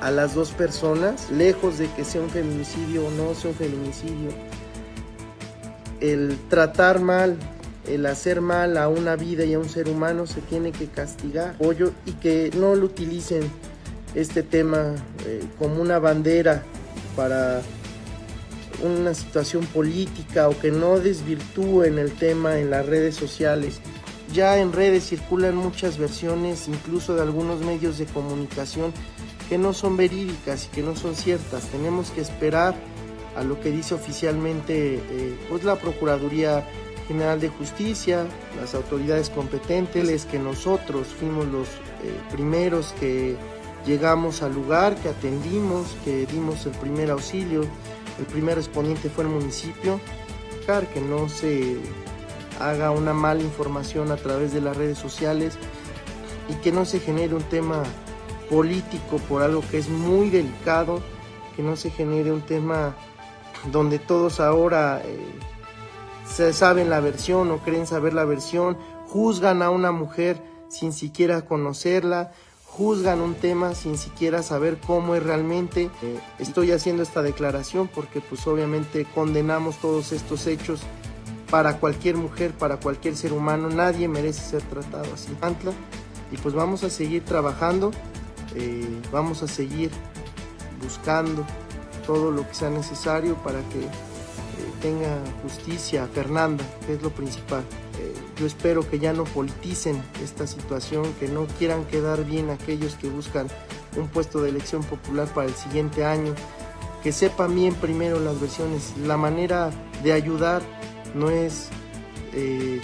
a 0.00 0.10
las 0.10 0.34
dos 0.34 0.50
personas, 0.50 1.30
lejos 1.30 1.78
de 1.78 1.88
que 1.92 2.04
sea 2.04 2.20
un 2.20 2.30
feminicidio 2.30 3.06
o 3.06 3.10
no 3.10 3.34
sea 3.34 3.50
un 3.50 3.56
feminicidio. 3.56 4.30
El 6.00 6.38
tratar 6.48 7.00
mal, 7.00 7.36
el 7.86 8.06
hacer 8.06 8.40
mal 8.40 8.76
a 8.76 8.88
una 8.88 9.16
vida 9.16 9.44
y 9.44 9.54
a 9.54 9.58
un 9.58 9.68
ser 9.68 9.88
humano 9.88 10.26
se 10.26 10.40
tiene 10.42 10.72
que 10.72 10.86
castigar. 10.86 11.56
y 12.04 12.12
que 12.12 12.50
no 12.56 12.74
lo 12.74 12.86
utilicen 12.86 13.50
este 14.16 14.42
tema 14.42 14.94
eh, 15.26 15.44
como 15.58 15.80
una 15.80 15.98
bandera 15.98 16.64
para 17.14 17.62
una 18.82 19.14
situación 19.14 19.64
política 19.66 20.48
o 20.48 20.58
que 20.58 20.70
no 20.70 20.98
desvirtúen 20.98 21.98
el 21.98 22.12
tema 22.12 22.58
en 22.58 22.70
las 22.70 22.86
redes 22.86 23.14
sociales. 23.14 23.80
Ya 24.32 24.58
en 24.58 24.72
redes 24.72 25.04
circulan 25.04 25.54
muchas 25.54 25.98
versiones, 25.98 26.66
incluso 26.66 27.14
de 27.14 27.22
algunos 27.22 27.60
medios 27.60 27.98
de 27.98 28.06
comunicación, 28.06 28.92
que 29.48 29.58
no 29.58 29.72
son 29.72 29.96
verídicas 29.96 30.66
y 30.66 30.74
que 30.74 30.82
no 30.82 30.96
son 30.96 31.14
ciertas. 31.14 31.64
Tenemos 31.68 32.10
que 32.10 32.22
esperar 32.22 32.74
a 33.36 33.44
lo 33.44 33.60
que 33.60 33.70
dice 33.70 33.94
oficialmente 33.94 34.96
eh, 34.96 35.38
pues 35.48 35.62
la 35.62 35.76
Procuraduría 35.76 36.66
General 37.06 37.38
de 37.38 37.50
Justicia, 37.50 38.26
las 38.60 38.74
autoridades 38.74 39.30
competentes, 39.30 40.24
que 40.24 40.38
nosotros 40.38 41.06
fuimos 41.06 41.46
los 41.46 41.68
eh, 41.68 42.18
primeros 42.32 42.94
que 42.98 43.36
llegamos 43.86 44.42
al 44.42 44.54
lugar, 44.54 44.96
que 44.96 45.08
atendimos, 45.08 45.96
que 46.04 46.26
dimos 46.26 46.66
el 46.66 46.72
primer 46.72 47.10
auxilio, 47.10 47.62
el 48.18 48.26
primer 48.26 48.56
respondiente 48.56 49.08
fue 49.08 49.24
el 49.24 49.30
municipio, 49.30 50.00
que 50.92 51.00
no 51.00 51.28
se 51.28 51.76
haga 52.58 52.90
una 52.90 53.14
mala 53.14 53.40
información 53.40 54.10
a 54.10 54.16
través 54.16 54.52
de 54.52 54.60
las 54.60 54.76
redes 54.76 54.98
sociales 54.98 55.56
y 56.48 56.54
que 56.54 56.72
no 56.72 56.84
se 56.84 56.98
genere 56.98 57.36
un 57.36 57.44
tema 57.44 57.84
político 58.50 59.18
por 59.28 59.42
algo 59.42 59.62
que 59.70 59.78
es 59.78 59.88
muy 59.88 60.28
delicado, 60.28 61.00
que 61.54 61.62
no 61.62 61.76
se 61.76 61.90
genere 61.90 62.32
un 62.32 62.42
tema 62.42 62.96
donde 63.70 64.00
todos 64.00 64.40
ahora 64.40 65.00
eh, 65.04 65.38
se 66.28 66.52
saben 66.52 66.90
la 66.90 66.98
versión 66.98 67.52
o 67.52 67.58
creen 67.58 67.86
saber 67.86 68.12
la 68.12 68.24
versión, 68.24 68.76
juzgan 69.06 69.62
a 69.62 69.70
una 69.70 69.92
mujer 69.92 70.42
sin 70.68 70.92
siquiera 70.92 71.42
conocerla, 71.42 72.32
juzgan 72.76 73.22
un 73.22 73.34
tema 73.34 73.74
sin 73.74 73.96
siquiera 73.96 74.42
saber 74.42 74.78
cómo 74.86 75.14
es 75.14 75.22
realmente. 75.22 75.90
Eh, 76.02 76.20
estoy 76.38 76.72
haciendo 76.72 77.02
esta 77.02 77.22
declaración 77.22 77.88
porque 77.88 78.20
pues 78.20 78.46
obviamente 78.46 79.06
condenamos 79.14 79.76
todos 79.76 80.12
estos 80.12 80.46
hechos 80.46 80.80
para 81.50 81.78
cualquier 81.78 82.16
mujer, 82.16 82.52
para 82.52 82.76
cualquier 82.76 83.16
ser 83.16 83.32
humano, 83.32 83.70
nadie 83.70 84.08
merece 84.08 84.42
ser 84.42 84.62
tratado 84.62 85.06
así. 85.14 85.28
Y 86.30 86.36
pues 86.38 86.54
vamos 86.54 86.84
a 86.84 86.90
seguir 86.90 87.24
trabajando, 87.24 87.92
eh, 88.54 88.84
vamos 89.10 89.42
a 89.42 89.48
seguir 89.48 89.90
buscando 90.82 91.46
todo 92.06 92.30
lo 92.30 92.46
que 92.46 92.54
sea 92.54 92.68
necesario 92.68 93.36
para 93.36 93.60
que 93.60 93.88
tenga 94.80 95.18
justicia 95.42 96.06
Fernanda, 96.12 96.64
que 96.86 96.94
es 96.94 97.02
lo 97.02 97.10
principal. 97.10 97.62
Eh, 97.98 98.14
yo 98.38 98.46
espero 98.46 98.88
que 98.88 98.98
ya 98.98 99.12
no 99.12 99.24
politicen 99.24 100.02
esta 100.22 100.46
situación, 100.46 101.04
que 101.18 101.28
no 101.28 101.46
quieran 101.58 101.84
quedar 101.84 102.24
bien 102.24 102.50
aquellos 102.50 102.94
que 102.94 103.08
buscan 103.08 103.48
un 103.96 104.08
puesto 104.08 104.40
de 104.42 104.50
elección 104.50 104.82
popular 104.84 105.28
para 105.28 105.48
el 105.48 105.54
siguiente 105.54 106.04
año, 106.04 106.34
que 107.02 107.12
sepan 107.12 107.54
bien 107.54 107.74
primero 107.74 108.20
las 108.20 108.40
versiones. 108.40 108.94
La 109.04 109.16
manera 109.16 109.70
de 110.02 110.12
ayudar 110.12 110.62
no 111.14 111.30
es 111.30 111.68
eh, 112.34 112.80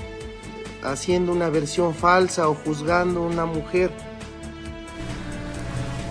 haciendo 0.82 1.32
una 1.32 1.50
versión 1.50 1.94
falsa 1.94 2.48
o 2.48 2.54
juzgando 2.54 3.20
a 3.20 3.26
una 3.26 3.44
mujer 3.44 3.92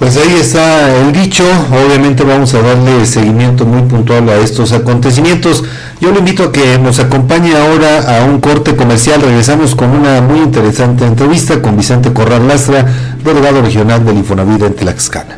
pues 0.02 0.18
ahí 0.18 0.34
está 0.34 0.98
el 0.98 1.12
dicho, 1.12 1.44
obviamente 1.70 2.24
vamos 2.24 2.52
a 2.56 2.62
darle 2.64 3.06
seguimiento 3.06 3.68
muy 3.68 3.84
puntual 3.84 4.28
a 4.30 4.38
estos 4.38 4.72
acontecimientos. 4.72 5.64
Yo 6.00 6.12
le 6.12 6.18
invito 6.18 6.46
a 6.46 6.52
que 6.52 6.80
nos 6.80 6.98
acompañe 6.98 7.56
ahora 7.56 8.18
a 8.18 8.26
un 8.26 8.42
corte 8.42 8.76
comercial, 8.76 9.22
regresamos 9.22 9.76
con 9.76 9.92
una 9.92 10.20
muy 10.22 10.40
interesante 10.40 11.06
entrevista 11.06 11.62
con 11.62 11.78
Vicente 11.78 12.12
Corral 12.12 12.48
Lastra, 12.48 12.84
delegado 13.24 13.62
regional 13.62 14.04
del 14.04 14.18
Infonavit 14.18 14.64
en 14.64 14.74
Tlaxcala. 14.74 15.38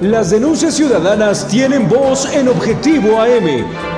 Las 0.00 0.30
denuncias 0.30 0.72
ciudadanas 0.72 1.46
tienen 1.46 1.90
voz 1.90 2.26
en 2.32 2.48
Objetivo 2.48 3.20
AM 3.20 3.97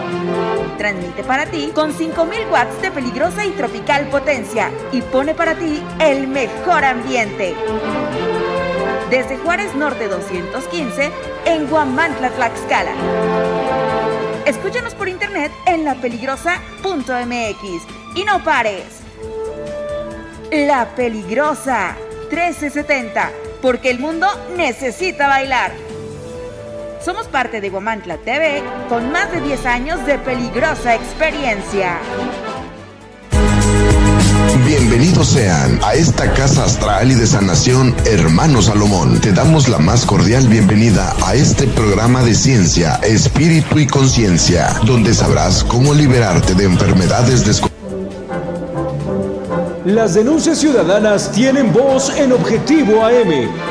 transmite 0.81 1.23
para 1.23 1.45
ti 1.45 1.71
con 1.75 1.93
5000 1.93 2.47
watts 2.51 2.81
de 2.81 2.89
peligrosa 2.89 3.45
y 3.45 3.51
tropical 3.51 4.07
potencia 4.07 4.71
y 4.91 5.03
pone 5.03 5.35
para 5.35 5.53
ti 5.53 5.79
el 5.99 6.27
mejor 6.27 6.83
ambiente. 6.83 7.53
Desde 9.11 9.37
Juárez 9.37 9.75
Norte 9.75 10.07
215 10.07 11.11
en 11.45 11.67
Guamantla, 11.67 12.31
Tlaxcala. 12.31 12.93
Escúchanos 14.47 14.95
por 14.95 15.07
internet 15.07 15.51
en 15.67 15.83
lapeligrosa.mx 15.83 17.83
y 18.15 18.23
no 18.23 18.43
pares. 18.43 19.01
La 20.51 20.95
Peligrosa 20.95 21.95
1370, 22.31 23.31
porque 23.61 23.91
el 23.91 23.99
mundo 23.99 24.25
necesita 24.57 25.27
bailar. 25.27 25.90
Somos 27.03 27.27
parte 27.27 27.61
de 27.61 27.69
Guamantla 27.71 28.17
TV 28.17 28.61
con 28.87 29.11
más 29.11 29.31
de 29.31 29.41
10 29.41 29.65
años 29.65 30.05
de 30.05 30.19
peligrosa 30.19 30.93
experiencia. 30.93 31.97
Bienvenidos 34.67 35.29
sean 35.29 35.79
a 35.83 35.95
esta 35.95 36.31
casa 36.33 36.63
astral 36.63 37.11
y 37.11 37.15
de 37.15 37.25
sanación, 37.25 37.95
hermano 38.05 38.61
Salomón. 38.61 39.19
Te 39.19 39.31
damos 39.31 39.67
la 39.67 39.79
más 39.79 40.05
cordial 40.05 40.47
bienvenida 40.47 41.15
a 41.25 41.33
este 41.33 41.65
programa 41.67 42.21
de 42.21 42.35
ciencia, 42.35 42.99
espíritu 43.01 43.79
y 43.79 43.87
conciencia, 43.87 44.69
donde 44.85 45.15
sabrás 45.15 45.63
cómo 45.63 45.95
liberarte 45.95 46.53
de 46.53 46.65
enfermedades 46.65 47.45
desconocidas. 47.45 47.71
Las 49.85 50.13
denuncias 50.13 50.59
ciudadanas 50.59 51.31
tienen 51.31 51.73
voz 51.73 52.15
en 52.15 52.31
Objetivo 52.31 53.03
AM 53.03 53.70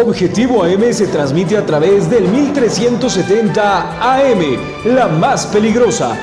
Objetivo 0.00 0.62
AM 0.62 0.92
se 0.92 1.08
transmite 1.08 1.56
a 1.56 1.66
través 1.66 2.08
del 2.08 2.28
1370 2.28 3.98
AM, 4.00 4.94
la 4.94 5.08
más 5.08 5.46
peligrosa. 5.46 6.16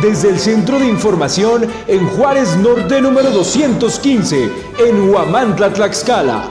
Desde 0.00 0.30
el 0.30 0.38
Centro 0.38 0.78
de 0.78 0.86
Información 0.86 1.66
en 1.86 2.06
Juárez 2.08 2.56
Norte 2.56 3.00
número 3.02 3.30
215, 3.30 4.50
en 4.78 5.10
Huamantla, 5.10 5.70
Tlaxcala. 5.72 6.44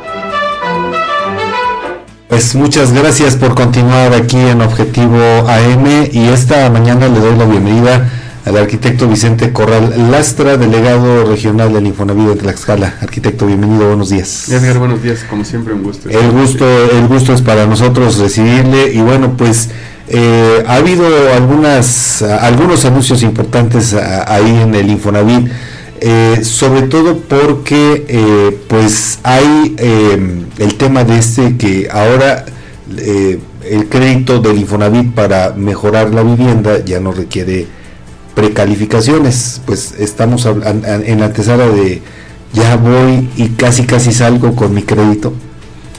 Pues 2.28 2.54
muchas 2.54 2.92
gracias 2.94 3.36
por 3.36 3.56
continuar 3.56 4.14
aquí 4.14 4.38
en 4.38 4.62
Objetivo 4.62 5.18
AM 5.48 6.08
y 6.12 6.28
esta 6.28 6.70
mañana 6.70 7.08
le 7.08 7.20
doy 7.20 7.36
la 7.36 7.46
bienvenida 7.46 8.12
al 8.46 8.58
arquitecto 8.58 9.08
Vicente 9.08 9.52
Corral 9.52 10.12
Lastra, 10.12 10.56
delegado 10.56 11.26
regional 11.26 11.74
del 11.74 11.88
Infonavit 11.88 12.28
de 12.28 12.36
Tlaxcala. 12.36 12.96
Arquitecto, 13.02 13.48
bienvenido, 13.48 13.88
buenos 13.88 14.10
días. 14.10 14.50
Edgar, 14.50 14.78
buenos 14.78 15.02
días, 15.02 15.26
como 15.28 15.44
siempre 15.44 15.74
un 15.74 15.82
gusto. 15.82 16.08
El 16.10 16.30
gusto, 16.30 16.66
el 16.92 17.08
gusto 17.08 17.34
es 17.34 17.42
para 17.42 17.66
nosotros 17.66 18.20
recibirle 18.20 18.94
y 18.94 19.02
bueno, 19.02 19.36
pues 19.36 19.70
eh, 20.08 20.64
ha 20.68 20.76
habido 20.76 21.08
algunas, 21.34 22.22
algunos 22.22 22.86
anuncios 22.86 23.24
importantes 23.24 23.96
ahí 23.96 24.62
en 24.62 24.76
el 24.76 24.90
Infonavit. 24.92 25.50
Eh, 26.02 26.42
sobre 26.44 26.84
todo 26.84 27.18
porque 27.18 28.06
eh, 28.08 28.60
pues 28.68 29.20
hay 29.24 29.76
el 29.80 30.76
tema 30.76 31.04
de 31.04 31.18
este 31.18 31.58
que 31.58 31.88
ahora 31.92 32.46
el 32.88 33.90
crédito 33.90 34.40
del 34.40 34.60
Infonavit 34.60 35.16
para 35.16 35.54
mejorar 35.56 36.14
la 36.14 36.22
vivienda 36.22 36.84
ya 36.86 37.00
no 37.00 37.12
requiere 37.12 37.66
precalificaciones, 38.36 39.62
pues 39.66 39.96
estamos 39.98 40.46
en 40.46 41.20
la 41.20 41.26
antesala 41.26 41.68
de 41.68 42.02
ya 42.54 42.76
voy 42.78 43.30
y 43.36 43.50
casi 43.50 43.86
casi 43.86 44.12
salgo 44.12 44.56
con 44.56 44.74
mi 44.74 44.84
crédito. 44.84 45.34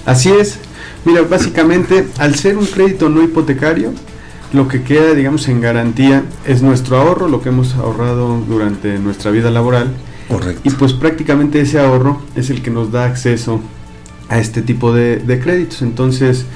Así 0.04 0.30
es. 0.30 0.58
Mira, 1.04 1.22
básicamente 1.22 2.06
al 2.18 2.34
ser 2.34 2.56
un 2.56 2.66
crédito 2.66 3.08
no 3.08 3.22
hipotecario, 3.22 3.92
lo 4.52 4.68
que 4.68 4.82
queda, 4.82 5.14
digamos, 5.14 5.48
en 5.48 5.60
garantía 5.60 6.24
es 6.46 6.62
nuestro 6.62 6.98
ahorro, 6.98 7.28
lo 7.28 7.42
que 7.42 7.48
hemos 7.48 7.74
ahorrado 7.74 8.40
durante 8.48 8.98
nuestra 8.98 9.30
vida 9.30 9.50
laboral. 9.50 9.88
Correcto. 10.28 10.62
Y 10.64 10.70
pues 10.70 10.92
prácticamente 10.92 11.60
ese 11.60 11.78
ahorro 11.78 12.22
es 12.34 12.50
el 12.50 12.62
que 12.62 12.70
nos 12.70 12.92
da 12.92 13.04
acceso 13.04 13.60
a 14.28 14.38
este 14.38 14.62
tipo 14.62 14.92
de, 14.92 15.18
de 15.18 15.38
créditos. 15.40 15.82
Entonces, 15.82 16.46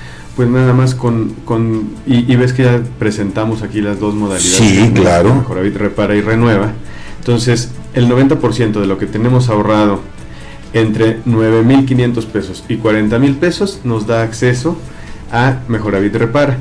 pues 0.40 0.48
nada 0.48 0.72
más 0.72 0.94
con, 0.94 1.34
con 1.44 1.90
y, 2.06 2.34
ves 2.34 2.54
que 2.54 2.62
ya 2.62 2.80
presentamos 2.98 3.62
aquí 3.62 3.82
las 3.82 4.00
dos 4.00 4.14
modalidades. 4.14 4.56
Sí, 4.56 4.90
claro. 4.94 5.34
Mejoravit 5.34 5.76
repara 5.76 6.16
y 6.16 6.22
renueva. 6.22 6.72
Entonces, 7.18 7.68
el 7.92 8.08
90% 8.08 8.80
de 8.80 8.86
lo 8.86 8.96
que 8.96 9.04
tenemos 9.04 9.50
ahorrado 9.50 10.00
entre 10.72 11.22
9.500 11.24 12.24
pesos 12.24 12.64
y 12.70 12.78
40.000 12.78 13.36
pesos 13.36 13.80
nos 13.84 14.06
da 14.06 14.22
acceso 14.22 14.78
a 15.30 15.58
Mejoravit 15.68 16.14
repara. 16.14 16.56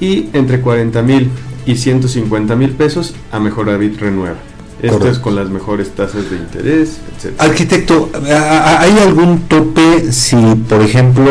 Y 0.00 0.30
entre 0.32 0.60
40.000 0.60 1.28
y 1.66 1.74
150.000 1.74 2.72
pesos 2.72 3.14
a 3.30 3.38
Mejoravit 3.38 3.96
renueva. 4.00 4.38
Esto 4.82 5.08
es 5.08 5.18
con 5.18 5.34
las 5.34 5.48
mejores 5.48 5.90
tasas 5.90 6.30
de 6.30 6.36
interés, 6.36 6.98
etc. 7.16 7.40
Arquitecto, 7.40 8.10
¿hay 8.26 8.98
algún 8.98 9.40
tope 9.48 10.12
si, 10.12 10.36
por 10.68 10.82
ejemplo, 10.82 11.30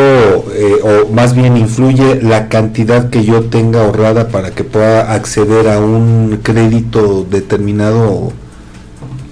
eh, 0.52 0.76
o 0.82 1.12
más 1.12 1.34
bien 1.34 1.56
influye 1.56 2.20
la 2.22 2.48
cantidad 2.48 3.10
que 3.10 3.24
yo 3.24 3.44
tenga 3.44 3.84
ahorrada 3.84 4.28
para 4.28 4.50
que 4.50 4.64
pueda 4.64 5.12
acceder 5.12 5.68
a 5.68 5.78
un 5.78 6.40
crédito 6.42 7.24
determinado, 7.30 8.32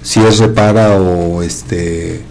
si 0.03 0.21
es 0.21 0.39
repara 0.39 0.97
o 0.97 1.41
este 1.41 2.21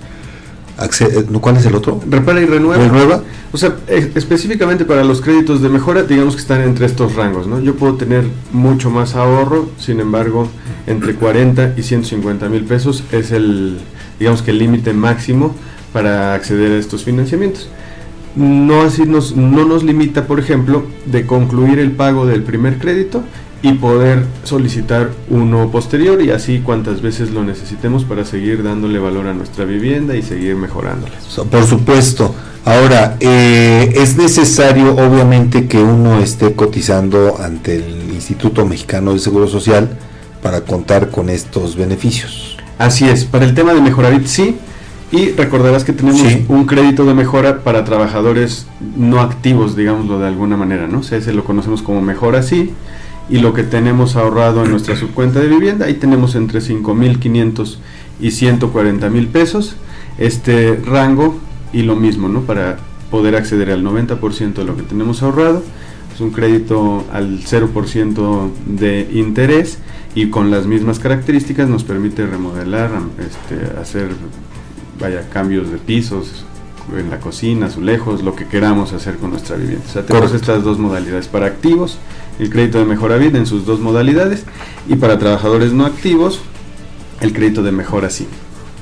¿Cuál 1.41 1.57
es 1.57 1.67
el 1.67 1.75
otro? 1.75 2.01
Repara 2.09 2.41
y 2.41 2.47
renueva. 2.47 3.23
O 3.53 3.59
sea, 3.59 3.77
específicamente 3.89 4.85
para 4.85 5.05
los 5.05 5.21
créditos 5.21 5.61
de 5.61 5.69
mejora, 5.69 6.05
digamos 6.05 6.35
que 6.35 6.41
están 6.41 6.63
entre 6.63 6.87
estos 6.87 7.15
rangos, 7.15 7.47
¿no? 7.47 7.61
Yo 7.61 7.75
puedo 7.75 7.95
tener 7.97 8.25
mucho 8.53 8.91
más 8.91 9.15
ahorro, 9.15 9.69
sin 9.79 10.01
embargo, 10.01 10.49
entre 10.87 11.15
40 11.15 11.75
y 11.77 11.83
150 11.83 12.49
mil 12.49 12.65
pesos 12.65 13.05
es 13.13 13.31
el, 13.31 13.79
digamos 14.19 14.41
que 14.43 14.53
el 14.53 14.59
límite 14.59 14.95
máximo 14.95 15.55
para 15.93 16.33
acceder 16.35 16.73
a 16.73 16.79
estos 16.79 17.05
financiamientos. 17.05 17.69
No 18.35 18.81
así 18.81 19.03
nos, 19.03 19.37
no 19.37 19.67
nos 19.67 19.85
limita, 19.85 20.27
por 20.27 20.41
ejemplo, 20.41 20.85
de 21.05 21.27
concluir 21.27 21.79
el 21.79 21.93
pago 21.93 22.25
del 22.25 22.43
primer 22.43 22.79
crédito 22.79 23.23
y 23.63 23.75
poder 23.75 24.25
solicitar 24.43 25.11
uno 25.31 25.71
posterior 25.71 26.21
y 26.21 26.31
así 26.31 26.61
cuantas 26.61 27.01
veces 27.01 27.31
lo 27.31 27.45
necesitemos 27.45 28.05
para 28.05 28.25
seguir 28.25 28.65
dándole 28.65 28.99
valor 28.99 29.29
a 29.29 29.35
nuestra 29.35 29.65
vivienda 29.65 30.17
y 30.17 30.23
seguir 30.23 30.57
mejorándola. 30.57 31.15
Por 31.49 31.65
supuesto. 31.65 32.35
Ahora, 32.65 33.17
eh, 33.21 33.93
es 33.97 34.17
necesario 34.17 34.95
obviamente 34.95 35.67
que 35.67 35.79
uno 35.79 36.21
esté 36.21 36.55
cotizando 36.55 37.41
ante 37.41 37.77
el 37.77 38.13
Instituto 38.13 38.67
Mexicano 38.67 39.13
de 39.13 39.21
Seguro 39.21 39.47
Social 39.47 39.97
para 40.43 40.63
contar 40.63 41.11
con 41.11 41.29
estos 41.29 41.77
beneficios. 41.77 42.57
Así 42.79 43.09
es, 43.09 43.25
para 43.25 43.45
el 43.45 43.55
tema 43.55 43.75
de 43.75 43.81
Mejoravit 43.81 44.27
sí, 44.27 44.57
y 45.13 45.31
recordarás 45.33 45.85
que 45.85 45.93
tenemos 45.93 46.21
un 46.49 46.65
crédito 46.67 47.05
de 47.05 47.15
mejora 47.15 47.63
para 47.63 47.85
trabajadores 47.85 48.67
no 48.97 49.21
activos, 49.21 49.77
digámoslo 49.77 50.19
de 50.19 50.27
alguna 50.27 50.57
manera, 50.57 50.89
¿no? 50.89 51.01
O 51.01 51.03
sea, 51.03 51.19
ese 51.19 51.33
lo 51.33 51.45
conocemos 51.45 51.83
como 51.83 52.01
Mejora 52.01 52.43
Sí 52.43 52.73
y 53.29 53.39
lo 53.39 53.55
que 53.55 53.63
tenemos 53.63 54.17
ahorrado 54.17 54.65
en 54.65 54.71
nuestra 54.71 54.97
subcuenta 54.97 55.41
de 55.41 55.49
vivienda, 55.49 55.87
ahí 55.87 55.95
tenemos 55.95 56.35
entre 56.35 56.61
5.500 56.61 57.77
y 58.21 58.29
140.000 58.29 59.29
pesos 59.29 59.77
este 60.19 60.77
rango 60.77 61.39
y 61.73 61.83
lo 61.83 61.97
mismo, 61.97 62.29
¿no? 62.29 62.43
Para 62.43 62.79
poder 63.11 63.37
acceder 63.37 63.71
al 63.71 63.85
90% 63.85 64.55
de 64.55 64.65
lo 64.65 64.77
que 64.77 64.83
tenemos 64.83 65.23
ahorrado, 65.23 65.63
es 66.15 66.21
un 66.21 66.31
crédito 66.31 67.05
al 67.13 67.41
0% 67.41 68.51
de 68.67 69.09
interés 69.13 69.79
y 70.15 70.29
con 70.29 70.51
las 70.51 70.67
mismas 70.67 70.99
características 70.99 71.69
nos 71.69 71.85
permite 71.85 72.27
remodelar, 72.27 72.91
este, 73.19 73.81
hacer 73.81 74.11
vaya 75.01 75.29
cambios 75.31 75.71
de 75.71 75.79
pisos 75.79 76.45
en 76.97 77.11
la 77.11 77.21
cocina, 77.21 77.67
azulejos, 77.67 78.23
lo 78.23 78.35
que 78.35 78.47
queramos 78.47 78.93
hacer 78.93 79.17
con 79.17 79.31
nuestra 79.31 79.57
vivienda. 79.57 79.85
O 79.89 79.93
sea, 79.93 80.05
tenemos 80.05 80.33
estas 80.33 80.63
dos 80.63 80.79
modalidades 80.79 81.29
para 81.29 81.47
activos 81.47 81.99
el 82.39 82.51
crédito 82.51 82.79
de 82.79 82.85
mejora 82.85 83.17
vida 83.17 83.39
en 83.39 83.47
sus 83.47 83.67
dos 83.67 83.81
modalidades 83.81 84.45
y 84.89 84.97
para 84.97 85.19
trabajadores 85.19 85.73
no 85.73 85.87
activos 85.87 86.41
el 87.21 87.33
crédito 87.33 87.63
de 87.63 87.73
mejora 87.73 88.11
sí. 88.11 88.27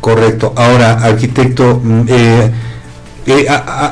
Correcto. 0.01 0.53
Ahora, 0.57 0.93
arquitecto, 1.05 1.81
mm, 1.83 2.03
eh, 2.09 2.51
eh, 3.27 3.47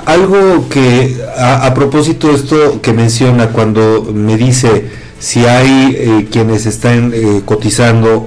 algo 0.07 0.69
que 0.71 1.17
a, 1.37 1.73
propósito 1.75 2.29
de 2.29 2.35
esto 2.35 2.81
que 2.81 2.93
menciona 2.93 3.49
cuando 3.49 4.11
me 4.13 4.37
dice 4.37 4.91
si 5.19 5.45
hay 5.45 5.95
eh, 5.97 6.29
quienes 6.31 6.65
están 6.65 7.13
cotizando, 7.45 8.27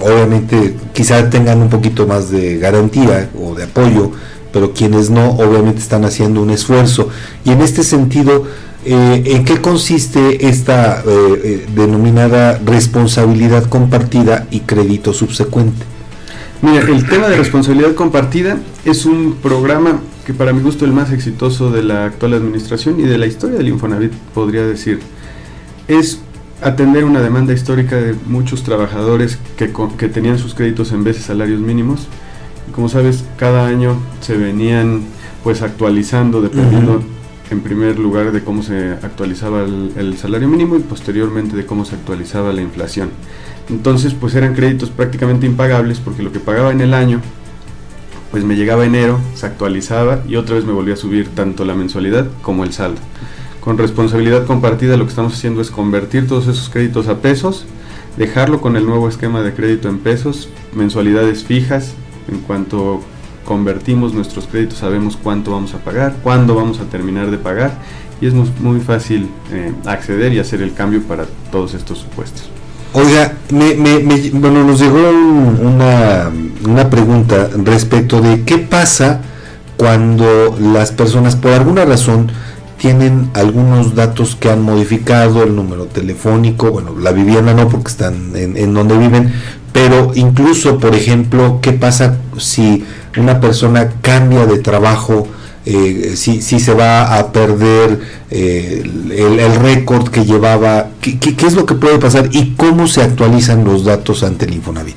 obviamente 0.00 0.76
quizá 0.94 1.28
tengan 1.28 1.60
un 1.60 1.68
poquito 1.68 2.06
más 2.06 2.30
de 2.30 2.56
garantía 2.58 3.28
o 3.38 3.54
de 3.54 3.64
apoyo, 3.64 4.12
pero 4.52 4.72
quienes 4.72 5.10
no, 5.10 5.30
obviamente 5.30 5.80
están 5.80 6.04
haciendo 6.04 6.42
un 6.42 6.50
esfuerzo. 6.50 7.08
Y 7.44 7.50
en 7.50 7.60
este 7.60 7.82
sentido, 7.82 8.46
eh, 8.84 9.22
¿En 9.36 9.44
qué 9.44 9.60
consiste 9.60 10.48
esta 10.48 11.00
eh, 11.00 11.04
eh, 11.06 11.66
denominada 11.74 12.58
responsabilidad 12.64 13.64
compartida 13.64 14.46
y 14.50 14.60
crédito 14.60 15.12
subsecuente? 15.12 15.84
Mira, 16.62 16.80
el 16.82 17.06
tema 17.06 17.28
de 17.28 17.36
responsabilidad 17.36 17.94
compartida 17.94 18.56
es 18.84 19.04
un 19.04 19.36
programa 19.42 20.00
que 20.24 20.32
para 20.32 20.52
mi 20.52 20.62
gusto 20.62 20.84
es 20.84 20.90
el 20.90 20.96
más 20.96 21.12
exitoso 21.12 21.70
de 21.70 21.82
la 21.82 22.06
actual 22.06 22.34
administración 22.34 22.98
y 23.00 23.02
de 23.02 23.18
la 23.18 23.26
historia 23.26 23.58
del 23.58 23.68
Infonavit, 23.68 24.12
podría 24.32 24.64
decir. 24.64 25.00
Es 25.86 26.20
atender 26.62 27.04
una 27.04 27.20
demanda 27.20 27.52
histórica 27.52 27.96
de 27.96 28.14
muchos 28.26 28.62
trabajadores 28.62 29.38
que, 29.56 29.72
que 29.98 30.08
tenían 30.08 30.38
sus 30.38 30.54
créditos 30.54 30.92
en 30.92 31.04
vez 31.04 31.16
de 31.16 31.22
salarios 31.22 31.60
mínimos. 31.60 32.08
Como 32.78 32.88
sabes, 32.88 33.24
cada 33.36 33.66
año 33.66 33.96
se 34.20 34.36
venían 34.36 35.02
pues 35.42 35.62
actualizando 35.62 36.40
dependiendo 36.40 37.02
en 37.50 37.60
primer 37.60 37.98
lugar 37.98 38.30
de 38.30 38.44
cómo 38.44 38.62
se 38.62 38.92
actualizaba 39.02 39.64
el, 39.64 40.16
salario 40.16 40.46
mínimo 40.46 40.76
y 40.76 40.78
posteriormente 40.78 41.56
de 41.56 41.66
cómo 41.66 41.84
se 41.84 41.96
actualizaba 41.96 42.52
la 42.52 42.62
inflación. 42.62 43.10
Entonces, 43.68 44.14
pues 44.14 44.36
eran 44.36 44.54
créditos 44.54 44.90
prácticamente 44.90 45.44
impagables 45.44 45.98
porque 45.98 46.22
lo 46.22 46.30
que 46.30 46.38
pagaba 46.38 46.70
en 46.70 46.80
el 46.80 46.94
año, 46.94 47.20
pues 48.30 48.44
me 48.44 48.54
llegaba 48.54 48.86
enero, 48.86 49.18
se 49.34 49.46
actualizaba 49.46 50.22
y 50.28 50.36
otra 50.36 50.54
vez 50.54 50.64
me 50.64 50.72
volvía 50.72 50.94
a 50.94 50.98
subir 50.98 51.30
tanto 51.30 51.64
la 51.64 51.74
mensualidad 51.74 52.28
como 52.42 52.62
el 52.62 52.72
saldo. 52.72 53.00
Con 53.60 53.76
responsabilidad 53.76 54.46
compartida 54.46 54.96
lo 54.96 55.02
que 55.02 55.10
estamos 55.10 55.34
haciendo 55.34 55.62
es 55.62 55.72
convertir 55.72 56.28
todos 56.28 56.46
esos 56.46 56.68
créditos 56.68 57.08
a 57.08 57.22
pesos, 57.22 57.66
dejarlo 58.16 58.60
con 58.60 58.76
el 58.76 58.86
nuevo 58.86 59.08
esquema 59.08 59.42
de 59.42 59.52
crédito 59.52 59.88
en 59.88 59.98
pesos, 59.98 60.48
mensualidades 60.76 61.42
fijas 61.42 61.96
en 62.28 62.38
cuanto 62.40 63.00
convertimos 63.44 64.12
nuestros 64.12 64.46
créditos, 64.46 64.78
sabemos 64.78 65.16
cuánto 65.16 65.52
vamos 65.52 65.74
a 65.74 65.78
pagar, 65.78 66.16
cuándo 66.22 66.54
vamos 66.54 66.80
a 66.80 66.84
terminar 66.84 67.30
de 67.30 67.38
pagar 67.38 67.72
y 68.20 68.26
es 68.26 68.34
muy, 68.34 68.80
fácil 68.80 69.28
eh, 69.52 69.72
acceder 69.86 70.32
y 70.32 70.38
hacer 70.38 70.60
el 70.60 70.74
cambio 70.74 71.02
para 71.02 71.24
todos 71.50 71.74
estos 71.74 71.98
supuestos. 71.98 72.50
Oiga, 72.92 73.34
me, 73.50 73.74
bueno, 74.32 74.64
nos 74.64 74.80
llegó 74.80 75.10
una, 75.60 76.30
una 76.66 76.90
pregunta 76.90 77.48
respecto 77.64 78.20
de 78.20 78.42
qué 78.42 78.58
pasa 78.58 79.20
cuando 79.76 80.56
las 80.60 80.90
personas 80.90 81.36
por 81.36 81.52
alguna 81.52 81.84
razón 81.84 82.30
tienen 82.78 83.30
algunos 83.34 83.94
datos 83.94 84.36
que 84.36 84.50
han 84.50 84.62
modificado, 84.62 85.42
el 85.42 85.54
número 85.54 85.86
telefónico, 85.86 86.70
bueno, 86.70 86.94
la 86.98 87.12
vivienda 87.12 87.52
no 87.52 87.68
porque 87.68 87.88
están 87.88 88.32
en, 88.34 88.72
donde 88.72 88.96
viven, 88.96 89.32
pero 89.72 90.12
incluso, 90.14 90.78
por 90.78 90.94
ejemplo, 90.94 91.58
¿qué 91.60 91.72
pasa 91.72 92.16
si 92.38 92.84
una 93.16 93.40
persona 93.40 93.90
cambia 94.00 94.46
de 94.46 94.58
trabajo? 94.58 95.26
Eh, 95.66 96.12
si, 96.16 96.40
si, 96.40 96.60
se 96.60 96.72
va 96.72 97.18
a 97.18 97.30
perder 97.30 98.00
eh, 98.30 98.82
el, 98.84 99.54
récord 99.56 100.08
que 100.08 100.24
llevaba, 100.24 100.88
¿qué, 101.02 101.18
¿qué, 101.18 101.46
es 101.46 101.54
lo 101.54 101.66
que 101.66 101.74
puede 101.74 101.98
pasar 101.98 102.30
y 102.32 102.54
cómo 102.54 102.86
se 102.86 103.02
actualizan 103.02 103.64
los 103.64 103.84
datos 103.84 104.22
ante 104.22 104.46
el 104.46 104.54
Infonavit? 104.54 104.96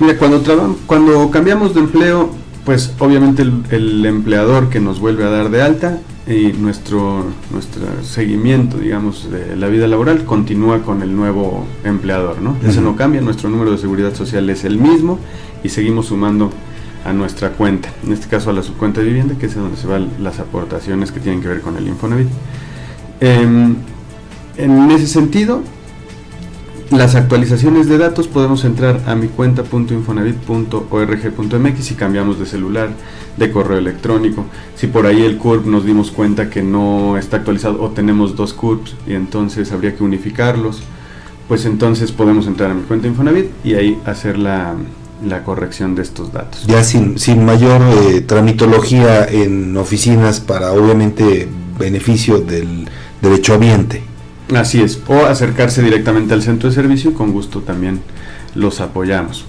Mira, 0.00 0.16
cuando, 0.18 0.42
cuando 0.86 1.30
cambiamos 1.30 1.74
de 1.74 1.80
empleo, 1.80 2.39
pues 2.70 2.94
obviamente 3.00 3.42
el, 3.42 4.06
empleador 4.06 4.70
que 4.70 4.78
nos 4.78 5.00
vuelve 5.00 5.24
a 5.24 5.28
dar 5.28 5.50
de 5.50 5.60
alta 5.60 5.98
y 6.28 6.52
nuestro, 6.52 7.24
nuestro 7.50 7.82
seguimiento, 8.04 8.78
digamos, 8.78 9.28
de 9.28 9.56
la 9.56 9.66
vida 9.66 9.88
laboral 9.88 10.24
continúa 10.24 10.80
con 10.82 11.02
el 11.02 11.16
nuevo 11.16 11.66
empleador, 11.82 12.40
¿no? 12.40 12.56
Eso 12.64 12.80
no 12.80 12.94
cambia, 12.94 13.22
nuestro 13.22 13.50
número 13.50 13.72
de 13.72 13.78
seguridad 13.78 14.14
social 14.14 14.48
es 14.50 14.62
el 14.62 14.78
mismo 14.78 15.18
y 15.64 15.70
seguimos 15.70 16.06
sumando 16.06 16.52
a 17.04 17.12
nuestra 17.12 17.50
cuenta, 17.54 17.88
en 18.06 18.12
este 18.12 18.28
caso 18.28 18.50
a 18.50 18.52
la 18.52 18.62
subcuenta 18.62 19.00
de 19.00 19.06
vivienda, 19.08 19.34
que 19.36 19.46
es 19.46 19.54
donde 19.56 19.76
se 19.76 19.88
van 19.88 20.08
las 20.20 20.38
aportaciones 20.38 21.10
que 21.10 21.18
tienen 21.18 21.42
que 21.42 21.48
ver 21.48 21.62
con 21.62 21.76
el 21.76 21.88
Infonavit. 21.88 22.28
Em, 23.18 23.74
en 24.56 24.90
ese 24.92 25.08
sentido, 25.08 25.64
las 26.90 27.14
actualizaciones 27.14 27.88
de 27.88 27.96
datos 27.98 28.26
podemos 28.26 28.64
entrar 28.64 29.00
a 29.06 29.14
mi 29.14 29.28
cuenta.infonavit.org.mx 29.28 31.90
y 31.90 31.94
cambiamos 31.94 32.40
de 32.40 32.46
celular, 32.46 32.90
de 33.36 33.52
correo 33.52 33.78
electrónico. 33.78 34.46
Si 34.74 34.88
por 34.88 35.06
ahí 35.06 35.22
el 35.22 35.38
CURP 35.38 35.66
nos 35.66 35.84
dimos 35.84 36.10
cuenta 36.10 36.50
que 36.50 36.62
no 36.62 37.16
está 37.16 37.36
actualizado 37.38 37.80
o 37.80 37.90
tenemos 37.90 38.34
dos 38.34 38.52
CURPs 38.54 38.96
y 39.06 39.14
entonces 39.14 39.70
habría 39.70 39.96
que 39.96 40.02
unificarlos, 40.02 40.82
pues 41.46 41.64
entonces 41.64 42.10
podemos 42.12 42.46
entrar 42.46 42.72
a 42.72 42.74
mi 42.74 42.82
cuenta 42.82 43.06
Infonavit 43.06 43.50
y 43.64 43.74
ahí 43.74 44.00
hacer 44.04 44.36
la, 44.38 44.74
corrección 45.44 45.94
de 45.94 46.02
estos 46.02 46.32
datos. 46.32 46.66
Ya 46.66 46.82
sin, 46.82 47.18
sin 47.18 47.44
mayor 47.44 47.82
eh, 47.82 48.20
tramitología 48.20 49.26
en 49.26 49.76
oficinas 49.76 50.40
para 50.40 50.72
obviamente 50.72 51.46
beneficio 51.78 52.40
del 52.40 52.88
derechohabiente. 53.22 54.09
Así 54.56 54.82
es, 54.82 55.00
o 55.06 55.26
acercarse 55.26 55.82
directamente 55.82 56.34
al 56.34 56.42
centro 56.42 56.68
de 56.68 56.74
servicio, 56.74 57.14
con 57.14 57.32
gusto 57.32 57.60
también 57.60 58.00
los 58.54 58.80
apoyamos. 58.80 59.44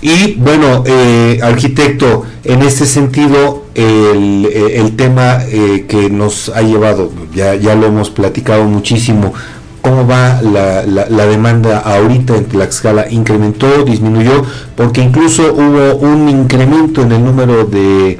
Y 0.00 0.34
bueno, 0.34 0.82
eh, 0.84 1.38
arquitecto, 1.42 2.24
en 2.42 2.62
este 2.62 2.86
sentido, 2.86 3.66
el, 3.74 4.48
eh, 4.52 4.92
tema 4.96 5.38
eh, 5.44 5.86
que 5.88 6.10
nos 6.10 6.48
ha 6.48 6.62
llevado, 6.62 7.12
ya, 7.34 7.54
ya 7.54 7.76
lo 7.76 7.86
hemos 7.86 8.10
platicado 8.10 8.64
muchísimo, 8.64 9.32
¿cómo 9.80 10.06
va 10.06 10.42
la, 10.42 10.84
la, 10.84 11.26
demanda 11.26 11.78
ahorita 11.78 12.36
en 12.36 12.46
Tlaxcala? 12.46 13.10
¿Incrementó, 13.10 13.84
disminuyó? 13.84 14.44
Porque 14.76 15.02
incluso 15.02 15.52
hubo 15.54 15.94
un 15.96 16.28
incremento 16.28 17.02
en 17.02 17.12
el 17.12 17.24
número 17.24 17.64
de 17.64 18.18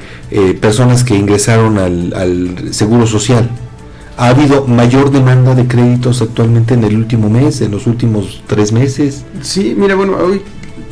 personas 0.60 1.02
que 1.02 1.16
ingresaron 1.16 1.78
al 1.78 2.72
Seguro 2.72 3.06
Social 3.06 3.50
ha 4.22 4.28
habido 4.28 4.68
mayor 4.68 5.10
demanda 5.10 5.56
de 5.56 5.66
créditos 5.66 6.22
actualmente 6.22 6.74
en 6.74 6.84
el 6.84 6.96
último 6.96 7.28
mes, 7.28 7.60
en 7.60 7.72
los 7.72 7.88
últimos 7.88 8.40
tres 8.46 8.70
meses. 8.70 9.24
Sí, 9.40 9.74
mira, 9.76 9.96
bueno, 9.96 10.16
hoy, 10.16 10.42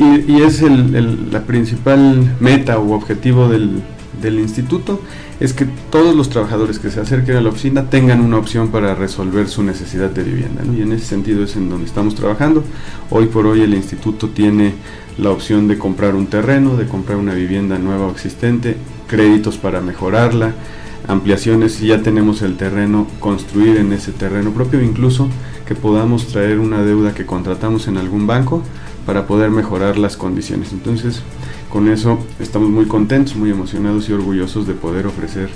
y, 0.01 0.43
es 0.43 0.63
el, 0.63 1.31
la 1.31 1.43
principal 1.43 2.37
meta 2.41 2.81
u 2.81 2.93
objetivo 2.93 3.49
del 3.49 4.41
instituto, 4.41 5.01
es 5.39 5.53
que 5.53 5.65
todos 5.91 6.17
los 6.17 6.29
trabajadores 6.29 6.81
que 6.81 6.91
se 6.91 6.99
acerquen 6.99 7.37
a 7.37 7.41
la 7.41 7.51
oficina 7.51 7.89
tengan 7.89 8.21
una 8.21 8.37
opción 8.37 8.69
para 8.69 8.97
resolver 8.97 9.47
su 9.49 9.63
necesidad 9.63 10.11
de 10.11 10.25
vivienda. 10.25 10.65
Y 10.77 10.83
en 10.83 10.91
ese 10.93 11.07
sentido 11.07 11.45
es 11.45 11.55
en 11.55 11.71
donde 11.71 11.87
estamos 11.87 12.17
trabajando. 12.17 12.65
Hoy 13.11 13.27
por 13.27 13.47
hoy 13.47 13.63
el 13.63 13.75
instituto 13.75 14.31
tiene 14.31 14.75
la 15.19 15.31
opción 15.31 15.69
de 15.69 15.79
comprar 15.79 16.17
un 16.17 16.27
terreno, 16.27 16.77
de 16.77 16.89
comprar 16.89 17.17
una 17.17 17.35
vivienda 17.35 17.79
nueva 17.79 18.09
o 18.09 18.11
existente, 18.11 18.77
créditos 19.07 19.57
para 19.57 19.81
mejorarla, 19.81 20.53
ampliaciones 21.09 21.75
si 21.75 21.89
ya 21.89 22.03
tenemos 22.03 22.43
el 22.43 22.57
terreno, 22.57 23.07
construir 23.21 23.77
en 23.77 23.93
ese 23.93 24.13
terreno 24.13 24.51
propio, 24.51 24.83
incluso 24.83 25.29
que 25.67 25.75
podamos 25.75 26.27
traer 26.29 26.59
una 26.59 26.83
deuda 26.83 27.15
que 27.15 27.27
contratamos 27.27 27.89
en 27.89 27.97
algún 27.97 28.27
banco 28.27 28.63
para 29.07 29.27
poder 29.27 29.51
mejorar 29.51 29.99
las 29.99 30.17
condiciones. 30.17 30.73
Entonces, 30.73 31.23
con 31.71 31.89
eso 31.89 32.19
estamos 32.41 32.69
muy 32.71 32.87
contentos, 32.87 33.37
muy 33.37 33.51
emocionados 33.51 34.09
y 34.09 34.13
orgullosos 34.13 34.67
de 34.67 34.75
poder 34.75 35.07
ofrecer 35.07 35.49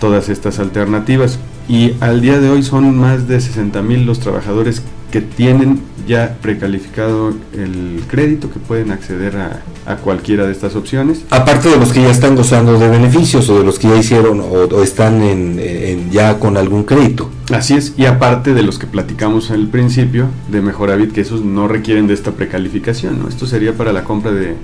todas 0.00 0.28
estas 0.28 0.58
alternativas. 0.58 1.38
Y 1.68 1.94
al 2.00 2.20
día 2.20 2.40
de 2.40 2.50
hoy 2.50 2.62
son 2.62 2.98
más 2.98 3.28
de 3.28 3.40
60 3.40 3.80
mil 3.82 4.04
los 4.06 4.18
trabajadores 4.18 4.82
que 5.10 5.20
tienen 5.20 5.80
ya 6.06 6.38
precalificado 6.40 7.32
el 7.52 8.02
crédito, 8.08 8.50
que 8.50 8.58
pueden 8.58 8.90
acceder 8.90 9.36
a, 9.36 9.62
cualquiera 10.04 10.46
de 10.46 10.52
estas 10.52 10.76
opciones. 10.76 11.24
Aparte 11.30 11.68
de 11.68 11.76
los 11.76 11.92
que 11.92 12.00
ya 12.00 12.10
están 12.10 12.36
gozando 12.36 12.78
de 12.78 12.88
beneficios 12.88 13.48
o 13.48 13.58
de 13.58 13.64
los 13.64 13.80
que 13.80 13.88
ya 13.88 13.96
hicieron 13.96 14.40
o, 14.40 14.82
están 14.84 15.20
en, 15.20 16.10
ya 16.12 16.38
con 16.38 16.56
algún 16.56 16.84
crédito. 16.84 17.28
Así 17.52 17.74
es, 17.74 17.94
y 17.96 18.04
aparte 18.04 18.54
de 18.54 18.62
los 18.62 18.78
que 18.78 18.86
platicamos 18.86 19.50
al 19.50 19.66
principio 19.66 20.28
de 20.48 20.62
Mejoravit, 20.62 21.12
que 21.12 21.22
esos 21.22 21.44
no 21.44 21.66
requieren 21.66 22.06
de 22.06 22.14
esta 22.14 22.30
precalificación, 22.30 23.18
¿no? 23.18 23.28
Esto 23.28 23.46
sería 23.46 23.74
para 23.74 23.92
la 23.92 24.04
compra 24.04 24.30
de 24.30 24.54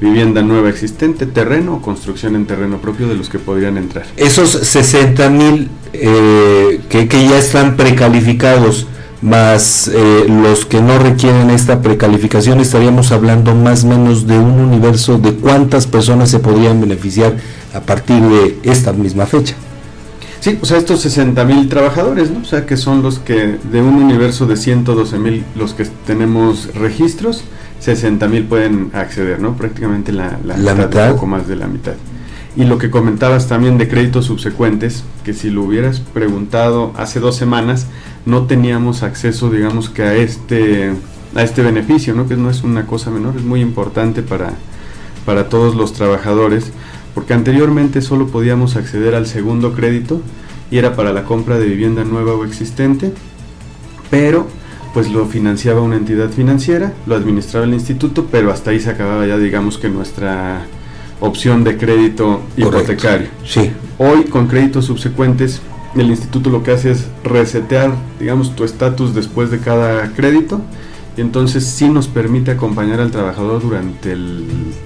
vivienda 0.00 0.42
nueva 0.42 0.68
existente, 0.68 1.26
terreno 1.26 1.74
o 1.74 1.82
construcción 1.82 2.36
en 2.36 2.46
terreno 2.46 2.78
propio 2.78 3.08
de 3.08 3.16
los 3.16 3.28
que 3.28 3.40
podrían 3.40 3.76
entrar. 3.76 4.06
Esos 4.16 4.50
60 4.50 5.30
mil 5.30 5.68
eh, 5.92 6.80
que, 6.88 7.08
que 7.08 7.28
ya 7.28 7.38
están 7.38 7.76
precalificados, 7.76 8.86
más 9.22 9.88
eh, 9.88 10.26
los 10.28 10.66
que 10.66 10.80
no 10.80 10.98
requieren 10.98 11.50
esta 11.50 11.80
precalificación, 11.80 12.60
estaríamos 12.60 13.12
hablando 13.12 13.54
más 13.54 13.84
o 13.84 13.88
menos 13.88 14.26
de 14.26 14.38
un 14.38 14.60
universo 14.60 15.18
de 15.18 15.34
cuántas 15.34 15.86
personas 15.86 16.30
se 16.30 16.38
podrían 16.38 16.80
beneficiar 16.80 17.36
a 17.74 17.80
partir 17.80 18.20
de 18.22 18.58
esta 18.64 18.92
misma 18.92 19.26
fecha. 19.26 19.54
Sí, 20.40 20.58
o 20.60 20.66
sea, 20.66 20.78
estos 20.78 21.00
60 21.00 21.44
mil 21.44 21.68
trabajadores, 21.68 22.30
¿no? 22.30 22.40
O 22.40 22.44
sea, 22.44 22.66
que 22.66 22.76
son 22.76 23.02
los 23.02 23.18
que 23.18 23.58
de 23.70 23.82
un 23.82 23.94
universo 23.94 24.46
de 24.46 24.56
112 24.56 25.18
mil, 25.18 25.44
los 25.56 25.74
que 25.74 25.86
tenemos 26.06 26.74
registros, 26.74 27.42
60 27.80 28.28
mil 28.28 28.44
pueden 28.44 28.90
acceder, 28.94 29.40
¿no? 29.40 29.56
Prácticamente 29.56 30.12
la, 30.12 30.38
la, 30.44 30.74
mitad, 30.74 31.08
un 31.08 31.14
poco 31.14 31.26
más 31.26 31.48
de 31.48 31.56
la 31.56 31.66
mitad. 31.66 31.94
Y 32.56 32.64
lo 32.64 32.78
que 32.78 32.90
comentabas 32.90 33.48
también 33.48 33.76
de 33.76 33.86
créditos 33.86 34.24
subsecuentes, 34.24 35.04
que 35.24 35.34
si 35.34 35.50
lo 35.50 35.62
hubieras 35.62 36.00
preguntado 36.00 36.92
hace 36.96 37.20
dos 37.20 37.36
semanas, 37.36 37.86
no 38.24 38.46
teníamos 38.46 39.02
acceso, 39.02 39.50
digamos 39.50 39.90
que 39.90 40.02
a 40.02 40.14
este, 40.14 40.92
a 41.34 41.42
este 41.42 41.62
beneficio, 41.62 42.14
¿no? 42.14 42.26
que 42.26 42.36
no 42.36 42.48
es 42.48 42.62
una 42.62 42.86
cosa 42.86 43.10
menor, 43.10 43.36
es 43.36 43.44
muy 43.44 43.60
importante 43.60 44.22
para, 44.22 44.54
para 45.26 45.50
todos 45.50 45.74
los 45.74 45.92
trabajadores, 45.92 46.72
porque 47.14 47.34
anteriormente 47.34 48.00
solo 48.00 48.28
podíamos 48.28 48.76
acceder 48.76 49.14
al 49.14 49.26
segundo 49.26 49.74
crédito 49.74 50.22
y 50.70 50.78
era 50.78 50.96
para 50.96 51.12
la 51.12 51.24
compra 51.24 51.58
de 51.58 51.66
vivienda 51.66 52.04
nueva 52.04 52.32
o 52.32 52.44
existente, 52.44 53.12
pero 54.10 54.46
pues 54.94 55.10
lo 55.10 55.26
financiaba 55.26 55.82
una 55.82 55.96
entidad 55.96 56.30
financiera, 56.30 56.94
lo 57.06 57.16
administraba 57.16 57.66
el 57.66 57.74
instituto, 57.74 58.28
pero 58.32 58.50
hasta 58.50 58.70
ahí 58.70 58.80
se 58.80 58.88
acababa 58.88 59.26
ya 59.26 59.36
digamos 59.36 59.76
que 59.76 59.90
nuestra 59.90 60.66
opción 61.20 61.64
de 61.64 61.76
crédito 61.76 62.42
hipotecario. 62.56 63.28
Sí. 63.44 63.70
Hoy 63.98 64.24
con 64.24 64.46
créditos 64.46 64.84
subsecuentes 64.84 65.62
el 66.00 66.10
instituto 66.10 66.50
lo 66.50 66.62
que 66.62 66.72
hace 66.72 66.90
es 66.90 67.06
resetear, 67.24 67.90
digamos, 68.20 68.54
tu 68.54 68.64
estatus 68.64 69.14
después 69.14 69.50
de 69.50 69.60
cada 69.60 70.12
crédito 70.12 70.60
y 71.16 71.22
entonces 71.22 71.64
sí 71.64 71.88
nos 71.88 72.08
permite 72.08 72.50
acompañar 72.50 73.00
al 73.00 73.10
trabajador 73.10 73.62
durante 73.62 74.14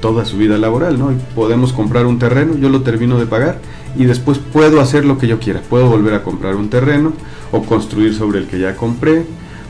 toda 0.01 0.25
su 0.25 0.37
vida 0.37 0.59
laboral, 0.59 0.99
¿no? 0.99 1.13
podemos 1.35 1.73
comprar 1.73 2.07
un 2.07 2.21
terreno, 2.21 2.57
yo 2.57 2.69
lo 2.69 2.83
termino 2.83 3.19
de 3.19 3.27
pagar 3.27 3.59
y 3.97 4.05
después 4.05 4.39
puedo 4.39 4.81
hacer 4.81 5.05
lo 5.05 5.19
que 5.19 5.27
yo 5.27 5.41
quiera, 5.41 5.61
puedo 5.69 5.89
volver 5.89 6.15
a 6.15 6.23
comprar 6.23 6.55
un 6.55 6.71
terreno 6.71 7.13
o 7.51 7.63
construir 7.63 8.15
sobre 8.15 8.39
el 8.39 8.47
que 8.47 8.61
ya 8.61 8.77
compré 8.77 9.25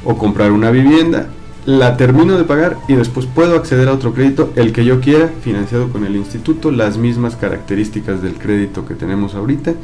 o 0.04 0.18
comprar 0.18 0.52
una 0.52 0.70
vivienda, 0.70 1.28
la 1.66 1.96
termino 1.96 2.36
de 2.38 2.44
pagar 2.44 2.78
y 2.88 2.94
después 2.94 3.26
puedo 3.26 3.54
acceder 3.56 3.88
a 3.88 3.92
otro 3.92 4.14
crédito, 4.14 4.52
el 4.56 4.72
que 4.72 4.84
yo 4.84 5.00
quiera, 5.00 5.30
financiado 5.42 5.90
con 5.90 6.04
el 6.04 6.16
instituto, 6.16 6.70
las 6.70 6.96
mismas 6.96 7.36
características 7.36 8.22
del 8.22 8.34
crédito 8.34 8.86
que 8.86 8.94
tenemos 8.94 9.34
ahorita 9.34 9.74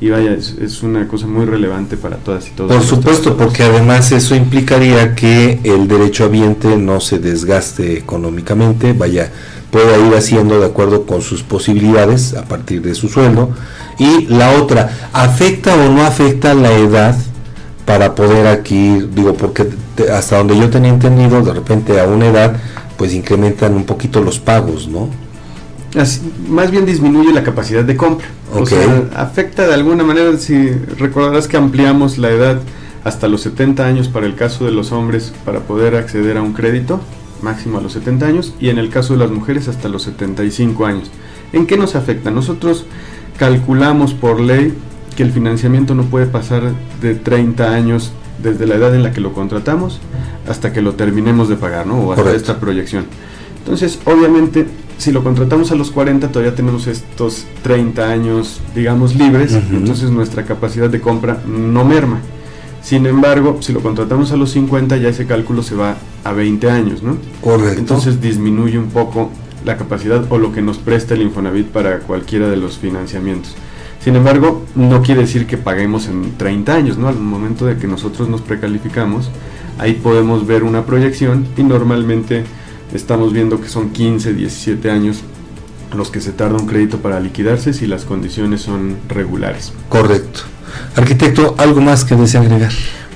y 0.00 0.10
vaya, 0.10 0.32
es, 0.34 0.82
una 0.82 1.08
cosa 1.08 1.26
muy 1.26 1.46
relevante 1.46 1.96
para 1.96 2.16
todas 2.16 2.48
y 2.48 2.50
todos. 2.50 2.72
Por 2.72 2.82
supuesto, 2.82 3.36
porque 3.36 3.62
además 3.62 4.12
eso 4.12 4.34
implicaría 4.34 5.14
que 5.14 5.60
el 5.64 5.88
derecho 5.88 6.26
ambiente 6.26 6.76
no 6.76 7.00
se 7.00 7.18
desgaste 7.18 7.96
económicamente, 7.96 8.92
vaya, 8.92 9.30
pueda 9.70 9.98
ir 9.98 10.14
haciendo 10.14 10.60
de 10.60 10.66
acuerdo 10.66 11.06
con 11.06 11.22
sus 11.22 11.42
posibilidades 11.42 12.34
a 12.34 12.44
partir 12.44 12.82
de 12.82 12.94
su 12.94 13.08
sueldo. 13.08 13.50
Y 13.98 14.26
la 14.26 14.50
otra, 14.52 15.10
¿afecta 15.14 15.74
o 15.74 15.90
no 15.90 16.04
afecta 16.04 16.52
la 16.52 16.72
edad 16.72 17.16
para 17.86 18.14
poder 18.14 18.46
aquí, 18.48 18.98
digo, 19.14 19.32
porque 19.34 19.66
hasta 20.12 20.38
donde 20.38 20.58
yo 20.58 20.70
tenía 20.70 20.90
entendido, 20.90 21.42
de 21.42 21.52
repente 21.52 22.00
a 22.00 22.04
una 22.04 22.26
edad, 22.26 22.56
pues 22.96 23.14
incrementan 23.14 23.74
un 23.74 23.84
poquito 23.84 24.22
los 24.22 24.38
pagos, 24.38 24.88
¿no? 24.88 25.08
más 26.48 26.70
bien 26.70 26.84
disminuye 26.84 27.32
la 27.32 27.42
capacidad 27.42 27.82
de 27.82 27.96
compra. 27.96 28.26
O 28.52 28.66
sea, 28.66 29.08
afecta 29.14 29.66
de 29.66 29.74
alguna 29.74 30.04
manera, 30.04 30.36
si 30.36 30.70
recordarás 30.70 31.48
que 31.48 31.56
ampliamos 31.56 32.18
la 32.18 32.30
edad 32.30 32.60
hasta 33.04 33.28
los 33.28 33.42
70 33.42 33.86
años 33.86 34.08
para 34.08 34.26
el 34.26 34.34
caso 34.34 34.64
de 34.64 34.72
los 34.72 34.92
hombres 34.92 35.32
para 35.44 35.60
poder 35.60 35.96
acceder 35.96 36.36
a 36.36 36.42
un 36.42 36.52
crédito, 36.52 37.00
máximo 37.40 37.78
a 37.78 37.80
los 37.80 37.92
70 37.92 38.26
años, 38.26 38.54
y 38.60 38.68
en 38.68 38.78
el 38.78 38.90
caso 38.90 39.14
de 39.14 39.20
las 39.20 39.30
mujeres 39.30 39.68
hasta 39.68 39.88
los 39.88 40.02
75 40.02 40.86
años. 40.86 41.10
¿En 41.52 41.66
qué 41.66 41.76
nos 41.76 41.94
afecta? 41.94 42.30
Nosotros 42.30 42.84
calculamos 43.38 44.12
por 44.12 44.40
ley 44.40 44.74
que 45.16 45.22
el 45.22 45.32
financiamiento 45.32 45.94
no 45.94 46.04
puede 46.04 46.26
pasar 46.26 46.72
de 47.00 47.14
30 47.14 47.72
años 47.72 48.12
desde 48.42 48.66
la 48.66 48.76
edad 48.76 48.94
en 48.94 49.02
la 49.02 49.12
que 49.12 49.20
lo 49.20 49.32
contratamos 49.32 50.00
hasta 50.48 50.72
que 50.72 50.82
lo 50.82 50.94
terminemos 50.94 51.48
de 51.48 51.56
pagar, 51.56 51.86
¿no? 51.86 51.98
O 51.98 52.12
hasta 52.12 52.34
esta 52.34 52.58
proyección. 52.58 53.06
Entonces, 53.58 53.98
obviamente, 54.04 54.66
si 54.98 55.12
lo 55.12 55.24
contratamos 55.24 55.72
a 55.72 55.74
los 55.74 55.90
40, 55.90 56.28
todavía 56.28 56.54
tenemos 56.54 56.86
estos 56.86 57.46
30 57.62 58.08
años, 58.08 58.60
digamos, 58.74 59.14
libres, 59.14 59.52
entonces 59.52 60.10
nuestra 60.10 60.44
capacidad 60.44 60.88
de 60.88 61.00
compra 61.00 61.42
no 61.46 61.84
merma. 61.84 62.20
Sin 62.82 63.04
embargo, 63.06 63.58
si 63.60 63.72
lo 63.72 63.80
contratamos 63.80 64.30
a 64.30 64.36
los 64.36 64.52
50, 64.52 64.96
ya 64.98 65.08
ese 65.08 65.26
cálculo 65.26 65.64
se 65.64 65.74
va 65.74 65.96
a 66.22 66.32
20 66.32 66.70
años, 66.70 67.02
¿no? 67.02 67.16
Correcto. 67.42 67.80
Entonces 67.80 68.20
disminuye 68.20 68.78
un 68.78 68.90
poco 68.90 69.30
la 69.64 69.76
capacidad 69.76 70.24
o 70.30 70.38
lo 70.38 70.52
que 70.52 70.62
nos 70.62 70.78
presta 70.78 71.14
el 71.14 71.22
Infonavit 71.22 71.66
para 71.66 71.98
cualquiera 71.98 72.48
de 72.48 72.56
los 72.56 72.78
financiamientos. 72.78 73.56
Sin 74.06 74.14
embargo, 74.14 74.62
no 74.76 75.02
quiere 75.02 75.22
decir 75.22 75.48
que 75.48 75.58
paguemos 75.58 76.06
en 76.06 76.38
30 76.38 76.72
años, 76.72 76.96
¿no? 76.96 77.08
Al 77.08 77.18
momento 77.18 77.66
de 77.66 77.76
que 77.76 77.88
nosotros 77.88 78.28
nos 78.28 78.40
precalificamos, 78.40 79.32
ahí 79.80 79.94
podemos 79.94 80.46
ver 80.46 80.62
una 80.62 80.86
proyección 80.86 81.44
y 81.56 81.64
normalmente 81.64 82.44
estamos 82.94 83.32
viendo 83.32 83.60
que 83.60 83.68
son 83.68 83.90
15, 83.90 84.34
17 84.34 84.92
años 84.92 85.22
los 85.92 86.12
que 86.12 86.20
se 86.20 86.30
tarda 86.30 86.56
un 86.56 86.68
crédito 86.68 86.98
para 86.98 87.18
liquidarse 87.18 87.72
si 87.72 87.88
las 87.88 88.04
condiciones 88.04 88.60
son 88.60 88.94
regulares. 89.08 89.72
Correcto. 89.88 90.42
Arquitecto, 90.94 91.56
¿algo 91.58 91.80
más 91.80 92.04
que 92.04 92.14
desea 92.14 92.42
agregar? 92.42 92.70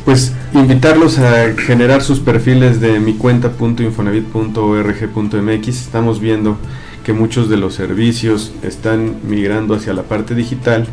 Pues 0.05 0.33
invitarlos 0.55 1.21
a 1.21 1.53
generar 1.57 2.03
sus 2.03 2.19
perfiles 2.19 2.81
de 2.81 2.99
mi 2.99 3.15
cuenta.infonavit.org.mx. 3.15 5.69
Estamos 5.69 6.21
viendo 6.21 6.59
que 7.05 7.13
muchos 7.13 7.49
de 7.49 7.57
los 7.57 7.75
servicios 7.75 8.53
están 8.63 9.17
migrando 9.27 9.75
hacia 9.75 9.95
la 9.95 10.03
parte 10.03 10.35
digital 10.35 10.87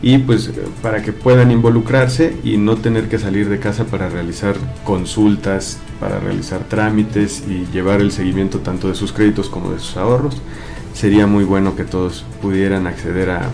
y 0.00 0.18
pues 0.18 0.52
para 0.80 1.02
que 1.02 1.12
puedan 1.12 1.50
involucrarse 1.50 2.36
y 2.44 2.56
no 2.56 2.76
tener 2.76 3.08
que 3.08 3.18
salir 3.18 3.48
de 3.48 3.58
casa 3.58 3.82
para 3.84 4.08
realizar 4.08 4.54
consultas, 4.84 5.78
para 5.98 6.20
realizar 6.20 6.60
trámites 6.68 7.42
y 7.48 7.66
llevar 7.72 8.00
el 8.00 8.12
seguimiento 8.12 8.60
tanto 8.60 8.86
de 8.88 8.94
sus 8.94 9.12
créditos 9.12 9.48
como 9.48 9.72
de 9.72 9.80
sus 9.80 9.96
ahorros. 9.96 10.40
Sería 10.94 11.26
muy 11.26 11.42
bueno 11.44 11.74
que 11.76 11.84
todos 11.84 12.24
pudieran 12.40 12.86
acceder 12.86 13.30
a, 13.30 13.50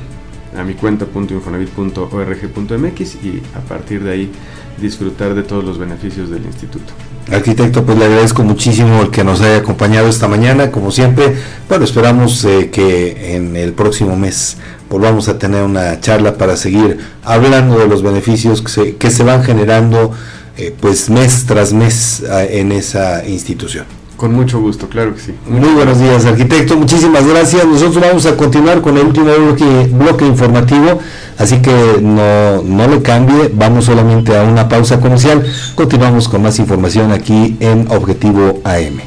a 0.57 0.63
mi 0.65 0.75
cuenta.infonavit.org.mx 0.75 3.15
y 3.25 3.43
a 3.55 3.61
partir 3.61 4.05
de 4.05 4.13
ahí 4.13 4.31
disfrutar 4.81 5.35
de 5.35 5.43
todos 5.43 5.65
los 5.65 5.79
beneficios 5.79 6.31
del 6.31 6.45
instituto. 6.45 6.93
Arquitecto, 7.31 7.85
pues 7.85 7.97
le 7.99 8.05
agradezco 8.05 8.43
muchísimo 8.43 9.01
el 9.01 9.11
que 9.11 9.25
nos 9.25 9.41
haya 9.41 9.57
acompañado 9.57 10.09
esta 10.09 10.29
mañana, 10.29 10.71
como 10.71 10.91
siempre. 10.91 11.35
Bueno, 11.69 11.85
esperamos 11.85 12.45
eh, 12.45 12.71
que 12.71 13.35
en 13.35 13.57
el 13.57 13.73
próximo 13.73 14.17
mes 14.17 14.59
volvamos 14.91 15.29
a 15.29 15.39
tener 15.39 15.63
una 15.63 16.01
charla 16.01 16.37
para 16.37 16.57
seguir 16.57 16.99
hablando 17.23 17.79
de 17.79 17.89
los 17.89 18.03
beneficios 18.03 18.61
que 18.61 18.69
se, 18.69 18.97
que 18.97 19.11
se 19.11 19.25
van 19.25 19.43
generando 19.43 20.13
eh, 20.57 20.75
pues 20.79 21.11
mes 21.11 21.47
tras 21.47 21.73
mes 21.73 22.21
eh, 22.21 22.61
en 22.61 22.73
esa 22.73 23.27
institución. 23.27 23.87
Con 24.17 24.33
mucho 24.33 24.61
gusto, 24.61 24.89
claro 24.89 25.15
que 25.15 25.21
sí. 25.21 25.35
Muy 25.49 25.71
buenos 25.71 25.99
días, 25.99 26.25
arquitecto. 26.25 26.77
Muchísimas 26.77 27.27
gracias. 27.27 27.67
Nosotros 27.67 28.01
vamos 28.01 28.27
a 28.27 28.37
continuar 28.37 28.81
con 28.81 28.97
el 28.97 29.07
último 29.07 29.27
bloque, 29.27 29.89
bloque 29.91 30.25
informativo, 30.25 31.01
así 31.39 31.61
que 31.61 31.99
no, 32.01 32.63
no 32.63 32.89
le 32.89 33.03
cambie. 33.03 33.51
Vamos 33.53 33.87
solamente 33.87 34.37
a 34.37 34.43
una 34.43 34.69
pausa 34.69 35.01
comercial. 35.01 35.45
Continuamos 35.75 36.29
con 36.29 36.43
más 36.43 36.59
información 36.59 37.13
aquí 37.13 37.57
en 37.61 37.91
Objetivo 37.91 38.61
AM. 38.65 39.01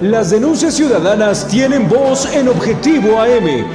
Las 0.00 0.30
denuncias 0.30 0.74
ciudadanas 0.74 1.46
tienen 1.48 1.88
voz 1.88 2.32
en 2.32 2.48
Objetivo 2.48 3.20
AM. 3.20 3.66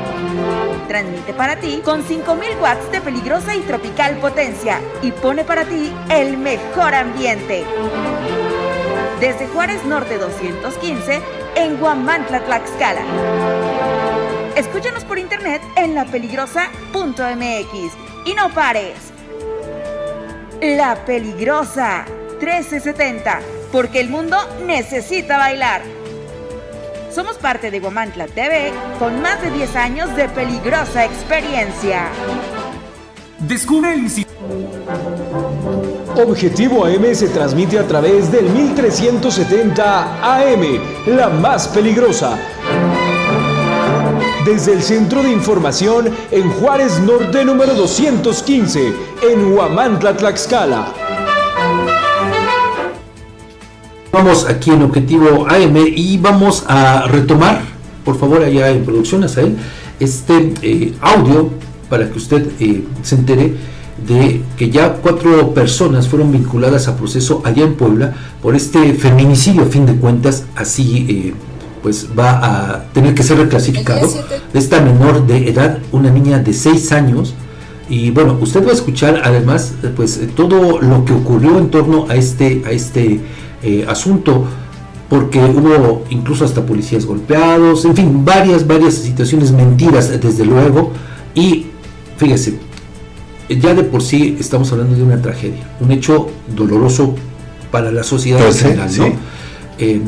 transmite 0.91 1.33
para 1.33 1.55
ti 1.55 1.81
con 1.85 2.03
5000 2.03 2.57
watts 2.59 2.91
de 2.91 2.99
peligrosa 2.99 3.55
y 3.55 3.61
tropical 3.61 4.17
potencia 4.17 4.81
y 5.01 5.13
pone 5.13 5.45
para 5.45 5.63
ti 5.63 5.93
el 6.09 6.37
mejor 6.37 6.93
ambiente. 6.93 7.63
Desde 9.21 9.47
Juárez 9.47 9.85
Norte 9.85 10.17
215 10.17 11.21
en 11.55 11.77
Guamantla, 11.77 12.41
Tlaxcala. 12.41 13.03
Escúchanos 14.57 15.05
por 15.05 15.17
internet 15.17 15.61
en 15.77 15.95
lapeligrosa.mx 15.95 17.93
y 18.25 18.33
no 18.33 18.53
pares. 18.53 18.97
La 20.59 21.05
Peligrosa 21.05 22.03
1370, 22.39 23.39
porque 23.71 24.01
el 24.01 24.09
mundo 24.09 24.37
necesita 24.65 25.37
bailar. 25.37 26.00
Somos 27.13 27.37
parte 27.37 27.71
de 27.71 27.79
Guamantla 27.81 28.27
TV 28.27 28.71
con 28.97 29.21
más 29.21 29.41
de 29.41 29.51
10 29.51 29.75
años 29.75 30.15
de 30.15 30.29
peligrosa 30.29 31.03
experiencia. 31.03 32.07
Descubre 33.39 33.93
el 33.93 34.07
Objetivo 36.15 36.85
AM 36.85 37.13
se 37.13 37.27
transmite 37.29 37.79
a 37.79 37.87
través 37.87 38.31
del 38.31 38.45
1370 38.45 40.35
AM, 40.35 40.79
la 41.07 41.29
más 41.29 41.67
peligrosa. 41.67 42.37
Desde 44.45 44.73
el 44.73 44.81
Centro 44.81 45.21
de 45.21 45.31
Información 45.31 46.09
en 46.31 46.49
Juárez 46.51 46.99
Norte 46.99 47.43
número 47.43 47.73
215, 47.73 48.93
en 49.23 49.53
Huamantla, 49.53 50.15
Tlaxcala. 50.15 51.00
Vamos 54.11 54.45
aquí 54.49 54.71
en 54.71 54.81
Objetivo 54.81 55.47
AM 55.47 55.77
y 55.95 56.17
vamos 56.17 56.65
a 56.67 57.07
retomar, 57.07 57.61
por 58.03 58.19
favor, 58.19 58.43
allá 58.43 58.69
en 58.69 58.83
producción, 58.83 59.23
él 59.23 59.55
este 60.01 60.53
eh, 60.61 60.93
audio 60.99 61.49
para 61.89 62.09
que 62.09 62.17
usted 62.17 62.45
eh, 62.59 62.83
se 63.03 63.15
entere 63.15 63.53
de 64.05 64.41
que 64.57 64.69
ya 64.69 64.95
cuatro 64.95 65.53
personas 65.53 66.09
fueron 66.09 66.31
vinculadas 66.31 66.89
a 66.89 66.97
proceso 66.97 67.41
allá 67.45 67.63
en 67.63 67.75
Puebla 67.75 68.13
por 68.41 68.53
este 68.53 68.93
feminicidio, 68.95 69.61
a 69.61 69.65
fin 69.67 69.85
de 69.85 69.95
cuentas, 69.95 70.43
así 70.57 71.05
eh, 71.07 71.33
pues 71.81 72.09
va 72.17 72.73
a 72.73 72.83
tener 72.91 73.15
que 73.15 73.23
ser 73.23 73.37
reclasificado. 73.37 74.09
De 74.51 74.59
esta 74.59 74.81
menor 74.81 75.25
de 75.25 75.47
edad, 75.47 75.79
una 75.93 76.09
niña 76.09 76.39
de 76.39 76.51
seis 76.51 76.91
años, 76.91 77.33
y 77.89 78.11
bueno, 78.11 78.37
usted 78.41 78.65
va 78.65 78.71
a 78.71 78.73
escuchar 78.73 79.21
además 79.23 79.73
pues 79.95 80.19
todo 80.35 80.81
lo 80.81 81.05
que 81.05 81.13
ocurrió 81.13 81.57
en 81.57 81.69
torno 81.69 82.07
a 82.09 82.15
este, 82.15 82.61
a 82.65 82.71
este 82.71 83.21
eh, 83.63 83.85
asunto, 83.87 84.45
porque 85.09 85.39
hubo 85.39 86.05
incluso 86.09 86.45
hasta 86.45 86.65
policías 86.65 87.05
golpeados, 87.05 87.85
en 87.85 87.95
fin, 87.95 88.25
varias, 88.25 88.65
varias 88.65 88.95
situaciones 88.95 89.51
mentiras, 89.51 90.09
desde 90.21 90.45
luego, 90.45 90.91
y 91.35 91.67
fíjese, 92.17 92.59
ya 93.49 93.73
de 93.73 93.83
por 93.83 94.01
sí 94.01 94.37
estamos 94.39 94.71
hablando 94.71 94.95
de 94.95 95.03
una 95.03 95.21
tragedia, 95.21 95.69
un 95.79 95.91
hecho 95.91 96.29
doloroso 96.55 97.15
para 97.71 97.91
la 97.91 98.03
sociedad 98.03 98.45
en 98.45 98.53
general, 98.53 98.89
¿no? 98.97 99.05
eh, 99.77 99.99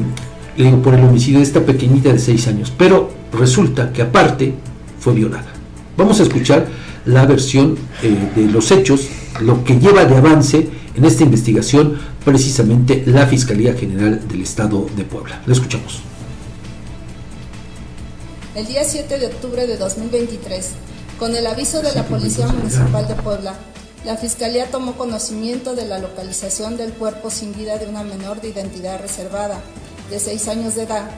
le 0.55 0.65
digo, 0.65 0.81
por 0.81 0.93
el 0.93 1.03
homicidio 1.03 1.39
de 1.39 1.45
esta 1.45 1.61
pequeñita 1.61 2.13
de 2.13 2.19
6 2.19 2.47
años. 2.47 2.73
Pero 2.77 3.09
resulta 3.37 3.91
que 3.91 4.03
aparte 4.03 4.53
fue 4.99 5.13
violada. 5.13 5.51
Vamos 5.97 6.19
a 6.19 6.23
escuchar 6.23 6.67
la 7.05 7.25
versión 7.25 7.75
eh, 8.01 8.29
de 8.35 8.51
los 8.51 8.71
hechos, 8.71 9.07
lo 9.41 9.63
que 9.63 9.79
lleva 9.79 10.05
de 10.05 10.15
avance 10.15 10.69
en 10.95 11.05
esta 11.05 11.23
investigación 11.23 11.99
precisamente 12.23 13.03
la 13.05 13.25
Fiscalía 13.27 13.73
General 13.73 14.27
del 14.27 14.41
Estado 14.41 14.87
de 14.95 15.03
Puebla. 15.03 15.41
Lo 15.45 15.53
escuchamos. 15.53 16.01
El 18.55 18.67
día 18.67 18.83
7 18.83 19.17
de 19.17 19.25
octubre 19.27 19.65
de 19.65 19.77
2023, 19.77 20.69
con 21.17 21.35
el 21.35 21.47
aviso 21.47 21.81
de 21.81 21.93
la 21.93 22.03
Policía 22.03 22.47
Municipal 22.47 23.07
de 23.07 23.15
Puebla, 23.15 23.55
la 24.05 24.17
Fiscalía 24.17 24.69
tomó 24.69 24.93
conocimiento 24.93 25.75
de 25.75 25.85
la 25.85 25.97
localización 25.97 26.77
del 26.77 26.93
cuerpo 26.93 27.31
sin 27.31 27.55
vida 27.55 27.77
de 27.77 27.87
una 27.87 28.03
menor 28.03 28.41
de 28.41 28.49
identidad 28.49 29.01
reservada, 29.01 29.59
de 30.09 30.19
6 30.19 30.47
años 30.49 30.75
de 30.75 30.83
edad, 30.83 31.09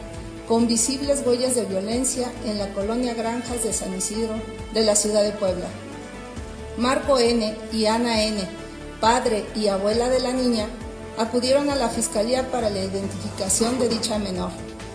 con 0.47 0.68
visibles 0.68 1.23
huellas 1.26 1.56
de 1.56 1.65
violencia 1.65 2.31
en 2.45 2.60
la 2.60 2.69
colonia 2.69 3.15
Granjas 3.15 3.64
de 3.64 3.73
San 3.73 3.93
Isidro 3.95 4.35
de 4.73 4.84
la 4.84 4.95
ciudad 4.95 5.23
de 5.23 5.31
Puebla. 5.31 5.65
Marco 6.77 7.18
N. 7.18 7.56
y 7.73 7.85
Ana 7.88 8.23
N., 8.23 8.65
padre 9.06 9.45
y 9.53 9.68
abuela 9.68 10.10
de 10.10 10.19
la 10.19 10.34
niña, 10.34 10.65
acudieron 11.19 11.69
a 11.69 11.76
la 11.76 11.90
Fiscalía 11.90 12.49
para 12.49 12.72
la 12.72 12.80
identificación 12.80 13.77
de 13.77 13.88
dicha 13.88 14.18
menor. 14.18 14.49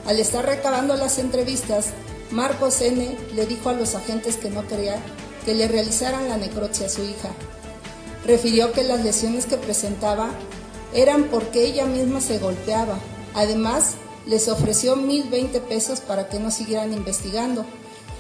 Al 0.05 0.19
estar 0.19 0.45
recabando 0.45 0.97
las 0.97 1.21
entrevistas, 1.21 1.91
Marcos 2.33 2.81
N. 2.81 3.17
le 3.37 3.47
dijo 3.47 3.69
a 3.69 3.73
los 3.73 3.95
agentes 3.95 4.37
que 4.37 4.51
no 4.51 4.67
quería 4.67 4.97
que 5.45 5.55
le 5.55 5.69
realizaran 5.69 6.29
la 6.29 6.39
necropsia 6.39 6.87
a 6.87 6.89
su 6.89 7.05
hija. 7.05 7.31
Refirió 8.27 8.73
que 8.73 8.83
las 8.83 9.05
lesiones 9.05 9.47
que 9.47 9.59
presentaba 9.59 10.31
eran 10.93 11.29
porque 11.31 11.65
ella 11.65 11.87
misma 11.87 12.21
se 12.21 12.41
golpeaba. 12.41 12.99
Además, 13.35 13.93
les 14.27 14.49
ofreció 14.49 14.97
1.020 14.97 15.61
pesos 15.61 16.01
para 16.01 16.29
que 16.29 16.41
no 16.41 16.51
siguieran 16.51 16.93
investigando. 16.93 17.65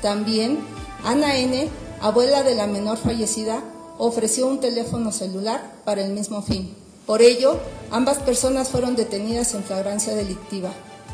También, 0.02 0.60
Ana 1.02 1.36
N., 1.36 1.68
abuela 2.00 2.44
de 2.44 2.54
la 2.54 2.68
menor 2.68 2.96
fallecida, 2.96 3.64
ofreció 4.06 4.46
un 4.46 4.60
teléfono 4.60 5.12
celular 5.12 5.74
para 5.84 6.02
el 6.02 6.12
mismo 6.12 6.40
fin. 6.40 6.74
Por 7.06 7.20
ello, 7.20 7.58
ambas 7.90 8.18
personas 8.18 8.70
fueron 8.70 8.96
detenidas 8.96 9.52
en 9.54 9.62
flagrancia 9.62 10.14
delictiva. 10.14 10.70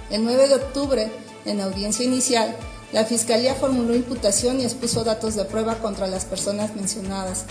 El 0.09 0.25
9 0.25 0.47
de 0.47 0.55
octubre, 0.55 1.11
en 1.45 1.61
audiencia 1.61 2.05
inicial, 2.05 2.57
la 2.93 3.05
Fiscalía 3.05 3.57
formuló 3.57 3.95
imputación 3.95 4.61
y 4.61 4.65
expuso 4.65 5.03
datos 5.03 5.35
de 5.35 5.45
prueba 5.45 5.79
contra 5.79 6.07
las 6.07 6.25
personas 6.25 6.77
mencionadas, 6.77 7.47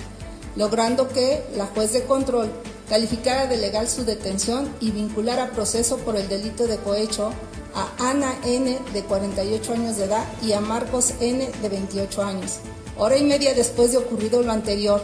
logrando 0.55 1.09
que 1.09 1.43
la 1.57 1.65
juez 1.65 1.91
de 1.91 2.05
control 2.05 2.49
calificara 2.87 3.47
de 3.47 3.57
legal 3.57 3.89
su 3.89 4.05
detención 4.05 4.73
y 4.79 4.91
vinculara 4.91 5.45
a 5.45 5.51
proceso 5.51 5.97
por 5.97 6.15
el 6.15 6.29
delito 6.29 6.65
de 6.65 6.77
cohecho 6.77 7.31
a 7.73 8.09
Ana 8.09 8.33
N. 8.45 8.79
de 8.93 9.03
48 9.03 9.73
años 9.73 9.97
de 9.97 10.05
edad 10.05 10.23
y 10.41 10.53
a 10.53 10.61
Marcos 10.61 11.11
N. 11.19 11.45
de 11.61 11.69
28 11.69 12.23
años. 12.23 12.59
Hora 12.97 13.17
y 13.17 13.25
media 13.25 13.53
después 13.53 13.91
de 13.91 13.97
ocurrido 13.97 14.41
lo 14.41 14.53
anterior, 14.53 15.01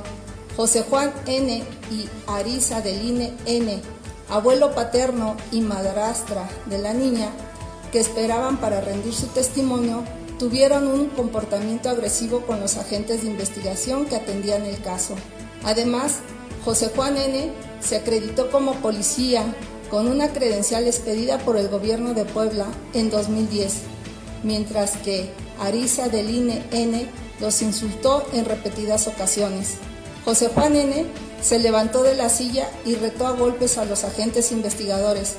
José 0.55 0.83
Juan 0.89 1.13
N. 1.27 1.63
y 1.91 2.09
Arisa 2.27 2.81
Deline 2.81 3.33
N., 3.45 3.81
abuelo 4.29 4.73
paterno 4.73 5.35
y 5.51 5.61
madrastra 5.61 6.49
de 6.65 6.77
la 6.77 6.93
niña, 6.93 7.29
que 7.91 7.99
esperaban 7.99 8.57
para 8.57 8.81
rendir 8.81 9.13
su 9.13 9.27
testimonio, 9.27 10.03
tuvieron 10.39 10.87
un 10.87 11.07
comportamiento 11.07 11.89
agresivo 11.89 12.41
con 12.41 12.59
los 12.59 12.77
agentes 12.77 13.21
de 13.21 13.29
investigación 13.29 14.05
que 14.05 14.15
atendían 14.15 14.65
el 14.65 14.81
caso. 14.81 15.15
Además, 15.63 16.19
José 16.65 16.91
Juan 16.95 17.17
N. 17.17 17.51
se 17.81 17.97
acreditó 17.97 18.49
como 18.51 18.75
policía 18.75 19.43
con 19.89 20.07
una 20.07 20.29
credencial 20.29 20.87
expedida 20.87 21.37
por 21.39 21.57
el 21.57 21.67
gobierno 21.67 22.13
de 22.13 22.25
Puebla 22.25 22.65
en 22.93 23.09
2010, 23.09 23.73
mientras 24.43 24.97
que 24.97 25.29
Arisa 25.59 26.07
Deline 26.07 26.63
N. 26.71 27.07
los 27.39 27.61
insultó 27.61 28.25
en 28.33 28.45
repetidas 28.45 29.07
ocasiones. 29.07 29.75
José 30.25 30.49
Juan 30.53 30.75
N. 30.75 31.05
se 31.41 31.59
levantó 31.59 32.03
de 32.03 32.15
la 32.15 32.29
silla 32.29 32.69
y 32.85 32.95
retó 32.95 33.25
a 33.25 33.31
golpes 33.31 33.77
a 33.77 33.85
los 33.85 34.03
agentes 34.03 34.51
investigadores. 34.51 35.33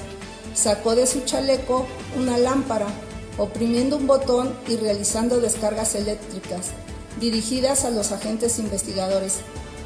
Sacó 0.54 0.94
de 0.94 1.06
su 1.06 1.20
chaleco 1.20 1.86
una 2.16 2.36
lámpara, 2.36 2.86
oprimiendo 3.38 3.96
un 3.96 4.06
botón 4.06 4.54
y 4.68 4.76
realizando 4.76 5.40
descargas 5.40 5.94
eléctricas 5.94 6.70
dirigidas 7.20 7.84
a 7.84 7.90
los 7.90 8.12
agentes 8.12 8.58
investigadores. 8.58 9.38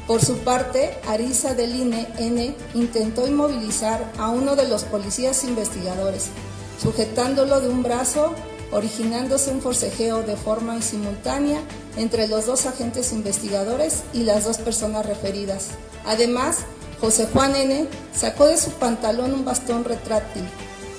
Por 0.07 0.23
su 0.23 0.37
parte, 0.39 0.97
Arisa 1.07 1.53
del 1.53 1.75
INE 1.75 2.07
N 2.17 2.55
intentó 2.73 3.27
inmovilizar 3.27 4.11
a 4.17 4.29
uno 4.29 4.55
de 4.55 4.67
los 4.67 4.83
policías 4.83 5.43
investigadores, 5.43 6.27
sujetándolo 6.81 7.59
de 7.59 7.69
un 7.69 7.83
brazo, 7.83 8.33
originándose 8.71 9.51
un 9.51 9.61
forcejeo 9.61 10.23
de 10.23 10.35
forma 10.35 10.81
simultánea 10.81 11.59
entre 11.95 12.27
los 12.27 12.45
dos 12.45 12.65
agentes 12.65 13.11
investigadores 13.11 14.03
y 14.13 14.23
las 14.23 14.43
dos 14.45 14.57
personas 14.57 15.05
referidas. 15.05 15.67
Además, 16.05 16.59
José 16.99 17.27
Juan 17.31 17.55
N. 17.55 17.87
sacó 18.15 18.47
de 18.47 18.57
su 18.57 18.71
pantalón 18.71 19.33
un 19.33 19.45
bastón 19.45 19.83
retráctil 19.83 20.43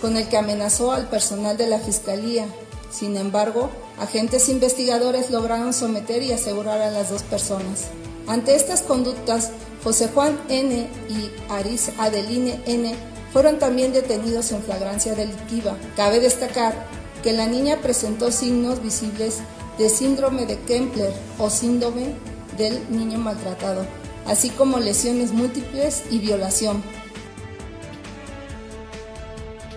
con 0.01 0.17
el 0.17 0.29
que 0.29 0.37
amenazó 0.37 0.93
al 0.93 1.09
personal 1.09 1.57
de 1.57 1.67
la 1.67 1.79
Fiscalía. 1.79 2.47
Sin 2.91 3.17
embargo, 3.17 3.71
agentes 3.99 4.49
investigadores 4.49 5.31
lograron 5.31 5.73
someter 5.73 6.23
y 6.23 6.33
asegurar 6.33 6.81
a 6.81 6.91
las 6.91 7.11
dos 7.11 7.23
personas. 7.23 7.87
Ante 8.27 8.55
estas 8.55 8.83
conductas, 8.83 9.51
José 9.83 10.09
Juan 10.09 10.39
N. 10.49 10.89
y 11.09 11.31
Aris 11.49 11.91
Adeline 11.99 12.63
N. 12.67 12.95
fueron 13.33 13.59
también 13.59 13.93
detenidos 13.93 14.53
en 14.53 14.63
flagrancia 14.63 15.15
delictiva. 15.15 15.77
Cabe 15.97 16.21
destacar 16.21 16.87
que 17.23 17.33
la 17.33 17.47
niña 17.47 17.79
presentó 17.83 18.31
signos 18.31 18.83
visibles 18.83 19.39
de 19.79 19.89
síndrome 19.89 20.47
de 20.47 20.59
Kempler 20.59 21.13
o 21.39 21.51
síndrome 21.51 22.15
del 22.57 22.81
niño 22.91 23.19
maltratado, 23.19 23.85
así 24.27 24.51
como 24.51 24.79
lesiones 24.79 25.33
múltiples 25.33 26.05
y 26.11 26.19
violación. 26.19 26.83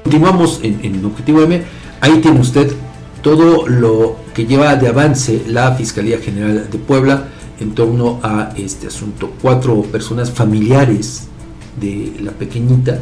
Continuamos 0.03 0.59
en, 0.63 1.05
Objetivo 1.05 1.43
M. 1.43 1.63
Ahí 2.01 2.19
tiene 2.19 2.39
usted 2.39 2.73
todo 3.21 3.67
lo 3.67 4.17
que 4.33 4.45
lleva 4.45 4.75
de 4.75 4.87
avance 4.87 5.43
la 5.47 5.75
Fiscalía 5.75 6.17
General 6.17 6.69
de 6.69 6.77
Puebla 6.79 7.27
en 7.59 7.75
torno 7.75 8.19
a 8.23 8.51
este 8.57 8.87
asunto. 8.87 9.31
Cuatro 9.41 9.83
personas 9.83 10.31
familiares 10.31 11.27
de 11.79 12.13
la 12.19 12.31
pequeñita 12.31 12.99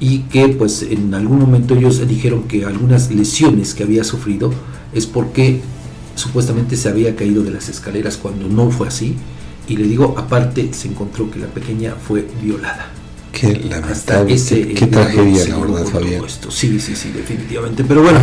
y 0.00 0.20
que 0.20 0.48
pues 0.48 0.82
en 0.82 1.12
algún 1.14 1.38
momento 1.38 1.76
ellos 1.76 2.06
dijeron 2.08 2.44
que 2.44 2.64
algunas 2.64 3.10
lesiones 3.10 3.74
que 3.74 3.82
había 3.82 4.02
sufrido 4.02 4.50
es 4.94 5.06
porque 5.06 5.60
supuestamente 6.14 6.76
se 6.76 6.88
había 6.88 7.14
caído 7.14 7.42
de 7.42 7.50
las 7.50 7.68
escaleras 7.68 8.16
cuando 8.16 8.48
no 8.48 8.70
fue 8.70 8.88
así 8.88 9.16
y 9.68 9.76
le 9.76 9.84
digo 9.84 10.14
aparte 10.16 10.72
se 10.72 10.88
encontró 10.88 11.30
que 11.30 11.38
la 11.38 11.46
pequeña 11.46 11.94
fue 11.94 12.26
violada. 12.42 12.90
Qué 13.32 13.54
lamentable, 13.54 14.36
qué, 14.74 14.86
tragedia, 14.88 15.46
la 15.48 15.58
verdad, 15.58 15.84
Fabián. 15.86 16.22
Sí, 16.48 16.80
sí, 16.80 16.96
sí, 16.96 17.12
definitivamente. 17.12 17.84
Pero 17.84 18.02
bueno, 18.02 18.18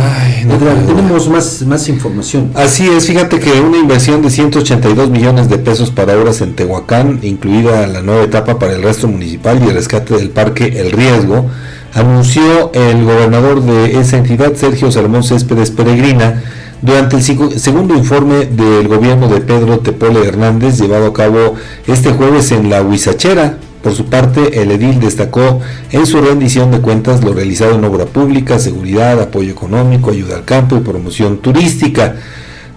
tenemos 0.86 1.28
más, 1.30 1.62
más 1.62 1.88
información. 1.88 2.52
Así 2.54 2.86
es, 2.86 3.06
fíjate 3.06 3.40
que 3.40 3.52
una 3.60 3.78
inversión 3.78 4.20
de 4.20 4.30
182 4.30 5.10
millones 5.10 5.48
de 5.48 5.58
pesos 5.58 5.90
para 5.90 6.16
obras 6.16 6.42
en 6.42 6.54
Tehuacán, 6.54 7.20
incluida 7.22 7.86
la 7.86 8.02
nueva 8.02 8.24
etapa 8.24 8.58
para 8.58 8.74
el 8.74 8.82
resto 8.82 9.08
municipal 9.08 9.60
y 9.64 9.68
el 9.68 9.74
rescate 9.74 10.14
del 10.14 10.30
parque 10.30 10.66
El 10.78 10.92
Riesgo, 10.92 11.50
anunció 11.94 12.72
el 12.72 13.04
gobernador 13.04 13.62
de 13.62 13.98
esa 13.98 14.18
entidad, 14.18 14.54
Sergio 14.54 14.90
Salomón 14.90 15.24
Céspedes 15.24 15.70
Peregrina, 15.70 16.42
durante 16.80 17.16
el 17.16 17.22
segundo 17.58 17.94
informe 17.94 18.46
del 18.46 18.86
gobierno 18.86 19.28
de 19.28 19.40
Pedro 19.40 19.80
Tepole 19.80 20.26
Hernández, 20.26 20.80
llevado 20.80 21.06
a 21.06 21.12
cabo 21.12 21.54
este 21.86 22.12
jueves 22.12 22.52
en 22.52 22.70
la 22.70 22.82
Huizachera, 22.82 23.58
por 23.82 23.94
su 23.94 24.06
parte, 24.06 24.60
el 24.60 24.72
edil 24.72 24.98
destacó 24.98 25.60
en 25.92 26.04
su 26.04 26.20
rendición 26.20 26.70
de 26.70 26.80
cuentas 26.80 27.22
lo 27.22 27.32
realizado 27.32 27.76
en 27.76 27.84
obra 27.84 28.06
pública, 28.06 28.58
seguridad, 28.58 29.20
apoyo 29.20 29.52
económico, 29.52 30.10
ayuda 30.10 30.36
al 30.36 30.44
campo 30.44 30.76
y 30.76 30.80
promoción 30.80 31.38
turística. 31.38 32.16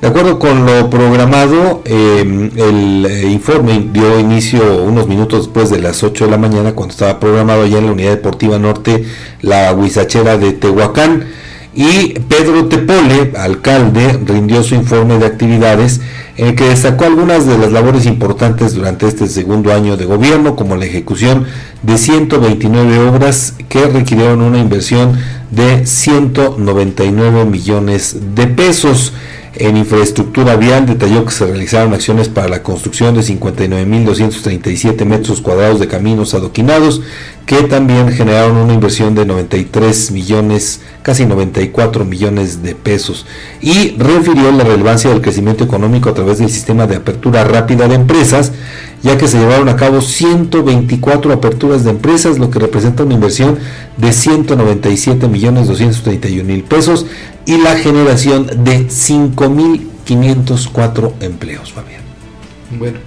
De 0.01 0.07
acuerdo 0.07 0.39
con 0.39 0.65
lo 0.65 0.89
programado, 0.89 1.83
em, 1.85 2.49
el 2.55 3.05
eh, 3.05 3.27
informe 3.27 3.89
dio 3.93 4.19
inicio 4.19 4.81
unos 4.81 5.07
minutos 5.07 5.45
después 5.45 5.69
de 5.69 5.79
las 5.79 6.01
8 6.01 6.25
de 6.25 6.31
la 6.31 6.39
mañana, 6.39 6.73
cuando 6.73 6.93
estaba 6.93 7.19
programado 7.19 7.61
allá 7.61 7.77
en 7.77 7.85
la 7.85 7.91
Unidad 7.91 8.09
Deportiva 8.09 8.57
Norte, 8.57 9.05
la 9.41 9.71
Huizachera 9.73 10.39
de 10.39 10.53
Tehuacán. 10.53 11.25
Y 11.75 12.19
Pedro 12.27 12.65
Tepole, 12.65 13.33
alcalde, 13.37 14.19
rindió 14.25 14.63
su 14.63 14.73
informe 14.73 15.19
de 15.19 15.27
actividades 15.27 16.01
en 16.35 16.47
el 16.47 16.55
que 16.55 16.65
destacó 16.65 17.05
algunas 17.05 17.45
de 17.45 17.59
las 17.59 17.71
labores 17.71 18.07
importantes 18.07 18.73
durante 18.73 19.07
este 19.07 19.27
segundo 19.27 19.71
año 19.71 19.97
de 19.97 20.05
gobierno, 20.05 20.55
como 20.55 20.75
la 20.77 20.85
ejecución 20.85 21.45
de 21.83 21.99
129 21.99 23.07
obras 23.07 23.53
que 23.69 23.85
requirieron 23.85 24.41
una 24.41 24.57
inversión 24.57 25.19
de 25.51 25.85
199 25.85 27.45
millones 27.45 28.17
de 28.33 28.47
pesos. 28.47 29.13
En 29.61 29.77
infraestructura 29.77 30.55
vial 30.55 30.87
detalló 30.87 31.23
que 31.23 31.31
se 31.31 31.45
realizaron 31.45 31.93
acciones 31.93 32.29
para 32.29 32.49
la 32.49 32.63
construcción 32.63 33.13
de 33.13 33.21
59.237 33.21 35.05
metros 35.05 35.39
cuadrados 35.39 35.79
de 35.79 35.87
caminos 35.87 36.33
adoquinados, 36.33 37.03
que 37.45 37.61
también 37.63 38.09
generaron 38.09 38.57
una 38.57 38.73
inversión 38.73 39.13
de 39.13 39.23
93 39.23 40.09
millones, 40.13 40.81
casi 41.03 41.27
94 41.27 42.05
millones 42.05 42.63
de 42.63 42.73
pesos, 42.73 43.27
y 43.61 43.91
refirió 43.99 44.51
la 44.51 44.63
relevancia 44.63 45.11
del 45.11 45.21
crecimiento 45.21 45.63
económico 45.63 46.09
a 46.09 46.15
través 46.15 46.39
del 46.39 46.49
sistema 46.49 46.87
de 46.87 46.95
apertura 46.95 47.43
rápida 47.43 47.87
de 47.87 47.93
empresas, 47.93 48.53
ya 49.03 49.17
que 49.17 49.27
se 49.27 49.37
llevaron 49.37 49.69
a 49.69 49.75
cabo 49.75 50.01
124 50.01 51.33
aperturas 51.33 51.83
de 51.83 51.91
empresas, 51.91 52.39
lo 52.39 52.49
que 52.49 52.57
representa 52.57 53.03
una 53.03 53.13
inversión 53.13 53.59
de 53.97 54.11
197 54.11 55.27
millones 55.27 55.67
231 55.67 56.43
mil 56.43 56.63
pesos 56.63 57.05
y 57.45 57.57
la 57.57 57.75
generación 57.77 58.47
de 58.63 58.87
5.504 58.87 61.13
empleos, 61.19 61.73
Fabián. 61.73 62.03
Bueno, 62.77 62.99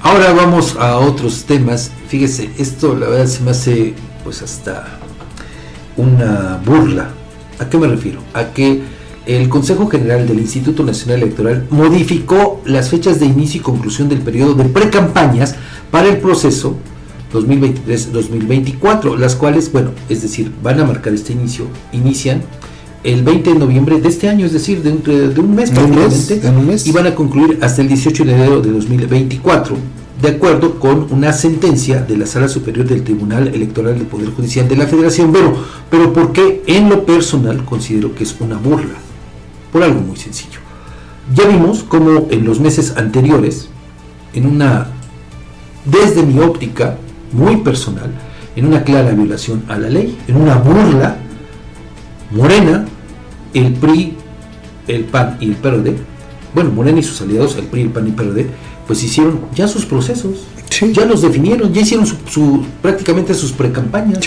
ahora 0.00 0.32
vamos 0.32 0.76
a 0.78 0.98
otros 0.98 1.44
temas. 1.44 1.90
Fíjese, 2.08 2.50
esto 2.58 2.94
la 2.94 3.08
verdad 3.08 3.26
se 3.26 3.42
me 3.42 3.52
hace 3.52 3.94
pues 4.24 4.42
hasta 4.42 4.98
una 5.96 6.60
burla. 6.64 7.10
¿A 7.58 7.68
qué 7.68 7.76
me 7.78 7.86
refiero? 7.86 8.20
A 8.34 8.46
que 8.46 8.82
el 9.26 9.48
Consejo 9.48 9.88
General 9.88 10.26
del 10.26 10.40
Instituto 10.40 10.82
Nacional 10.82 11.22
Electoral 11.22 11.66
modificó 11.70 12.60
las 12.64 12.90
fechas 12.90 13.20
de 13.20 13.26
inicio 13.26 13.60
y 13.60 13.62
conclusión 13.62 14.08
del 14.08 14.20
periodo 14.20 14.54
de 14.54 14.64
precampañas 14.64 15.54
para 15.90 16.08
el 16.08 16.18
proceso 16.18 16.76
2023-2024, 17.32 19.16
las 19.16 19.36
cuales, 19.36 19.70
bueno, 19.72 19.90
es 20.08 20.22
decir, 20.22 20.52
van 20.62 20.80
a 20.80 20.84
marcar 20.84 21.14
este 21.14 21.32
inicio, 21.32 21.66
inician 21.92 22.42
el 23.04 23.22
20 23.24 23.54
de 23.54 23.58
noviembre 23.58 24.00
de 24.00 24.08
este 24.08 24.28
año, 24.28 24.46
es 24.46 24.52
decir, 24.52 24.82
dentro 24.82 25.12
de 25.12 25.40
un 25.40 25.54
mes 25.54 25.70
prácticamente, 25.70 26.40
y 26.84 26.92
van 26.92 27.06
a 27.06 27.14
concluir 27.14 27.58
hasta 27.60 27.82
el 27.82 27.88
18 27.88 28.24
de 28.24 28.32
enero 28.32 28.60
de 28.60 28.70
2024, 28.70 29.76
de 30.20 30.28
acuerdo 30.28 30.78
con 30.78 31.08
una 31.10 31.32
sentencia 31.32 32.00
de 32.00 32.16
la 32.16 32.26
Sala 32.26 32.48
Superior 32.48 32.86
del 32.86 33.02
Tribunal 33.02 33.48
Electoral 33.48 33.98
del 33.98 34.06
Poder 34.06 34.30
Judicial 34.30 34.68
de 34.68 34.76
la 34.76 34.86
Federación. 34.86 35.32
Bueno, 35.32 35.54
pero 35.90 36.12
porque 36.12 36.62
en 36.66 36.88
lo 36.88 37.04
personal 37.04 37.64
considero 37.64 38.14
que 38.14 38.22
es 38.22 38.36
una 38.38 38.56
burla, 38.56 38.94
por 39.72 39.82
algo 39.82 40.00
muy 40.00 40.16
sencillo. 40.16 40.60
Ya 41.34 41.46
vimos 41.46 41.82
cómo 41.82 42.28
en 42.30 42.44
los 42.44 42.60
meses 42.60 42.94
anteriores, 42.96 43.68
en 44.32 44.46
una, 44.46 44.88
desde 45.84 46.22
mi 46.22 46.38
óptica 46.38 46.98
muy 47.32 47.56
personal, 47.58 48.12
en 48.54 48.66
una 48.66 48.84
clara 48.84 49.10
violación 49.10 49.64
a 49.68 49.76
la 49.76 49.88
ley, 49.88 50.18
en 50.28 50.36
una 50.36 50.56
burla, 50.56 51.16
Morena, 52.30 52.86
el 53.54 53.72
PRI, 53.74 54.16
el 54.88 55.04
PAN 55.04 55.36
y 55.40 55.46
el 55.46 55.56
PRD, 55.56 55.96
bueno, 56.54 56.70
Morena 56.70 57.00
y 57.00 57.02
sus 57.02 57.20
aliados, 57.22 57.56
el 57.56 57.64
PRI, 57.64 57.82
el 57.82 57.90
PAN 57.90 58.06
y 58.06 58.10
el 58.10 58.14
PRD, 58.14 58.46
pues 58.86 59.02
hicieron 59.02 59.40
ya 59.54 59.68
sus 59.68 59.86
procesos, 59.86 60.46
ya 60.92 61.04
los 61.04 61.22
definieron, 61.22 61.72
ya 61.72 61.82
hicieron 61.82 62.06
su, 62.06 62.64
prácticamente 62.80 63.34
sus 63.34 63.52
precampañas. 63.52 64.24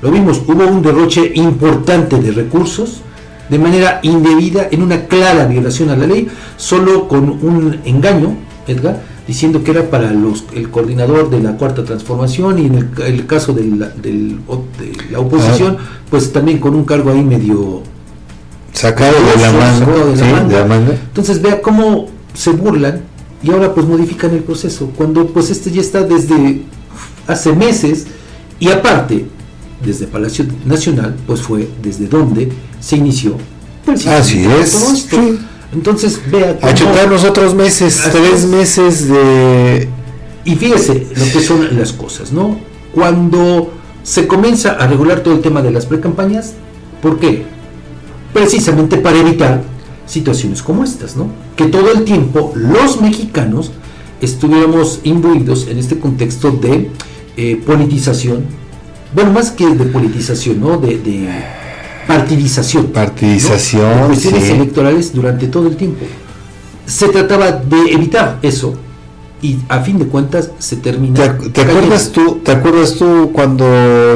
Lo 0.00 0.10
vimos, 0.10 0.42
hubo 0.46 0.66
un 0.66 0.82
derroche 0.82 1.32
importante 1.34 2.18
de 2.20 2.32
recursos 2.32 3.02
de 3.48 3.58
manera 3.58 4.00
indebida, 4.02 4.68
en 4.70 4.82
una 4.82 5.06
clara 5.06 5.46
violación 5.46 5.90
a 5.90 5.96
la 5.96 6.06
ley, 6.06 6.26
solo 6.56 7.06
con 7.06 7.24
un 7.28 7.80
engaño, 7.84 8.34
Edgar, 8.66 9.02
diciendo 9.26 9.62
que 9.62 9.72
era 9.72 9.90
para 9.90 10.10
los, 10.12 10.44
el 10.54 10.70
coordinador 10.70 11.30
de 11.30 11.40
la 11.40 11.56
cuarta 11.56 11.84
transformación 11.84 12.58
y 12.58 12.66
en 12.66 12.90
el, 13.04 13.26
caso 13.26 13.52
de 13.52 13.64
la, 13.64 13.88
de 13.90 14.36
la 15.10 15.20
oposición, 15.20 15.76
ah. 15.78 16.00
pues 16.10 16.32
también 16.32 16.58
con 16.58 16.74
un 16.74 16.84
cargo 16.84 17.10
ahí 17.10 17.22
medio 17.22 17.82
sacado, 18.72 19.12
de, 19.12 19.42
la 19.42 20.64
manga, 20.64 20.92
Entonces 20.92 21.40
vea 21.40 21.60
cómo 21.60 22.08
se 22.34 22.50
burlan 22.50 23.02
y 23.42 23.50
ahora 23.50 23.74
pues 23.74 23.86
modifican 23.86 24.32
el 24.32 24.42
proceso, 24.42 24.90
cuando 24.96 25.26
pues 25.26 25.50
este 25.50 25.70
ya 25.70 25.80
está 25.80 26.02
desde 26.02 26.62
hace 27.26 27.52
meses 27.52 28.06
y 28.58 28.70
aparte 28.70 29.26
desde 29.84 30.06
Palacio 30.06 30.44
Nacional 30.64 31.16
pues 31.26 31.42
fue 31.42 31.68
desde 31.82 32.06
donde 32.06 32.50
se 32.80 32.96
inició. 32.96 33.36
Así 33.86 34.44
es. 34.44 35.08
Entonces, 35.72 36.20
vea. 36.30 36.58
A 36.60 36.74
chutarnos 36.74 37.24
otros 37.24 37.54
meses, 37.54 38.00
tres 38.12 38.44
meses 38.46 39.08
de. 39.08 39.88
Y 40.44 40.54
fíjese 40.56 41.06
lo 41.16 41.24
que 41.24 41.40
son 41.40 41.78
las 41.78 41.92
cosas, 41.92 42.32
¿no? 42.32 42.58
Cuando 42.92 43.72
se 44.02 44.26
comienza 44.26 44.72
a 44.72 44.86
regular 44.86 45.20
todo 45.20 45.34
el 45.34 45.40
tema 45.40 45.62
de 45.62 45.70
las 45.70 45.86
precampañas, 45.86 46.54
¿por 47.00 47.18
qué? 47.18 47.46
Precisamente 48.32 48.96
para 48.98 49.18
evitar 49.18 49.62
situaciones 50.06 50.62
como 50.62 50.84
estas, 50.84 51.16
¿no? 51.16 51.28
Que 51.56 51.66
todo 51.66 51.90
el 51.92 52.04
tiempo 52.04 52.52
los 52.54 53.00
mexicanos 53.00 53.72
estuviéramos 54.20 55.00
imbuidos 55.04 55.68
en 55.68 55.78
este 55.78 55.98
contexto 55.98 56.50
de 56.50 56.90
eh, 57.36 57.60
politización, 57.64 58.44
bueno, 59.14 59.32
más 59.32 59.50
que 59.50 59.66
de 59.66 59.84
politización, 59.86 60.60
¿no? 60.60 60.78
de 60.78 61.28
partidización. 62.06 62.86
Partidización. 62.86 64.06
cuestiones 64.06 64.48
electorales 64.48 65.12
durante 65.12 65.48
todo 65.48 65.68
el 65.68 65.76
tiempo. 65.76 66.06
Se 66.86 67.08
trataba 67.08 67.52
de 67.52 67.92
evitar 67.92 68.38
eso 68.42 68.74
y 69.42 69.58
a 69.68 69.80
fin 69.80 69.98
de 69.98 70.06
cuentas 70.06 70.52
se 70.58 70.76
termina. 70.76 71.36
¿Te, 71.36 71.60
acuerdas 71.62 72.12
tú? 72.12 72.40
¿Te 72.44 72.52
acuerdas 72.52 72.94
tú 72.94 73.30
cuando 73.34 73.64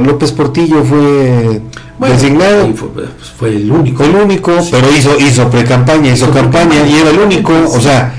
López 0.01 0.31
Portillo 0.31 0.85
fue 0.85 1.61
designado? 2.09 2.69
Pues, 2.95 3.09
fue, 3.37 3.57
el 3.57 3.71
único. 3.71 4.05
el 4.05 4.15
único, 4.15 4.53
pero 4.71 4.87
hizo 4.97 5.19
hizo 5.19 5.51
pre-campaña, 5.51 6.13
hizo, 6.13 6.31
campaña 6.31 6.87
y 6.87 6.95
era 6.95 7.11
el 7.11 7.19
único. 7.19 7.53
O 7.53 7.81
sea, 7.81 8.15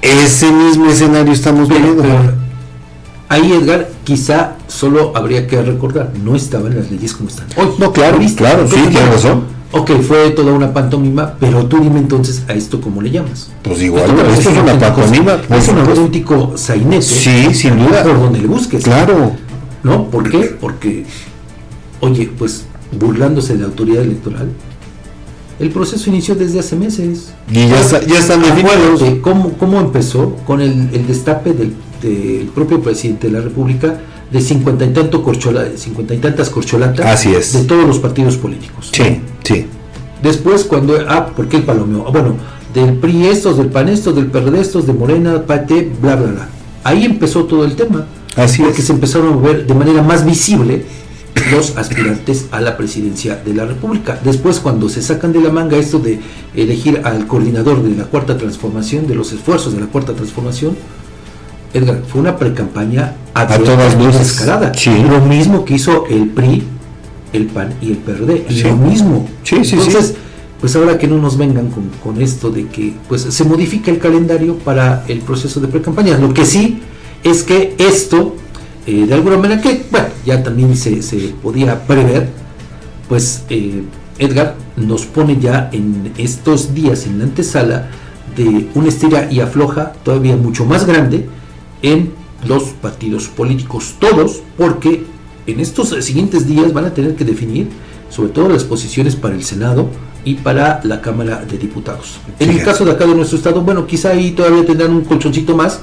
ese 0.00 0.50
mismo 0.52 0.86
escenario 0.90 1.32
estamos 1.32 1.68
viendo. 1.68 2.04
Ahí, 3.28 3.52
Edgar, 3.52 3.90
quizá 4.04 4.52
solo 4.68 5.12
habría 5.16 5.48
que 5.48 5.60
recordar, 5.60 6.12
no 6.22 6.36
estaban 6.36 6.76
las 6.76 6.88
leyes 6.88 7.14
como 7.14 7.30
están 7.30 7.46
hoy. 7.56 7.68
No, 7.78 7.92
claro, 7.92 8.18
claro, 8.36 8.68
sí, 8.68 8.76
tiene 8.90 9.06
razón. 9.06 9.53
Ok, 9.76 9.90
fue 10.02 10.30
toda 10.30 10.52
una 10.52 10.72
pantomima, 10.72 11.34
pero 11.38 11.66
tú 11.66 11.80
dime 11.80 11.98
entonces 11.98 12.44
a 12.48 12.52
esto 12.52 12.80
cómo 12.80 13.02
le 13.02 13.10
llamas. 13.10 13.50
Pues 13.62 13.82
igual, 13.82 14.04
esto, 14.36 14.50
es 14.50 14.56
una 14.56 14.78
pantomima. 14.78 15.40
Es 15.50 15.68
un 15.68 15.78
auténtico 15.78 16.52
sainete. 16.56 17.02
Sí, 17.02 17.52
sin 17.54 17.78
duda. 17.78 18.02
Por 18.02 18.20
donde 18.20 18.40
le 18.40 18.46
busques. 18.46 18.84
Claro. 18.84 19.32
¿No? 19.82 20.04
¿Por 20.10 20.30
qué? 20.30 20.56
Porque, 20.60 21.04
oye, 22.00 22.30
pues 22.38 22.66
burlándose 22.92 23.54
de 23.54 23.60
la 23.60 23.66
autoridad 23.66 24.02
electoral, 24.02 24.48
el 25.58 25.70
proceso 25.70 26.08
inició 26.08 26.34
desde 26.34 26.60
hace 26.60 26.76
meses. 26.76 27.32
Y 27.50 27.68
ya, 27.68 27.82
ya 28.06 28.18
están 28.18 28.42
definidos. 28.42 29.02
¿Cómo, 29.22 29.54
¿Cómo 29.54 29.80
empezó? 29.80 30.36
Con 30.46 30.60
el, 30.60 30.90
el 30.92 31.06
destape 31.06 31.52
del 31.52 31.74
del 32.04 32.48
propio 32.54 32.80
presidente 32.82 33.28
de 33.28 33.32
la 33.32 33.40
República 33.40 33.98
de 34.34 34.40
cincuenta 34.40 34.84
y 34.84 34.88
tanto 34.92 35.22
corchola, 35.22 35.64
cincuenta 35.76 36.12
y 36.12 36.18
tantas 36.18 36.50
corcholatas 36.50 37.06
Así 37.06 37.32
es. 37.32 37.52
de 37.52 37.62
todos 37.66 37.86
los 37.86 38.00
partidos 38.00 38.36
políticos. 38.36 38.90
Sí, 38.92 39.20
sí. 39.44 39.66
Después 40.24 40.64
cuando 40.64 40.98
ah, 41.08 41.26
¿por 41.26 41.48
qué 41.48 41.58
el 41.58 41.62
palomeo? 41.62 42.04
Ah, 42.04 42.10
bueno, 42.10 42.34
del 42.74 42.94
PRI 42.94 43.28
estos, 43.28 43.56
del 43.56 43.68
PAN 43.68 43.88
estos, 43.88 44.16
del 44.16 44.26
PRD 44.26 44.60
estos, 44.60 44.88
de 44.88 44.92
Morena, 44.92 45.46
PATE, 45.46 45.92
bla 46.02 46.16
bla 46.16 46.32
bla. 46.32 46.48
Ahí 46.82 47.04
empezó 47.04 47.44
todo 47.44 47.64
el 47.64 47.76
tema. 47.76 48.06
Así 48.34 48.60
porque 48.60 48.82
se 48.82 48.92
empezaron 48.92 49.28
a 49.28 49.30
mover 49.36 49.68
de 49.68 49.74
manera 49.74 50.02
más 50.02 50.26
visible 50.26 50.84
los 51.52 51.76
aspirantes 51.76 52.46
a 52.50 52.60
la 52.60 52.76
presidencia 52.76 53.36
de 53.36 53.54
la 53.54 53.66
República. 53.66 54.18
Después, 54.24 54.58
cuando 54.58 54.88
se 54.88 55.00
sacan 55.00 55.32
de 55.32 55.42
la 55.42 55.50
manga 55.50 55.76
esto 55.76 56.00
de 56.00 56.18
elegir 56.56 57.02
al 57.04 57.28
coordinador 57.28 57.84
de 57.84 57.94
la 57.94 58.04
cuarta 58.06 58.36
transformación, 58.36 59.06
de 59.06 59.14
los 59.14 59.30
esfuerzos 59.32 59.74
de 59.74 59.80
la 59.80 59.86
cuarta 59.86 60.12
transformación, 60.12 60.76
Edgar, 61.74 62.02
fue 62.06 62.20
una 62.20 62.36
precampaña 62.36 63.14
a, 63.34 63.46
todas 63.58 63.98
luces 63.98 64.30
escalada. 64.30 64.72
Lo 65.10 65.20
mismo 65.20 65.64
que 65.64 65.74
hizo 65.74 66.06
el 66.08 66.28
PRI, 66.28 66.62
el 67.32 67.46
PAN 67.46 67.74
y 67.82 67.90
el 67.90 67.98
PRD. 67.98 68.46
Lo 68.62 68.76
mismo. 68.76 69.28
Entonces, 69.50 70.14
pues 70.60 70.76
ahora 70.76 70.96
que 70.96 71.08
no 71.08 71.18
nos 71.18 71.36
vengan 71.36 71.70
con, 72.02 72.22
esto 72.22 72.50
de 72.50 72.68
que 72.68 72.94
pues 73.08 73.22
se 73.22 73.44
modifica 73.44 73.90
el 73.90 73.98
calendario 73.98 74.56
para 74.58 75.04
el 75.08 75.18
proceso 75.18 75.60
de 75.60 75.66
precampaña. 75.66 76.16
Lo 76.16 76.32
que 76.32 76.46
sí 76.46 76.80
es 77.24 77.42
que 77.42 77.74
esto, 77.76 78.36
eh, 78.86 79.06
de 79.06 79.14
alguna 79.14 79.36
manera 79.36 79.60
que, 79.60 79.84
bueno, 79.90 80.06
ya 80.24 80.44
también 80.44 80.76
se, 80.76 81.02
podía 81.42 81.86
prever, 81.86 82.28
pues 83.08 83.42
eh, 83.50 83.82
Edgar 84.20 84.54
nos 84.76 85.06
pone 85.06 85.40
ya 85.40 85.70
en 85.72 86.12
estos 86.18 86.72
días 86.72 87.06
en 87.06 87.18
la 87.18 87.24
antesala 87.24 87.88
de 88.36 88.68
una 88.74 88.88
estira 88.88 89.28
y 89.30 89.40
afloja 89.40 89.92
todavía 90.04 90.36
mucho 90.36 90.64
más 90.64 90.86
grande 90.86 91.26
en 91.84 92.12
los 92.46 92.62
partidos 92.80 93.28
políticos, 93.28 93.94
todos, 93.98 94.42
porque 94.56 95.04
en 95.46 95.60
estos 95.60 95.90
siguientes 96.02 96.46
días 96.46 96.72
van 96.72 96.86
a 96.86 96.94
tener 96.94 97.14
que 97.14 97.24
definir 97.24 97.68
sobre 98.08 98.30
todo 98.30 98.48
las 98.48 98.64
posiciones 98.64 99.16
para 99.16 99.34
el 99.34 99.44
Senado 99.44 99.88
y 100.24 100.36
para 100.36 100.80
la 100.84 101.02
Cámara 101.02 101.44
de 101.44 101.58
Diputados. 101.58 102.18
En 102.38 102.50
el 102.50 102.62
caso 102.64 102.86
de 102.86 102.92
acá 102.92 103.06
de 103.06 103.14
nuestro 103.14 103.36
estado, 103.36 103.60
bueno, 103.60 103.86
quizá 103.86 104.10
ahí 104.10 104.30
todavía 104.30 104.64
tendrán 104.64 104.92
un 104.92 105.04
colchoncito 105.04 105.54
más 105.54 105.80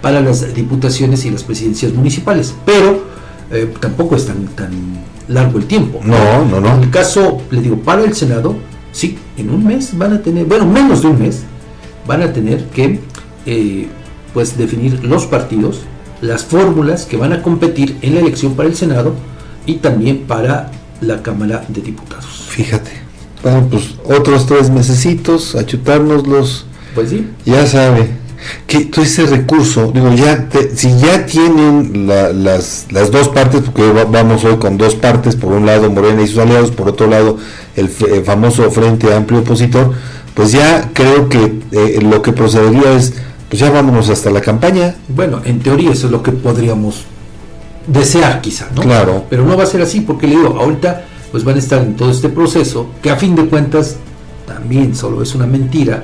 para 0.00 0.22
las 0.22 0.54
diputaciones 0.54 1.24
y 1.26 1.30
las 1.30 1.44
presidencias 1.44 1.92
municipales, 1.92 2.54
pero 2.64 3.04
eh, 3.50 3.70
tampoco 3.78 4.16
es 4.16 4.24
tan, 4.24 4.46
tan 4.48 4.70
largo 5.28 5.58
el 5.58 5.66
tiempo. 5.66 6.00
No, 6.02 6.46
no, 6.46 6.60
no. 6.60 6.76
En 6.76 6.84
el 6.84 6.90
caso, 6.90 7.42
le 7.50 7.60
digo, 7.60 7.76
para 7.76 8.04
el 8.04 8.14
Senado, 8.14 8.56
sí, 8.90 9.18
en 9.36 9.50
un 9.50 9.66
mes 9.66 9.96
van 9.98 10.14
a 10.14 10.22
tener, 10.22 10.46
bueno, 10.46 10.64
menos 10.64 11.02
de 11.02 11.08
un 11.08 11.18
mes, 11.18 11.42
van 12.06 12.22
a 12.22 12.32
tener 12.32 12.64
que 12.68 13.00
eh, 13.44 13.88
pues 14.34 14.56
definir 14.56 15.04
los 15.04 15.26
partidos, 15.26 15.80
las 16.20 16.44
fórmulas 16.44 17.04
que 17.04 17.16
van 17.16 17.32
a 17.32 17.42
competir 17.42 17.98
en 18.02 18.14
la 18.14 18.20
elección 18.20 18.54
para 18.54 18.68
el 18.68 18.76
Senado 18.76 19.14
y 19.66 19.76
también 19.76 20.24
para 20.26 20.70
la 21.00 21.22
Cámara 21.22 21.64
de 21.68 21.80
Diputados. 21.80 22.46
Fíjate. 22.48 22.90
Bueno, 23.42 23.66
pues 23.70 23.96
otros 24.04 24.46
tres 24.46 24.70
mesecitos 24.70 25.56
a 25.56 25.66
chutárnoslos. 25.66 26.66
Pues 26.94 27.10
sí. 27.10 27.26
Ya 27.44 27.66
sabe 27.66 28.22
que 28.66 28.84
todo 28.86 29.04
ese 29.04 29.26
recurso, 29.26 29.92
digo, 29.92 30.12
ya 30.14 30.48
si 30.74 30.96
ya 30.98 31.26
tienen 31.26 32.06
las, 32.06 32.86
las 32.90 33.10
dos 33.10 33.28
partes, 33.28 33.62
porque 33.62 33.90
vamos 34.10 34.44
hoy 34.44 34.56
con 34.56 34.78
dos 34.78 34.94
partes, 34.94 35.36
por 35.36 35.52
un 35.52 35.66
lado 35.66 35.90
Morena 35.90 36.22
y 36.22 36.26
sus 36.26 36.38
aliados, 36.38 36.70
por 36.70 36.88
otro 36.88 37.06
lado 37.06 37.38
el, 37.76 37.88
famoso 37.88 38.70
Frente 38.70 39.12
Amplio 39.14 39.40
Opositor, 39.40 39.92
pues 40.34 40.52
ya 40.52 40.90
creo 40.92 41.28
que 41.28 41.60
eh, 41.72 42.00
lo 42.02 42.22
que 42.22 42.32
procedería 42.32 42.92
es, 42.94 43.14
pues 43.52 43.60
ya 43.60 43.70
vámonos 43.70 44.08
hasta 44.08 44.30
la 44.30 44.40
campaña. 44.40 44.94
Bueno, 45.08 45.42
en 45.44 45.60
teoría 45.60 45.92
eso 45.92 46.06
es 46.06 46.10
lo 46.10 46.22
que 46.22 46.32
podríamos 46.32 47.02
desear 47.86 48.40
quizá, 48.40 48.70
¿no? 48.74 48.80
Claro. 48.80 49.26
Pero 49.28 49.44
no 49.44 49.58
va 49.58 49.64
a 49.64 49.66
ser 49.66 49.82
así, 49.82 50.00
porque 50.00 50.26
le 50.26 50.36
digo, 50.36 50.56
ahorita 50.58 51.04
pues 51.30 51.44
van 51.44 51.56
a 51.56 51.58
estar 51.58 51.82
en 51.82 51.94
todo 51.94 52.10
este 52.10 52.30
proceso, 52.30 52.86
que 53.02 53.10
a 53.10 53.16
fin 53.16 53.36
de 53.36 53.44
cuentas 53.44 53.96
también 54.46 54.96
solo 54.96 55.22
es 55.22 55.34
una 55.34 55.46
mentira, 55.46 56.02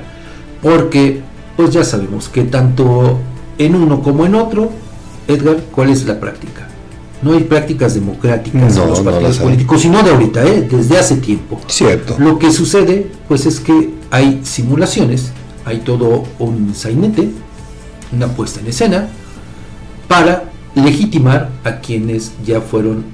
porque 0.61 1.21
pues 1.57 1.71
ya 1.71 1.83
sabemos 1.83 2.29
que 2.29 2.43
tanto 2.43 3.17
en 3.57 3.73
uno 3.73 4.03
como 4.03 4.27
en 4.27 4.35
otro, 4.35 4.69
Edgar, 5.27 5.57
¿cuál 5.71 5.89
es 5.89 6.05
la 6.05 6.19
práctica? 6.19 6.67
No 7.23 7.33
hay 7.33 7.45
prácticas 7.45 7.95
democráticas 7.95 8.77
en 8.77 8.89
los 8.89 8.99
partidos 8.99 9.39
políticos, 9.39 9.81
sino 9.81 10.03
de 10.03 10.11
ahorita, 10.11 10.45
¿eh? 10.45 10.67
desde 10.69 10.99
hace 10.99 11.15
tiempo. 11.15 11.59
Cierto. 11.65 12.15
Lo 12.19 12.37
que 12.37 12.51
sucede, 12.51 13.07
pues 13.27 13.47
es 13.47 13.59
que 13.59 13.95
hay 14.11 14.41
simulaciones, 14.43 15.31
hay 15.65 15.79
todo 15.79 16.25
un 16.39 16.73
sainete, 16.73 17.29
una 18.11 18.27
puesta 18.27 18.59
en 18.59 18.67
escena, 18.67 19.09
para 20.07 20.45
legitimar 20.75 21.49
a 21.63 21.79
quienes 21.79 22.33
ya 22.45 22.61
fueron 22.61 23.05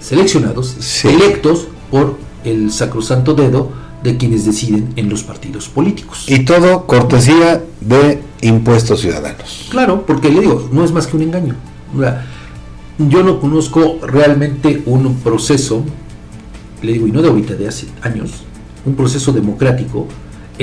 seleccionados, 0.00 1.04
electos 1.04 1.68
por 1.90 2.18
el 2.44 2.72
sacrosanto 2.72 3.34
dedo 3.34 3.70
de 4.02 4.16
quienes 4.16 4.44
deciden 4.44 4.92
en 4.96 5.08
los 5.08 5.22
partidos 5.22 5.68
políticos. 5.68 6.24
Y 6.26 6.44
todo 6.44 6.86
cortesía 6.86 7.62
de 7.80 8.20
impuestos 8.40 9.00
ciudadanos. 9.00 9.68
Claro, 9.70 10.04
porque 10.06 10.28
le 10.28 10.40
digo, 10.40 10.68
no 10.72 10.84
es 10.84 10.92
más 10.92 11.06
que 11.06 11.16
un 11.16 11.22
engaño. 11.22 11.54
Yo 12.98 13.22
no 13.22 13.40
conozco 13.40 13.98
realmente 14.02 14.82
un 14.86 15.14
proceso, 15.16 15.84
le 16.82 16.92
digo, 16.92 17.06
y 17.06 17.12
no 17.12 17.22
de 17.22 17.28
ahorita, 17.28 17.54
de 17.54 17.68
hace 17.68 17.86
años, 18.02 18.30
un 18.84 18.94
proceso 18.94 19.32
democrático 19.32 20.08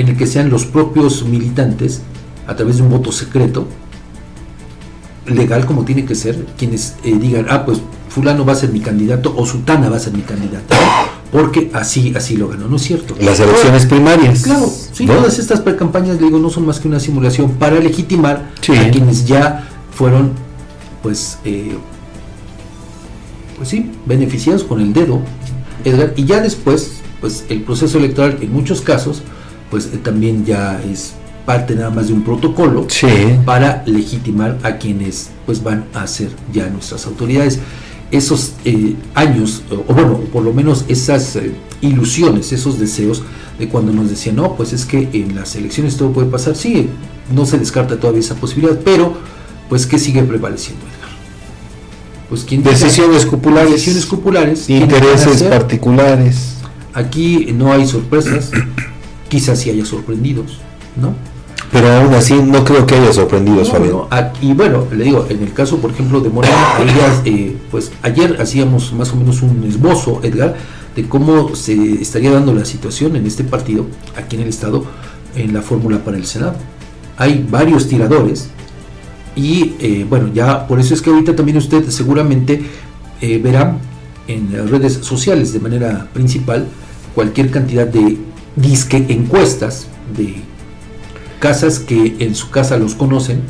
en 0.00 0.08
el 0.08 0.16
que 0.16 0.26
sean 0.26 0.48
los 0.48 0.64
propios 0.64 1.24
militantes, 1.24 2.00
a 2.46 2.56
través 2.56 2.78
de 2.78 2.82
un 2.82 2.90
voto 2.90 3.12
secreto, 3.12 3.68
legal 5.26 5.66
como 5.66 5.84
tiene 5.84 6.06
que 6.06 6.14
ser, 6.14 6.46
quienes 6.56 6.96
eh, 7.04 7.16
digan, 7.20 7.46
ah, 7.50 7.66
pues 7.66 7.82
fulano 8.08 8.44
va 8.44 8.54
a 8.54 8.56
ser 8.56 8.70
mi 8.70 8.80
candidato 8.80 9.34
o 9.36 9.44
sutana 9.44 9.90
va 9.90 9.96
a 9.96 10.00
ser 10.00 10.14
mi 10.14 10.22
candidata 10.22 10.76
porque 11.30 11.70
así 11.74 12.12
así 12.16 12.36
lo 12.36 12.48
ganó, 12.48 12.66
¿no 12.66 12.76
es 12.76 12.82
cierto? 12.82 13.14
Las 13.20 13.38
elecciones 13.38 13.86
primarias. 13.86 14.42
Claro, 14.42 14.68
sí, 14.92 15.06
todas 15.06 15.38
estas 15.38 15.60
precampañas, 15.60 16.18
le 16.20 16.26
digo, 16.26 16.38
no 16.38 16.50
son 16.50 16.66
más 16.66 16.80
que 16.80 16.88
una 16.88 16.98
simulación 16.98 17.52
para 17.52 17.78
legitimar 17.78 18.50
a 18.58 18.90
quienes 18.90 19.26
ya 19.26 19.68
fueron, 19.92 20.32
pues, 21.02 21.38
eh, 21.44 21.76
pues 23.56 23.68
sí, 23.68 23.92
beneficiados 24.06 24.64
con 24.64 24.80
el 24.80 24.92
dedo, 24.92 25.20
Edgar, 25.84 26.14
y 26.16 26.24
ya 26.24 26.40
después, 26.40 26.94
pues, 27.20 27.44
el 27.48 27.62
proceso 27.62 27.98
electoral 27.98 28.38
en 28.40 28.52
muchos 28.52 28.80
casos, 28.80 29.22
pues 29.70 29.86
eh, 29.86 29.98
también 30.02 30.44
ya 30.44 30.80
es 30.82 31.14
parte 31.46 31.74
nada 31.74 31.90
más 31.90 32.08
de 32.08 32.12
un 32.12 32.22
protocolo 32.22 32.86
para 33.44 33.82
legitimar 33.86 34.58
a 34.62 34.76
quienes 34.76 35.30
pues 35.46 35.62
van 35.62 35.86
a 35.94 36.06
ser 36.06 36.30
ya 36.52 36.68
nuestras 36.68 37.06
autoridades. 37.06 37.58
Esos 38.10 38.52
eh, 38.64 38.96
años, 39.14 39.62
o 39.70 39.92
bueno, 39.94 40.20
por 40.32 40.42
lo 40.42 40.52
menos 40.52 40.84
esas 40.88 41.36
eh, 41.36 41.52
ilusiones, 41.80 42.52
esos 42.52 42.78
deseos 42.78 43.22
de 43.58 43.68
cuando 43.68 43.92
nos 43.92 44.10
decían, 44.10 44.36
no, 44.36 44.56
pues 44.56 44.72
es 44.72 44.84
que 44.84 45.08
en 45.12 45.34
las 45.34 45.54
elecciones 45.54 45.96
todo 45.96 46.12
puede 46.12 46.28
pasar, 46.28 46.56
sí, 46.56 46.88
no 47.34 47.46
se 47.46 47.58
descarta 47.58 47.98
todavía 47.98 48.20
esa 48.20 48.34
posibilidad, 48.34 48.78
pero 48.84 49.14
pues 49.68 49.86
¿qué 49.86 49.98
sigue 49.98 50.22
prevaleciendo, 50.22 50.84
Edgar? 50.86 51.10
Pues 52.28 52.44
¿quién 52.44 52.62
decisiones 52.62 53.26
populares, 53.26 53.72
decisiones 53.72 54.06
populares, 54.06 54.70
intereses 54.70 55.42
particulares. 55.44 56.54
Aquí 56.92 57.52
no 57.54 57.72
hay 57.72 57.86
sorpresas, 57.86 58.50
quizás 59.30 59.58
sí 59.60 59.70
haya 59.70 59.86
sorprendidos, 59.86 60.58
¿no? 61.00 61.14
pero 61.72 61.88
aún 61.92 62.14
así 62.14 62.34
no 62.34 62.64
creo 62.64 62.84
que 62.86 62.96
haya 62.96 63.12
sorprendido 63.12 63.62
no, 63.62 64.08
y 64.40 64.52
bueno, 64.54 64.86
le 64.90 65.04
digo, 65.04 65.26
en 65.28 65.42
el 65.42 65.52
caso, 65.52 65.78
por 65.78 65.92
ejemplo, 65.92 66.20
de 66.20 66.28
Morena, 66.28 66.56
eh, 67.24 67.56
pues 67.70 67.92
ayer 68.02 68.38
hacíamos 68.40 68.92
más 68.92 69.12
o 69.12 69.16
menos 69.16 69.42
un 69.42 69.64
esbozo, 69.64 70.20
Edgar, 70.22 70.56
de 70.96 71.08
cómo 71.08 71.54
se 71.54 72.02
estaría 72.02 72.32
dando 72.32 72.52
la 72.52 72.64
situación 72.64 73.14
en 73.14 73.26
este 73.26 73.44
partido, 73.44 73.86
aquí 74.16 74.36
en 74.36 74.42
el 74.42 74.48
Estado, 74.48 74.84
en 75.36 75.54
la 75.54 75.62
fórmula 75.62 75.98
para 75.98 76.16
el 76.16 76.26
Senado. 76.26 76.54
Hay 77.16 77.46
varios 77.48 77.86
tiradores 77.86 78.48
y 79.36 79.74
eh, 79.78 80.06
bueno, 80.08 80.30
ya 80.34 80.66
por 80.66 80.80
eso 80.80 80.94
es 80.94 81.02
que 81.02 81.10
ahorita 81.10 81.36
también 81.36 81.58
usted 81.58 81.88
seguramente 81.90 82.62
eh, 83.20 83.38
verá 83.38 83.76
en 84.26 84.52
las 84.52 84.70
redes 84.70 84.94
sociales 85.02 85.52
de 85.52 85.60
manera 85.60 86.08
principal 86.12 86.66
cualquier 87.14 87.50
cantidad 87.50 87.86
de 87.86 88.18
disque 88.56 89.06
encuestas 89.08 89.86
de 90.16 90.36
casas 91.38 91.78
que 91.78 92.16
en 92.20 92.34
su 92.34 92.50
casa 92.50 92.76
los 92.76 92.94
conocen, 92.94 93.42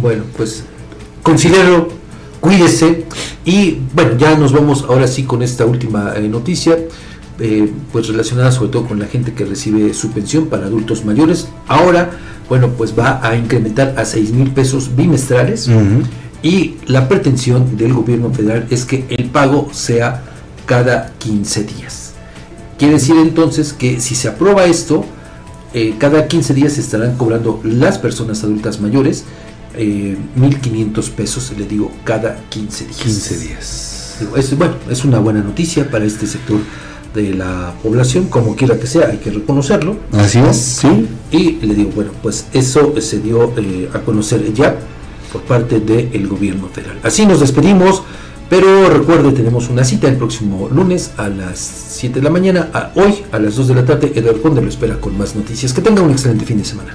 Bueno, 0.00 0.22
pues 0.36 0.64
considero, 1.22 1.88
cuídese 2.44 3.06
y 3.46 3.78
bueno, 3.94 4.18
ya 4.18 4.36
nos 4.36 4.52
vamos 4.52 4.84
ahora 4.86 5.08
sí 5.08 5.22
con 5.22 5.42
esta 5.42 5.64
última 5.64 6.12
noticia. 6.28 6.76
Eh, 7.40 7.68
pues 7.90 8.06
relacionada 8.06 8.52
sobre 8.52 8.70
todo 8.70 8.86
con 8.86 9.00
la 9.00 9.06
gente 9.06 9.32
que 9.32 9.44
recibe 9.44 9.92
su 9.92 10.10
pensión 10.10 10.46
para 10.46 10.66
adultos 10.66 11.04
mayores. 11.04 11.48
Ahora, 11.66 12.10
bueno, 12.48 12.68
pues 12.76 12.96
va 12.96 13.18
a 13.26 13.34
incrementar 13.34 13.94
a 13.96 14.04
6 14.04 14.30
mil 14.32 14.50
pesos 14.52 14.94
bimestrales 14.94 15.68
y 16.42 16.76
la 16.86 17.08
pretensión 17.08 17.76
del 17.76 17.94
gobierno 17.94 18.30
federal 18.30 18.66
es 18.70 18.84
que 18.84 19.06
el 19.08 19.24
pago 19.30 19.70
sea 19.72 20.22
cada 20.66 21.12
15 21.18 21.64
días. 21.64 22.12
Quiere 22.78 22.94
decir 22.94 23.16
entonces 23.16 23.72
que 23.72 24.00
si 24.00 24.14
se 24.14 24.28
aprueba 24.28 24.66
esto, 24.66 25.04
eh, 25.72 25.94
cada 25.98 26.28
15 26.28 26.54
días 26.54 26.74
se 26.74 26.82
estarán 26.82 27.16
cobrando 27.16 27.60
las 27.64 27.98
personas 27.98 28.44
adultas 28.44 28.80
mayores 28.80 29.24
eh, 29.76 30.16
1.500 30.36 31.10
pesos, 31.10 31.52
le 31.56 31.66
digo, 31.66 31.90
cada 32.04 32.36
15 32.48 32.84
días. 32.84 32.96
15 32.98 33.38
días. 33.38 34.16
es, 34.36 34.58
bueno, 34.58 34.74
es 34.90 35.04
una 35.04 35.18
buena 35.18 35.40
noticia 35.40 35.90
para 35.90 36.04
este 36.04 36.26
sector 36.26 36.60
de 37.14 37.34
la 37.34 37.74
población, 37.82 38.26
como 38.26 38.56
quiera 38.56 38.78
que 38.78 38.86
sea, 38.86 39.08
hay 39.08 39.18
que 39.18 39.30
reconocerlo. 39.30 39.96
Así 40.12 40.38
es, 40.38 40.56
sí. 40.56 41.06
Y 41.30 41.52
le 41.64 41.74
digo, 41.74 41.90
bueno, 41.94 42.10
pues 42.22 42.46
eso 42.52 42.92
se 43.00 43.20
dio 43.20 43.52
eh, 43.56 43.88
a 43.92 44.00
conocer 44.00 44.52
ya 44.52 44.76
por 45.32 45.42
parte 45.42 45.80
del 45.80 46.26
gobierno 46.28 46.68
federal. 46.68 46.98
Así 47.02 47.26
nos 47.26 47.40
despedimos. 47.40 48.02
Pero 48.50 48.90
recuerde, 48.90 49.32
tenemos 49.32 49.70
una 49.70 49.84
cita 49.84 50.06
el 50.06 50.16
próximo 50.16 50.68
lunes 50.68 51.12
a 51.16 51.28
las 51.28 51.58
7 51.58 52.20
de 52.20 52.22
la 52.22 52.30
mañana. 52.30 52.68
A 52.74 52.92
hoy, 52.94 53.24
a 53.32 53.38
las 53.38 53.56
2 53.56 53.68
de 53.68 53.74
la 53.74 53.86
tarde, 53.86 54.12
Eduardo 54.14 54.42
Conde 54.42 54.60
lo 54.60 54.68
espera 54.68 55.00
con 55.00 55.16
más 55.16 55.34
noticias. 55.34 55.72
Que 55.72 55.80
tenga 55.80 56.02
un 56.02 56.10
excelente 56.10 56.44
fin 56.44 56.58
de 56.58 56.64
semana. 56.64 56.94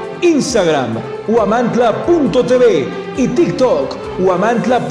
Instagram, 0.21 0.97
guamantla.tv 1.27 2.87
y 3.17 3.27
TikTok, 3.27 4.19
guamantla.org. 4.19 4.81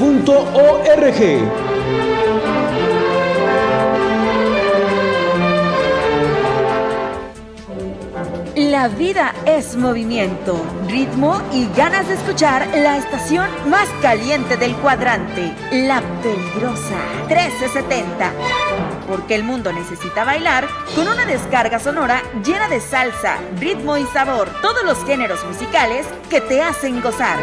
La 8.55 8.87
vida 8.89 9.33
es 9.45 9.75
movimiento, 9.75 10.55
ritmo 10.87 11.41
y 11.51 11.67
ganas 11.75 12.07
de 12.07 12.15
escuchar 12.15 12.67
la 12.75 12.97
estación 12.97 13.47
más 13.69 13.87
caliente 14.01 14.57
del 14.57 14.75
cuadrante, 14.75 15.53
La 15.71 16.01
Peligrosa 16.21 16.97
1370. 17.27 19.00
Porque 19.11 19.35
el 19.35 19.43
mundo 19.43 19.73
necesita 19.73 20.23
bailar 20.23 20.69
con 20.95 21.05
una 21.05 21.25
descarga 21.25 21.79
sonora 21.79 22.23
llena 22.45 22.69
de 22.69 22.79
salsa, 22.79 23.39
ritmo 23.59 23.97
y 23.97 24.05
sabor, 24.05 24.47
todos 24.61 24.85
los 24.85 25.03
géneros 25.03 25.43
musicales 25.43 26.07
que 26.29 26.39
te 26.39 26.61
hacen 26.61 27.01
gozar. 27.01 27.37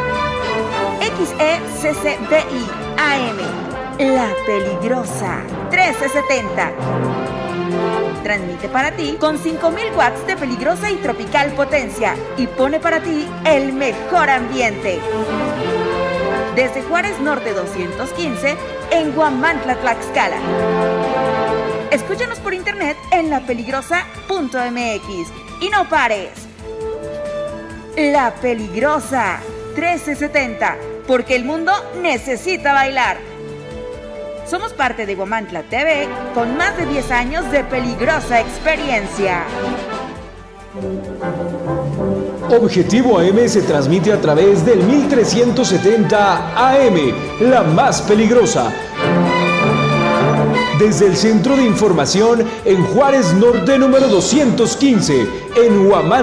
XECCDI 0.98 2.66
AM, 2.96 3.36
La 3.98 4.30
Peligrosa 4.46 5.42
1370 5.70 6.72
transmite 8.22 8.68
para 8.70 8.90
ti 8.92 9.18
con 9.20 9.36
5000 9.36 9.92
watts 9.94 10.26
de 10.26 10.36
peligrosa 10.36 10.90
y 10.90 10.96
tropical 10.96 11.52
potencia 11.52 12.14
y 12.38 12.46
pone 12.46 12.80
para 12.80 13.02
ti 13.02 13.28
el 13.44 13.74
mejor 13.74 14.30
ambiente. 14.30 15.00
Desde 16.56 16.82
Juárez 16.82 17.20
Norte 17.20 17.52
215 17.52 18.56
en 18.90 19.12
Guamantla, 19.12 19.76
Tlaxcala. 19.76 21.47
Escúchanos 21.90 22.38
por 22.40 22.52
internet 22.52 22.98
en 23.10 23.30
lapeligrosa.mx 23.30 25.32
y 25.60 25.70
no 25.70 25.88
pares. 25.88 26.30
La 27.96 28.34
Peligrosa 28.34 29.40
1370, 29.74 30.76
porque 31.06 31.34
el 31.34 31.44
mundo 31.44 31.72
necesita 32.02 32.74
bailar. 32.74 33.16
Somos 34.46 34.74
parte 34.74 35.06
de 35.06 35.14
Guamantla 35.14 35.62
TV 35.62 36.08
con 36.34 36.56
más 36.56 36.76
de 36.76 36.86
10 36.86 37.10
años 37.10 37.50
de 37.50 37.64
peligrosa 37.64 38.40
experiencia. 38.40 39.44
Objetivo 42.50 43.18
AM 43.18 43.48
se 43.48 43.62
transmite 43.62 44.12
a 44.12 44.20
través 44.20 44.64
del 44.64 44.82
1370 44.82 46.54
AM, 46.56 47.12
la 47.40 47.62
más 47.62 48.02
peligrosa. 48.02 48.72
Desde 50.78 51.06
el 51.06 51.16
Centro 51.16 51.56
de 51.56 51.64
Información 51.64 52.44
en 52.64 52.84
Juárez 52.84 53.34
Norte 53.34 53.78
número 53.80 54.06
215, 54.06 55.28
en 55.56 55.86
Huamantla. 55.86 56.18